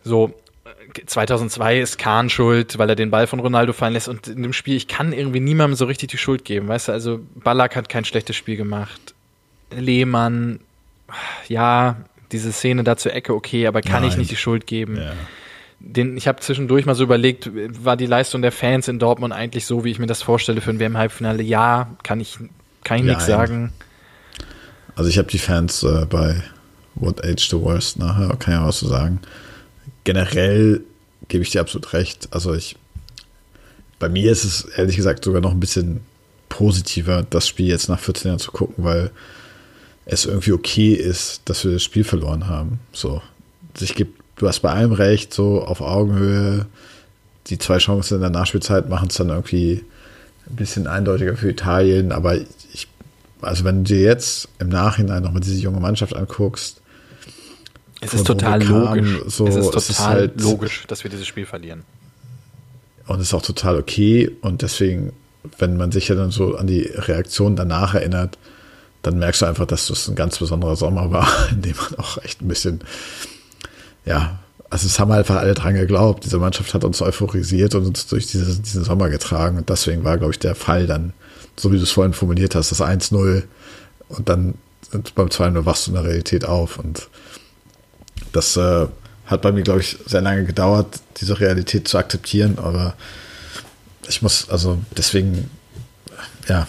So, 0.03 0.33
2002 1.05 1.79
ist 1.79 1.97
Kahn 1.97 2.29
schuld, 2.29 2.77
weil 2.77 2.89
er 2.89 2.95
den 2.95 3.11
Ball 3.11 3.27
von 3.27 3.39
Ronaldo 3.39 3.73
fallen 3.73 3.93
lässt. 3.93 4.07
Und 4.07 4.27
in 4.27 4.43
dem 4.43 4.53
Spiel, 4.53 4.75
ich 4.75 4.87
kann 4.87 5.13
irgendwie 5.13 5.39
niemandem 5.39 5.75
so 5.75 5.85
richtig 5.85 6.09
die 6.09 6.17
Schuld 6.17 6.45
geben. 6.45 6.67
Weißt 6.67 6.87
du, 6.87 6.91
also 6.91 7.19
Ballack 7.35 7.75
hat 7.75 7.89
kein 7.89 8.05
schlechtes 8.05 8.35
Spiel 8.35 8.57
gemacht. 8.57 9.13
Lehmann, 9.71 10.59
ja, 11.47 11.97
diese 12.31 12.51
Szene 12.51 12.83
da 12.83 12.97
zur 12.97 13.13
Ecke, 13.13 13.33
okay, 13.33 13.67
aber 13.67 13.81
kann 13.81 14.01
Nein. 14.01 14.11
ich 14.11 14.17
nicht 14.17 14.31
die 14.31 14.35
Schuld 14.35 14.67
geben. 14.67 14.97
Ja. 14.97 15.13
Den, 15.79 16.17
ich 16.17 16.27
habe 16.27 16.39
zwischendurch 16.39 16.85
mal 16.85 16.95
so 16.95 17.03
überlegt, 17.03 17.51
war 17.83 17.97
die 17.97 18.05
Leistung 18.05 18.41
der 18.41 18.51
Fans 18.51 18.87
in 18.87 18.97
Dortmund 18.97 19.33
eigentlich 19.33 19.65
so, 19.65 19.83
wie 19.83 19.91
ich 19.91 19.99
mir 19.99 20.07
das 20.07 20.21
vorstelle 20.21 20.61
für 20.61 20.71
ein 20.71 20.79
WM-Halbfinale? 20.79 21.43
Ja, 21.43 21.95
kann 22.03 22.19
ich, 22.19 22.37
kann 22.83 22.97
ich 22.97 23.03
nichts 23.03 23.25
sagen. 23.25 23.73
Also 24.95 25.09
ich 25.09 25.17
habe 25.17 25.27
die 25.27 25.37
Fans 25.37 25.83
äh, 25.83 26.05
bei 26.09 26.41
What 26.95 27.23
Age 27.25 27.49
the 27.49 27.59
Worst 27.59 27.99
nachher, 27.99 28.35
kann 28.37 28.53
ich 28.53 28.59
auch 28.59 28.71
so 28.71 28.87
sagen. 28.87 29.19
Generell 30.05 30.81
gebe 31.27 31.43
ich 31.43 31.49
dir 31.49 31.61
absolut 31.61 31.93
recht. 31.93 32.29
Also 32.31 32.53
ich, 32.53 32.77
bei 33.99 34.09
mir 34.09 34.31
ist 34.31 34.45
es 34.45 34.65
ehrlich 34.65 34.95
gesagt 34.95 35.25
sogar 35.25 35.41
noch 35.41 35.51
ein 35.51 35.59
bisschen 35.59 36.01
positiver, 36.47 37.25
das 37.29 37.47
Spiel 37.47 37.67
jetzt 37.67 37.89
nach 37.89 37.99
14 37.99 38.29
Jahren 38.29 38.39
zu 38.39 38.51
gucken, 38.51 38.83
weil 38.83 39.11
es 40.05 40.25
irgendwie 40.25 40.51
okay 40.51 40.93
ist, 40.93 41.41
dass 41.45 41.63
wir 41.65 41.73
das 41.73 41.83
Spiel 41.83 42.03
verloren 42.03 42.47
haben. 42.47 42.79
So, 42.91 43.21
sich 43.75 43.95
gibt, 43.95 44.21
du 44.37 44.47
hast 44.47 44.59
bei 44.59 44.71
allem 44.71 44.91
recht, 44.91 45.33
so 45.33 45.63
auf 45.63 45.81
Augenhöhe. 45.81 46.67
Die 47.47 47.57
zwei 47.57 47.77
Chancen 47.77 48.15
in 48.15 48.21
der 48.21 48.29
Nachspielzeit 48.29 48.89
machen 48.89 49.09
es 49.09 49.17
dann 49.17 49.29
irgendwie 49.29 49.83
ein 50.49 50.55
bisschen 50.55 50.87
eindeutiger 50.87 51.35
für 51.35 51.49
Italien, 51.49 52.11
aber 52.11 52.37
ich, 52.37 52.87
also 53.41 53.63
wenn 53.63 53.83
du 53.83 53.95
dir 53.95 54.01
jetzt 54.01 54.47
im 54.59 54.69
Nachhinein 54.69 55.23
nochmal 55.23 55.41
diese 55.41 55.59
junge 55.59 55.79
Mannschaft 55.79 56.15
anguckst, 56.15 56.81
es 58.01 58.13
ist 58.13 58.27
total 58.27 58.61
logisch. 58.63 59.21
So, 59.27 59.47
es 59.47 59.55
ist 59.55 59.65
total 59.65 59.77
es 59.77 59.89
ist 59.89 59.99
halt, 59.99 60.41
logisch, 60.41 60.85
dass 60.87 61.03
wir 61.03 61.11
dieses 61.11 61.25
Spiel 61.25 61.45
verlieren. 61.45 61.83
Und 63.07 63.19
es 63.19 63.27
ist 63.27 63.33
auch 63.33 63.41
total 63.41 63.77
okay. 63.77 64.29
Und 64.41 64.61
deswegen, 64.61 65.13
wenn 65.57 65.77
man 65.77 65.91
sich 65.91 66.07
ja 66.07 66.15
dann 66.15 66.31
so 66.31 66.55
an 66.55 66.67
die 66.67 66.81
Reaktion 66.81 67.55
danach 67.55 67.95
erinnert, 67.95 68.37
dann 69.05 69.19
merkst 69.19 69.41
du 69.41 69.45
einfach, 69.45 69.67
dass 69.67 69.87
das 69.87 70.07
ein 70.07 70.15
ganz 70.15 70.39
besonderer 70.39 70.75
Sommer 70.75 71.11
war, 71.11 71.27
in 71.51 71.61
dem 71.61 71.75
man 71.75 71.99
auch 71.99 72.17
echt 72.23 72.41
ein 72.41 72.47
bisschen, 72.47 72.81
ja, 74.05 74.39
also 74.69 74.87
es 74.87 74.99
haben 74.99 75.11
einfach 75.11 75.35
alle 75.35 75.53
dran 75.53 75.75
geglaubt. 75.75 76.25
Diese 76.25 76.39
Mannschaft 76.39 76.73
hat 76.73 76.83
uns 76.83 77.01
euphorisiert 77.01 77.75
und 77.75 77.85
uns 77.85 78.07
durch 78.07 78.27
diese, 78.27 78.59
diesen 78.59 78.83
Sommer 78.83 79.09
getragen. 79.09 79.57
Und 79.57 79.69
deswegen 79.69 80.03
war, 80.03 80.17
glaube 80.17 80.33
ich, 80.33 80.39
der 80.39 80.55
Fall 80.55 80.87
dann, 80.87 81.13
so 81.55 81.71
wie 81.71 81.77
du 81.77 81.83
es 81.83 81.91
vorhin 81.91 82.13
formuliert 82.13 82.55
hast, 82.55 82.71
das 82.71 82.81
1-0 82.81 83.43
und 84.09 84.29
dann 84.29 84.55
beim 85.15 85.27
2-0 85.27 85.65
wachst 85.65 85.87
du 85.87 85.91
in 85.91 85.95
der 85.95 86.03
Realität 86.03 86.45
auf. 86.45 86.79
Und 86.79 87.07
das 88.31 88.57
äh, 88.57 88.87
hat 89.27 89.41
bei 89.41 89.51
mir, 89.51 89.63
glaube 89.63 89.81
ich, 89.81 89.97
sehr 90.05 90.21
lange 90.21 90.45
gedauert, 90.45 90.99
diese 91.17 91.39
Realität 91.39 91.87
zu 91.87 91.97
akzeptieren. 91.97 92.57
Aber 92.57 92.95
ich 94.07 94.21
muss, 94.21 94.49
also 94.49 94.79
deswegen, 94.97 95.49
ja, 96.47 96.67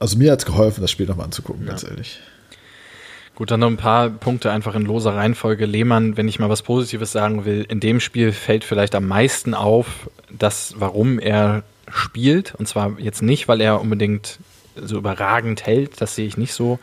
also 0.00 0.18
mir 0.18 0.32
hat 0.32 0.40
es 0.40 0.46
geholfen, 0.46 0.80
das 0.80 0.90
Spiel 0.90 1.06
nochmal 1.06 1.26
anzugucken, 1.26 1.64
ja. 1.64 1.70
ganz 1.70 1.84
ehrlich. 1.84 2.18
Gut, 3.36 3.50
dann 3.50 3.60
noch 3.60 3.68
ein 3.68 3.76
paar 3.76 4.10
Punkte 4.10 4.50
einfach 4.50 4.74
in 4.74 4.82
loser 4.82 5.14
Reihenfolge. 5.14 5.64
Lehmann, 5.64 6.16
wenn 6.16 6.28
ich 6.28 6.38
mal 6.38 6.50
was 6.50 6.62
Positives 6.62 7.12
sagen 7.12 7.44
will, 7.44 7.64
in 7.68 7.80
dem 7.80 8.00
Spiel 8.00 8.32
fällt 8.32 8.64
vielleicht 8.64 8.94
am 8.94 9.06
meisten 9.06 9.54
auf, 9.54 10.10
dass 10.30 10.74
warum 10.78 11.18
er 11.18 11.62
spielt. 11.88 12.54
Und 12.56 12.66
zwar 12.66 12.98
jetzt 12.98 13.22
nicht, 13.22 13.48
weil 13.48 13.60
er 13.60 13.80
unbedingt 13.80 14.38
so 14.76 14.98
überragend 14.98 15.64
hält, 15.64 16.00
das 16.00 16.16
sehe 16.16 16.26
ich 16.26 16.36
nicht 16.36 16.52
so, 16.52 16.78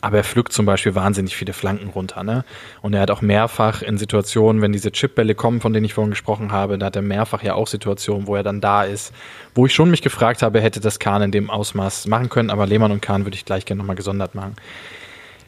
aber 0.00 0.18
er 0.18 0.24
pflückt 0.24 0.52
zum 0.52 0.64
Beispiel 0.64 0.94
wahnsinnig 0.94 1.36
viele 1.36 1.52
Flanken 1.52 1.88
runter. 1.88 2.22
Ne? 2.22 2.44
Und 2.82 2.94
er 2.94 3.00
hat 3.00 3.10
auch 3.10 3.20
mehrfach 3.20 3.82
in 3.82 3.98
Situationen, 3.98 4.62
wenn 4.62 4.72
diese 4.72 4.92
Chipbälle 4.92 5.34
kommen, 5.34 5.60
von 5.60 5.72
denen 5.72 5.84
ich 5.84 5.94
vorhin 5.94 6.10
gesprochen 6.10 6.52
habe, 6.52 6.78
da 6.78 6.86
hat 6.86 6.96
er 6.96 7.02
mehrfach 7.02 7.42
ja 7.42 7.54
auch 7.54 7.66
Situationen, 7.66 8.26
wo 8.26 8.36
er 8.36 8.44
dann 8.44 8.60
da 8.60 8.84
ist, 8.84 9.12
wo 9.54 9.66
ich 9.66 9.74
schon 9.74 9.90
mich 9.90 10.02
gefragt 10.02 10.42
habe, 10.42 10.60
hätte 10.60 10.80
das 10.80 11.00
Kahn 11.00 11.22
in 11.22 11.32
dem 11.32 11.50
Ausmaß 11.50 12.06
machen 12.06 12.28
können, 12.28 12.50
aber 12.50 12.66
Lehmann 12.66 12.92
und 12.92 13.02
Kahn 13.02 13.24
würde 13.24 13.36
ich 13.36 13.44
gleich 13.44 13.64
gerne 13.64 13.78
nochmal 13.78 13.96
gesondert 13.96 14.34
machen. 14.34 14.54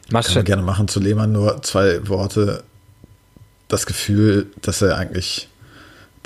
Machst 0.09 0.33
Kann 0.33 0.43
gerne 0.43 0.63
machen 0.63 0.89
zu 0.89 0.99
Lehmann 0.99 1.31
nur 1.31 1.61
zwei 1.61 2.07
Worte. 2.09 2.63
Das 3.69 3.85
Gefühl, 3.85 4.47
dass 4.61 4.81
er 4.81 4.97
eigentlich 4.97 5.47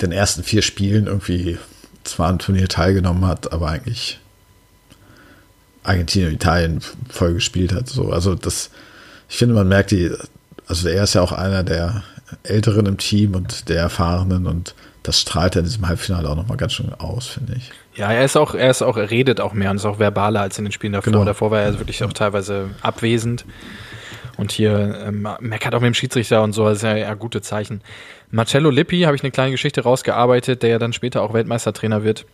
den 0.00 0.10
ersten 0.10 0.42
vier 0.42 0.62
Spielen 0.62 1.06
irgendwie 1.06 1.58
zwar 2.02 2.28
am 2.28 2.40
Turnier 2.40 2.68
teilgenommen 2.68 3.24
hat, 3.26 3.52
aber 3.52 3.68
eigentlich 3.68 4.18
Argentinien 5.86 6.30
und 6.30 6.34
Italien 6.34 6.80
voll 7.08 7.34
gespielt 7.34 7.72
hat. 7.72 7.88
So, 7.88 8.10
also 8.10 8.34
das, 8.34 8.70
ich 9.28 9.36
finde, 9.36 9.54
man 9.54 9.68
merkt 9.68 9.90
die, 9.90 10.10
also 10.66 10.88
er 10.88 11.04
ist 11.04 11.14
ja 11.14 11.22
auch 11.22 11.32
einer 11.32 11.62
der 11.62 12.02
Älteren 12.42 12.86
im 12.86 12.98
Team 12.98 13.34
und 13.34 13.68
der 13.68 13.80
Erfahrenen 13.80 14.46
und 14.46 14.74
das 15.02 15.20
strahlt 15.20 15.54
er 15.54 15.60
in 15.60 15.66
diesem 15.66 15.86
Halbfinale 15.86 16.28
auch 16.28 16.34
nochmal 16.34 16.56
ganz 16.56 16.72
schön 16.72 16.92
aus, 16.94 17.28
finde 17.28 17.54
ich. 17.56 17.70
Ja, 17.94 18.12
er 18.12 18.24
ist 18.24 18.36
auch, 18.36 18.54
er 18.54 18.70
ist 18.70 18.82
auch, 18.82 18.96
er 18.96 19.10
redet 19.10 19.40
auch 19.40 19.52
mehr 19.52 19.70
und 19.70 19.76
ist 19.76 19.84
auch 19.84 20.00
verbaler 20.00 20.40
als 20.40 20.58
in 20.58 20.64
den 20.64 20.72
Spielen 20.72 20.92
davor. 20.92 21.12
Genau. 21.12 21.24
Davor 21.24 21.52
war 21.52 21.60
er 21.60 21.78
wirklich 21.78 22.02
auch 22.02 22.12
teilweise 22.12 22.70
abwesend. 22.82 23.44
Und 24.36 24.52
hier 24.52 25.04
ähm, 25.06 25.28
meckert 25.40 25.74
auch 25.74 25.80
mit 25.80 25.86
dem 25.86 25.94
Schiedsrichter 25.94 26.42
und 26.42 26.52
so, 26.52 26.68
das 26.68 26.78
ist 26.78 26.82
ja, 26.82 26.96
ja 26.96 27.14
gute 27.14 27.40
Zeichen. 27.40 27.80
Marcello 28.30 28.68
Lippi 28.68 29.02
habe 29.02 29.16
ich 29.16 29.22
eine 29.22 29.30
kleine 29.30 29.52
Geschichte 29.52 29.82
rausgearbeitet, 29.82 30.62
der 30.62 30.70
ja 30.70 30.78
dann 30.78 30.92
später 30.92 31.22
auch 31.22 31.32
Weltmeistertrainer 31.32 32.02
wird 32.04 32.26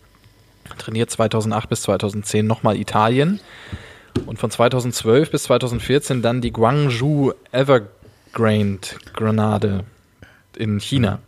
trainiert 0.79 1.11
2008 1.11 1.69
bis 1.69 1.83
2010 1.83 2.47
nochmal 2.47 2.77
Italien 2.77 3.41
und 4.27 4.39
von 4.39 4.51
2012 4.51 5.31
bis 5.31 5.45
2014 5.45 6.23
dann 6.23 6.41
die 6.41 6.53
Guangzhou 6.53 7.33
Evergrande 7.53 8.89
Granade 9.15 9.85
in 10.57 10.81
China. 10.81 11.19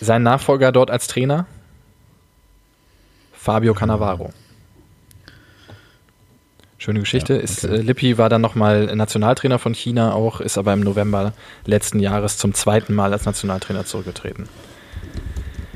Sein 0.00 0.22
Nachfolger 0.22 0.72
dort 0.72 0.90
als 0.90 1.06
Trainer? 1.06 1.46
Fabio 3.32 3.74
Cannavaro. 3.74 4.32
Schöne 6.78 7.00
Geschichte. 7.00 7.34
Ja, 7.34 7.38
okay. 7.40 7.44
ist, 7.44 7.64
äh, 7.64 7.76
Lippi 7.76 8.16
war 8.16 8.30
dann 8.30 8.40
nochmal 8.40 8.94
Nationaltrainer 8.96 9.58
von 9.58 9.74
China 9.74 10.14
auch, 10.14 10.40
ist 10.40 10.56
aber 10.56 10.72
im 10.72 10.80
November 10.80 11.34
letzten 11.66 12.00
Jahres 12.00 12.38
zum 12.38 12.54
zweiten 12.54 12.94
Mal 12.94 13.12
als 13.12 13.26
Nationaltrainer 13.26 13.84
zurückgetreten. 13.84 14.48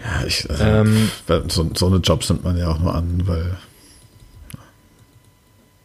Ja, 0.05 0.27
ich, 0.27 0.49
äh, 0.51 0.81
ähm, 0.81 1.11
so, 1.49 1.71
so 1.75 1.87
eine 1.87 1.97
Jobs 1.97 2.29
nimmt 2.29 2.45
man 2.45 2.59
ja 2.59 2.69
auch 2.69 2.79
nur 2.79 2.95
an, 2.95 3.23
weil 3.25 3.57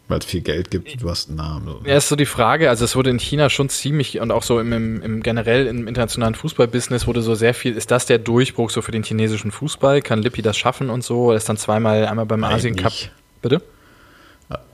weil 0.09 0.19
es 0.19 0.25
viel 0.25 0.41
Geld 0.41 0.71
gibt, 0.71 1.01
du 1.01 1.09
hast 1.09 1.29
einen 1.29 1.37
Namen. 1.37 1.75
Ja, 1.85 1.95
ist 1.95 2.09
so 2.09 2.15
die 2.15 2.25
Frage, 2.25 2.69
also 2.69 2.83
es 2.83 2.95
wurde 2.95 3.11
in 3.11 3.19
China 3.19 3.49
schon 3.51 3.69
ziemlich 3.69 4.19
und 4.19 4.31
auch 4.31 4.41
so 4.41 4.59
im, 4.59 4.73
im, 4.73 5.01
im 5.03 5.21
generell 5.21 5.67
im 5.67 5.87
internationalen 5.87 6.33
Fußballbusiness 6.33 7.05
wurde 7.05 7.21
so 7.21 7.35
sehr 7.35 7.53
viel, 7.53 7.77
ist 7.77 7.91
das 7.91 8.07
der 8.07 8.17
Durchbruch 8.17 8.71
so 8.71 8.81
für 8.81 8.91
den 8.91 9.03
chinesischen 9.03 9.51
Fußball? 9.51 10.01
Kann 10.01 10.23
Lippi 10.23 10.41
das 10.41 10.57
schaffen 10.57 10.89
und 10.89 11.03
so? 11.03 11.29
Er 11.29 11.37
ist 11.37 11.47
dann 11.47 11.57
zweimal, 11.57 12.07
einmal 12.07 12.25
beim 12.25 12.39
Nein, 12.39 12.53
Asien 12.53 12.75
Cup. 12.75 12.91
Nicht. 12.91 13.11
Bitte? 13.43 13.61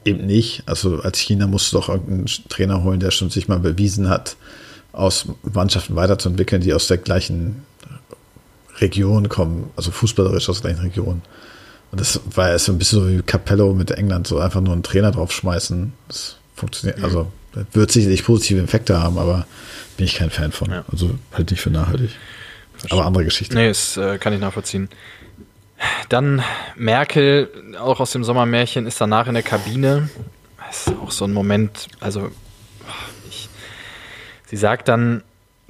Eben 0.06 0.26
nicht. 0.26 0.64
Also 0.68 1.02
als 1.02 1.20
China 1.20 1.48
musst 1.48 1.74
du 1.74 1.78
doch 1.78 1.90
irgendeinen 1.90 2.28
Trainer 2.48 2.84
holen, 2.84 3.02
der 3.02 3.12
schon 3.12 3.30
sich 3.30 3.50
mal 3.50 3.60
bewiesen 3.60 4.08
hat, 4.08 4.38
aus 4.94 5.28
Mannschaften 5.44 5.98
weiterzuentwickeln, 5.98 6.62
die 6.62 6.74
aus 6.74 6.88
der 6.88 6.98
gleichen 6.98 7.64
Region 8.80 9.30
kommen, 9.30 9.70
also 9.76 9.92
fußballerisch 9.92 10.50
aus 10.50 10.62
der 10.62 10.72
gleichen 10.72 10.86
Region. 10.86 11.22
Und 11.92 12.02
das 12.02 12.20
war 12.34 12.50
ja 12.50 12.60
so 12.60 12.72
ein 12.72 12.78
bisschen 12.78 13.00
so 13.00 13.10
wie 13.10 13.22
Capello 13.22 13.74
mit 13.74 13.92
England, 13.92 14.28
so 14.28 14.40
einfach 14.40 14.62
nur 14.62 14.74
einen 14.74 14.84
Trainer 14.84 15.12
draufschmeißen. 15.12 15.94
Das 16.08 16.38
funktioniert, 16.56 17.00
mhm. 17.00 17.06
also 17.06 17.32
wird 17.72 17.92
sicherlich 17.92 18.26
positive 18.26 18.62
Effekte 18.62 19.02
haben, 19.02 19.18
aber 19.18 19.48
bin 19.98 20.06
ich 20.06 20.16
kein 20.16 20.30
Fan 20.30 20.52
von. 20.52 20.70
Ja. 20.72 20.84
Also 20.92 21.12
halt 21.34 21.52
nicht 21.52 21.62
für 21.62 21.70
nachhaltig. 21.70 22.12
Verstehen. 22.74 22.98
Aber 22.98 23.08
andere 23.08 23.24
Geschichte. 23.24 23.56
Nee, 23.56 23.70
das 23.70 23.96
äh, 23.96 24.18
kann 24.18 24.34
ich 24.34 24.40
nachvollziehen. 24.40 24.90
Dann 26.10 26.44
Merkel, 26.76 27.50
auch 27.80 28.00
aus 28.00 28.12
dem 28.12 28.24
Sommermärchen, 28.24 28.86
ist 28.88 29.00
danach 29.00 29.28
in 29.28 29.34
der 29.34 29.44
Kabine. 29.44 30.10
Das 30.68 30.88
ist 30.88 30.96
auch 31.02 31.12
so 31.12 31.26
ein 31.26 31.34
Moment, 31.34 31.88
also 32.00 32.32
ich, 33.30 33.50
sie 34.48 34.58
sagt 34.58 34.88
dann 34.88 35.24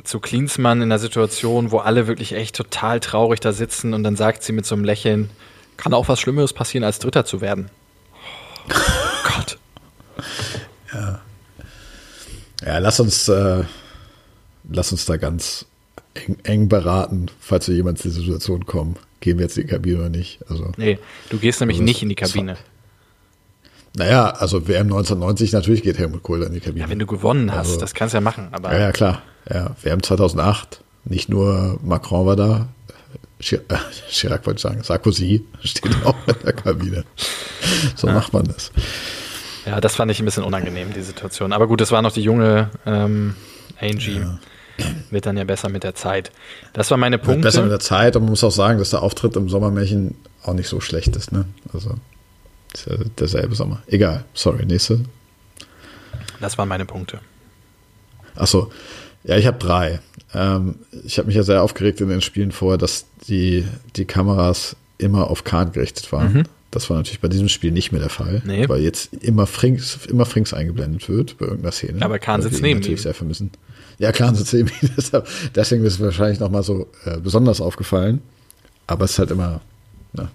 zu 0.05 0.19
Klinsmann 0.19 0.79
in 0.79 0.91
einer 0.91 0.99
Situation, 0.99 1.71
wo 1.71 1.79
alle 1.79 2.07
wirklich 2.07 2.33
echt 2.33 2.55
total 2.55 2.99
traurig 2.99 3.39
da 3.39 3.51
sitzen 3.51 3.93
und 3.93 4.03
dann 4.03 4.15
sagt 4.15 4.43
sie 4.43 4.53
mit 4.53 4.65
so 4.65 4.75
einem 4.75 4.83
Lächeln, 4.85 5.29
kann 5.77 5.93
auch 5.93 6.07
was 6.07 6.19
Schlimmeres 6.19 6.53
passieren, 6.53 6.83
als 6.83 6.99
Dritter 6.99 7.25
zu 7.25 7.41
werden. 7.41 7.69
Oh 8.69 8.73
Gott. 9.35 9.57
Ja. 10.93 11.21
Ja, 12.65 12.77
lass 12.79 12.99
uns, 12.99 13.27
äh, 13.27 13.63
lass 14.69 14.91
uns 14.91 15.05
da 15.05 15.17
ganz 15.17 15.65
eng, 16.13 16.37
eng 16.43 16.69
beraten, 16.69 17.27
falls 17.39 17.67
wir 17.67 17.75
jemals 17.75 18.05
in 18.05 18.11
die 18.11 18.17
Situation 18.17 18.65
kommen. 18.65 18.95
Gehen 19.19 19.37
wir 19.37 19.45
jetzt 19.45 19.57
in 19.57 19.67
die 19.67 19.73
Kabine 19.73 19.97
oder 19.97 20.09
nicht? 20.09 20.39
Also, 20.49 20.71
nee, 20.77 20.99
du 21.29 21.37
gehst 21.37 21.59
nämlich 21.59 21.77
also 21.77 21.83
nicht 21.83 22.01
in 22.01 22.09
die 22.09 22.15
Kabine. 22.15 22.57
Naja, 23.97 24.29
also 24.29 24.67
WM 24.67 24.87
1990, 24.87 25.53
natürlich 25.53 25.81
geht 25.81 25.97
Helmut 25.97 26.23
Kohl 26.23 26.43
in 26.43 26.53
die 26.53 26.59
Kabine. 26.59 26.81
Ja, 26.81 26.89
wenn 26.89 26.99
du 26.99 27.05
gewonnen 27.05 27.51
hast, 27.51 27.69
also, 27.69 27.79
das 27.79 27.93
kannst 27.93 28.13
du 28.13 28.17
ja 28.17 28.21
machen. 28.21 28.49
Aber 28.51 28.73
ja, 28.73 28.79
ja, 28.79 28.91
klar. 28.91 29.21
Ja, 29.51 29.75
WM 29.81 30.03
2008, 30.03 30.81
nicht 31.05 31.29
nur 31.29 31.79
Macron 31.83 32.25
war 32.25 32.35
da, 32.35 32.67
Chirac 33.39 34.45
wollte 34.45 34.57
ich 34.57 34.61
sagen, 34.61 34.83
Sarkozy 34.83 35.45
steht 35.63 35.95
auch 36.05 36.15
in 36.27 36.35
der 36.43 36.53
Kabine. 36.53 37.03
So 37.95 38.07
ja. 38.07 38.13
macht 38.13 38.33
man 38.33 38.45
das. 38.45 38.71
Ja, 39.65 39.81
das 39.81 39.95
fand 39.95 40.11
ich 40.11 40.19
ein 40.19 40.25
bisschen 40.25 40.43
unangenehm, 40.43 40.93
die 40.93 41.01
Situation. 41.01 41.53
Aber 41.53 41.67
gut, 41.67 41.81
das 41.81 41.91
war 41.91 42.01
noch 42.01 42.11
die 42.11 42.21
junge 42.21 42.69
ähm, 42.85 43.35
Angie. 43.79 44.19
Ja. 44.19 44.39
Wird 45.09 45.25
dann 45.25 45.37
ja 45.37 45.45
besser 45.45 45.69
mit 45.69 45.83
der 45.83 45.95
Zeit. 45.95 46.31
Das 46.73 46.91
war 46.91 46.97
meine 46.97 47.17
Punkte. 47.17 47.35
Wird 47.35 47.43
besser 47.43 47.61
mit 47.61 47.71
der 47.71 47.79
Zeit 47.79 48.15
und 48.15 48.23
man 48.23 48.31
muss 48.31 48.43
auch 48.43 48.51
sagen, 48.51 48.77
dass 48.77 48.89
der 48.89 49.01
Auftritt 49.01 49.35
im 49.35 49.47
Sommermärchen 49.47 50.15
auch 50.43 50.53
nicht 50.53 50.67
so 50.67 50.81
schlecht 50.81 51.15
ist. 51.15 51.31
Ne? 51.31 51.45
Also 51.73 51.95
ist 52.77 52.87
ja 52.87 52.95
derselbe 53.17 53.55
Sommer. 53.55 53.81
Egal, 53.87 54.25
sorry, 54.33 54.65
nächste. 54.65 55.01
Das 56.39 56.57
waren 56.57 56.69
meine 56.69 56.85
Punkte. 56.85 57.19
Achso, 58.35 58.71
ja, 59.23 59.37
ich 59.37 59.47
habe 59.47 59.57
drei. 59.57 59.99
Ähm, 60.33 60.75
ich 61.03 61.17
habe 61.17 61.27
mich 61.27 61.35
ja 61.35 61.43
sehr 61.43 61.63
aufgeregt 61.63 62.01
in 62.01 62.09
den 62.09 62.21
Spielen 62.21 62.51
vorher, 62.51 62.77
dass 62.77 63.05
die, 63.27 63.65
die 63.95 64.05
Kameras 64.05 64.75
immer 64.97 65.29
auf 65.29 65.43
Kahn 65.43 65.71
gerichtet 65.71 66.11
waren. 66.11 66.33
Mhm. 66.33 66.43
Das 66.71 66.89
war 66.89 66.97
natürlich 66.97 67.21
bei 67.21 67.29
diesem 67.29 67.47
Spiel 67.47 67.71
nicht 67.71 67.93
mehr 67.93 68.01
der 68.01 68.09
Fall, 68.09 68.41
nee. 68.45 68.67
weil 68.67 68.81
jetzt 68.81 69.13
immer 69.13 69.47
Frings, 69.47 69.99
immer 70.09 70.25
Frings 70.25 70.53
eingeblendet 70.53 71.07
wird 71.07 71.37
bei 71.37 71.45
irgendeiner 71.45 71.71
Szene. 71.71 72.01
Aber 72.01 72.19
Kahn 72.19 72.41
sitzt 72.41 72.61
neben 72.61 72.81
ihm. 72.81 72.97
sehr 72.97 73.13
vermissen. 73.13 73.51
Ja, 73.97 74.11
Kahn 74.11 74.35
sitzt 74.35 74.53
neben 74.53 74.69
ihm. 74.81 74.89
Deswegen 75.55 75.85
ist 75.85 75.93
es 75.93 75.99
wahrscheinlich 76.01 76.41
nochmal 76.41 76.63
so 76.63 76.87
äh, 77.05 77.17
besonders 77.17 77.61
aufgefallen. 77.61 78.21
Aber 78.87 79.05
es 79.05 79.11
ist 79.11 79.19
halt 79.19 79.31
immer, 79.31 79.61
na, 80.11 80.29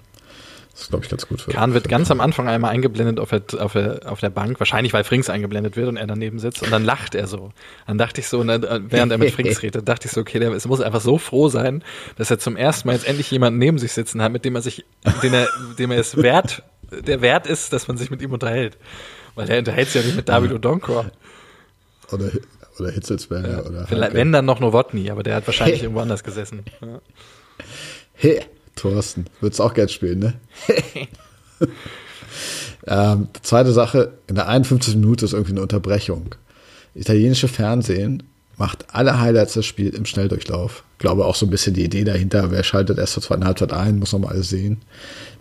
das 0.80 0.86
ist, 0.86 0.90
glaube 0.92 1.04
ich, 1.04 1.10
ganz 1.10 1.28
gut 1.28 1.42
für. 1.42 1.50
Kahn 1.50 1.74
wird 1.74 1.84
für 1.84 1.90
ganz 1.90 2.08
Kahn. 2.08 2.20
am 2.20 2.24
Anfang 2.24 2.48
einmal 2.48 2.70
eingeblendet 2.70 3.20
auf 3.20 3.28
der, 3.28 3.42
auf, 3.62 3.74
der, 3.74 4.00
auf 4.06 4.20
der 4.20 4.30
Bank, 4.30 4.58
wahrscheinlich 4.60 4.94
weil 4.94 5.04
Frings 5.04 5.28
eingeblendet 5.28 5.76
wird 5.76 5.88
und 5.88 5.98
er 5.98 6.06
daneben 6.06 6.38
sitzt 6.38 6.62
und 6.62 6.70
dann 6.70 6.86
lacht 6.86 7.14
er 7.14 7.26
so. 7.26 7.52
Dann 7.86 7.98
dachte 7.98 8.22
ich 8.22 8.28
so, 8.28 8.42
ne, 8.42 8.80
während 8.88 9.12
er 9.12 9.18
mit 9.18 9.30
Frings 9.30 9.62
redet, 9.62 9.86
dachte 9.86 10.08
ich 10.08 10.12
so, 10.12 10.22
okay, 10.22 10.38
der 10.38 10.52
es 10.52 10.66
muss 10.66 10.80
einfach 10.80 11.02
so 11.02 11.18
froh 11.18 11.48
sein, 11.48 11.84
dass 12.16 12.30
er 12.30 12.38
zum 12.38 12.56
ersten 12.56 12.88
Mal 12.88 12.94
jetzt 12.94 13.06
endlich 13.06 13.30
jemanden 13.30 13.58
neben 13.58 13.76
sich 13.76 13.92
sitzen 13.92 14.22
hat, 14.22 14.32
mit 14.32 14.46
dem 14.46 14.54
er 14.56 14.62
sich, 14.62 14.86
den 15.22 15.34
er, 15.34 15.48
dem 15.78 15.90
er 15.90 15.98
es 15.98 16.16
wert, 16.16 16.62
der 16.90 17.20
wert 17.20 17.46
ist, 17.46 17.74
dass 17.74 17.86
man 17.86 17.98
sich 17.98 18.10
mit 18.10 18.22
ihm 18.22 18.32
unterhält. 18.32 18.78
Weil 19.34 19.50
er 19.50 19.58
unterhält 19.58 19.88
sich 19.88 20.00
ja 20.00 20.06
nicht 20.06 20.16
mit 20.16 20.30
David 20.30 20.50
Odonkor. 20.52 21.10
Oder, 22.10 22.30
oder 22.78 22.90
Hitzelsberger. 22.90 23.50
Ja, 23.50 23.66
oder 23.66 23.86
Vielleicht, 23.86 24.14
wenn 24.14 24.32
dann 24.32 24.46
noch 24.46 24.60
Nowotny, 24.60 25.10
aber 25.10 25.22
der 25.22 25.34
hat 25.36 25.46
wahrscheinlich 25.46 25.82
irgendwo 25.82 26.00
anders 26.00 26.24
gesessen. 26.24 26.64
Ja. 26.80 27.00
Hey. 28.14 28.40
Thorsten, 28.80 29.26
würdest 29.40 29.60
auch 29.60 29.74
Geld 29.74 29.90
spielen, 29.90 30.18
ne? 30.18 30.34
ähm, 32.86 33.28
zweite 33.42 33.72
Sache, 33.72 34.14
in 34.26 34.34
der 34.34 34.48
51. 34.48 34.96
Minute 34.96 35.24
ist 35.24 35.32
irgendwie 35.32 35.52
eine 35.52 35.62
Unterbrechung. 35.62 36.34
Italienische 36.94 37.48
Fernsehen 37.48 38.22
macht 38.60 38.94
alle 38.94 39.18
Highlights 39.18 39.54
des 39.54 39.64
Spiels 39.64 39.96
im 39.96 40.04
Schnelldurchlauf. 40.04 40.84
Ich 40.92 40.98
glaube 40.98 41.24
auch 41.24 41.34
so 41.34 41.46
ein 41.46 41.50
bisschen 41.50 41.72
die 41.72 41.84
Idee 41.84 42.04
dahinter, 42.04 42.50
wer 42.50 42.62
schaltet 42.62 42.98
erst 42.98 43.14
zur 43.14 43.22
zweiten 43.22 43.46
Halbzeit 43.46 43.72
ein, 43.72 43.98
muss 43.98 44.12
nochmal 44.12 44.34
alles 44.34 44.50
sehen. 44.50 44.82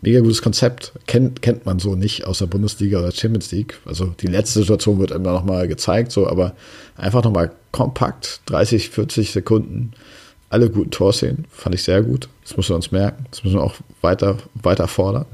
Mega 0.01 0.21
gutes 0.21 0.41
Konzept, 0.41 0.93
kennt, 1.05 1.41
kennt 1.41 1.65
man 1.65 1.79
so 1.79 1.95
nicht 1.95 2.25
aus 2.25 2.39
der 2.39 2.45
Bundesliga 2.45 2.99
oder 2.99 3.11
Champions 3.11 3.51
League. 3.51 3.77
Also 3.83 4.15
die 4.21 4.27
letzte 4.27 4.59
Situation 4.59 4.99
wird 4.99 5.11
immer 5.11 5.33
nochmal 5.33 5.67
gezeigt, 5.67 6.13
so, 6.13 6.29
aber 6.29 6.55
einfach 6.95 7.21
nochmal 7.21 7.51
kompakt, 7.73 8.39
30, 8.45 8.89
40 8.89 9.31
Sekunden 9.31 9.91
alle 10.49 10.69
guten 10.69 10.91
Torszenen, 10.91 11.45
fand 11.51 11.75
ich 11.75 11.83
sehr 11.83 12.01
gut. 12.01 12.27
Das 12.43 12.57
müssen 12.57 12.69
wir 12.69 12.75
uns 12.75 12.91
merken. 12.91 13.25
Das 13.31 13.43
müssen 13.43 13.57
wir 13.57 13.63
auch 13.63 13.75
weiter, 14.01 14.37
weiter 14.55 14.87
fordern. 14.87 15.25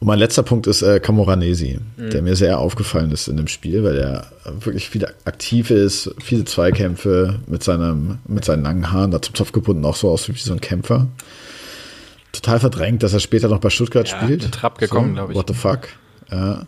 Und 0.00 0.08
mein 0.08 0.18
letzter 0.18 0.42
Punkt 0.42 0.66
ist 0.66 0.82
äh, 0.82 0.98
Camoranesi, 0.98 1.78
mhm. 1.96 2.10
der 2.10 2.22
mir 2.22 2.34
sehr 2.34 2.58
aufgefallen 2.58 3.12
ist 3.12 3.28
in 3.28 3.36
dem 3.36 3.46
Spiel, 3.46 3.84
weil 3.84 3.96
er 3.96 4.26
wirklich 4.58 4.88
viel 4.88 5.06
aktiv 5.24 5.70
ist, 5.70 6.12
viele 6.20 6.44
Zweikämpfe 6.44 7.38
mit, 7.46 7.62
seinem, 7.62 8.18
mit 8.26 8.44
seinen 8.44 8.64
langen 8.64 8.90
Haaren, 8.90 9.12
da 9.12 9.22
zum 9.22 9.36
Zopf 9.36 9.52
gebunden, 9.52 9.84
auch 9.84 9.94
so 9.94 10.10
aus 10.10 10.28
wie 10.28 10.32
so 10.32 10.52
ein 10.52 10.60
Kämpfer. 10.60 11.06
Total 12.32 12.58
verdrängt, 12.58 13.04
dass 13.04 13.12
er 13.12 13.20
später 13.20 13.46
noch 13.46 13.60
bei 13.60 13.70
Stuttgart 13.70 14.08
ja, 14.08 14.20
spielt. 14.20 14.50
Trapp 14.50 14.78
gekommen, 14.78 15.10
so, 15.10 15.14
glaube 15.14 15.32
ich. 15.34 15.38
What 15.38 15.46
the 15.48 15.54
fuck. 15.54 15.88
Ja. 16.32 16.66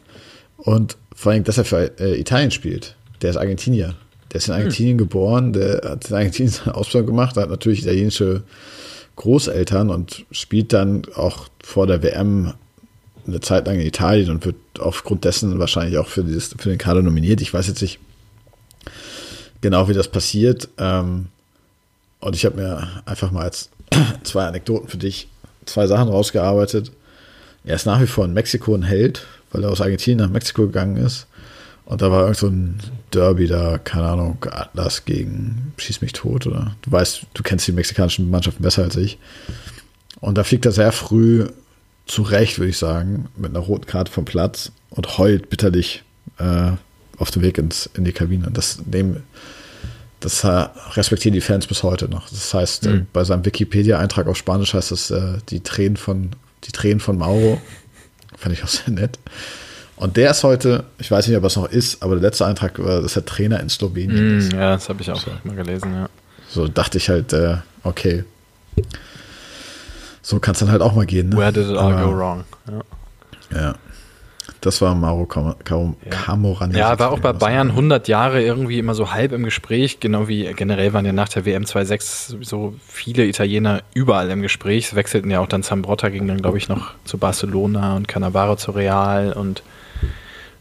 Und 0.58 0.96
vor 1.16 1.32
allem, 1.32 1.42
dass 1.42 1.58
er 1.58 1.64
für 1.64 1.98
äh, 1.98 2.20
Italien 2.20 2.52
spielt. 2.52 2.94
Der 3.20 3.30
ist 3.30 3.36
Argentinier. 3.36 3.94
Der 4.34 4.38
ist 4.38 4.48
in 4.48 4.54
Argentinien 4.54 4.98
hm. 4.98 4.98
geboren, 4.98 5.52
der 5.52 5.80
hat 5.84 6.10
in 6.10 6.16
Argentinien 6.16 6.52
seine 6.52 6.74
Ausbildung 6.74 7.06
gemacht, 7.06 7.36
hat 7.36 7.50
natürlich 7.50 7.82
italienische 7.82 8.42
Großeltern 9.14 9.90
und 9.90 10.26
spielt 10.32 10.72
dann 10.72 11.02
auch 11.14 11.46
vor 11.62 11.86
der 11.86 12.02
WM 12.02 12.52
eine 13.26 13.40
Zeit 13.40 13.68
lang 13.68 13.76
in 13.76 13.86
Italien 13.86 14.30
und 14.30 14.44
wird 14.44 14.56
aufgrund 14.80 15.24
dessen 15.24 15.56
wahrscheinlich 15.60 15.98
auch 15.98 16.08
für, 16.08 16.24
dieses, 16.24 16.48
für 16.58 16.68
den 16.68 16.78
Kader 16.78 17.00
nominiert. 17.00 17.40
Ich 17.40 17.54
weiß 17.54 17.68
jetzt 17.68 17.80
nicht 17.80 18.00
genau, 19.60 19.88
wie 19.88 19.94
das 19.94 20.08
passiert. 20.08 20.68
Ähm, 20.78 21.28
und 22.18 22.34
ich 22.34 22.44
habe 22.44 22.56
mir 22.56 23.02
einfach 23.06 23.30
mal 23.30 23.44
als 23.44 23.70
zwei 24.24 24.46
Anekdoten 24.46 24.88
für 24.88 24.98
dich 24.98 25.28
zwei 25.64 25.86
Sachen 25.86 26.08
rausgearbeitet. 26.08 26.90
Er 27.64 27.76
ist 27.76 27.86
nach 27.86 28.00
wie 28.00 28.06
vor 28.08 28.24
in 28.24 28.34
Mexiko 28.34 28.74
ein 28.74 28.82
Held, 28.82 29.26
weil 29.52 29.62
er 29.62 29.70
aus 29.70 29.80
Argentinien 29.80 30.26
nach 30.26 30.32
Mexiko 30.32 30.62
gegangen 30.62 30.96
ist. 30.96 31.28
Und 31.86 32.00
da 32.00 32.10
war 32.10 32.22
irgend 32.22 32.36
so 32.36 32.46
ein 32.46 32.80
Derby 33.12 33.46
da, 33.46 33.78
keine 33.78 34.06
Ahnung, 34.06 34.38
Atlas 34.50 35.04
gegen 35.04 35.72
Schieß 35.76 36.00
mich 36.00 36.12
tot, 36.12 36.46
oder? 36.46 36.76
Du 36.82 36.90
weißt, 36.90 37.26
du 37.34 37.42
kennst 37.42 37.66
die 37.66 37.72
mexikanischen 37.72 38.30
Mannschaften 38.30 38.62
besser 38.62 38.84
als 38.84 38.96
ich. 38.96 39.18
Und 40.20 40.38
da 40.38 40.44
fliegt 40.44 40.64
er 40.64 40.72
sehr 40.72 40.92
früh 40.92 41.46
zu 42.06 42.22
Recht, 42.22 42.58
würde 42.58 42.70
ich 42.70 42.78
sagen, 42.78 43.28
mit 43.36 43.50
einer 43.50 43.64
roten 43.64 43.86
Karte 43.86 44.10
vom 44.10 44.24
Platz 44.24 44.72
und 44.90 45.18
heult 45.18 45.50
bitterlich 45.50 46.04
äh, 46.38 46.72
auf 47.18 47.30
dem 47.30 47.42
Weg 47.42 47.58
ins, 47.58 47.88
in 47.94 48.04
die 48.04 48.12
Kabine. 48.12 48.50
Das 48.50 48.80
nehmen, 48.86 49.22
das 50.20 50.44
äh, 50.44 50.66
respektieren 50.92 51.34
die 51.34 51.40
Fans 51.40 51.66
bis 51.66 51.82
heute 51.82 52.08
noch. 52.08 52.28
Das 52.30 52.54
heißt, 52.54 52.86
mhm. 52.86 53.06
bei 53.12 53.24
seinem 53.24 53.44
Wikipedia-Eintrag 53.44 54.26
auf 54.26 54.36
Spanisch 54.36 54.72
heißt 54.72 54.90
das 54.90 55.10
äh, 55.10 55.38
die 55.50 55.60
Tränen 55.60 55.96
von, 55.96 56.30
die 56.64 56.72
Tränen 56.72 57.00
von 57.00 57.18
Mauro. 57.18 57.60
Fand 58.36 58.54
ich 58.54 58.64
auch 58.64 58.68
sehr 58.68 58.90
nett. 58.90 59.18
Und 59.96 60.16
der 60.16 60.30
ist 60.30 60.42
heute, 60.42 60.84
ich 60.98 61.10
weiß 61.10 61.28
nicht, 61.28 61.36
ob 61.36 61.44
es 61.44 61.56
noch 61.56 61.70
ist, 61.70 62.02
aber 62.02 62.14
der 62.14 62.22
letzte 62.22 62.46
Eintrag 62.46 62.78
war, 62.84 63.00
dass 63.00 63.16
er 63.16 63.24
Trainer 63.24 63.60
in 63.60 63.68
Slowenien 63.68 64.36
mm, 64.36 64.38
ist. 64.38 64.52
Ja, 64.52 64.72
das 64.72 64.88
habe 64.88 65.02
ich 65.02 65.10
auch 65.10 65.20
so. 65.20 65.30
mal 65.44 65.54
gelesen, 65.54 65.94
ja. 65.94 66.08
So 66.48 66.68
dachte 66.68 66.98
ich 66.98 67.08
halt, 67.08 67.32
äh, 67.32 67.58
okay. 67.84 68.24
So 70.22 70.40
kann 70.40 70.52
es 70.52 70.60
dann 70.60 70.70
halt 70.70 70.82
auch 70.82 70.94
mal 70.94 71.06
gehen. 71.06 71.28
Ne? 71.28 71.36
Where 71.36 71.52
did 71.52 71.68
it 71.68 71.76
all 71.76 71.92
Aber, 71.92 72.02
go 72.02 72.16
wrong? 72.16 72.44
Ja. 72.66 73.60
ja. 73.60 73.74
Das 74.64 74.80
war 74.80 74.94
Mauro 74.94 75.26
Cam 75.26 75.54
Cam 75.62 75.94
ja. 76.02 76.10
Camoranesi. 76.10 76.78
Ja, 76.78 76.98
war 76.98 77.12
auch 77.12 77.18
bei 77.18 77.34
Bayern 77.34 77.68
100 77.68 78.08
Jahre 78.08 78.42
irgendwie 78.42 78.78
immer 78.78 78.94
so 78.94 79.12
halb 79.12 79.32
im 79.32 79.44
Gespräch, 79.44 80.00
genau 80.00 80.26
wie 80.26 80.44
generell 80.54 80.94
waren 80.94 81.04
ja 81.04 81.12
nach 81.12 81.28
der 81.28 81.44
WM 81.44 81.64
2.6 81.64 82.42
so 82.42 82.74
viele 82.86 83.26
Italiener 83.26 83.82
überall 83.92 84.30
im 84.30 84.40
Gespräch. 84.40 84.86
Es 84.86 84.94
wechselten 84.94 85.30
ja 85.30 85.40
auch 85.40 85.48
dann 85.48 85.62
Zambrotta 85.62 86.08
ging 86.08 86.26
dann, 86.26 86.40
glaube 86.40 86.56
ich, 86.56 86.70
noch 86.70 86.94
zu 87.04 87.18
Barcelona 87.18 87.94
und 87.94 88.08
Cannavaro 88.08 88.56
zu 88.56 88.70
Real 88.70 89.34
und 89.34 89.62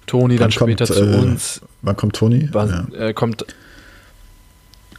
Toni 0.05 0.37
dann 0.37 0.51
kommt, 0.51 0.71
später 0.71 0.85
zu 0.85 1.03
äh, 1.03 1.15
uns. 1.17 1.61
Wann 1.81 1.95
kommt 1.95 2.15
Toni? 2.15 2.49
ja. 2.53 2.85
äh, 2.95 3.13
kommt 3.13 3.45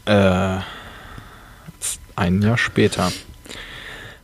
äh, 0.06 0.59
ein 2.16 2.43
Jahr 2.43 2.59
später. 2.59 3.12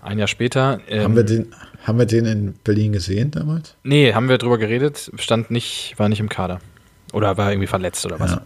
Ein 0.02 0.18
Jahr 0.18 0.28
später. 0.28 0.80
Ähm, 0.88 1.04
haben, 1.04 1.16
wir 1.16 1.24
den, 1.24 1.54
haben 1.84 1.98
wir 1.98 2.06
den 2.06 2.26
in 2.26 2.54
Berlin 2.64 2.92
gesehen 2.92 3.30
damals? 3.30 3.74
Nee, 3.82 4.14
haben 4.14 4.28
wir 4.28 4.38
drüber 4.38 4.58
geredet. 4.58 5.10
Stand 5.16 5.50
nicht, 5.50 5.94
war 5.98 6.08
nicht 6.08 6.20
im 6.20 6.28
Kader. 6.28 6.60
Oder 7.12 7.36
war 7.36 7.50
irgendwie 7.50 7.66
verletzt 7.66 8.04
oder 8.06 8.20
was? 8.20 8.32
Ja. 8.32 8.42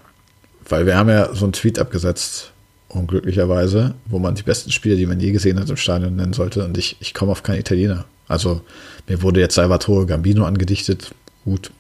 Weil 0.69 0.87
wir 0.87 0.97
haben 0.97 1.09
ja 1.09 1.35
so 1.35 1.45
einen 1.45 1.53
Tweet 1.53 1.79
abgesetzt, 1.79 2.53
unglücklicherweise, 2.89 3.95
wo 4.07 4.19
man 4.19 4.35
die 4.35 4.43
besten 4.43 4.73
Spieler, 4.73 4.97
die 4.97 5.07
man 5.07 5.21
je 5.21 5.33
gesehen 5.33 5.61
hat, 5.61 5.69
im 5.69 5.77
Stadion 5.77 6.17
nennen 6.17 6.33
sollte. 6.33 6.65
Und 6.65 6.79
ich, 6.79 6.97
ich 7.01 7.13
komme 7.13 7.33
auf 7.33 7.43
keinen 7.43 7.61
Italiener. 7.61 8.07
Also 8.27 8.63
mir 9.07 9.21
wurde 9.21 9.41
jetzt 9.41 9.55
Salvatore 9.55 10.07
Gambino 10.07 10.45
angedichtet. 10.45 11.15
Gut, 11.45 11.71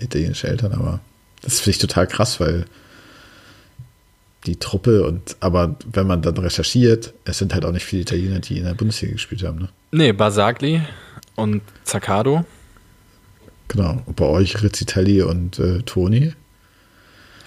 italienische 0.00 0.48
Eltern, 0.48 0.72
aber 0.72 1.00
das 1.42 1.60
finde 1.60 1.70
ich 1.70 1.78
total 1.78 2.06
krass, 2.06 2.40
weil 2.40 2.64
die 4.46 4.56
Truppe 4.56 5.04
und 5.06 5.36
aber 5.40 5.76
wenn 5.92 6.06
man 6.06 6.22
dann 6.22 6.36
recherchiert, 6.38 7.12
es 7.24 7.38
sind 7.38 7.54
halt 7.54 7.64
auch 7.64 7.72
nicht 7.72 7.84
viele 7.84 8.02
Italiener, 8.02 8.38
die 8.38 8.58
in 8.58 8.64
der 8.64 8.74
Bundesliga 8.74 9.12
gespielt 9.12 9.42
haben, 9.42 9.58
ne? 9.58 9.68
Nee, 9.90 10.12
Basagli 10.12 10.80
und 11.34 11.62
Zaccardo. 11.84 12.44
Genau, 13.68 14.02
und 14.06 14.16
bei 14.16 14.24
euch 14.24 14.62
Rizzitelli 14.62 15.22
und 15.22 15.58
äh, 15.58 15.82
Toni. 15.82 16.32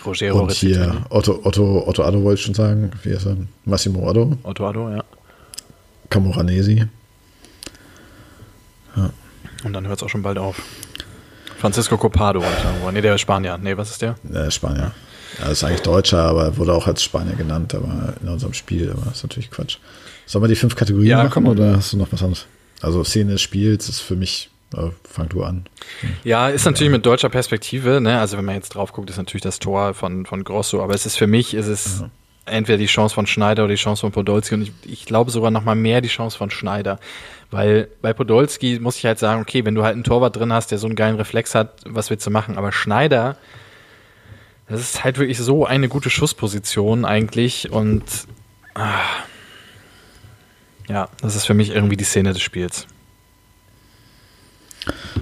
Rogero 0.05 0.39
und 0.39 0.51
hier 0.51 1.05
Otto, 1.09 1.41
Otto, 1.43 1.87
Otto 1.87 2.03
Addo 2.03 2.23
wollte 2.23 2.39
ich 2.39 2.45
schon 2.45 2.55
sagen. 2.55 2.91
Wie 3.03 3.09
ist 3.09 3.25
er? 3.25 3.37
Massimo 3.65 4.09
Addo. 4.09 4.37
Otto 4.43 4.67
Addo, 4.67 4.89
ja. 4.89 5.03
Camoranesi. 6.09 6.85
Ja. 8.95 9.11
Und 9.63 9.73
dann 9.73 9.87
hört 9.87 9.99
es 9.99 10.03
auch 10.03 10.09
schon 10.09 10.23
bald 10.23 10.37
auf. 10.37 10.61
Francisco 11.61 11.95
Copado. 11.95 12.43
Nee, 12.91 13.01
der 13.01 13.13
ist 13.13 13.21
Spanier. 13.21 13.55
Nee, 13.61 13.77
was 13.77 13.91
ist 13.91 14.01
der? 14.01 14.15
Der 14.23 14.47
ist 14.47 14.55
Spanier. 14.55 14.91
Ja, 15.39 15.49
ist 15.49 15.63
eigentlich 15.63 15.81
Deutscher, 15.81 16.23
aber 16.23 16.57
wurde 16.57 16.73
auch 16.73 16.88
als 16.88 17.03
Spanier 17.03 17.35
genannt, 17.35 17.75
aber 17.75 18.15
in 18.19 18.27
unserem 18.29 18.53
Spiel, 18.53 18.89
aber 18.89 19.03
das 19.05 19.17
ist 19.17 19.23
natürlich 19.23 19.51
Quatsch. 19.51 19.77
Sollen 20.25 20.43
wir 20.43 20.47
die 20.47 20.55
fünf 20.55 20.75
Kategorien 20.75 21.09
ja, 21.11 21.23
machen 21.23 21.45
oder 21.45 21.77
hast 21.77 21.93
du 21.93 21.97
noch 21.97 22.11
was 22.11 22.23
anderes? 22.23 22.47
Also 22.81 23.03
Szene 23.03 23.33
des 23.33 23.41
Spiels 23.41 23.89
ist 23.89 23.99
für 23.99 24.15
mich, 24.15 24.49
äh, 24.75 24.89
fang 25.07 25.29
du 25.29 25.43
an. 25.43 25.65
Ja, 26.23 26.49
ist 26.49 26.65
natürlich 26.65 26.91
mit 26.91 27.05
deutscher 27.05 27.29
Perspektive, 27.29 28.01
ne? 28.01 28.19
Also 28.19 28.38
wenn 28.38 28.45
man 28.45 28.55
jetzt 28.55 28.69
drauf 28.69 28.91
guckt, 28.91 29.11
ist 29.11 29.17
natürlich 29.17 29.43
das 29.43 29.59
Tor 29.59 29.93
von, 29.93 30.25
von 30.25 30.43
Grosso, 30.43 30.81
aber 30.81 30.95
es 30.95 31.05
ist 31.05 31.15
für 31.15 31.27
mich, 31.27 31.53
ist 31.53 31.67
es 31.67 31.99
ja. 32.01 32.09
entweder 32.45 32.79
die 32.79 32.88
Chance 32.88 33.13
von 33.13 33.27
Schneider 33.27 33.65
oder 33.65 33.73
die 33.73 33.79
Chance 33.79 34.01
von 34.01 34.11
Podolski 34.11 34.55
und 34.55 34.63
ich, 34.63 34.71
ich 34.85 35.05
glaube 35.05 35.29
sogar 35.29 35.51
noch 35.51 35.63
mal 35.63 35.75
mehr 35.75 36.01
die 36.01 36.09
Chance 36.09 36.39
von 36.39 36.49
Schneider. 36.49 36.99
Weil 37.51 37.89
bei 38.01 38.13
Podolski 38.13 38.79
muss 38.79 38.97
ich 38.97 39.05
halt 39.05 39.19
sagen, 39.19 39.41
okay, 39.41 39.65
wenn 39.65 39.75
du 39.75 39.83
halt 39.83 39.93
einen 39.93 40.05
Torwart 40.05 40.37
drin 40.37 40.53
hast, 40.53 40.71
der 40.71 40.77
so 40.77 40.87
einen 40.87 40.95
geilen 40.95 41.17
Reflex 41.17 41.53
hat, 41.53 41.81
was 41.85 42.09
willst 42.09 42.25
du 42.25 42.31
machen? 42.31 42.57
Aber 42.57 42.71
Schneider, 42.71 43.35
das 44.69 44.79
ist 44.79 45.03
halt 45.03 45.19
wirklich 45.19 45.37
so 45.37 45.65
eine 45.65 45.89
gute 45.89 46.09
Schussposition 46.09 47.03
eigentlich 47.03 47.69
und 47.69 48.03
ah, 48.73 49.01
ja, 50.87 51.09
das 51.21 51.35
ist 51.35 51.45
für 51.45 51.53
mich 51.53 51.71
irgendwie 51.71 51.97
die 51.97 52.05
Szene 52.05 52.31
des 52.31 52.41
Spiels. 52.41 52.87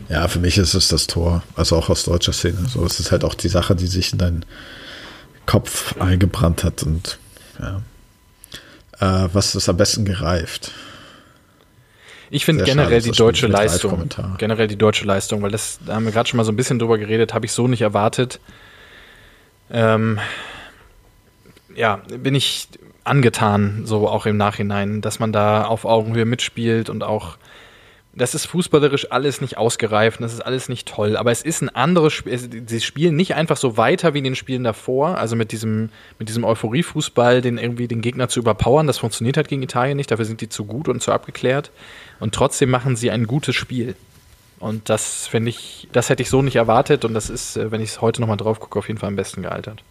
Ja, 0.08 0.28
für 0.28 0.40
mich 0.40 0.60
ist 0.60 0.76
es 0.76 0.88
das 0.88 1.08
Tor, 1.08 1.44
also 1.56 1.76
auch 1.76 1.90
aus 1.90 2.04
deutscher 2.04 2.34
Szene. 2.34 2.68
So, 2.68 2.86
es 2.86 3.00
ist 3.00 3.12
halt 3.12 3.24
auch 3.24 3.34
die 3.34 3.50
Sache, 3.50 3.76
die 3.76 3.88
sich 3.88 4.12
in 4.14 4.20
deinen 4.20 4.46
Kopf 5.48 6.00
eingebrannt 6.00 6.64
hat 6.64 6.84
und 6.84 7.18
ja. 7.60 7.82
Äh, 9.00 9.30
was 9.34 9.56
ist 9.56 9.68
am 9.68 9.78
besten 9.78 10.06
gereift? 10.06 10.72
Ich 12.30 12.46
finde 12.46 12.64
generell 12.64 13.02
schade, 13.02 13.12
die 13.12 13.18
deutsche 13.18 13.48
Leistung, 13.48 14.10
generell 14.38 14.68
die 14.68 14.78
deutsche 14.78 15.06
Leistung, 15.06 15.42
weil 15.42 15.52
das, 15.52 15.80
da 15.86 15.96
haben 15.96 16.06
wir 16.06 16.12
gerade 16.12 16.30
schon 16.30 16.38
mal 16.38 16.44
so 16.44 16.52
ein 16.52 16.56
bisschen 16.56 16.80
drüber 16.80 16.98
geredet, 16.98 17.34
habe 17.34 17.46
ich 17.46 17.52
so 17.52 17.68
nicht 17.68 17.82
erwartet. 17.82 18.40
Ähm, 19.72 20.20
ja, 21.76 22.02
bin 22.18 22.36
ich 22.36 22.68
angetan, 23.04 23.84
so 23.86 24.08
auch 24.08 24.26
im 24.26 24.38
Nachhinein, 24.38 25.02
dass 25.02 25.20
man 25.20 25.32
da 25.32 25.64
auf 25.64 25.86
Augenhöhe 25.86 26.26
mitspielt 26.26 26.90
und 26.90 27.04
auch 27.04 27.38
das 28.14 28.36
ist 28.36 28.48
fußballerisch 28.48 29.12
alles 29.12 29.40
nicht 29.40 29.58
ausgereift, 29.58 30.20
das 30.20 30.34
ist 30.34 30.42
alles 30.42 30.68
nicht 30.68 30.88
toll, 30.88 31.16
aber 31.16 31.32
es 31.32 31.42
ist 31.42 31.62
ein 31.62 31.70
anderes 31.70 32.12
Spiel. 32.12 32.38
Sie 32.68 32.82
spielen 32.82 33.16
nicht 33.16 33.36
einfach 33.36 33.56
so 33.56 33.78
weiter 33.78 34.14
wie 34.14 34.18
in 34.18 34.24
den 34.24 34.36
Spielen 34.36 34.64
davor, 34.64 35.18
also 35.18 35.36
mit 35.36 35.52
diesem, 35.52 35.90
mit 36.18 36.28
diesem 36.28 36.44
Euphorie-Fußball, 36.44 37.42
den 37.42 37.58
irgendwie 37.58 37.88
den 37.88 38.02
Gegner 38.02 38.28
zu 38.28 38.40
überpowern, 38.40 38.88
das 38.88 38.98
funktioniert 38.98 39.38
halt 39.38 39.48
gegen 39.48 39.62
Italien 39.62 39.96
nicht, 39.96 40.12
dafür 40.12 40.26
sind 40.26 40.42
die 40.42 40.50
zu 40.50 40.66
gut 40.66 40.88
und 40.88 41.02
zu 41.02 41.12
abgeklärt. 41.12 41.72
Und 42.20 42.36
trotzdem 42.36 42.70
machen 42.70 42.96
sie 42.96 43.12
ein 43.12 43.28
gutes 43.28 43.56
Spiel. 43.56 43.96
Und 44.60 44.90
das 44.90 45.28
finde 45.28 45.50
ich, 45.52 45.88
das 45.94 46.10
hätte 46.10 46.22
ich 46.22 46.30
so 46.30 46.42
nicht 46.42 46.58
erwartet 46.58 47.06
und 47.06 47.14
das 47.14 47.30
ist, 47.30 47.56
äh, 47.56 47.72
wenn 47.72 47.82
ich 47.82 47.92
es 47.92 48.02
heute 48.02 48.20
nochmal 48.20 48.38
drauf 48.38 48.60
gucke, 48.60 48.78
auf 48.78 48.88
jeden 48.88 49.00
Fall 49.00 49.08
am 49.08 49.16
besten 49.16 49.42
gealtert. 49.42 49.84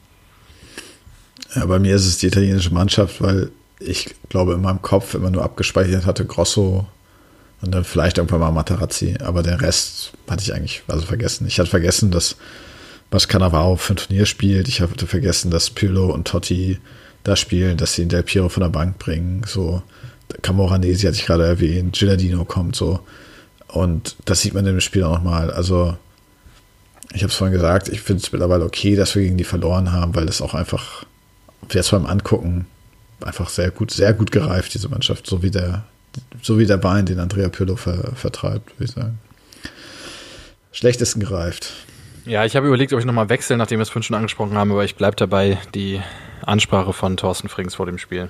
Ja, 1.54 1.64
bei 1.64 1.78
mir 1.78 1.96
ist 1.96 2.06
es 2.06 2.18
die 2.18 2.26
italienische 2.26 2.74
Mannschaft, 2.74 3.22
weil 3.22 3.50
ich 3.80 4.14
glaube, 4.28 4.54
in 4.54 4.60
meinem 4.60 4.82
Kopf 4.82 5.14
immer 5.14 5.30
nur 5.30 5.42
abgespeichert 5.42 6.04
hatte 6.04 6.26
Grosso 6.26 6.86
und 7.62 7.74
dann 7.74 7.84
vielleicht 7.84 8.18
irgendwann 8.18 8.40
mal 8.40 8.52
Materazzi, 8.52 9.16
aber 9.24 9.42
den 9.42 9.54
Rest 9.54 10.12
hatte 10.28 10.42
ich 10.42 10.54
eigentlich 10.54 10.82
also 10.86 11.06
vergessen. 11.06 11.46
Ich 11.46 11.58
hatte 11.58 11.70
vergessen, 11.70 12.10
dass 12.10 12.36
was 13.10 13.28
Cannavaro 13.28 13.76
für 13.76 13.94
ein 13.94 13.96
Turnier 13.96 14.26
spielt. 14.26 14.68
Ich 14.68 14.82
hatte 14.82 15.06
vergessen, 15.06 15.50
dass 15.50 15.70
Pirlo 15.70 16.12
und 16.12 16.28
Totti 16.28 16.78
da 17.24 17.36
spielen, 17.36 17.78
dass 17.78 17.94
sie 17.94 18.06
Del 18.06 18.22
Piero 18.22 18.48
von 18.48 18.62
der 18.62 18.70
Bank 18.70 18.98
bringen. 18.98 19.42
So, 19.46 19.82
Camoranesi 20.42 21.06
hatte 21.06 21.16
ich 21.16 21.26
gerade 21.26 21.46
erwähnt, 21.46 21.96
Gilardino 21.98 22.44
kommt 22.44 22.76
so. 22.76 23.00
Und 23.68 24.16
das 24.24 24.40
sieht 24.40 24.54
man 24.54 24.66
im 24.66 24.80
Spiel 24.80 25.04
auch 25.04 25.16
nochmal. 25.16 25.50
Also, 25.50 25.96
ich 27.12 27.22
habe 27.22 27.30
es 27.30 27.34
vorhin 27.34 27.54
gesagt, 27.54 27.88
ich 27.88 28.00
finde 28.00 28.22
es 28.22 28.32
mittlerweile 28.32 28.64
okay, 28.64 28.96
dass 28.96 29.14
wir 29.14 29.22
gegen 29.22 29.36
die 29.36 29.44
verloren 29.44 29.92
haben, 29.92 30.14
weil 30.14 30.26
das 30.26 30.42
auch 30.42 30.54
einfach, 30.54 31.04
jetzt 31.70 31.90
beim 31.90 32.06
Angucken, 32.06 32.66
einfach 33.24 33.48
sehr 33.48 33.70
gut, 33.70 33.90
sehr 33.90 34.14
gut 34.14 34.30
gereift, 34.30 34.74
diese 34.74 34.88
Mannschaft, 34.88 35.26
so 35.26 35.42
wie 35.42 35.50
der, 35.50 35.84
so 36.42 36.58
wie 36.58 36.66
der 36.66 36.76
Bein, 36.76 37.06
den 37.06 37.18
Andrea 37.18 37.48
Pirlo 37.48 37.76
ver, 37.76 38.12
vertreibt, 38.14 38.78
würde 38.78 38.84
ich 38.84 38.90
sagen. 38.90 39.18
Schlechtesten 40.72 41.20
gereift. 41.20 41.72
Ja, 42.24 42.44
ich 42.44 42.56
habe 42.56 42.66
überlegt, 42.66 42.92
ob 42.92 42.98
ich 43.00 43.06
nochmal 43.06 43.30
wechsle, 43.30 43.56
nachdem 43.56 43.78
wir 43.78 43.82
es 43.82 43.88
vorhin 43.88 44.02
schon 44.02 44.16
angesprochen 44.16 44.56
haben, 44.56 44.70
aber 44.70 44.84
ich 44.84 44.96
bleibe 44.96 45.16
dabei, 45.16 45.58
die 45.74 46.00
Ansprache 46.42 46.92
von 46.92 47.16
Thorsten 47.16 47.48
Frings 47.48 47.74
vor 47.74 47.86
dem 47.86 47.98
Spiel. 47.98 48.28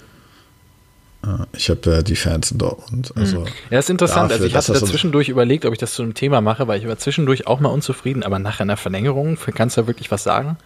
Ich 1.52 1.68
habe 1.68 1.96
äh, 1.96 2.02
die 2.02 2.16
Fans 2.16 2.52
in 2.52 2.58
Dortmund. 2.58 3.08
Hm. 3.14 3.22
Also 3.22 3.44
ja, 3.70 3.78
ist 3.78 3.90
interessant. 3.90 4.30
Dafür, 4.30 4.44
also 4.44 4.46
ich 4.46 4.54
hatte 4.54 4.72
da 4.72 4.84
zwischendurch 4.84 5.28
überlegt, 5.28 5.64
ob 5.64 5.72
ich 5.72 5.78
das 5.78 5.94
zu 5.94 6.02
einem 6.02 6.14
Thema 6.14 6.40
mache, 6.40 6.68
weil 6.68 6.80
ich 6.80 6.86
war 6.86 6.96
zwischendurch 6.96 7.46
auch 7.46 7.60
mal 7.60 7.70
unzufrieden, 7.70 8.22
aber 8.22 8.38
nach 8.38 8.60
einer 8.60 8.76
Verlängerung 8.76 9.36
kannst 9.54 9.76
du 9.76 9.82
da 9.82 9.86
wirklich 9.86 10.10
was 10.10 10.22
sagen? 10.22 10.56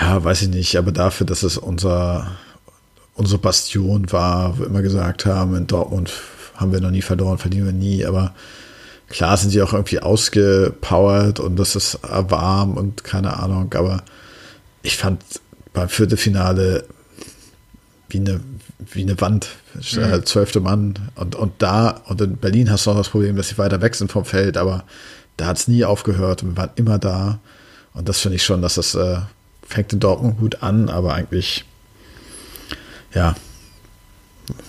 Ja, 0.00 0.22
weiß 0.22 0.42
ich 0.42 0.48
nicht, 0.48 0.76
aber 0.76 0.92
dafür, 0.92 1.26
dass 1.26 1.42
es 1.42 1.58
unser, 1.58 2.30
unsere 3.14 3.40
Bastion 3.40 4.12
war, 4.12 4.56
wo 4.56 4.60
wir 4.60 4.66
immer 4.66 4.82
gesagt 4.82 5.26
haben, 5.26 5.56
in 5.56 5.66
Dortmund 5.66 6.12
haben 6.54 6.72
wir 6.72 6.80
noch 6.80 6.90
nie 6.90 7.02
verloren, 7.02 7.38
verlieren 7.38 7.66
wir 7.66 7.72
nie, 7.72 8.04
aber 8.04 8.34
klar 9.08 9.36
sind 9.36 9.50
sie 9.50 9.62
auch 9.62 9.72
irgendwie 9.72 10.00
ausgepowert 10.00 11.40
und 11.40 11.56
das 11.56 11.74
ist 11.74 11.98
warm 12.02 12.76
und 12.76 13.02
keine 13.02 13.38
Ahnung, 13.38 13.74
aber 13.74 14.02
ich 14.82 14.96
fand 14.96 15.22
beim 15.72 15.88
Viertelfinale 15.88 16.84
wie 18.08 18.18
eine, 18.18 18.40
wie 18.78 19.02
eine 19.02 19.20
Wand, 19.20 19.48
mhm. 19.74 20.24
zwölfte 20.24 20.60
Mann. 20.60 20.94
Und, 21.14 21.34
und 21.34 21.52
da, 21.58 22.00
und 22.06 22.20
in 22.20 22.36
Berlin 22.36 22.70
hast 22.70 22.86
du 22.86 22.90
auch 22.90 22.96
das 22.96 23.10
Problem, 23.10 23.36
dass 23.36 23.48
sie 23.48 23.58
weiter 23.58 23.80
weg 23.80 23.94
sind 23.94 24.10
vom 24.10 24.24
Feld, 24.24 24.56
aber 24.56 24.84
da 25.36 25.46
hat 25.46 25.58
es 25.58 25.68
nie 25.68 25.84
aufgehört 25.84 26.42
und 26.42 26.50
wir 26.50 26.56
waren 26.56 26.70
immer 26.76 26.98
da. 26.98 27.38
Und 27.94 28.08
das 28.08 28.20
finde 28.20 28.36
ich 28.36 28.44
schon, 28.44 28.62
dass 28.62 28.76
das 28.76 28.94
äh, 28.94 29.18
fängt 29.62 29.92
in 29.92 30.00
Dortmund 30.00 30.38
gut 30.38 30.62
an, 30.62 30.88
aber 30.88 31.14
eigentlich, 31.14 31.64
ja, 33.14 33.34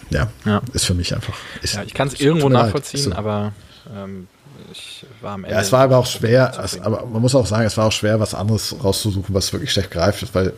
ja, 0.10 0.30
ja. 0.46 0.62
ist 0.74 0.86
für 0.86 0.94
mich 0.94 1.16
einfach. 1.16 1.36
Ist, 1.62 1.76
ja, 1.76 1.84
ich 1.84 1.94
kann 1.94 2.08
es 2.10 2.20
irgendwo 2.20 2.50
nachvollziehen, 2.50 3.04
so. 3.04 3.14
aber 3.14 3.54
ähm, 3.96 4.28
ich 4.72 5.06
war 5.22 5.34
am 5.34 5.44
Ende. 5.44 5.56
Ja, 5.56 5.62
es 5.62 5.72
war 5.72 5.82
aber 5.82 5.98
auch 5.98 6.06
schwer, 6.06 6.54
es, 6.64 6.80
aber 6.80 7.06
man 7.06 7.22
muss 7.22 7.36
auch 7.36 7.46
sagen, 7.46 7.66
es 7.66 7.78
war 7.78 7.88
auch 7.88 7.92
schwer, 7.92 8.20
was 8.20 8.34
anderes 8.34 8.76
rauszusuchen, 8.84 9.34
was 9.34 9.52
wirklich 9.54 9.72
schlecht 9.72 9.92
greift, 9.92 10.34
weil, 10.34 10.54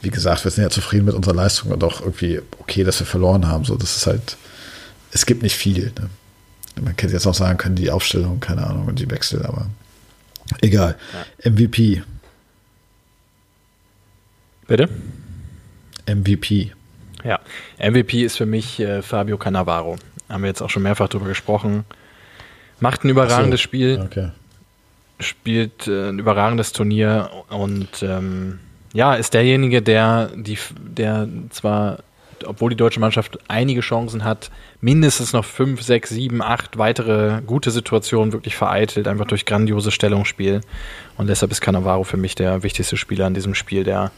wie 0.00 0.10
gesagt, 0.10 0.44
wir 0.44 0.50
sind 0.50 0.64
ja 0.64 0.70
zufrieden 0.70 1.06
mit 1.06 1.14
unserer 1.14 1.34
Leistung 1.34 1.70
und 1.70 1.82
auch 1.84 2.00
irgendwie 2.00 2.40
okay, 2.58 2.84
dass 2.84 2.98
wir 3.00 3.06
verloren 3.06 3.48
haben. 3.48 3.64
So, 3.64 3.76
das 3.76 3.96
ist 3.96 4.06
halt, 4.06 4.36
es 5.12 5.26
gibt 5.26 5.42
nicht 5.42 5.56
viel. 5.56 5.92
Ne? 5.98 6.10
Man 6.80 6.96
könnte 6.96 7.14
jetzt 7.14 7.26
auch 7.26 7.34
sagen 7.34 7.58
können, 7.58 7.76
die 7.76 7.90
Aufstellung, 7.90 8.40
keine 8.40 8.66
Ahnung, 8.66 8.86
und 8.86 8.98
die 8.98 9.10
Wechsel, 9.10 9.44
aber 9.44 9.66
egal. 10.60 10.96
Ja. 11.44 11.50
MVP. 11.50 12.02
Bitte? 14.66 14.88
MVP. 16.06 16.72
Ja, 17.24 17.40
MVP 17.78 18.24
ist 18.24 18.36
für 18.36 18.46
mich 18.46 18.80
äh, 18.80 19.02
Fabio 19.02 19.38
Cannavaro. 19.38 19.96
Haben 20.28 20.42
wir 20.42 20.48
jetzt 20.48 20.62
auch 20.62 20.70
schon 20.70 20.82
mehrfach 20.82 21.08
drüber 21.08 21.26
gesprochen. 21.26 21.84
Macht 22.82 23.04
ein 23.04 23.10
überragendes 23.10 23.60
so, 23.60 23.64
Spiel. 23.64 24.02
Okay. 24.04 24.30
Spielt 25.20 25.86
äh, 25.86 26.08
ein 26.08 26.18
überragendes 26.18 26.72
Turnier 26.72 27.30
und 27.48 28.02
ähm, 28.02 28.58
ja, 28.92 29.14
ist 29.14 29.34
derjenige, 29.34 29.82
der, 29.82 30.30
die, 30.34 30.58
der 30.80 31.28
zwar, 31.50 31.98
obwohl 32.44 32.70
die 32.70 32.76
deutsche 32.76 32.98
Mannschaft 32.98 33.38
einige 33.46 33.82
Chancen 33.82 34.24
hat, 34.24 34.50
mindestens 34.80 35.32
noch 35.32 35.44
fünf, 35.44 35.80
sechs, 35.82 36.10
sieben, 36.10 36.42
acht 36.42 36.76
weitere 36.76 37.40
gute 37.46 37.70
Situationen 37.70 38.32
wirklich 38.32 38.56
vereitelt, 38.56 39.06
einfach 39.06 39.26
durch 39.26 39.46
grandiose 39.46 39.92
Stellungsspiel. 39.92 40.60
Und 41.16 41.28
deshalb 41.28 41.52
ist 41.52 41.60
Cannavaro 41.60 42.02
für 42.02 42.16
mich 42.16 42.34
der 42.34 42.64
wichtigste 42.64 42.96
Spieler 42.96 43.28
in 43.28 43.34
diesem 43.34 43.54
Spiel, 43.54 43.84
der 43.84 44.10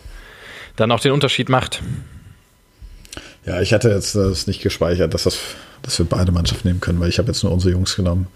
dann 0.77 0.91
auch 0.91 1.01
den 1.01 1.13
Unterschied 1.13 1.51
macht. 1.51 1.83
Ja, 3.45 3.61
ich 3.61 3.75
hatte 3.75 3.91
jetzt 3.91 4.15
das 4.15 4.47
nicht 4.47 4.63
gespeichert, 4.63 5.13
dass, 5.13 5.25
das, 5.25 5.39
dass 5.85 5.99
wir 5.99 6.07
beide 6.07 6.33
Mannschaften 6.33 6.69
nehmen 6.69 6.81
können, 6.81 6.99
weil 7.01 7.09
ich 7.09 7.19
habe 7.19 7.29
jetzt 7.29 7.43
nur 7.43 7.53
unsere 7.53 7.73
Jungs 7.73 7.95
genommen. 7.95 8.27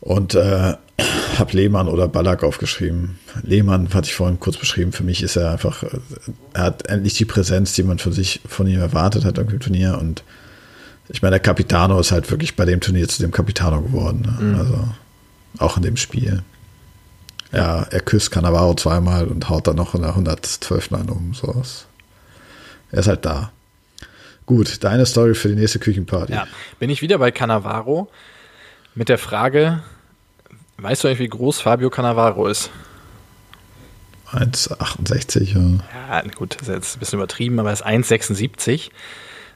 Und 0.00 0.34
äh, 0.34 0.74
habe 1.38 1.52
Lehmann 1.56 1.88
oder 1.88 2.08
Ballack 2.08 2.42
aufgeschrieben. 2.42 3.18
Lehmann 3.42 3.92
hatte 3.94 4.08
ich 4.08 4.14
vorhin 4.14 4.40
kurz 4.40 4.56
beschrieben. 4.56 4.92
Für 4.92 5.04
mich 5.04 5.22
ist 5.22 5.36
er 5.36 5.52
einfach, 5.52 5.82
äh, 5.82 5.98
er 6.52 6.64
hat 6.64 6.86
endlich 6.88 7.14
die 7.14 7.24
Präsenz, 7.24 7.74
die 7.74 7.82
man 7.82 7.98
von 7.98 8.12
sich 8.12 8.40
von 8.46 8.66
ihm 8.66 8.80
erwartet 8.80 9.24
hat 9.24 9.38
im 9.38 9.60
Turnier. 9.60 9.98
Und 10.00 10.24
ich 11.08 11.22
meine, 11.22 11.34
der 11.34 11.40
Capitano 11.40 11.98
ist 12.00 12.12
halt 12.12 12.30
wirklich 12.30 12.56
bei 12.56 12.64
dem 12.64 12.80
Turnier 12.80 13.08
zu 13.08 13.22
dem 13.22 13.30
Capitano 13.30 13.80
geworden. 13.80 14.22
Ne? 14.22 14.44
Mhm. 14.44 14.54
Also 14.58 14.88
auch 15.58 15.76
in 15.76 15.82
dem 15.82 15.96
Spiel. 15.96 16.42
Ja, 17.52 17.82
er 17.82 18.00
küsst 18.00 18.30
Cannavaro 18.30 18.74
zweimal 18.74 19.26
und 19.26 19.48
haut 19.48 19.66
dann 19.66 19.76
noch 19.76 19.94
in 19.94 20.02
der 20.02 20.10
112. 20.10 20.92
an 20.92 21.08
um. 21.08 21.34
So. 21.34 21.62
Er 22.92 22.98
ist 22.98 23.08
halt 23.08 23.24
da. 23.24 23.50
Gut, 24.50 24.82
deine 24.82 25.06
Story 25.06 25.36
für 25.36 25.46
die 25.46 25.54
nächste 25.54 25.78
Küchenparty. 25.78 26.32
Ja, 26.32 26.48
bin 26.80 26.90
ich 26.90 27.02
wieder 27.02 27.18
bei 27.18 27.30
Cannavaro 27.30 28.10
mit 28.96 29.08
der 29.08 29.16
Frage, 29.16 29.80
weißt 30.78 31.04
du 31.04 31.06
eigentlich, 31.06 31.20
wie 31.20 31.28
groß 31.28 31.60
Fabio 31.60 31.88
Cannavaro 31.88 32.48
ist? 32.48 32.68
1,68. 34.32 35.54
Ja. 35.54 36.22
ja, 36.24 36.30
gut, 36.34 36.56
das 36.58 36.66
ist 36.66 36.74
jetzt 36.74 36.96
ein 36.96 36.98
bisschen 36.98 37.20
übertrieben, 37.20 37.60
aber 37.60 37.68
er 37.68 37.74
ist 37.74 37.86
1,76. 37.86 38.90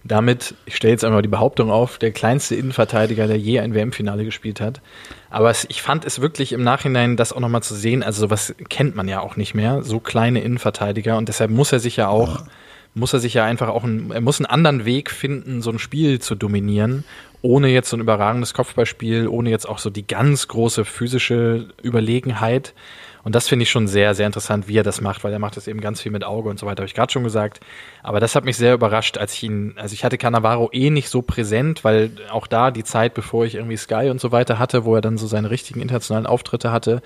Damit, 0.05 0.55
ich 0.65 0.77
stelle 0.77 0.93
jetzt 0.93 1.03
einmal 1.03 1.23
die 1.23 1.29
Behauptung 1.29 1.73
auf, 1.73 1.99
der 1.99 2.13
kleinste 2.13 2.55
Innenverteidiger, 2.55 3.27
der 3.27 3.37
je 3.37 3.59
ein 3.59 3.75
WM-Finale 3.75 4.25
gespielt 4.25 4.61
hat. 4.61 4.81
Aber 5.29 5.51
es, 5.51 5.67
ich 5.69 5.83
fand 5.83 6.05
es 6.05 6.21
wirklich 6.21 6.53
im 6.53 6.63
Nachhinein, 6.63 7.17
das 7.17 7.33
auch 7.33 7.41
nochmal 7.41 7.65
zu 7.65 7.75
sehen, 7.75 8.05
also 8.05 8.21
sowas 8.21 8.55
kennt 8.69 8.95
man 8.95 9.09
ja 9.09 9.19
auch 9.19 9.35
nicht 9.35 9.57
mehr, 9.57 9.83
so 9.83 9.99
kleine 9.99 10.41
Innenverteidiger 10.41 11.19
und 11.19 11.29
deshalb 11.29 11.51
muss 11.51 11.73
er 11.73 11.81
sich 11.81 11.97
ja 11.97 12.07
auch 12.07 12.43
ja 12.43 12.47
muss 12.95 13.13
er 13.13 13.19
sich 13.19 13.35
ja 13.35 13.45
einfach 13.45 13.69
auch, 13.69 13.85
ein, 13.85 14.11
er 14.11 14.21
muss 14.21 14.41
einen 14.41 14.47
anderen 14.47 14.85
Weg 14.85 15.11
finden, 15.11 15.63
so 15.63 15.71
ein 15.71 15.79
Spiel 15.79 16.21
zu 16.21 16.35
dominieren, 16.35 17.05
ohne 17.43 17.69
jetzt 17.69 17.91
so 17.91 17.97
ein 17.97 18.01
überragendes 18.01 18.55
Kopfballspiel, 18.55 19.29
ohne 19.29 19.51
jetzt 19.51 19.69
auch 19.69 19.79
so 19.79 19.91
die 19.91 20.07
ganz 20.07 20.49
große 20.49 20.85
physische 20.85 21.69
Überlegenheit. 21.83 22.73
Und 23.25 23.35
das 23.35 23.49
finde 23.49 23.65
ich 23.65 23.71
schon 23.71 23.89
sehr, 23.89 24.15
sehr 24.15 24.27
interessant, 24.27 24.69
wie 24.69 24.79
er 24.79 24.83
das 24.83 25.01
macht, 25.01 25.25
weil 25.25 25.33
er 25.33 25.39
macht 25.39 25.57
das 25.57 25.67
eben 25.67 25.81
ganz 25.81 26.01
viel 26.01 26.13
mit 26.13 26.25
Auge 26.25 26.51
und 26.51 26.59
so 26.59 26.67
weiter, 26.67 26.83
habe 26.83 26.87
ich 26.87 26.95
gerade 26.95 27.11
schon 27.11 27.25
gesagt. 27.25 27.61
Aber 28.03 28.21
das 28.21 28.35
hat 28.35 28.45
mich 28.45 28.57
sehr 28.59 28.75
überrascht, 28.75 29.17
als 29.17 29.33
ich 29.33 29.43
ihn, 29.45 29.75
also 29.77 29.95
ich 29.95 30.05
hatte 30.05 30.19
Cannavaro 30.19 30.69
eh 30.73 30.91
nicht 30.91 31.09
so 31.09 31.23
präsent, 31.23 31.85
weil 31.85 32.11
auch 32.31 32.47
da 32.47 32.71
die 32.71 32.85
Zeit, 32.85 33.15
bevor 33.15 33.47
ich 33.47 33.55
irgendwie 33.55 33.79
Sky 33.79 34.11
und 34.11 34.21
so 34.21 34.31
weiter 34.31 34.59
hatte, 34.59 34.85
wo 34.85 34.95
er 34.95 35.01
dann 35.01 35.17
so 35.17 35.27
seine 35.27 35.51
richtigen 35.51 35.81
internationalen 35.81 36.27
Auftritte 36.27 36.71
hatte, 36.71 37.01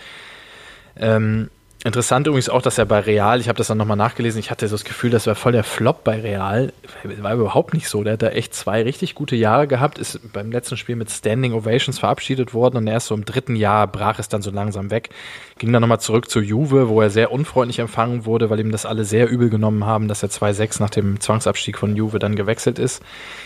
ähm, 0.97 1.51
Interessant 1.89 2.27
übrigens 2.27 2.51
auch, 2.51 2.61
dass 2.61 2.77
er 2.77 2.85
bei 2.85 3.01
Real, 3.01 3.41
ich 3.41 3.49
habe 3.49 3.57
das 3.57 3.69
dann 3.69 3.79
nochmal 3.79 3.97
nachgelesen, 3.97 4.39
ich 4.39 4.51
hatte 4.51 4.69
so 4.69 4.75
das 4.75 4.85
Gefühl, 4.85 5.09
das 5.09 5.27
war 5.27 5.35
voll 5.35 5.53
der 5.53 5.65
Flop 5.65 6.05
bei 6.05 6.21
Real. 6.21 6.71
War 7.03 7.33
überhaupt 7.33 7.73
nicht 7.73 7.89
so. 7.89 8.05
Der 8.05 8.13
hat 8.13 8.23
da 8.23 8.29
echt 8.29 8.55
zwei 8.55 8.83
richtig 8.83 9.15
gute 9.15 9.37
Jahre 9.37 9.67
gehabt, 9.67 9.97
ist 9.97 10.21
beim 10.35 10.53
letzten 10.53 10.77
Spiel 10.77 10.97
mit 10.97 11.11
Standing 11.11 11.55
Ovations 11.55 11.99
verabschiedet 11.99 12.53
worden 12.53 12.77
und 12.77 12.87
erst 12.89 13.07
so 13.07 13.15
im 13.15 13.25
dritten 13.25 13.57
Jahr 13.57 13.87
brach 13.87 14.19
es 14.19 14.29
dann 14.29 14.43
so 14.43 14.51
langsam 14.51 14.91
weg. 14.91 15.09
Ging 15.57 15.73
dann 15.73 15.81
nochmal 15.81 15.99
zurück 15.99 16.29
zu 16.29 16.41
Juve, 16.41 16.91
wo 16.91 17.01
er 17.01 17.09
sehr 17.09 17.33
unfreundlich 17.33 17.79
empfangen 17.79 18.27
wurde, 18.27 18.51
weil 18.51 18.61
ihm 18.61 18.71
das 18.71 18.85
alle 18.85 19.07
sehr 19.07 19.27
übel 19.31 19.49
genommen 19.49 19.87
haben, 19.87 20.09
dass 20.09 20.23
er 20.23 20.29
2-6 20.29 20.83
nach 20.83 20.91
dem 20.91 21.21
Zwangsabstieg 21.21 21.79
von 21.79 21.97
Juve 21.97 22.19
dann 22.19 22.37
gewechselt 22.37 22.79
ist. 22.79 23.03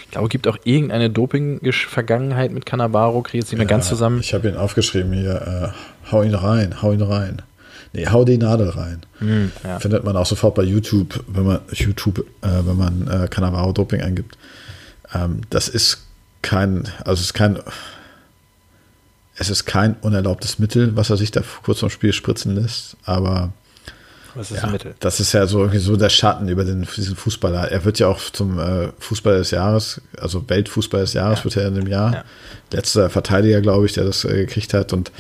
Ich 0.06 0.10
glaube, 0.10 0.26
es 0.26 0.30
gibt 0.30 0.48
auch 0.48 0.58
irgendeine 0.64 1.10
Doping-Vergangenheit 1.10 2.50
mit 2.50 2.66
Cannavaro, 2.66 3.22
kriege 3.22 3.38
jetzt 3.38 3.52
nicht 3.52 3.58
mehr 3.58 3.68
ja, 3.68 3.70
ganz 3.70 3.86
zusammen. 3.86 4.18
Ich 4.18 4.34
habe 4.34 4.48
ihn 4.48 4.56
aufgeschrieben 4.56 5.12
hier, 5.12 5.72
äh, 5.72 6.10
hau 6.10 6.24
ihn 6.24 6.34
rein, 6.34 6.82
hau 6.82 6.90
ihn 6.90 7.02
rein. 7.02 7.42
Nee, 7.92 8.06
hau 8.06 8.24
die 8.24 8.38
Nadel 8.38 8.70
rein. 8.70 9.02
Mhm, 9.20 9.52
ja. 9.64 9.78
Findet 9.78 10.04
man 10.04 10.16
auch 10.16 10.26
sofort 10.26 10.54
bei 10.54 10.62
YouTube, 10.62 11.22
wenn 11.26 11.44
man 11.44 11.60
YouTube, 11.72 12.20
äh, 12.40 12.48
wenn 12.64 12.76
man 12.76 13.06
äh, 13.08 13.28
Cannavaro 13.28 13.72
Doping 13.72 14.00
eingibt. 14.00 14.38
Ähm, 15.14 15.42
das 15.50 15.68
ist 15.68 15.98
kein, 16.40 16.88
also 17.04 17.20
es 17.20 17.26
ist 17.26 17.34
kein, 17.34 17.58
es 19.36 19.50
ist 19.50 19.66
kein 19.66 19.96
unerlaubtes 20.00 20.58
Mittel, 20.58 20.96
was 20.96 21.10
er 21.10 21.16
sich 21.16 21.30
da 21.30 21.42
kurz 21.62 21.80
vorm 21.80 21.90
Spiel 21.90 22.12
spritzen 22.12 22.54
lässt, 22.54 22.96
aber 23.04 23.52
was 24.34 24.50
ist 24.50 24.62
ja? 24.62 24.72
Das 25.00 25.20
ist 25.20 25.32
ja 25.32 25.46
so 25.46 25.58
irgendwie 25.58 25.78
so 25.78 25.96
der 25.96 26.08
Schatten 26.08 26.48
über 26.48 26.64
den, 26.64 26.86
diesen 26.96 27.16
Fußballer. 27.16 27.70
Er 27.70 27.84
wird 27.84 27.98
ja 27.98 28.06
auch 28.08 28.18
zum 28.18 28.58
äh, 28.58 28.88
Fußballer 28.98 29.38
des 29.38 29.50
Jahres, 29.50 30.00
also 30.18 30.48
Weltfußballer 30.48 31.04
des 31.04 31.12
Jahres 31.12 31.40
ja. 31.40 31.44
wird 31.44 31.56
er 31.56 31.68
in 31.68 31.74
dem 31.74 31.86
Jahr. 31.86 32.14
Ja. 32.14 32.24
Letzter 32.72 33.10
Verteidiger, 33.10 33.60
glaube 33.60 33.86
ich, 33.86 33.92
der 33.92 34.04
das 34.04 34.24
äh, 34.24 34.46
gekriegt 34.46 34.72
hat 34.72 34.94
und 34.94 35.12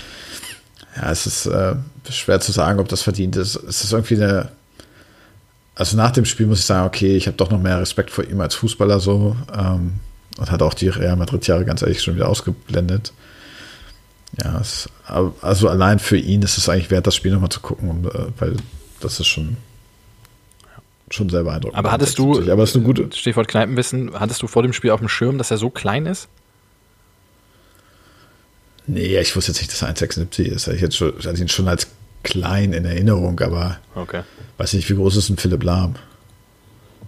ja, 0.96 1.10
es 1.10 1.26
ist 1.26 1.46
äh, 1.46 1.74
schwer 2.10 2.40
zu 2.40 2.52
sagen, 2.52 2.78
ob 2.80 2.88
das 2.88 3.02
verdient 3.02 3.36
ist. 3.36 3.56
Es 3.56 3.84
ist 3.84 3.92
irgendwie 3.92 4.16
eine. 4.16 4.48
Also 5.74 5.96
nach 5.96 6.10
dem 6.10 6.26
Spiel 6.26 6.46
muss 6.46 6.58
ich 6.58 6.66
sagen, 6.66 6.86
okay, 6.86 7.16
ich 7.16 7.26
habe 7.26 7.36
doch 7.36 7.50
noch 7.50 7.60
mehr 7.60 7.80
Respekt 7.80 8.10
vor 8.10 8.24
ihm 8.24 8.40
als 8.42 8.54
Fußballer 8.54 9.00
so 9.00 9.36
ähm, 9.56 9.94
und 10.36 10.50
hat 10.50 10.60
auch 10.60 10.74
die 10.74 10.88
Real 10.88 11.16
Madrid-Jahre 11.16 11.64
ganz 11.64 11.80
ehrlich 11.80 12.02
schon 12.02 12.14
wieder 12.14 12.28
ausgeblendet. 12.28 13.14
Ja, 14.42 14.60
es, 14.60 14.88
also 15.40 15.68
allein 15.68 15.98
für 15.98 16.18
ihn 16.18 16.42
ist 16.42 16.58
es 16.58 16.68
eigentlich 16.68 16.90
wert, 16.90 17.06
das 17.06 17.16
Spiel 17.16 17.32
nochmal 17.32 17.48
zu 17.48 17.60
gucken, 17.60 18.06
äh, 18.06 18.26
weil 18.38 18.56
das 19.00 19.18
ist 19.18 19.28
schon 19.28 19.56
schon 21.10 21.28
sehr 21.28 21.44
beeindruckend. 21.44 21.78
Aber 21.78 21.92
hattest 21.92 22.18
du, 22.18 22.40
aber 22.50 22.62
ist 22.62 22.74
eine 22.74 22.84
gute 22.84 23.08
Stichwort 23.12 23.48
Kneipenwissen, 23.48 24.18
hattest 24.18 24.42
du 24.42 24.46
vor 24.46 24.62
dem 24.62 24.72
Spiel 24.72 24.90
auf 24.90 25.00
dem 25.00 25.08
Schirm, 25.08 25.38
dass 25.38 25.50
er 25.50 25.58
so 25.58 25.70
klein 25.70 26.06
ist? 26.06 26.28
Nee, 28.92 29.18
ich 29.18 29.34
wusste 29.34 29.52
jetzt 29.52 29.60
nicht, 29.60 29.72
dass 29.72 29.80
er 29.80 29.88
1,76 29.88 30.42
ist. 30.42 30.68
Ich 30.68 30.82
jetzt 30.82 30.96
schon, 30.96 31.14
hatte 31.16 31.40
ihn 31.40 31.48
schon 31.48 31.66
als 31.66 31.86
klein 32.22 32.74
in 32.74 32.84
Erinnerung, 32.84 33.40
aber 33.40 33.78
okay. 33.94 34.20
weiß 34.58 34.74
nicht, 34.74 34.88
wie 34.90 34.94
groß 34.94 35.16
ist 35.16 35.30
ein 35.30 35.38
Philipp 35.38 35.62
Lahm? 35.62 35.94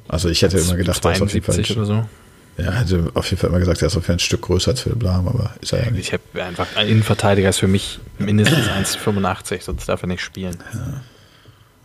Also 0.08 0.30
ich 0.30 0.40
hätte 0.40 0.58
immer 0.58 0.76
gedacht, 0.76 1.04
er 1.04 1.12
ist 1.12 1.22
auf 1.22 1.34
jeden 1.34 1.44
Fall 1.44 1.60
oder 1.76 1.84
so. 1.84 2.08
Ja, 2.56 2.70
hätte 2.72 3.10
auf 3.12 3.28
jeden 3.28 3.38
Fall 3.38 3.50
immer 3.50 3.58
gesagt, 3.58 3.82
er 3.82 3.88
ist 3.88 3.96
auf 3.96 4.08
ein 4.08 4.18
Stück 4.18 4.42
größer 4.42 4.70
als 4.70 4.80
Philipp 4.80 5.02
Lahm, 5.02 5.28
aber 5.28 5.54
ist 5.60 5.74
er 5.74 5.84
ja 5.84 5.90
nicht. 5.90 6.06
Ich 6.06 6.12
habe 6.14 6.42
einfach, 6.42 6.74
ein 6.76 6.88
Innenverteidiger 6.88 7.50
ist 7.50 7.58
für 7.58 7.68
mich 7.68 8.00
mindestens 8.18 8.66
1,85, 8.68 9.62
sonst 9.62 9.86
darf 9.86 10.02
er 10.02 10.08
nicht 10.08 10.22
spielen. 10.22 10.56
Ja, 10.72 11.02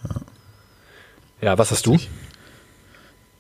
ja. 0.08 0.22
ja 1.42 1.58
was 1.58 1.72
hast 1.72 1.86
du? 1.86 2.00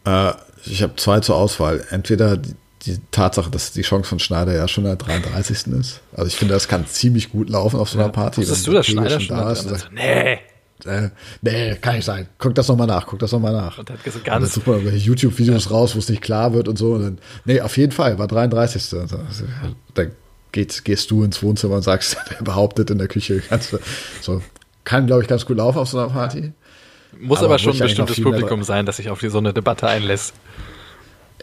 Äh, 0.05 0.33
ich 0.65 0.83
habe 0.83 0.97
zwei 0.97 1.21
zur 1.21 1.37
Auswahl. 1.37 1.85
Entweder 1.89 2.37
die, 2.83 2.97
Tatsache, 3.11 3.49
dass 3.49 3.71
die 3.71 3.81
Chance 3.81 4.07
von 4.07 4.19
Schneider 4.19 4.53
ja 4.53 4.67
schon 4.67 4.85
der 4.85 4.95
33. 4.95 5.67
ist. 5.73 6.01
Also 6.13 6.27
ich 6.27 6.35
finde, 6.35 6.53
das 6.53 6.67
kann 6.67 6.87
ziemlich 6.87 7.31
gut 7.31 7.49
laufen 7.49 7.79
auf 7.79 7.89
so 7.89 7.97
einer 7.97 8.07
ja. 8.07 8.11
Party. 8.11 8.41
Wusstest 8.41 8.67
du, 8.67 8.71
dass 8.71 8.87
Schneider 8.87 9.19
schon 9.19 9.37
da 9.37 9.51
ist? 9.51 9.67
Also, 9.67 9.85
nee. 9.91 10.39
Äh, 10.85 11.09
nee, 11.41 11.75
kann 11.75 11.95
nicht 11.95 12.05
sein. 12.05 12.29
Guck 12.37 12.55
das 12.55 12.69
nochmal 12.69 12.87
nach, 12.87 13.05
guck 13.05 13.19
das 13.19 13.33
nochmal 13.33 13.51
nach. 13.51 13.77
Und, 13.77 13.87
ganz 13.87 14.15
und 14.15 14.27
dann 14.27 14.45
sucht 14.45 14.67
man 14.67 14.97
YouTube-Videos 14.97 15.65
ja. 15.65 15.71
raus, 15.71 15.95
wo 15.95 15.99
es 15.99 16.07
nicht 16.07 16.21
klar 16.21 16.53
wird 16.53 16.69
und 16.69 16.77
so. 16.77 16.93
Und 16.93 17.03
dann, 17.03 17.17
nee, 17.43 17.59
auf 17.59 17.75
jeden 17.75 17.91
Fall, 17.91 18.17
war 18.17 18.27
33. 18.27 18.97
Also, 18.97 19.19
dann 19.93 20.11
geht, 20.53 20.85
gehst 20.85 21.11
du 21.11 21.23
ins 21.23 21.43
Wohnzimmer 21.43 21.75
und 21.75 21.81
sagst, 21.81 22.17
der 22.29 22.43
behauptet 22.43 22.89
in 22.91 22.97
der 22.97 23.09
Küche, 23.09 23.41
kannst, 23.41 23.77
so, 24.21 24.41
kann, 24.85 25.05
glaube 25.05 25.21
ich, 25.21 25.27
ganz 25.27 25.45
gut 25.45 25.57
laufen 25.57 25.79
auf 25.79 25.89
so 25.89 25.99
einer 25.99 26.09
Party. 26.09 26.53
Muss 27.19 27.39
aber, 27.39 27.47
aber 27.47 27.59
schon 27.59 27.73
ein 27.73 27.79
bestimmtes 27.79 28.21
Publikum 28.21 28.63
sein, 28.63 28.85
das 28.85 28.97
sich 28.97 29.09
auf 29.09 29.19
die, 29.19 29.29
so 29.29 29.39
eine 29.39 29.53
Debatte 29.53 29.87
einlässt. 29.87 30.33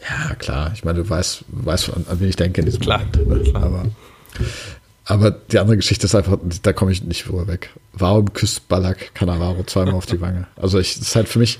Ja, 0.01 0.35
klar. 0.35 0.71
Ich 0.73 0.83
meine, 0.83 1.03
du 1.03 1.09
weißt, 1.09 1.45
weißt 1.49 1.93
an, 1.93 2.05
an 2.09 2.19
wen 2.19 2.29
ich 2.29 2.35
denke 2.35 2.61
in 2.61 2.65
diesem 2.65 2.81
klar, 2.81 3.01
Moment. 3.15 3.43
Ne? 3.43 3.51
Klar. 3.51 3.63
Aber, 3.63 3.85
aber 5.05 5.31
die 5.31 5.59
andere 5.59 5.77
Geschichte 5.77 6.05
ist 6.05 6.15
einfach, 6.15 6.37
da 6.61 6.73
komme 6.73 6.91
ich 6.91 7.03
nicht 7.03 7.23
vorher 7.23 7.47
weg. 7.47 7.71
Warum 7.93 8.33
küsst 8.33 8.67
Ballack 8.67 9.13
Cannavaro 9.15 9.63
zweimal 9.63 9.95
auf 9.95 10.05
die 10.05 10.21
Wange? 10.21 10.47
Also 10.55 10.79
ich, 10.79 10.97
das 10.97 11.09
ist 11.09 11.15
halt 11.15 11.29
für 11.29 11.39
mich, 11.39 11.59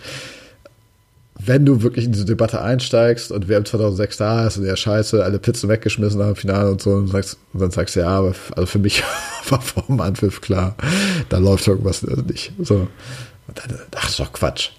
wenn 1.39 1.65
du 1.65 1.81
wirklich 1.84 2.05
in 2.05 2.11
diese 2.11 2.26
Debatte 2.26 2.61
einsteigst 2.61 3.31
und 3.31 3.47
wer 3.47 3.59
im 3.59 3.65
2006 3.65 4.18
da 4.18 4.47
ist 4.47 4.57
und 4.57 4.64
der 4.64 4.76
Scheiße, 4.76 5.23
alle 5.23 5.39
Pizzen 5.39 5.69
weggeschmissen 5.69 6.22
haben 6.22 6.30
im 6.30 6.35
Finale 6.35 6.72
und 6.72 6.81
so, 6.81 6.91
und, 6.91 7.07
sagst, 7.07 7.38
und 7.53 7.61
dann 7.61 7.72
sagst 7.72 7.95
du, 7.95 8.01
ja, 8.01 8.09
aber 8.09 8.34
also 8.55 8.65
für 8.65 8.80
mich 8.80 9.03
war 9.49 9.61
vor 9.61 9.84
dem 9.88 10.01
Anpfiff 10.01 10.41
klar, 10.41 10.76
da 11.30 11.38
läuft 11.38 11.68
irgendwas 11.68 12.01
nicht. 12.01 12.53
So. 12.64 12.88
Und 13.47 13.59
dann, 13.59 13.80
ach, 13.95 14.09
ist 14.09 14.19
doch 14.19 14.34
Quatsch. 14.34 14.72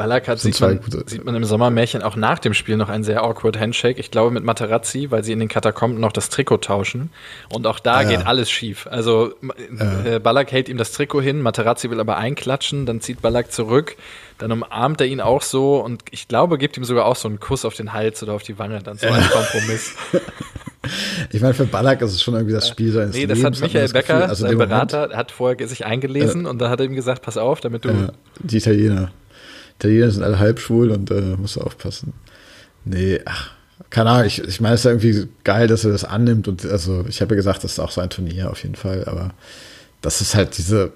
Ballack 0.00 0.28
hat, 0.28 0.38
sieht 0.38 0.58
man, 0.62 0.80
sieht 1.04 1.26
man 1.26 1.34
im 1.34 1.44
Sommermärchen 1.44 2.00
auch 2.00 2.16
nach 2.16 2.38
dem 2.38 2.54
Spiel 2.54 2.78
noch 2.78 2.88
ein 2.88 3.04
sehr 3.04 3.22
awkward 3.22 3.60
Handshake. 3.60 4.00
Ich 4.00 4.10
glaube 4.10 4.30
mit 4.30 4.42
Materazzi, 4.44 5.10
weil 5.10 5.22
sie 5.22 5.32
in 5.32 5.38
den 5.38 5.48
Katakomben 5.48 6.00
noch 6.00 6.12
das 6.12 6.30
Trikot 6.30 6.56
tauschen. 6.56 7.10
Und 7.52 7.66
auch 7.66 7.78
da 7.80 7.96
ah, 7.96 8.02
geht 8.04 8.20
ja. 8.20 8.26
alles 8.26 8.50
schief. 8.50 8.86
Also 8.90 9.34
ja. 9.78 10.14
Äh, 10.14 10.18
Ballack 10.18 10.52
hält 10.52 10.70
ihm 10.70 10.78
das 10.78 10.92
Trikot 10.92 11.20
hin, 11.20 11.42
Materazzi 11.42 11.90
will 11.90 12.00
aber 12.00 12.16
einklatschen, 12.16 12.86
dann 12.86 13.02
zieht 13.02 13.20
Ballack 13.20 13.52
zurück, 13.52 13.96
dann 14.38 14.52
umarmt 14.52 15.02
er 15.02 15.06
ihn 15.06 15.20
auch 15.20 15.42
so 15.42 15.84
und 15.84 16.02
ich 16.12 16.28
glaube, 16.28 16.56
gibt 16.56 16.78
ihm 16.78 16.84
sogar 16.84 17.04
auch 17.04 17.16
so 17.16 17.28
einen 17.28 17.38
Kuss 17.38 17.66
auf 17.66 17.74
den 17.74 17.92
Hals 17.92 18.22
oder 18.22 18.32
auf 18.32 18.42
die 18.42 18.58
Wange, 18.58 18.82
dann 18.82 18.96
so 18.96 19.06
ja. 19.06 19.12
als 19.12 19.28
Kompromiss. 19.28 19.96
Ich 21.30 21.42
meine, 21.42 21.52
für 21.52 21.66
Ballack 21.66 22.00
ist 22.00 22.14
es 22.14 22.22
schon 22.22 22.34
irgendwie 22.34 22.54
das 22.54 22.66
Spiel 22.66 22.90
seines 22.90 23.14
Nee, 23.14 23.26
das 23.26 23.36
Lebens, 23.36 23.58
hat 23.58 23.68
Michael 23.68 23.84
hat 23.84 23.92
Becker, 23.92 24.28
also 24.28 24.46
sein 24.46 24.56
Berater, 24.56 25.02
Moment, 25.02 25.16
hat 25.16 25.30
vorher 25.30 25.68
sich 25.68 25.84
eingelesen 25.84 26.46
äh, 26.46 26.48
und 26.48 26.58
dann 26.58 26.70
hat 26.70 26.80
er 26.80 26.86
ihm 26.86 26.94
gesagt, 26.94 27.20
pass 27.20 27.36
auf, 27.36 27.60
damit 27.60 27.84
du... 27.84 27.90
Äh, 27.90 28.08
die 28.42 28.56
Italiener. 28.56 29.10
Italiener 29.80 30.10
sind 30.10 30.22
alle 30.22 30.38
halb 30.38 30.60
schwul 30.60 30.90
und 30.90 31.10
äh, 31.10 31.36
musst 31.36 31.56
du 31.56 31.62
aufpassen. 31.62 32.12
Nee, 32.84 33.20
ach, 33.24 33.50
keine 33.88 34.10
Ahnung, 34.10 34.26
ich, 34.26 34.42
ich 34.42 34.60
meine, 34.60 34.74
es 34.74 34.80
ist 34.80 34.86
irgendwie 34.86 35.28
geil, 35.42 35.66
dass 35.66 35.84
er 35.84 35.92
das 35.92 36.04
annimmt 36.04 36.48
und 36.48 36.64
also 36.66 37.04
ich 37.08 37.20
habe 37.20 37.34
ja 37.34 37.36
gesagt, 37.36 37.64
das 37.64 37.72
ist 37.72 37.78
auch 37.78 37.90
so 37.90 38.00
ein 38.00 38.10
Turnier 38.10 38.50
auf 38.50 38.62
jeden 38.62 38.76
Fall, 38.76 39.04
aber 39.06 39.32
das 40.02 40.20
ist 40.20 40.34
halt 40.34 40.56
diese, 40.58 40.92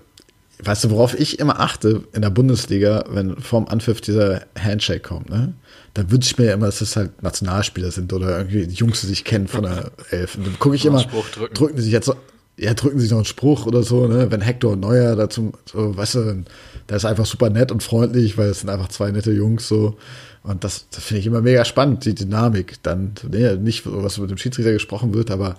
weißt 0.63 0.85
du, 0.85 0.91
worauf 0.91 1.19
ich 1.19 1.39
immer 1.39 1.61
achte 1.61 2.05
in 2.13 2.23
der 2.23 2.31
Bundesliga, 2.31 3.05
wenn 3.09 3.37
vorm 3.41 3.67
Anpfiff 3.67 4.01
dieser 4.01 4.43
Handshake 4.59 5.01
kommt, 5.01 5.31
ne? 5.31 5.55
Da 5.95 6.11
wünsche 6.11 6.31
ich 6.31 6.39
mir 6.39 6.47
ja 6.47 6.55
immer, 6.55 6.67
dass 6.67 6.81
das 6.81 6.97
halt 6.97 7.23
Nationalspieler 7.23 7.93
sind 7.93 8.13
oder 8.13 8.37
irgendwie 8.37 8.67
die 8.67 8.75
Jungs, 8.75 9.03
die 9.03 9.07
sich 9.07 9.25
kennen 9.25 9.47
von 9.47 9.63
der 9.63 9.93
Elf. 10.11 10.35
Und 10.35 10.45
dann 10.45 10.59
gucke 10.59 10.75
ich 10.75 10.85
immer, 10.85 11.05
drücken. 11.05 11.55
drücken 11.55 11.77
die 11.77 11.83
sich 11.83 11.93
jetzt 11.93 12.07
so, 12.07 12.17
ja, 12.57 12.75
drücken 12.75 12.99
sie 12.99 13.09
noch 13.11 13.19
einen 13.19 13.25
Spruch 13.25 13.67
oder 13.67 13.83
so, 13.83 14.07
ne? 14.09 14.31
Wenn 14.31 14.41
Hector 14.41 14.77
Neuer 14.77 15.15
dazu, 15.17 15.53
so, 15.67 15.97
weißt 15.97 16.15
du, 16.17 16.45
der 16.89 16.97
ist 16.97 17.05
einfach 17.05 17.27
super 17.27 17.51
nett 17.51 17.73
und 17.73 17.83
freundlich, 17.83 18.37
weil 18.37 18.49
es 18.49 18.61
sind 18.61 18.71
einfach 18.71 18.89
zwei 18.89 19.11
nette 19.11 19.33
Jungs 19.33 19.69
so. 19.69 19.97
Und 20.43 20.63
das, 20.65 20.87
das 20.91 21.05
finde 21.05 21.21
ich 21.21 21.27
immer 21.27 21.41
mega 21.41 21.65
spannend, 21.65 22.05
die 22.05 22.15
Dynamik. 22.15 22.83
Dann, 22.83 23.13
nee, 23.31 23.57
nicht, 23.57 23.83
was 23.87 24.19
mit 24.19 24.31
dem 24.31 24.37
Schiedsrichter 24.37 24.73
gesprochen 24.73 25.15
wird, 25.15 25.31
aber 25.31 25.57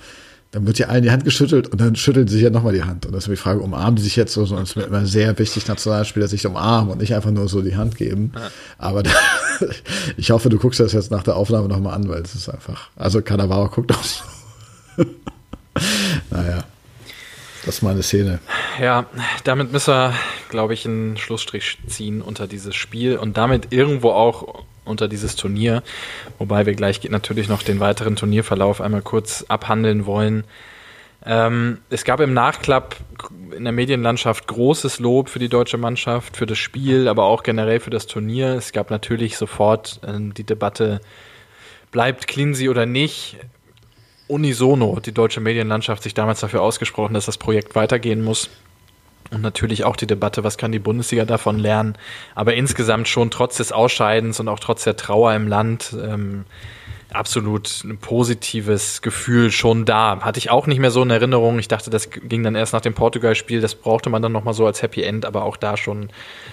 dann 0.52 0.66
wird 0.68 0.78
ja 0.78 0.88
allen 0.88 1.04
die 1.04 1.12
Hand 1.12 1.26
geschüttelt 1.26 1.68
und 1.68 1.82
dann 1.82 1.96
schüttelt 1.96 2.30
sie 2.30 2.36
sich 2.36 2.44
ja 2.44 2.50
nochmal 2.50 2.74
die 2.74 2.84
Hand. 2.84 3.06
Und 3.06 3.12
das 3.12 3.26
ist 3.26 3.32
die 3.32 3.36
Frage, 3.36 3.60
umarmen 3.60 3.96
die 3.96 4.04
sich 4.04 4.16
jetzt 4.16 4.34
so? 4.34 4.46
Sonst 4.46 4.70
ist 4.70 4.76
mir 4.78 4.84
immer 4.84 5.06
sehr 5.06 5.38
wichtig, 5.38 5.68
Nationalspieler 5.68 6.28
sich 6.28 6.46
umarmen 6.46 6.92
und 6.92 7.02
nicht 7.02 7.14
einfach 7.14 7.32
nur 7.32 7.50
so 7.50 7.62
die 7.62 7.76
Hand 7.76 7.98
geben. 7.98 8.32
Aber 8.78 9.04
da, 9.04 9.12
ich 10.18 10.32
hoffe, 10.32 10.50
du 10.50 10.58
guckst 10.58 10.80
das 10.80 10.94
jetzt 10.94 11.12
nach 11.12 11.24
der 11.24 11.36
Aufnahme 11.36 11.68
nochmal 11.68 11.96
an, 11.96 12.08
weil 12.08 12.22
es 12.22 12.36
ist 12.36 12.48
einfach, 12.48 12.90
also 12.96 13.22
Cannavaro 13.22 13.70
guckt 13.70 13.92
auch 13.92 14.04
so. 14.04 14.24
naja. 16.32 16.64
Das 17.66 17.78
ist 17.78 17.82
meine 17.82 18.04
Szene. 18.04 18.40
Ja, 18.80 19.08
damit 19.44 19.72
müssen 19.72 19.94
wir, 19.94 20.14
glaube 20.50 20.76
ich, 20.76 20.86
einen 20.86 21.18
Schlussstrich 21.18 21.80
ziehen 21.88 22.22
unter 22.22 22.46
dieses 22.46 22.76
Spiel 22.76 23.18
und 23.18 23.38
damit 23.38 23.74
irgendwo 23.74 24.12
auch 24.12 24.64
unter 24.86 25.08
dieses 25.08 25.36
Turnier. 25.36 25.82
Wobei 26.38 26.68
wir 26.68 26.76
gleich 26.76 27.04
natürlich 27.10 27.50
noch 27.50 27.64
den 27.64 27.80
weiteren 27.80 28.16
Turnierverlauf 28.16 28.82
einmal 28.82 29.02
kurz 29.02 29.46
abhandeln 29.48 30.06
wollen. 30.06 30.44
Ähm, 31.26 31.80
es 31.90 32.04
gab 32.04 32.20
im 32.20 32.36
Nachklapp 32.36 32.98
in 33.56 33.64
der 33.64 33.74
Medienlandschaft 33.74 34.46
großes 34.46 35.00
Lob 35.00 35.30
für 35.30 35.40
die 35.40 35.50
deutsche 35.50 35.80
Mannschaft, 35.80 36.38
für 36.38 36.46
das 36.46 36.60
Spiel, 36.60 37.08
aber 37.08 37.24
auch 37.24 37.42
generell 37.42 37.80
für 37.80 37.90
das 37.90 38.06
Turnier. 38.06 38.50
Es 38.50 38.74
gab 38.74 38.92
natürlich 38.92 39.38
sofort 39.38 40.00
äh, 40.04 40.12
die 40.20 40.44
Debatte, 40.44 41.02
bleibt 41.92 42.28
Cleansey 42.28 42.70
oder 42.70 42.86
nicht 42.86 43.38
unisono 44.28 45.00
die 45.00 45.14
deutsche 45.14 45.40
Medienlandschaft 45.40 46.04
sich 46.04 46.14
damals 46.14 46.40
dafür 46.40 46.62
ausgesprochen, 46.62 47.14
dass 47.14 47.26
das 47.26 47.38
Projekt 47.38 47.76
weitergehen 47.76 48.24
muss. 48.24 48.50
Und 49.32 49.42
natürlich 49.42 49.86
auch 49.86 49.96
die 49.96 50.06
Debatte, 50.06 50.44
was 50.44 50.58
kann 50.58 50.72
die 50.72 50.80
Bundesliga 50.80 51.26
davon 51.26 51.58
lernen. 51.58 51.98
Aber 52.36 52.54
insgesamt 52.54 53.08
schon 53.08 53.32
trotz 53.32 53.58
des 53.58 53.72
Ausscheidens 53.72 54.40
und 54.40 54.48
auch 54.48 54.60
trotz 54.60 54.84
der 54.84 54.98
Trauer 54.98 55.34
im 55.34 55.48
Land 55.48 55.96
ähm, 56.00 56.46
absolut 57.12 57.84
ein 57.84 57.98
positives 57.98 59.02
Gefühl 59.02 59.52
schon 59.52 59.86
da. 59.86 60.20
Hatte 60.22 60.38
ich 60.38 60.52
auch 60.52 60.68
nicht 60.68 60.80
mehr 60.80 60.92
so 60.92 61.02
in 61.02 61.10
Erinnerung. 61.10 61.58
Ich 61.58 61.68
dachte, 61.68 61.90
das 61.90 62.12
ging 62.12 62.44
dann 62.44 62.54
erst 62.54 62.74
nach 62.74 62.82
dem 62.82 62.94
Portugal-Spiel. 62.94 63.62
Das 63.62 63.74
brauchte 63.74 64.12
man 64.12 64.22
dann 64.22 64.32
nochmal 64.32 64.54
so 64.54 64.68
als 64.68 64.84
Happy 64.84 65.02
End. 65.02 65.26
Aber 65.26 65.44
auch 65.44 65.58
da 65.58 65.76
schon 65.76 66.10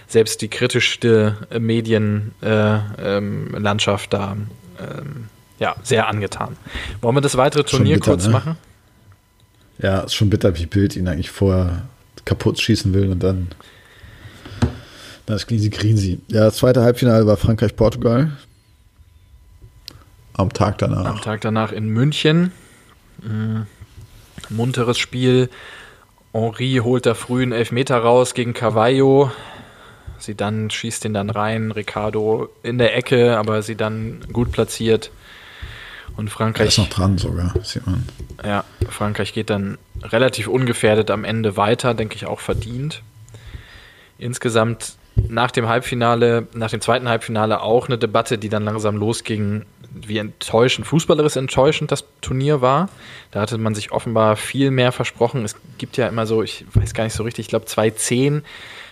selbst 0.06 0.40
die 0.40 0.48
kritischste 0.48 1.46
Medienlandschaft 1.58 4.14
äh, 4.14 4.16
ähm, 4.16 4.20
da 4.20 4.36
ähm, 4.80 5.28
ja, 5.62 5.76
sehr 5.84 6.08
angetan. 6.08 6.56
Wollen 7.00 7.16
wir 7.16 7.20
das 7.20 7.36
weitere 7.36 7.62
Turnier 7.62 7.94
bitter, 7.94 8.10
kurz 8.10 8.26
ne? 8.26 8.32
machen? 8.32 8.56
Ja, 9.78 10.00
ist 10.00 10.14
schon 10.14 10.28
bitter, 10.28 10.58
wie 10.58 10.66
Bild 10.66 10.96
ihn 10.96 11.06
eigentlich 11.06 11.30
vorher 11.30 11.84
kaputt 12.24 12.60
schießen 12.60 12.92
will 12.92 13.10
und 13.10 13.22
dann 13.22 13.46
das 15.26 15.46
Grinsi 15.46 15.70
Grinsi. 15.70 16.20
Ja, 16.26 16.46
das 16.46 16.56
zweite 16.56 16.82
Halbfinale 16.82 17.28
war 17.28 17.36
Frankreich-Portugal. 17.36 18.32
Am 20.34 20.52
Tag 20.52 20.78
danach. 20.78 21.04
Am 21.04 21.20
Tag 21.20 21.42
danach 21.42 21.70
in 21.70 21.86
München. 21.86 22.50
Mhm. 23.22 23.66
Munteres 24.48 24.98
Spiel. 24.98 25.48
Henri 26.32 26.80
holt 26.82 27.06
da 27.06 27.14
früh 27.14 27.42
einen 27.42 27.52
Elfmeter 27.52 27.98
raus 27.98 28.34
gegen 28.34 28.52
Cavallo. 28.52 29.30
Sie 30.18 30.34
dann 30.34 30.70
schießt 30.70 31.04
ihn 31.04 31.14
dann 31.14 31.30
rein. 31.30 31.70
Ricardo 31.70 32.48
in 32.64 32.78
der 32.78 32.96
Ecke, 32.96 33.38
aber 33.38 33.62
sie 33.62 33.76
dann 33.76 34.24
gut 34.32 34.50
platziert. 34.50 35.12
Und 36.16 36.30
Frankreich. 36.30 36.68
ist 36.68 36.78
noch 36.78 36.88
dran 36.88 37.18
sogar, 37.18 37.54
sieht 37.62 37.86
man. 37.86 38.06
Ja, 38.44 38.64
Frankreich 38.88 39.32
geht 39.32 39.50
dann 39.50 39.78
relativ 40.02 40.46
ungefährdet 40.46 41.10
am 41.10 41.24
Ende 41.24 41.56
weiter, 41.56 41.94
denke 41.94 42.16
ich 42.16 42.26
auch 42.26 42.40
verdient. 42.40 43.02
Insgesamt 44.18 44.96
nach 45.28 45.50
dem 45.50 45.68
Halbfinale, 45.68 46.46
nach 46.54 46.70
dem 46.70 46.80
zweiten 46.80 47.08
Halbfinale 47.08 47.60
auch 47.60 47.88
eine 47.88 47.98
Debatte, 47.98 48.38
die 48.38 48.48
dann 48.48 48.64
langsam 48.64 48.96
losging, 48.96 49.64
wie 49.94 50.18
enttäuschend, 50.18 50.86
fußballerisch 50.86 51.36
enttäuschend 51.36 51.92
das 51.92 52.04
Turnier 52.20 52.60
war. 52.60 52.88
Da 53.30 53.40
hatte 53.40 53.58
man 53.58 53.74
sich 53.74 53.92
offenbar 53.92 54.36
viel 54.36 54.70
mehr 54.70 54.92
versprochen. 54.92 55.44
Es 55.44 55.56
gibt 55.78 55.96
ja 55.96 56.08
immer 56.08 56.26
so, 56.26 56.42
ich 56.42 56.64
weiß 56.74 56.94
gar 56.94 57.04
nicht 57.04 57.14
so 57.14 57.22
richtig, 57.22 57.46
ich 57.46 57.48
glaube 57.48 57.66
2010 57.66 58.42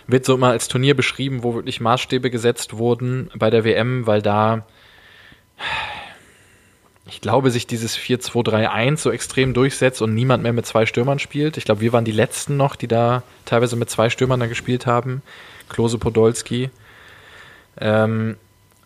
wird 0.07 0.25
so 0.25 0.35
immer 0.35 0.49
als 0.49 0.67
Turnier 0.67 0.95
beschrieben, 0.95 1.43
wo 1.43 1.55
wirklich 1.55 1.79
Maßstäbe 1.79 2.29
gesetzt 2.29 2.77
wurden 2.77 3.29
bei 3.35 3.49
der 3.49 3.63
WM, 3.63 4.07
weil 4.07 4.21
da 4.21 4.65
ich 7.11 7.19
glaube, 7.19 7.51
sich 7.51 7.67
dieses 7.67 7.97
4-2-3-1 7.97 8.97
so 8.97 9.11
extrem 9.11 9.53
durchsetzt 9.53 10.01
und 10.01 10.15
niemand 10.15 10.43
mehr 10.43 10.53
mit 10.53 10.65
zwei 10.65 10.85
Stürmern 10.85 11.19
spielt. 11.19 11.57
Ich 11.57 11.65
glaube, 11.65 11.81
wir 11.81 11.91
waren 11.91 12.05
die 12.05 12.13
Letzten 12.13 12.55
noch, 12.55 12.77
die 12.77 12.87
da 12.87 13.23
teilweise 13.43 13.75
mit 13.75 13.89
zwei 13.89 14.09
Stürmern 14.09 14.39
da 14.39 14.47
gespielt 14.47 14.85
haben. 14.85 15.21
Klose 15.67 15.97
Podolski. 15.97 16.69
Ähm, 17.77 18.37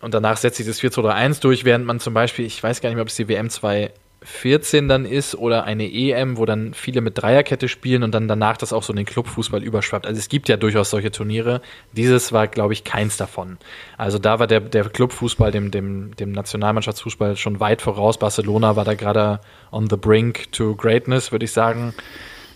und 0.02 0.14
danach 0.16 0.38
setzt 0.38 0.58
sich 0.58 0.66
das 0.66 0.82
4-2-3-1 0.82 1.42
durch, 1.42 1.66
während 1.66 1.86
man 1.86 2.00
zum 2.00 2.16
Beispiel, 2.16 2.46
ich 2.46 2.62
weiß 2.62 2.82
gar 2.82 2.90
nicht 2.90 2.96
mehr, 2.96 3.04
ob 3.04 3.10
es 3.10 3.16
die 3.16 3.28
WM 3.28 3.52
2 3.52 3.92
14 4.26 4.88
dann 4.88 5.06
ist 5.06 5.36
oder 5.36 5.64
eine 5.64 5.92
EM, 5.92 6.38
wo 6.38 6.46
dann 6.46 6.74
viele 6.74 7.02
mit 7.02 7.18
Dreierkette 7.18 7.68
spielen 7.68 8.04
und 8.04 8.12
dann 8.12 8.28
danach 8.28 8.58
das 8.58 8.74
auch 8.74 8.84
so 8.84 8.92
in 8.92 8.98
den 8.98 9.06
Clubfußball 9.06 9.64
überschwappt. 9.64 10.06
Also 10.06 10.20
es 10.20 10.30
gibt 10.30 10.50
ja 10.50 10.58
durchaus 10.58 10.90
solche 10.90 11.12
Turniere. 11.12 11.62
Dieses 11.94 12.32
war, 12.32 12.48
glaube 12.48 12.74
ich, 12.74 12.84
keins 12.84 13.18
davon. 13.18 13.58
Also 13.98 14.18
da 14.18 14.40
war 14.40 14.48
der, 14.48 14.62
der 14.62 14.90
Clubfußball 14.90 15.52
dem, 15.52 15.72
dem, 15.72 16.16
dem 16.16 16.32
Nationalmannschaftsfußball 16.32 17.38
schon 17.38 17.60
weit 17.60 17.82
voraus. 17.82 18.18
Barcelona 18.18 18.76
war 18.76 18.84
da 18.84 18.96
gerade 18.96 19.40
on 19.72 19.90
the 19.90 19.96
brink 19.96 20.52
to 20.52 20.76
greatness, 20.76 21.32
würde 21.32 21.46
ich 21.46 21.52
sagen. 21.52 21.94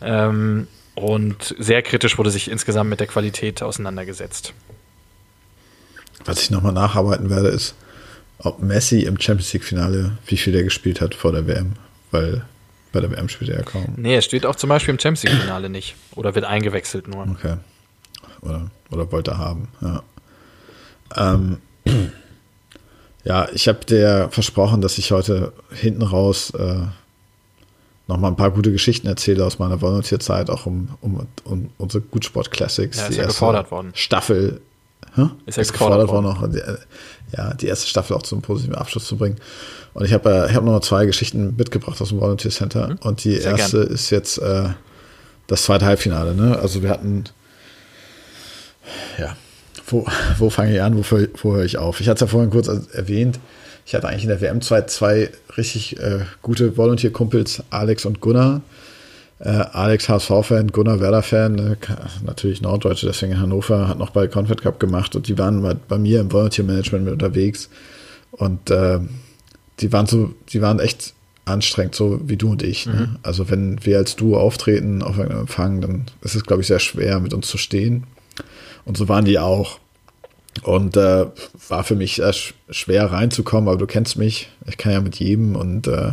Ähm, 0.02 0.68
und 0.96 1.56
sehr 1.60 1.82
kritisch 1.82 2.18
wurde 2.18 2.32
sich 2.32 2.50
insgesamt 2.50 2.90
mit 2.90 3.00
der 3.00 3.08
Qualität 3.08 3.62
auseinandergesetzt. 3.62 4.54
Was 6.26 6.42
ich 6.42 6.50
nochmal 6.50 6.74
nacharbeiten 6.74 7.30
werde, 7.30 7.48
ist, 7.50 7.76
ob 8.40 8.62
Messi 8.62 9.02
im 9.02 9.20
Champions 9.20 9.54
League-Finale, 9.54 10.18
wie 10.26 10.38
viel 10.38 10.56
er 10.56 10.64
gespielt 10.64 11.02
hat 11.02 11.14
vor 11.14 11.32
der 11.32 11.48
WM, 11.48 11.74
weil 12.12 12.46
bei 12.92 13.02
der 13.02 13.12
WM 13.12 13.30
spielt 13.30 13.52
er 13.52 13.58
ja 13.58 13.64
kaum. 13.64 13.94
Nee, 13.98 14.16
er 14.16 14.22
steht 14.22 14.46
auch 14.46 14.56
zum 14.56 14.70
Beispiel 14.70 14.94
im 14.94 15.00
Champions 15.00 15.24
League-Finale 15.24 15.70
nicht. 15.70 15.96
Oder 16.16 16.34
wird 16.36 16.46
eingewechselt 16.46 17.08
nur. 17.08 17.28
Okay. 17.30 17.58
Oder, 18.42 18.72
oder 18.90 19.12
wollte 19.12 19.32
er 19.32 19.38
haben, 19.38 19.68
ja. 19.82 20.04
Ähm, 21.16 21.58
ja, 23.24 23.50
ich 23.54 23.68
habe 23.68 23.86
dir 23.86 24.30
versprochen, 24.32 24.82
dass 24.82 24.98
ich 24.98 25.12
heute 25.12 25.54
hinten 25.72 26.04
raus 26.04 26.52
äh, 26.52 26.84
nochmal 28.08 28.32
ein 28.32 28.38
paar 28.38 28.52
gute 28.52 28.72
Geschichten 28.72 29.08
erzähle 29.08 29.46
aus 29.46 29.60
meiner 29.60 29.82
Volunteerzeit, 29.82 30.50
auch 30.50 30.66
um, 30.66 30.90
um, 31.02 31.28
um 31.44 31.70
unsere 31.78 32.04
Gutsport 32.04 32.52
Classics. 32.52 32.98
Ja, 32.98 33.08
ist 33.08 33.16
die 33.16 33.20
ja 33.20 33.28
gefordert 33.28 33.72
worden. 33.72 33.92
Staffel. 33.94 34.62
Hä? 35.16 35.30
Ist 35.46 35.58
ja 35.58 35.64
gefordert, 35.64 36.02
gefordert 36.02 36.42
worden. 36.42 36.54
worden 36.54 36.78
ja, 37.36 37.54
die 37.54 37.68
erste 37.68 37.88
Staffel 37.88 38.16
auch 38.16 38.24
zum 38.24 38.42
positiven 38.42 38.76
Abschluss 38.76 39.06
zu 39.06 39.18
bringen. 39.18 39.38
Und 39.94 40.06
ich 40.06 40.14
habe 40.14 40.30
äh, 40.30 40.50
ich 40.50 40.56
hab 40.56 40.64
noch 40.64 40.80
zwei 40.82 41.06
Geschichten 41.06 41.56
mitgebracht 41.56 42.02
aus 42.02 42.10
dem 42.10 42.20
Volunteer 42.20 42.52
Center. 42.52 42.90
Mhm. 42.90 42.98
Und 43.02 43.24
die 43.24 43.36
Sehr 43.36 43.52
erste 43.52 43.82
gern. 43.82 43.94
ist 43.94 44.10
jetzt 44.10 44.38
äh, 44.40 44.70
das 45.48 45.64
zweite 45.64 45.86
Halbfinale. 45.86 46.36
Ne? 46.36 46.58
Also 46.60 46.82
wir 46.84 46.90
hatten, 46.90 47.26
ja, 49.18 49.36
wo, 49.88 50.06
wo 50.38 50.50
fange 50.50 50.74
ich 50.74 50.82
an, 50.82 50.98
wo, 50.98 51.18
wo 51.42 51.56
höre 51.56 51.66
ich 51.66 51.78
auf? 51.78 52.02
Ich 52.02 52.08
hatte 52.08 52.16
es 52.16 52.22
ja 52.22 52.28
vorhin 52.28 52.52
kurz 52.52 52.68
erwähnt. 52.68 53.40
Ich 53.86 53.96
hatte 53.96 54.08
eigentlich 54.08 54.24
in 54.24 54.30
der 54.30 54.42
WM 54.42 54.62
2 54.62 54.82
zwei 54.84 55.32
richtig 55.58 56.00
äh, 56.00 56.20
gute 56.44 56.78
Volunteer-Kumpels, 56.78 57.64
Alex 57.72 58.06
und 58.06 58.22
Gunnar. 58.22 58.62
Äh, 59.40 59.50
Alex 59.50 60.10
HSV-Fan, 60.10 60.72
Gunnar 60.72 61.00
Werder-Fan, 61.00 61.56
ne, 61.56 61.78
natürlich 62.26 62.62
Norddeutsche, 62.62 63.08
deswegen 63.08 63.40
Hannover, 63.40 63.88
hat 63.88 63.98
noch 63.98 64.10
bei 64.10 64.28
Confed 64.28 64.62
Cup 64.62 64.80
gemacht 64.80 65.16
und 65.16 65.28
die 65.28 65.38
waren 65.38 65.62
bei, 65.62 65.76
bei 65.76 65.98
mir 65.98 66.20
im 66.20 66.32
Volunteer 66.32 66.66
Management 66.66 67.06
mit 67.06 67.14
unterwegs. 67.14 67.70
Und 68.32 68.70
äh, 68.70 69.00
die 69.80 69.94
waren 69.94 70.08
so, 70.08 70.34
die 70.50 70.62
waren 70.62 70.80
echt 70.80 71.14
anstrengend, 71.46 71.96
so 71.96 72.20
wie 72.26 72.38
du 72.38 72.52
und 72.52 72.64
ich. 72.64 72.86
Ne? 72.86 72.94
Mhm. 73.12 73.20
Also 73.24 73.50
wenn 73.50 73.84
wir 73.86 73.98
als 73.98 74.16
Duo 74.16 74.38
auftreten 74.38 75.02
auf 75.02 75.18
einem 75.18 75.40
Empfang, 75.40 75.82
dann 75.82 76.06
ist 76.22 76.36
es, 76.36 76.44
glaube 76.44 76.62
ich, 76.62 76.68
sehr 76.68 76.80
schwer, 76.80 77.20
mit 77.20 77.34
uns 77.34 77.48
zu 77.48 77.58
stehen. 77.58 78.04
Und 78.86 78.98
so 78.98 79.08
waren 79.08 79.26
die 79.26 79.40
auch. 79.40 79.80
Und 80.64 80.98
äh, 80.98 81.28
war 81.70 81.84
für 81.84 81.96
mich 81.96 82.16
sehr 82.16 82.34
schwer 82.70 83.12
reinzukommen, 83.12 83.70
aber 83.70 83.78
du 83.78 83.88
kennst 83.88 84.18
mich, 84.18 84.50
ich 84.68 84.78
kann 84.78 84.92
ja 84.92 85.00
mit 85.00 85.16
jedem 85.16 85.56
und 85.56 85.88
äh, 85.88 86.12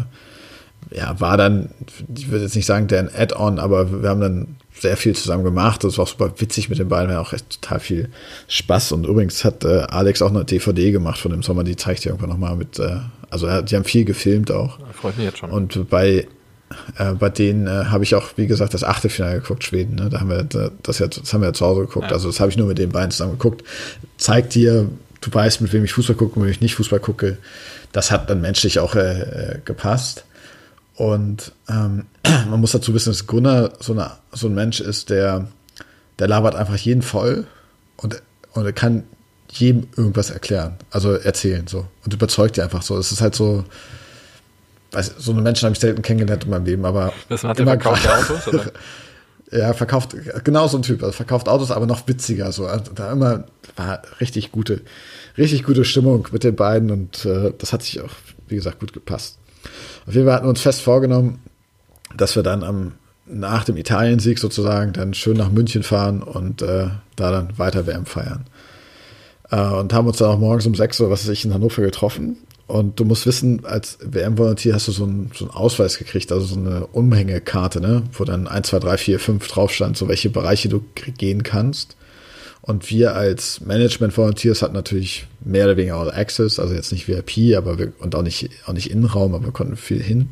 ja, 0.90 1.18
war 1.20 1.36
dann, 1.36 1.70
ich 2.14 2.30
würde 2.30 2.44
jetzt 2.44 2.56
nicht 2.56 2.66
sagen, 2.66 2.86
der 2.86 3.00
ein 3.00 3.10
Add-on, 3.14 3.58
aber 3.58 4.02
wir 4.02 4.08
haben 4.08 4.20
dann 4.20 4.56
sehr 4.78 4.96
viel 4.96 5.14
zusammen 5.14 5.44
gemacht. 5.44 5.84
Das 5.84 5.98
war 5.98 6.06
super 6.06 6.32
witzig 6.38 6.68
mit 6.68 6.78
den 6.78 6.88
beiden, 6.88 7.10
wir 7.10 7.20
auch 7.20 7.32
echt 7.32 7.60
total 7.60 7.80
viel 7.80 8.08
Spaß. 8.48 8.92
Und 8.92 9.06
übrigens 9.06 9.44
hat 9.44 9.64
äh, 9.64 9.86
Alex 9.88 10.22
auch 10.22 10.30
eine 10.30 10.44
DVD 10.44 10.92
gemacht 10.92 11.18
von 11.18 11.30
dem 11.30 11.42
Sommer, 11.42 11.64
die 11.64 11.76
zeigt 11.76 12.04
dir 12.04 12.10
irgendwann 12.10 12.30
nochmal 12.30 12.56
mit, 12.56 12.78
äh, 12.78 12.98
also 13.30 13.46
die 13.62 13.74
haben 13.74 13.84
viel 13.84 14.04
gefilmt 14.04 14.50
auch. 14.50 14.78
Freut 14.92 15.16
mich 15.16 15.26
jetzt 15.26 15.38
schon. 15.38 15.50
Und 15.50 15.88
bei, 15.88 16.26
äh, 16.98 17.12
bei 17.18 17.30
denen 17.30 17.66
äh, 17.66 17.86
habe 17.86 18.04
ich 18.04 18.14
auch, 18.14 18.28
wie 18.36 18.46
gesagt, 18.46 18.74
das 18.74 18.84
achte 18.84 19.08
Finale 19.08 19.40
geguckt, 19.40 19.64
Schweden. 19.64 19.96
Ne? 19.96 20.10
Da 20.10 20.20
haben 20.20 20.30
wir 20.30 20.44
das, 20.44 20.98
ja, 20.98 21.06
das 21.06 21.32
haben 21.32 21.40
wir 21.40 21.48
ja 21.48 21.52
zu 21.52 21.64
Hause 21.64 21.82
geguckt. 21.82 22.08
Ja. 22.10 22.12
Also 22.12 22.28
das 22.28 22.40
habe 22.40 22.50
ich 22.50 22.56
nur 22.56 22.68
mit 22.68 22.78
den 22.78 22.90
beiden 22.90 23.10
zusammen 23.10 23.32
geguckt. 23.32 23.64
Zeigt 24.18 24.54
dir, 24.54 24.88
du 25.20 25.32
weißt, 25.32 25.62
mit 25.62 25.72
wem 25.72 25.84
ich 25.84 25.92
Fußball 25.94 26.16
gucke, 26.16 26.38
mit 26.38 26.46
wem 26.46 26.52
ich 26.52 26.60
nicht 26.60 26.74
Fußball 26.74 27.00
gucke. 27.00 27.38
Das 27.92 28.10
hat 28.10 28.28
dann 28.28 28.42
menschlich 28.42 28.78
auch 28.78 28.94
äh, 28.94 29.20
äh 29.20 29.58
gepasst. 29.64 30.24
Und 30.96 31.52
ähm, 31.68 32.06
man 32.50 32.60
muss 32.60 32.72
dazu 32.72 32.92
wissen, 32.94 33.10
dass 33.10 33.26
Gunnar 33.26 33.72
so, 33.80 33.92
eine, 33.92 34.12
so 34.32 34.48
ein 34.48 34.54
Mensch 34.54 34.80
ist, 34.80 35.10
der, 35.10 35.48
der 36.18 36.28
labert 36.28 36.54
einfach 36.54 36.76
jeden 36.76 37.02
voll 37.02 37.46
und, 37.96 38.22
und 38.52 38.64
er 38.64 38.72
kann 38.72 39.04
jedem 39.50 39.88
irgendwas 39.96 40.30
erklären, 40.30 40.76
also 40.90 41.12
erzählen 41.12 41.66
so 41.66 41.86
und 42.04 42.12
überzeugt 42.12 42.56
die 42.56 42.62
einfach 42.62 42.82
so. 42.82 42.98
Es 42.98 43.12
ist 43.12 43.20
halt 43.20 43.34
so, 43.34 43.64
weiß, 44.92 45.14
so 45.18 45.32
eine 45.32 45.42
Menschen 45.42 45.66
habe 45.66 45.74
ich 45.74 45.80
selten 45.80 46.02
kennengelernt 46.02 46.44
in 46.44 46.50
meinem 46.50 46.64
Leben, 46.64 46.84
aber 46.84 47.12
das 47.28 47.44
hat 47.44 47.58
immer 47.60 47.72
verkauft 47.72 48.08
Autos 48.08 48.48
oder? 48.48 48.72
ja, 49.52 49.72
verkauft 49.72 50.16
genau 50.44 50.66
so 50.68 50.78
ein 50.78 50.82
Typ, 50.82 51.02
also 51.02 51.12
verkauft 51.12 51.48
Autos, 51.48 51.70
aber 51.70 51.86
noch 51.86 52.08
witziger 52.08 52.52
so. 52.52 52.66
Also 52.66 52.92
da 52.92 53.12
immer 53.12 53.44
war 53.76 54.02
richtig 54.20 54.52
gute, 54.52 54.82
richtig 55.38 55.62
gute 55.64 55.84
Stimmung 55.84 56.26
mit 56.32 56.44
den 56.44 56.56
beiden 56.56 56.90
und 56.90 57.24
äh, 57.24 57.52
das 57.56 57.72
hat 57.72 57.82
sich 57.82 58.00
auch 58.00 58.10
wie 58.48 58.56
gesagt 58.56 58.80
gut 58.80 58.92
gepasst. 58.92 59.38
Auf 60.06 60.14
jeden 60.14 60.26
Fall 60.26 60.36
hatten 60.36 60.46
wir 60.46 60.50
uns 60.50 60.60
fest 60.60 60.82
vorgenommen, 60.82 61.40
dass 62.16 62.36
wir 62.36 62.42
dann 62.42 62.62
am, 62.62 62.92
nach 63.26 63.64
dem 63.64 63.76
Italien-Sieg 63.76 64.38
sozusagen 64.38 64.92
dann 64.92 65.14
schön 65.14 65.36
nach 65.36 65.50
München 65.50 65.82
fahren 65.82 66.22
und 66.22 66.62
äh, 66.62 66.88
da 67.16 67.30
dann 67.30 67.58
weiter 67.58 67.86
WM 67.86 68.06
feiern. 68.06 68.46
Äh, 69.50 69.60
und 69.60 69.92
haben 69.92 70.06
uns 70.06 70.18
dann 70.18 70.30
auch 70.30 70.38
morgens 70.38 70.66
um 70.66 70.74
6 70.74 71.00
Uhr, 71.00 71.10
was 71.10 71.24
weiß 71.24 71.32
ich, 71.32 71.44
in 71.44 71.54
Hannover 71.54 71.82
getroffen. 71.82 72.38
Und 72.66 72.98
du 72.98 73.04
musst 73.04 73.26
wissen, 73.26 73.64
als 73.64 73.98
WM-Volontier 74.02 74.74
hast 74.74 74.88
du 74.88 74.92
so 74.92 75.04
einen, 75.04 75.30
so 75.34 75.48
Ausweis 75.50 75.98
gekriegt, 75.98 76.32
also 76.32 76.46
so 76.46 76.56
eine 76.58 76.86
Umhängekarte, 76.88 77.80
ne? 77.80 78.02
wo 78.12 78.24
dann 78.24 78.48
1, 78.48 78.68
2, 78.68 78.78
3, 78.80 78.98
4, 78.98 79.20
5 79.20 79.48
drauf 79.48 79.72
stand, 79.72 79.96
so 79.96 80.08
welche 80.08 80.30
Bereiche 80.30 80.68
du 80.68 80.84
gehen 81.16 81.44
kannst. 81.44 81.96
Und 82.66 82.90
wir 82.90 83.14
als 83.14 83.60
Management-Volunteers 83.60 84.60
hatten 84.60 84.74
natürlich 84.74 85.28
mehr 85.40 85.66
oder 85.66 85.76
weniger 85.76 85.96
All 85.96 86.10
Access, 86.10 86.58
also 86.58 86.74
jetzt 86.74 86.90
nicht 86.90 87.06
VIP, 87.06 87.56
aber 87.56 87.78
wir, 87.78 87.92
und 88.00 88.16
auch 88.16 88.22
nicht, 88.22 88.50
auch 88.66 88.72
nicht 88.72 88.90
Innenraum, 88.90 89.34
aber 89.34 89.44
wir 89.44 89.52
konnten 89.52 89.76
viel 89.76 90.02
hin. 90.02 90.30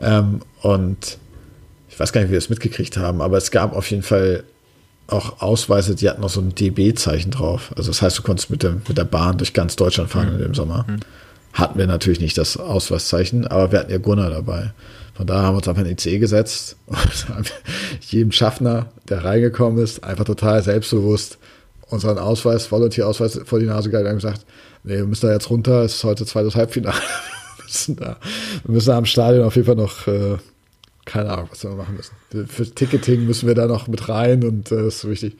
Ähm, 0.00 0.40
und 0.62 1.18
ich 1.88 1.98
weiß 1.98 2.12
gar 2.12 2.20
nicht, 2.20 2.28
wie 2.28 2.32
wir 2.32 2.40
das 2.40 2.50
mitgekriegt 2.50 2.96
haben, 2.96 3.20
aber 3.20 3.36
es 3.36 3.52
gab 3.52 3.74
auf 3.74 3.88
jeden 3.88 4.02
Fall 4.02 4.42
auch 5.06 5.40
Ausweise, 5.40 5.94
die 5.94 6.08
hatten 6.08 6.20
noch 6.20 6.28
so 6.28 6.40
ein 6.40 6.54
DB-Zeichen 6.54 7.30
drauf. 7.30 7.72
Also 7.76 7.90
das 7.90 8.02
heißt, 8.02 8.18
du 8.18 8.22
konntest 8.22 8.50
mit, 8.50 8.64
dem, 8.64 8.82
mit 8.86 8.98
der 8.98 9.04
Bahn 9.04 9.38
durch 9.38 9.52
ganz 9.52 9.76
Deutschland 9.76 10.10
fahren 10.10 10.28
mhm. 10.28 10.34
in 10.34 10.42
dem 10.42 10.54
Sommer. 10.54 10.86
Mhm. 10.88 11.00
Hatten 11.52 11.78
wir 11.78 11.86
natürlich 11.86 12.20
nicht 12.20 12.36
das 12.36 12.56
Ausweiszeichen, 12.56 13.46
aber 13.46 13.72
wir 13.72 13.78
hatten 13.78 13.90
ja 13.90 13.98
Gunnar 13.98 14.30
dabei. 14.30 14.72
Von 15.18 15.26
daher 15.26 15.42
haben 15.42 15.54
wir 15.54 15.58
uns 15.58 15.66
einfach 15.66 15.82
in 15.82 15.88
den 15.88 15.98
ICE 15.98 16.20
gesetzt 16.20 16.76
und 16.86 17.52
jedem 18.02 18.30
Schaffner, 18.30 18.86
der 19.08 19.24
reingekommen 19.24 19.82
ist, 19.82 20.04
einfach 20.04 20.22
total 20.22 20.62
selbstbewusst 20.62 21.38
unseren 21.88 22.18
Ausweis, 22.18 22.70
Volunteer-Ausweis 22.70 23.40
vor 23.44 23.58
die 23.58 23.66
Nase 23.66 23.90
gehalten 23.90 24.10
und 24.10 24.16
gesagt, 24.18 24.46
nee, 24.84 24.94
wir 24.96 25.06
müssen 25.06 25.26
da 25.26 25.32
jetzt 25.32 25.50
runter, 25.50 25.82
es 25.82 25.96
ist 25.96 26.04
heute 26.04 26.24
zweites 26.24 26.54
Halbfinale. 26.54 26.94
wir, 27.56 27.64
müssen 27.64 27.96
da, 27.96 28.16
wir 28.62 28.74
müssen 28.74 28.86
da 28.86 28.96
am 28.96 29.06
Stadion 29.06 29.44
auf 29.44 29.56
jeden 29.56 29.66
Fall 29.66 29.74
noch, 29.74 30.06
äh, 30.06 30.36
keine 31.04 31.30
Ahnung, 31.30 31.48
was 31.50 31.64
wir 31.64 31.70
machen 31.70 31.96
müssen. 31.96 32.46
Für 32.46 32.72
Ticketing 32.72 33.26
müssen 33.26 33.48
wir 33.48 33.56
da 33.56 33.66
noch 33.66 33.88
mit 33.88 34.08
rein 34.08 34.44
und 34.44 34.70
äh, 34.70 34.84
das 34.84 34.96
ist 34.96 35.08
wichtig. 35.08 35.36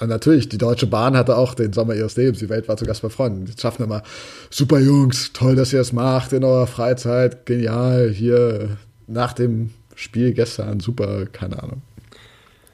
Und 0.00 0.08
natürlich, 0.08 0.48
die 0.48 0.56
Deutsche 0.56 0.86
Bahn 0.86 1.18
hatte 1.18 1.36
auch 1.36 1.52
den 1.52 1.74
Sommer 1.74 1.94
ihres 1.96 2.16
Lebens. 2.16 2.38
Die 2.38 2.48
Welt 2.48 2.66
war 2.66 2.78
zu 2.78 2.86
Gast 2.86 3.02
bei 3.02 3.10
Freunden. 3.10 3.44
Die 3.44 3.60
schaffen 3.60 3.82
immer, 3.82 4.04
super 4.48 4.78
Jungs, 4.78 5.34
toll, 5.34 5.54
dass 5.54 5.70
ihr 5.74 5.80
das 5.80 5.92
macht 5.92 6.32
in 6.32 6.44
eurer 6.44 6.66
Freizeit, 6.66 7.44
genial, 7.44 8.08
hier 8.08 8.78
nach 9.12 9.32
dem 9.32 9.70
Spiel 9.94 10.32
gestern, 10.32 10.80
super, 10.80 11.26
keine 11.26 11.62
Ahnung. 11.62 11.82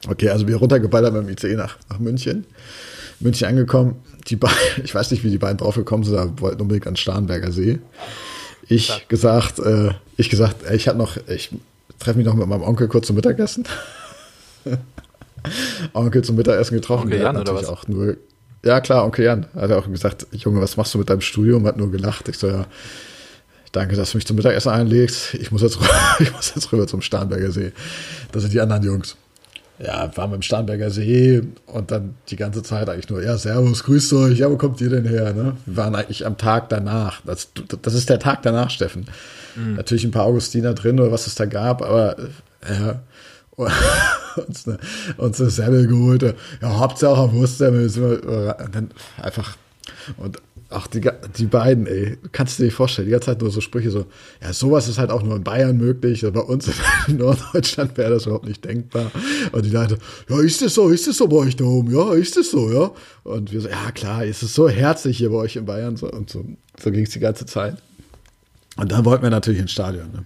Okay, 0.06 0.28
also 0.28 0.46
wir 0.46 0.56
runtergeballert 0.56 1.12
mit 1.12 1.22
dem 1.22 1.30
ICE 1.30 1.56
nach, 1.56 1.76
nach 1.88 1.98
München. 1.98 2.46
München 3.20 3.48
angekommen. 3.48 3.96
Die 4.28 4.36
beiden, 4.36 4.56
ich 4.84 4.94
weiß 4.94 5.10
nicht, 5.10 5.24
wie 5.24 5.30
die 5.30 5.38
beiden 5.38 5.58
draufgekommen 5.58 6.04
sind, 6.04 6.16
aber 6.16 6.40
wollten 6.40 6.62
unbedingt 6.62 6.86
an 6.86 6.96
Starnberger 6.96 7.52
See. 7.52 7.80
Ich 8.68 8.88
ja. 8.88 8.96
gesagt, 9.08 9.58
äh, 9.58 9.90
ich 10.16 10.30
gesagt, 10.30 10.70
ich 10.70 10.86
hatte 10.88 10.98
noch, 10.98 11.16
ich 11.28 11.50
treffe 11.98 12.18
mich 12.18 12.26
noch 12.26 12.34
mit 12.34 12.46
meinem 12.46 12.62
Onkel 12.62 12.86
kurz 12.86 13.06
zum 13.06 13.16
Mittagessen. 13.16 13.64
Onkel 15.94 16.22
zum 16.22 16.36
Mittagessen 16.36 16.74
getroffen. 16.74 17.04
Onkel 17.04 17.20
Jan 17.20 17.36
oder 17.36 17.54
was? 17.54 17.66
Auch 17.66 17.88
nur, 17.88 18.16
ja 18.64 18.80
klar, 18.80 19.04
Onkel 19.04 19.24
Jan. 19.24 19.46
Hat 19.54 19.70
er 19.70 19.78
auch 19.78 19.90
gesagt, 19.90 20.26
Junge, 20.32 20.60
was 20.60 20.76
machst 20.76 20.94
du 20.94 20.98
mit 20.98 21.08
deinem 21.08 21.22
Studium? 21.22 21.66
Hat 21.66 21.76
nur 21.76 21.90
gelacht. 21.90 22.28
Ich 22.28 22.38
so, 22.38 22.48
ja, 22.48 22.66
Danke, 23.72 23.96
dass 23.96 24.12
du 24.12 24.18
mich 24.18 24.26
zum 24.26 24.36
Mittagessen 24.36 24.70
einlegst. 24.70 25.34
Ich 25.34 25.50
muss 25.50 25.62
jetzt, 25.62 25.78
ich 26.18 26.32
muss 26.32 26.52
jetzt 26.54 26.72
rüber 26.72 26.86
zum 26.86 27.02
Starnberger 27.02 27.50
See. 27.50 27.72
Das 28.32 28.42
sind 28.42 28.52
die 28.52 28.60
anderen 28.60 28.82
Jungs. 28.82 29.16
Ja, 29.78 30.10
waren 30.16 30.30
wir 30.30 30.36
im 30.36 30.42
Starnberger 30.42 30.90
See 30.90 31.40
und 31.66 31.92
dann 31.92 32.16
die 32.28 32.36
ganze 32.36 32.64
Zeit 32.64 32.88
eigentlich 32.88 33.08
nur, 33.10 33.22
ja, 33.22 33.38
Servus, 33.38 33.84
grüßt 33.84 34.12
euch, 34.14 34.38
ja, 34.38 34.50
wo 34.50 34.56
kommt 34.56 34.80
ihr 34.80 34.90
denn 34.90 35.04
her? 35.04 35.32
Ne? 35.32 35.56
Wir 35.66 35.76
waren 35.76 35.94
eigentlich 35.94 36.26
am 36.26 36.36
Tag 36.36 36.68
danach. 36.68 37.20
Das, 37.24 37.50
das 37.82 37.94
ist 37.94 38.10
der 38.10 38.18
Tag 38.18 38.42
danach, 38.42 38.70
Steffen. 38.70 39.06
Mhm. 39.54 39.74
Natürlich 39.74 40.04
ein 40.04 40.10
paar 40.10 40.24
Augustiner 40.24 40.74
drin 40.74 40.98
oder 40.98 41.12
was 41.12 41.28
es 41.28 41.36
da 41.36 41.46
gab, 41.46 41.82
aber 41.82 42.16
ja, 42.68 43.00
uns 44.36 44.66
eine, 44.66 44.78
uns 45.16 45.40
eine 45.40 45.50
Semmel 45.50 45.86
geholt. 45.86 46.22
Ja, 46.60 46.78
Hauptsache 46.78 47.32
Wurstsemmel. 47.32 47.88
Dann 48.72 48.90
einfach 49.20 49.56
und 50.16 50.38
Ach, 50.70 50.86
die, 50.86 51.00
die 51.38 51.46
beiden, 51.46 51.86
ey, 51.86 52.18
kannst 52.30 52.58
du 52.58 52.64
dir 52.64 52.70
vorstellen, 52.70 53.06
die 53.06 53.12
ganze 53.12 53.26
Zeit 53.26 53.40
nur 53.40 53.50
so 53.50 53.62
Sprüche 53.62 53.90
so, 53.90 54.04
ja, 54.42 54.52
sowas 54.52 54.86
ist 54.86 54.98
halt 54.98 55.10
auch 55.10 55.22
nur 55.22 55.36
in 55.36 55.42
Bayern 55.42 55.78
möglich, 55.78 56.26
bei 56.30 56.40
uns 56.40 56.68
in 57.08 57.16
Norddeutschland 57.16 57.96
wäre 57.96 58.10
das 58.10 58.26
überhaupt 58.26 58.46
nicht 58.46 58.62
denkbar. 58.66 59.10
Und 59.52 59.64
die 59.64 59.70
Leute, 59.70 59.98
ja, 60.28 60.40
ist 60.40 60.60
das 60.60 60.74
so, 60.74 60.88
ist 60.90 61.06
das 61.06 61.16
so 61.16 61.26
bei 61.26 61.36
euch 61.36 61.56
da 61.56 61.64
oben, 61.64 61.90
ja, 61.94 62.12
ist 62.12 62.36
das 62.36 62.50
so, 62.50 62.70
ja. 62.70 62.90
Und 63.24 63.50
wir 63.50 63.62
so, 63.62 63.68
ja, 63.68 63.90
klar, 63.92 64.26
ist 64.26 64.42
es 64.42 64.52
so 64.52 64.68
herzlich 64.68 65.16
hier 65.16 65.30
bei 65.30 65.36
euch 65.36 65.56
in 65.56 65.64
Bayern, 65.64 65.96
so, 65.96 66.10
und 66.10 66.28
so, 66.28 66.44
so 66.78 66.90
ging 66.90 67.04
es 67.04 67.10
die 67.10 67.20
ganze 67.20 67.46
Zeit. 67.46 67.78
Und 68.76 68.92
dann 68.92 69.06
wollten 69.06 69.22
wir 69.22 69.30
natürlich 69.30 69.60
ins 69.60 69.72
Stadion, 69.72 70.12
ne? 70.12 70.24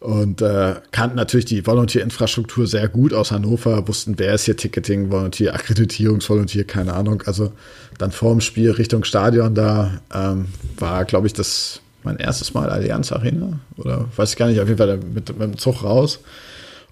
Und 0.00 0.42
äh, 0.42 0.74
kannten 0.90 1.16
natürlich 1.16 1.46
die 1.46 1.66
Volunteer-Infrastruktur 1.66 2.66
sehr 2.66 2.88
gut 2.88 3.14
aus 3.14 3.32
Hannover, 3.32 3.88
wussten, 3.88 4.18
wer 4.18 4.34
ist 4.34 4.44
hier 4.44 4.56
Ticketing, 4.56 5.10
Volunteer, 5.10 5.54
Akkreditierungsvolunteer, 5.54 6.64
keine 6.64 6.94
Ahnung. 6.94 7.22
Also 7.26 7.52
dann 7.98 8.12
vor 8.12 8.32
dem 8.32 8.40
Spiel 8.40 8.70
Richtung 8.72 9.04
Stadion 9.04 9.54
da 9.54 10.00
ähm, 10.14 10.46
war, 10.78 11.04
glaube 11.04 11.26
ich, 11.26 11.32
das 11.32 11.80
mein 12.02 12.18
erstes 12.18 12.54
Mal 12.54 12.70
Allianz 12.70 13.10
Arena 13.10 13.58
oder 13.76 14.06
weiß 14.14 14.30
ich 14.30 14.36
gar 14.36 14.46
nicht, 14.46 14.60
auf 14.60 14.68
jeden 14.68 14.78
Fall 14.78 14.98
mit, 14.98 15.28
mit 15.30 15.40
dem 15.40 15.58
Zug 15.58 15.82
raus 15.82 16.20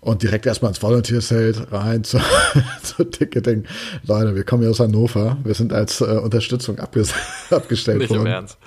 und 0.05 0.23
direkt 0.23 0.45
erstmal 0.45 0.71
ins 0.71 0.83
Volunteer-Zelt 0.83 1.73
rein 1.73 2.05
zu, 2.05 2.19
zu 2.83 3.05
Ticketing. 3.05 3.65
Leute, 4.07 4.35
wir 4.35 4.45
kommen 4.45 4.63
hier 4.63 4.71
aus 4.71 4.81
Hannover. 4.81 5.39
Wir 5.45 5.55
sind 5.55 5.73
als 5.73 6.03
äh, 6.03 6.05
Unterstützung 6.05 6.79
abges 6.79 7.15
abgestellt 7.51 8.01
Nicht 8.01 8.11
worden. 8.11 8.23
Im 8.23 8.27
Ernst. 8.27 8.59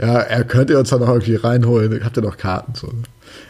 Ja, 0.00 0.18
er 0.20 0.44
könnte 0.44 0.76
uns 0.78 0.90
dann 0.90 1.00
noch 1.00 1.08
irgendwie 1.08 1.36
reinholen. 1.36 2.04
Habt 2.04 2.16
ihr 2.16 2.22
noch 2.22 2.36
Karten? 2.36 2.74
So. 2.74 2.90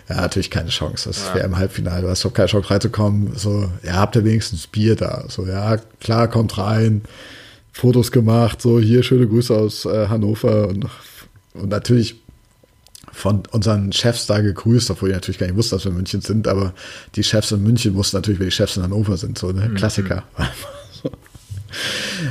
Ja, 0.09 0.21
natürlich 0.21 0.51
keine 0.51 0.69
Chance. 0.69 1.09
Das 1.09 1.29
ja. 1.29 1.35
wäre 1.35 1.47
im 1.47 1.57
Halbfinale. 1.57 2.03
Du 2.03 2.09
hast 2.09 2.25
doch 2.25 2.33
keine 2.33 2.49
Chance 2.49 2.71
reinzukommen. 2.71 3.35
So, 3.37 3.71
ja, 3.83 3.95
habt 3.95 4.17
ihr 4.17 4.25
wenigstens 4.25 4.67
Bier 4.67 4.97
da? 4.97 5.25
So, 5.29 5.47
ja, 5.47 5.79
klar, 6.01 6.29
kommt 6.29 6.59
rein. 6.59 7.03
Fotos 7.73 8.13
gemacht. 8.13 8.61
So, 8.61 8.81
hier 8.81 9.03
schöne 9.03 9.27
Grüße 9.27 9.55
aus 9.55 9.87
äh, 9.87 10.09
Hannover. 10.09 10.69
Und, 10.69 10.87
und 11.55 11.71
natürlich 11.71 12.17
von 13.13 13.45
unseren 13.51 13.93
Chefs 13.93 14.27
da 14.27 14.41
gegrüßt, 14.41 14.91
obwohl 14.91 15.11
ich 15.11 15.15
natürlich 15.15 15.39
gar 15.39 15.47
nicht 15.47 15.57
wusste, 15.57 15.77
dass 15.77 15.85
wir 15.85 15.91
in 15.91 15.97
München 15.97 16.21
sind, 16.21 16.49
aber 16.49 16.75
die 17.15 17.23
Chefs 17.23 17.53
in 17.53 17.63
München 17.63 17.95
wussten 17.95 18.17
natürlich, 18.17 18.41
wer 18.41 18.47
die 18.47 18.53
Chefs 18.53 18.77
in 18.77 18.83
Hannover 18.83 19.17
sind. 19.17 19.39
So, 19.39 19.53
ne? 19.53 19.69
Mhm. 19.69 19.77
Klassiker. 19.77 20.25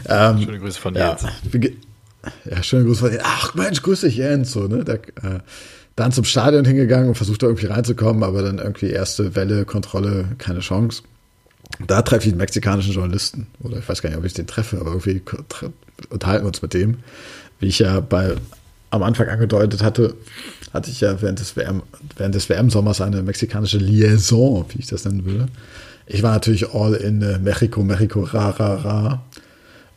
ähm, 0.08 0.42
Schöne 0.42 0.60
Grüße 0.60 0.80
von 0.80 0.94
dir. 0.94 1.00
Ja, 1.00 1.18
Ja, 2.46 2.64
schönen 2.64 2.86
Gruß 2.86 3.00
von 3.00 3.12
dir. 3.12 3.22
Ach 3.24 3.54
Mensch, 3.54 3.82
grüß 3.82 4.02
dich, 4.02 4.16
Jens. 4.16 4.52
So, 4.52 4.68
ne? 4.68 4.84
Der, 4.84 4.96
äh, 4.96 5.40
dann 5.96 6.12
zum 6.12 6.24
Stadion 6.24 6.66
hingegangen 6.66 7.10
und 7.10 7.16
versucht 7.16 7.44
da 7.44 7.48
irgendwie 7.48 7.68
reinzukommen, 7.68 8.24
aber 8.24 8.42
dann 8.42 8.58
irgendwie 8.58 8.90
erste 8.90 9.36
Welle, 9.36 9.66
Kontrolle, 9.66 10.30
keine 10.38 10.60
Chance. 10.60 11.04
Da 11.88 12.02
treffe 12.02 12.28
ich 12.28 12.34
einen 12.34 12.40
mexikanischen 12.40 12.94
Journalisten. 12.94 13.48
Oder 13.62 13.78
ich 13.78 13.88
weiß 13.88 14.02
gar 14.02 14.10
nicht, 14.10 14.18
ob 14.18 14.26
ich 14.26 14.34
den 14.34 14.48
treffe, 14.48 14.80
aber 14.80 14.92
irgendwie 14.92 15.22
unterhalten 16.10 16.44
wir 16.44 16.48
uns 16.48 16.62
mit 16.62 16.74
dem. 16.74 16.98
Wie 17.60 17.68
ich 17.68 17.80
ja 17.80 18.00
bei, 18.00 18.36
am 18.90 19.04
Anfang 19.04 19.28
angedeutet 19.28 19.84
hatte, 19.84 20.16
hatte 20.74 20.90
ich 20.90 21.02
ja 21.02 21.22
während 21.22 21.40
des 21.40 21.56
WM, 21.56 21.84
während 22.18 22.36
des 22.36 22.50
WM-Sommers 22.50 23.02
eine 23.02 23.22
mexikanische 23.22 23.78
Liaison, 23.78 24.66
wie 24.70 24.80
ich 24.80 24.88
das 24.88 25.06
nennen 25.06 25.26
würde. 25.26 25.48
Ich 26.06 26.24
war 26.24 26.34
natürlich 26.34 26.74
all 26.74 26.96
in 26.96 27.22
äh, 27.22 27.40
Mexiko, 27.40 27.84
Mexiko, 27.84 28.22
ra, 28.22 28.50
ra, 28.50 28.76
ra. 28.76 29.24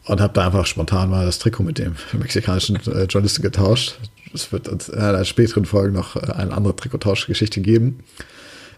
Und 0.05 0.21
habe 0.21 0.33
da 0.35 0.47
einfach 0.47 0.67
spontan 0.67 1.11
mal 1.11 1.27
das 1.27 1.41
Trikot 1.41 1.65
mit 1.65 1.79
dem 1.79 1.97
mexikanischen 2.13 2.77
äh, 2.77 3.05
Journalisten 3.05 3.43
getauscht. 3.43 3.99
Es 4.37 4.53
wird 4.53 4.69
uns 4.69 4.89
in 4.89 4.99
einer 4.99 5.25
späteren 5.25 5.65
Folge 5.65 5.93
noch 5.93 6.17
äh, 6.17 6.33
eine 6.33 6.53
andere 6.53 6.77
Trikottauschgeschichte 6.77 7.61
geben. 7.61 8.01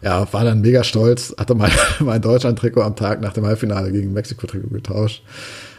Ja, 0.01 0.33
war 0.33 0.45
dann 0.45 0.61
mega 0.61 0.85
stolz, 0.85 1.35
hatte 1.37 1.55
mein, 1.55 1.73
mein 2.01 2.23
Deutschland-Trikot 2.23 2.83
am 2.83 2.97
Tag 2.97 3.21
nach 3.21 3.33
dem 3.33 3.45
Halbfinale 3.45 3.91
gegen 3.91 4.13
Mexiko-Trikot 4.13 4.69
getauscht. 4.69 5.23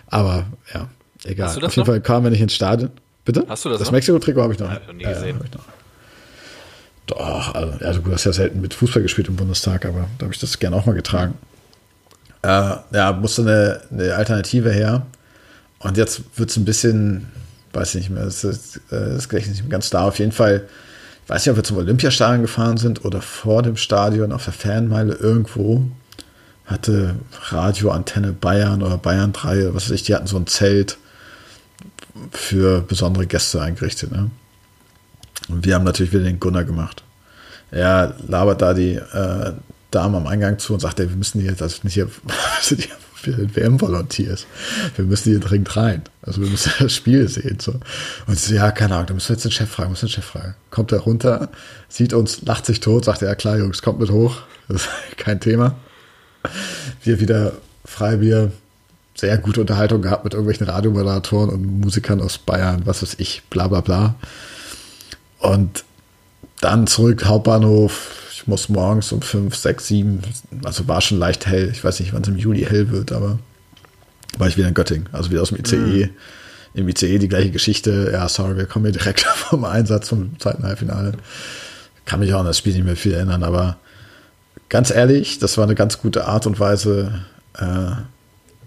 Aber 0.07 0.45
ja, 0.73 0.89
egal. 1.23 1.47
Auf 1.47 1.56
jeden 1.56 1.80
noch? 1.80 1.85
Fall 1.85 2.01
kam 2.01 2.26
er 2.26 2.31
nicht 2.31 2.41
ins 2.41 2.53
Stadion. 2.53 2.91
Bitte? 3.26 3.45
Hast 3.47 3.65
du 3.65 3.69
das 3.69 3.80
Das 3.80 3.91
Mexiko-Trikot 3.91 4.41
habe 4.41 4.53
ich 4.53 4.60
noch. 4.60 4.72
Ja, 4.72 4.81
noch 4.88 4.93
nie 4.93 5.03
gesehen. 5.03 5.38
Noch. 5.38 5.64
Doch, 7.07 7.56
also, 7.56 7.85
also 7.85 8.01
du 8.01 8.11
hast 8.11 8.26
ja 8.26 8.34
selten 8.34 8.61
mit 8.61 8.73
Fußball 8.73 9.01
gespielt 9.01 9.30
im 9.30 9.35
Bundestag, 9.35 9.85
aber 9.85 10.07
da 10.18 10.26
habe 10.26 10.34
ich 10.34 10.39
das 10.39 10.60
gerne 10.60 10.76
auch 10.76 10.85
mal 10.85 10.93
getragen. 10.93 11.34
Äh, 12.41 12.76
ja, 12.91 13.11
musste 13.19 13.41
eine, 13.41 13.81
eine 13.91 14.15
Alternative 14.15 14.72
her. 14.72 15.06
Und 15.80 15.97
jetzt 15.97 16.22
wird 16.38 16.49
es 16.51 16.57
ein 16.57 16.65
bisschen, 16.65 17.27
weiß 17.73 17.95
ich 17.95 18.01
nicht 18.01 18.09
mehr, 18.09 18.25
das, 18.25 18.43
ist, 18.43 18.77
äh, 18.91 19.13
das 19.13 19.29
Gedächtnis 19.29 19.57
nicht 19.57 19.63
mehr 19.63 19.71
ganz 19.71 19.89
da. 19.89 20.07
Auf 20.07 20.19
jeden 20.19 20.31
Fall, 20.31 20.67
ich 21.23 21.29
weiß 21.29 21.45
nicht, 21.45 21.51
ob 21.51 21.57
wir 21.57 21.63
zum 21.63 21.77
Olympiastadion 21.77 22.41
gefahren 22.41 22.77
sind 22.77 23.05
oder 23.05 23.21
vor 23.21 23.61
dem 23.61 23.77
Stadion 23.77 24.31
auf 24.31 24.45
der 24.45 24.53
Fanmeile 24.53 25.13
irgendwo. 25.15 25.83
Hatte 26.65 27.15
Radioantenne 27.49 28.31
Bayern 28.31 28.83
oder 28.83 28.97
Bayern 28.97 29.33
3, 29.33 29.73
was 29.73 29.85
weiß 29.85 29.91
ich, 29.91 30.03
die 30.03 30.13
hatten 30.13 30.27
so 30.27 30.37
ein 30.37 30.47
Zelt 30.47 30.97
für 32.31 32.81
besondere 32.81 33.25
Gäste 33.25 33.61
eingerichtet. 33.61 34.11
Ne? 34.11 34.29
Und 35.47 35.65
wir 35.65 35.75
haben 35.75 35.83
natürlich 35.83 36.11
wieder 36.11 36.23
den 36.23 36.39
Gunner 36.39 36.63
gemacht. 36.63 37.03
Er 37.71 38.15
labert 38.27 38.61
da 38.61 38.73
die 38.73 38.95
äh, 38.95 39.53
Dame 39.91 40.17
am 40.17 40.27
Eingang 40.27 40.59
zu 40.59 40.73
und 40.73 40.79
sagt, 40.79 40.99
ey, 40.99 41.09
wir 41.09 41.15
müssen 41.17 41.41
hier, 41.41 41.53
das 41.53 41.83
nicht 41.83 41.93
hier, 41.93 42.09
für 43.19 43.31
den 43.31 43.55
WM-Volunteers. 43.55 44.47
Wir 44.95 45.05
müssen 45.05 45.31
hier 45.31 45.39
dringend 45.39 45.75
rein. 45.75 46.03
Also 46.21 46.41
wir 46.41 46.49
müssen 46.49 46.71
das 46.79 46.93
Spiel 46.93 47.27
sehen. 47.27 47.57
So. 47.59 47.75
Und 48.27 48.39
sie, 48.39 48.55
ja, 48.55 48.71
keine 48.71 48.95
Ahnung, 48.95 49.07
da 49.07 49.13
müssen 49.13 49.29
wir 49.29 49.35
jetzt 49.35 49.45
den 49.45 49.51
Chef 49.51 49.69
fragen, 49.69 49.91
müssen 49.91 50.07
den 50.07 50.11
Chef 50.11 50.25
fragen. 50.25 50.55
Kommt 50.71 50.91
er 50.91 50.99
runter, 50.99 51.49
sieht 51.87 52.13
uns, 52.13 52.41
lacht 52.43 52.65
sich 52.65 52.79
tot, 52.79 53.05
sagt, 53.05 53.21
ja 53.21 53.35
klar, 53.35 53.57
Jungs, 53.57 53.81
kommt 53.81 53.99
mit 53.99 54.09
hoch. 54.09 54.37
Das 54.67 54.83
ist 54.83 54.89
kein 55.17 55.39
Thema. 55.39 55.75
Wir 57.03 57.19
wieder 57.19 57.53
Freibier, 57.85 58.51
sehr 59.15 59.37
gute 59.37 59.61
Unterhaltung 59.61 60.01
gehabt 60.01 60.23
mit 60.23 60.33
irgendwelchen 60.33 60.67
Radiomoderatoren 60.67 61.49
und 61.49 61.81
Musikern 61.81 62.21
aus 62.21 62.37
Bayern, 62.37 62.83
was 62.85 63.01
weiß 63.01 63.15
ich, 63.17 63.43
bla 63.49 63.67
bla 63.67 63.81
bla. 63.81 64.15
Und 65.39 65.83
dann 66.61 66.87
zurück, 66.87 67.25
Hauptbahnhof, 67.25 68.28
muss 68.49 68.67
morgens 68.67 69.11
um 69.11 69.21
fünf, 69.21 69.55
sechs, 69.55 69.88
sieben, 69.88 70.21
also 70.65 70.88
war 70.88 70.99
schon 71.01 71.19
leicht 71.19 71.45
hell. 71.45 71.69
Ich 71.71 71.84
weiß 71.84 71.99
nicht, 71.99 72.13
wann 72.13 72.23
es 72.23 72.27
im 72.27 72.38
Juli 72.38 72.65
hell 72.65 72.89
wird, 72.89 73.11
aber 73.11 73.39
war 74.38 74.47
ich 74.47 74.57
wieder 74.57 74.67
in 74.67 74.73
Göttingen, 74.73 75.07
also 75.11 75.31
wieder 75.31 75.41
aus 75.41 75.49
dem 75.49 75.59
ICE. 75.59 76.05
Mhm. 76.05 76.09
Im 76.73 76.89
ICE 76.89 77.17
die 77.17 77.30
gleiche 77.30 77.51
Geschichte. 77.51 78.09
Ja, 78.11 78.27
sorry, 78.27 78.57
wir 78.57 78.65
kommen 78.65 78.85
hier 78.85 78.93
direkt 78.93 79.21
vom 79.49 79.63
Einsatz 79.63 80.09
vom 80.09 80.38
zweiten 80.39 80.63
Halbfinale. 80.63 81.13
Kann 82.05 82.19
mich 82.19 82.34
auch 82.34 82.39
an 82.39 82.45
das 82.45 82.57
Spiel 82.57 82.73
nicht 82.73 82.85
mehr 82.85 82.95
viel 82.95 83.13
erinnern, 83.13 83.43
aber 83.43 83.77
ganz 84.67 84.91
ehrlich, 84.91 85.39
das 85.39 85.57
war 85.57 85.63
eine 85.63 85.76
ganz 85.76 85.99
gute 85.99 86.26
Art 86.26 86.47
und 86.47 86.59
Weise, 86.59 87.26
äh, 87.57 87.91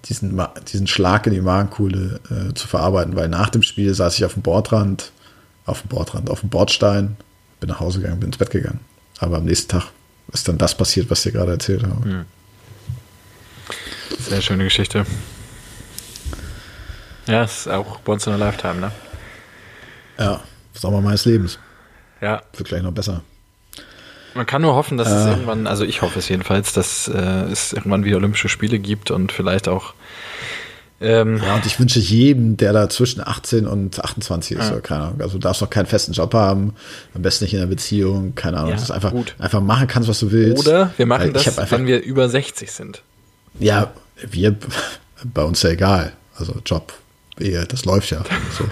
diesen, 0.06 0.40
diesen 0.72 0.86
Schlag 0.86 1.26
in 1.26 1.32
die 1.32 1.40
Magenkuhle 1.40 2.20
äh, 2.30 2.54
zu 2.54 2.66
verarbeiten, 2.66 3.14
weil 3.14 3.28
nach 3.28 3.50
dem 3.50 3.62
Spiel 3.62 3.94
saß 3.94 4.16
ich 4.16 4.24
auf 4.24 4.34
dem 4.34 4.42
Bordrand, 4.42 5.12
auf 5.64 5.82
dem 5.82 5.88
Bordrand, 5.88 6.28
auf 6.28 6.40
dem 6.40 6.50
Bordstein, 6.50 7.16
bin 7.60 7.68
nach 7.68 7.80
Hause 7.80 8.00
gegangen, 8.00 8.20
bin 8.20 8.30
ins 8.30 8.38
Bett 8.38 8.50
gegangen. 8.50 8.80
Aber 9.22 9.36
am 9.36 9.44
nächsten 9.44 9.68
Tag 9.68 9.84
ist 10.32 10.48
dann 10.48 10.58
das 10.58 10.76
passiert, 10.76 11.08
was 11.08 11.24
ich 11.24 11.32
gerade 11.32 11.52
erzählt 11.52 11.84
habe. 11.84 12.08
Mhm. 12.08 12.24
Sehr 14.18 14.42
schöne 14.42 14.64
Geschichte. 14.64 15.06
Ja, 17.28 17.44
ist 17.44 17.68
auch 17.68 18.00
once 18.04 18.26
in 18.26 18.32
a 18.32 18.36
lifetime, 18.36 18.80
ne? 18.80 18.92
Ja, 20.18 20.40
Sommer 20.74 21.00
meines 21.00 21.24
Lebens. 21.24 21.60
Ja. 22.20 22.42
Wird 22.56 22.68
gleich 22.68 22.82
noch 22.82 22.92
besser. 22.92 23.22
Man 24.34 24.46
kann 24.46 24.62
nur 24.62 24.74
hoffen, 24.74 24.98
dass 24.98 25.08
äh, 25.08 25.14
es 25.14 25.26
irgendwann, 25.26 25.68
also 25.68 25.84
ich 25.84 26.02
hoffe 26.02 26.18
es 26.18 26.28
jedenfalls, 26.28 26.72
dass 26.72 27.06
äh, 27.06 27.44
es 27.52 27.72
irgendwann 27.72 28.04
wieder 28.04 28.16
Olympische 28.16 28.48
Spiele 28.48 28.80
gibt 28.80 29.12
und 29.12 29.30
vielleicht 29.30 29.68
auch 29.68 29.94
ähm, 31.02 31.38
ja, 31.38 31.56
und 31.56 31.66
ich 31.66 31.78
wünsche 31.78 31.98
jedem, 31.98 32.56
der 32.56 32.72
da 32.72 32.88
zwischen 32.88 33.26
18 33.26 33.66
und 33.66 34.02
28 34.02 34.56
ist, 34.56 34.70
ja. 34.70 34.80
keine 34.80 35.04
Ahnung. 35.04 35.20
Also 35.20 35.34
du 35.34 35.38
darfst 35.40 35.60
noch 35.60 35.70
keinen 35.70 35.86
festen 35.86 36.12
Job 36.12 36.32
haben, 36.34 36.74
am 37.14 37.22
besten 37.22 37.44
nicht 37.44 37.54
in 37.54 37.60
einer 37.60 37.68
Beziehung, 37.68 38.34
keine 38.34 38.58
Ahnung. 38.58 38.70
Ja, 38.70 38.76
dass 38.76 38.86
du 38.86 38.92
einfach, 38.92 39.10
gut. 39.10 39.34
einfach 39.38 39.60
machen 39.60 39.88
kannst, 39.88 40.08
was 40.08 40.20
du 40.20 40.30
willst. 40.30 40.66
Oder 40.66 40.92
wir 40.96 41.06
machen 41.06 41.32
das, 41.32 41.46
einfach, 41.58 41.70
wenn 41.70 41.86
wir 41.86 42.02
über 42.02 42.28
60 42.28 42.70
sind. 42.70 43.02
Ja, 43.58 43.92
wir, 44.30 44.56
bei 45.24 45.42
uns 45.42 45.62
ja 45.62 45.70
egal. 45.70 46.12
Also 46.36 46.54
Job, 46.64 46.92
Ehe, 47.38 47.64
das 47.66 47.84
läuft 47.84 48.10
ja. 48.10 48.22
So. 48.58 48.64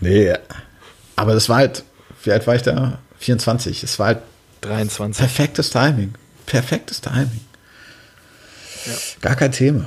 nee, 0.00 0.34
aber 1.16 1.34
das 1.34 1.48
war 1.48 1.56
halt, 1.58 1.84
wie 2.24 2.32
alt 2.32 2.46
war 2.46 2.56
ich 2.56 2.62
da? 2.62 2.98
24. 3.20 3.82
Es 3.84 3.98
war 3.98 4.08
halt 4.08 4.18
23. 4.62 5.18
Perfektes 5.18 5.70
Timing. 5.70 6.14
Perfektes 6.46 7.00
Timing. 7.00 7.40
Ja. 8.86 8.92
Gar 9.20 9.36
kein 9.36 9.52
Thema. 9.52 9.86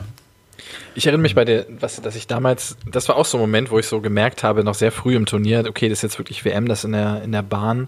Ich 0.97 1.05
erinnere 1.05 1.21
mich 1.21 1.35
bei 1.35 1.45
der, 1.45 1.67
was, 1.79 2.01
dass 2.01 2.15
ich 2.15 2.25
damals, 2.25 2.75
das 2.89 3.07
war 3.07 3.17
auch 3.17 3.25
so 3.25 3.37
ein 3.37 3.41
Moment, 3.41 3.69
wo 3.69 3.77
ich 3.77 3.85
so 3.85 4.01
gemerkt 4.01 4.41
habe, 4.41 4.63
noch 4.63 4.73
sehr 4.73 4.91
früh 4.91 5.15
im 5.15 5.27
Turnier, 5.27 5.63
okay, 5.69 5.89
das 5.89 5.99
ist 5.99 6.01
jetzt 6.01 6.17
wirklich 6.17 6.43
WM, 6.43 6.67
dass 6.67 6.85
in 6.85 6.93
der, 6.93 7.21
in 7.21 7.31
der 7.31 7.43
Bahn 7.43 7.87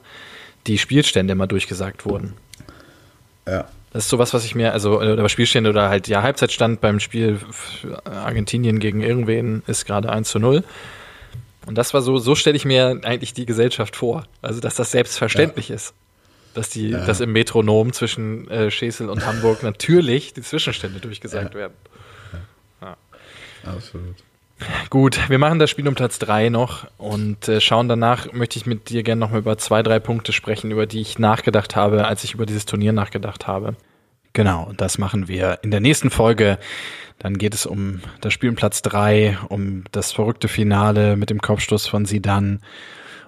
die 0.68 0.78
Spielstände 0.78 1.32
immer 1.32 1.48
durchgesagt 1.48 2.06
wurden. 2.06 2.34
Ja. 3.48 3.68
Das 3.92 4.04
ist 4.04 4.10
sowas, 4.10 4.36
was 4.36 4.46
ich 4.46 4.54
mir, 4.54 4.74
also, 4.74 5.02
oder 5.02 5.28
Spielstände 5.28 5.72
oder 5.72 5.90
halt, 5.90 6.08
ja, 6.08 6.22
Halbzeitstand 6.22 6.82
beim 6.82 7.00
Spiel 7.00 7.40
Argentinien 8.04 8.78
gegen 8.78 9.02
irgendwen 9.02 9.64
ist 9.66 9.86
gerade 9.86 10.12
1 10.12 10.30
zu 10.30 10.38
0. 10.38 10.64
Und 11.66 11.80
das 11.80 11.96
war 11.96 12.04
so, 12.04 12.20
so 12.20 12.36
stelle 12.36 12.58
ich 12.58 12.66
mir 12.66 13.00
eigentlich 13.02 13.34
die 13.34 13.48
Gesellschaft 13.48 13.96
vor. 13.96 14.28
Also, 14.44 14.60
dass 14.60 14.76
das 14.76 14.92
selbstverständlich 14.92 15.70
ja. 15.70 15.76
ist. 15.78 15.96
Dass 16.54 16.70
die, 16.70 16.90
ja. 16.90 17.04
dass 17.08 17.22
im 17.22 17.32
Metronom 17.32 17.92
zwischen 17.92 18.48
äh, 18.52 18.70
Schesel 18.70 19.10
und 19.10 19.26
Hamburg 19.26 19.64
natürlich 19.64 20.34
die 20.34 20.44
Zwischenstände 20.44 21.00
durchgesagt 21.00 21.56
ja. 21.56 21.62
werden. 21.62 21.74
Absolut. 23.70 24.16
Gut, 24.90 25.30
wir 25.30 25.40
machen 25.40 25.60
das 25.60 25.70
Spiel 25.70 25.88
um 25.88 25.96
Platz 25.96 26.20
3 26.20 26.50
noch 26.50 26.88
und 26.98 27.48
äh, 27.48 27.62
schauen 27.62 27.88
danach, 27.88 28.34
möchte 28.34 28.60
ich 28.60 28.66
mit 28.66 28.90
dir 28.90 29.04
gerne 29.04 29.20
noch 29.20 29.32
mal 29.32 29.40
über 29.40 29.58
zwei, 29.58 29.84
drei 29.84 30.00
Punkte 30.00 30.34
sprechen, 30.34 30.72
über 30.72 30.86
die 30.86 31.00
ich 31.00 31.18
nachgedacht 31.18 31.78
habe, 31.78 32.06
als 32.06 32.26
ich 32.26 32.34
über 32.34 32.46
dieses 32.46 32.66
Turnier 32.66 32.92
nachgedacht 32.92 33.48
habe. 33.48 33.76
Genau, 34.34 34.64
und 34.64 34.82
das 34.82 34.98
machen 34.98 35.28
wir 35.28 35.60
in 35.64 35.72
der 35.72 35.80
nächsten 35.80 36.10
Folge. 36.10 36.60
Dann 37.20 37.38
geht 37.38 37.54
es 37.54 37.66
um 37.66 38.02
das 38.22 38.34
Spiel 38.34 38.50
um 38.50 38.56
Platz 38.56 38.82
3, 38.82 39.38
um 39.48 39.86
das 39.92 40.12
verrückte 40.12 40.48
Finale 40.48 41.16
mit 41.16 41.30
dem 41.30 41.42
Kopfstoß 41.42 41.88
von 41.88 42.06
Sidan 42.06 42.62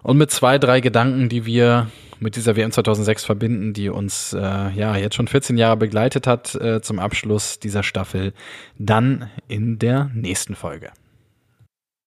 und 0.03 0.17
mit 0.17 0.31
zwei, 0.31 0.57
drei 0.57 0.81
Gedanken, 0.81 1.29
die 1.29 1.45
wir 1.45 1.87
mit 2.21 2.35
dieser 2.35 2.55
WM 2.55 2.71
2006 2.71 3.25
verbinden, 3.25 3.73
die 3.73 3.89
uns 3.89 4.33
äh, 4.33 4.39
ja 4.39 4.95
jetzt 4.95 5.15
schon 5.15 5.27
14 5.27 5.57
Jahre 5.57 5.77
begleitet 5.77 6.27
hat 6.27 6.55
äh, 6.55 6.81
zum 6.81 6.99
Abschluss 6.99 7.59
dieser 7.59 7.83
Staffel, 7.83 8.33
dann 8.77 9.29
in 9.47 9.79
der 9.79 10.09
nächsten 10.13 10.55
Folge. 10.55 10.91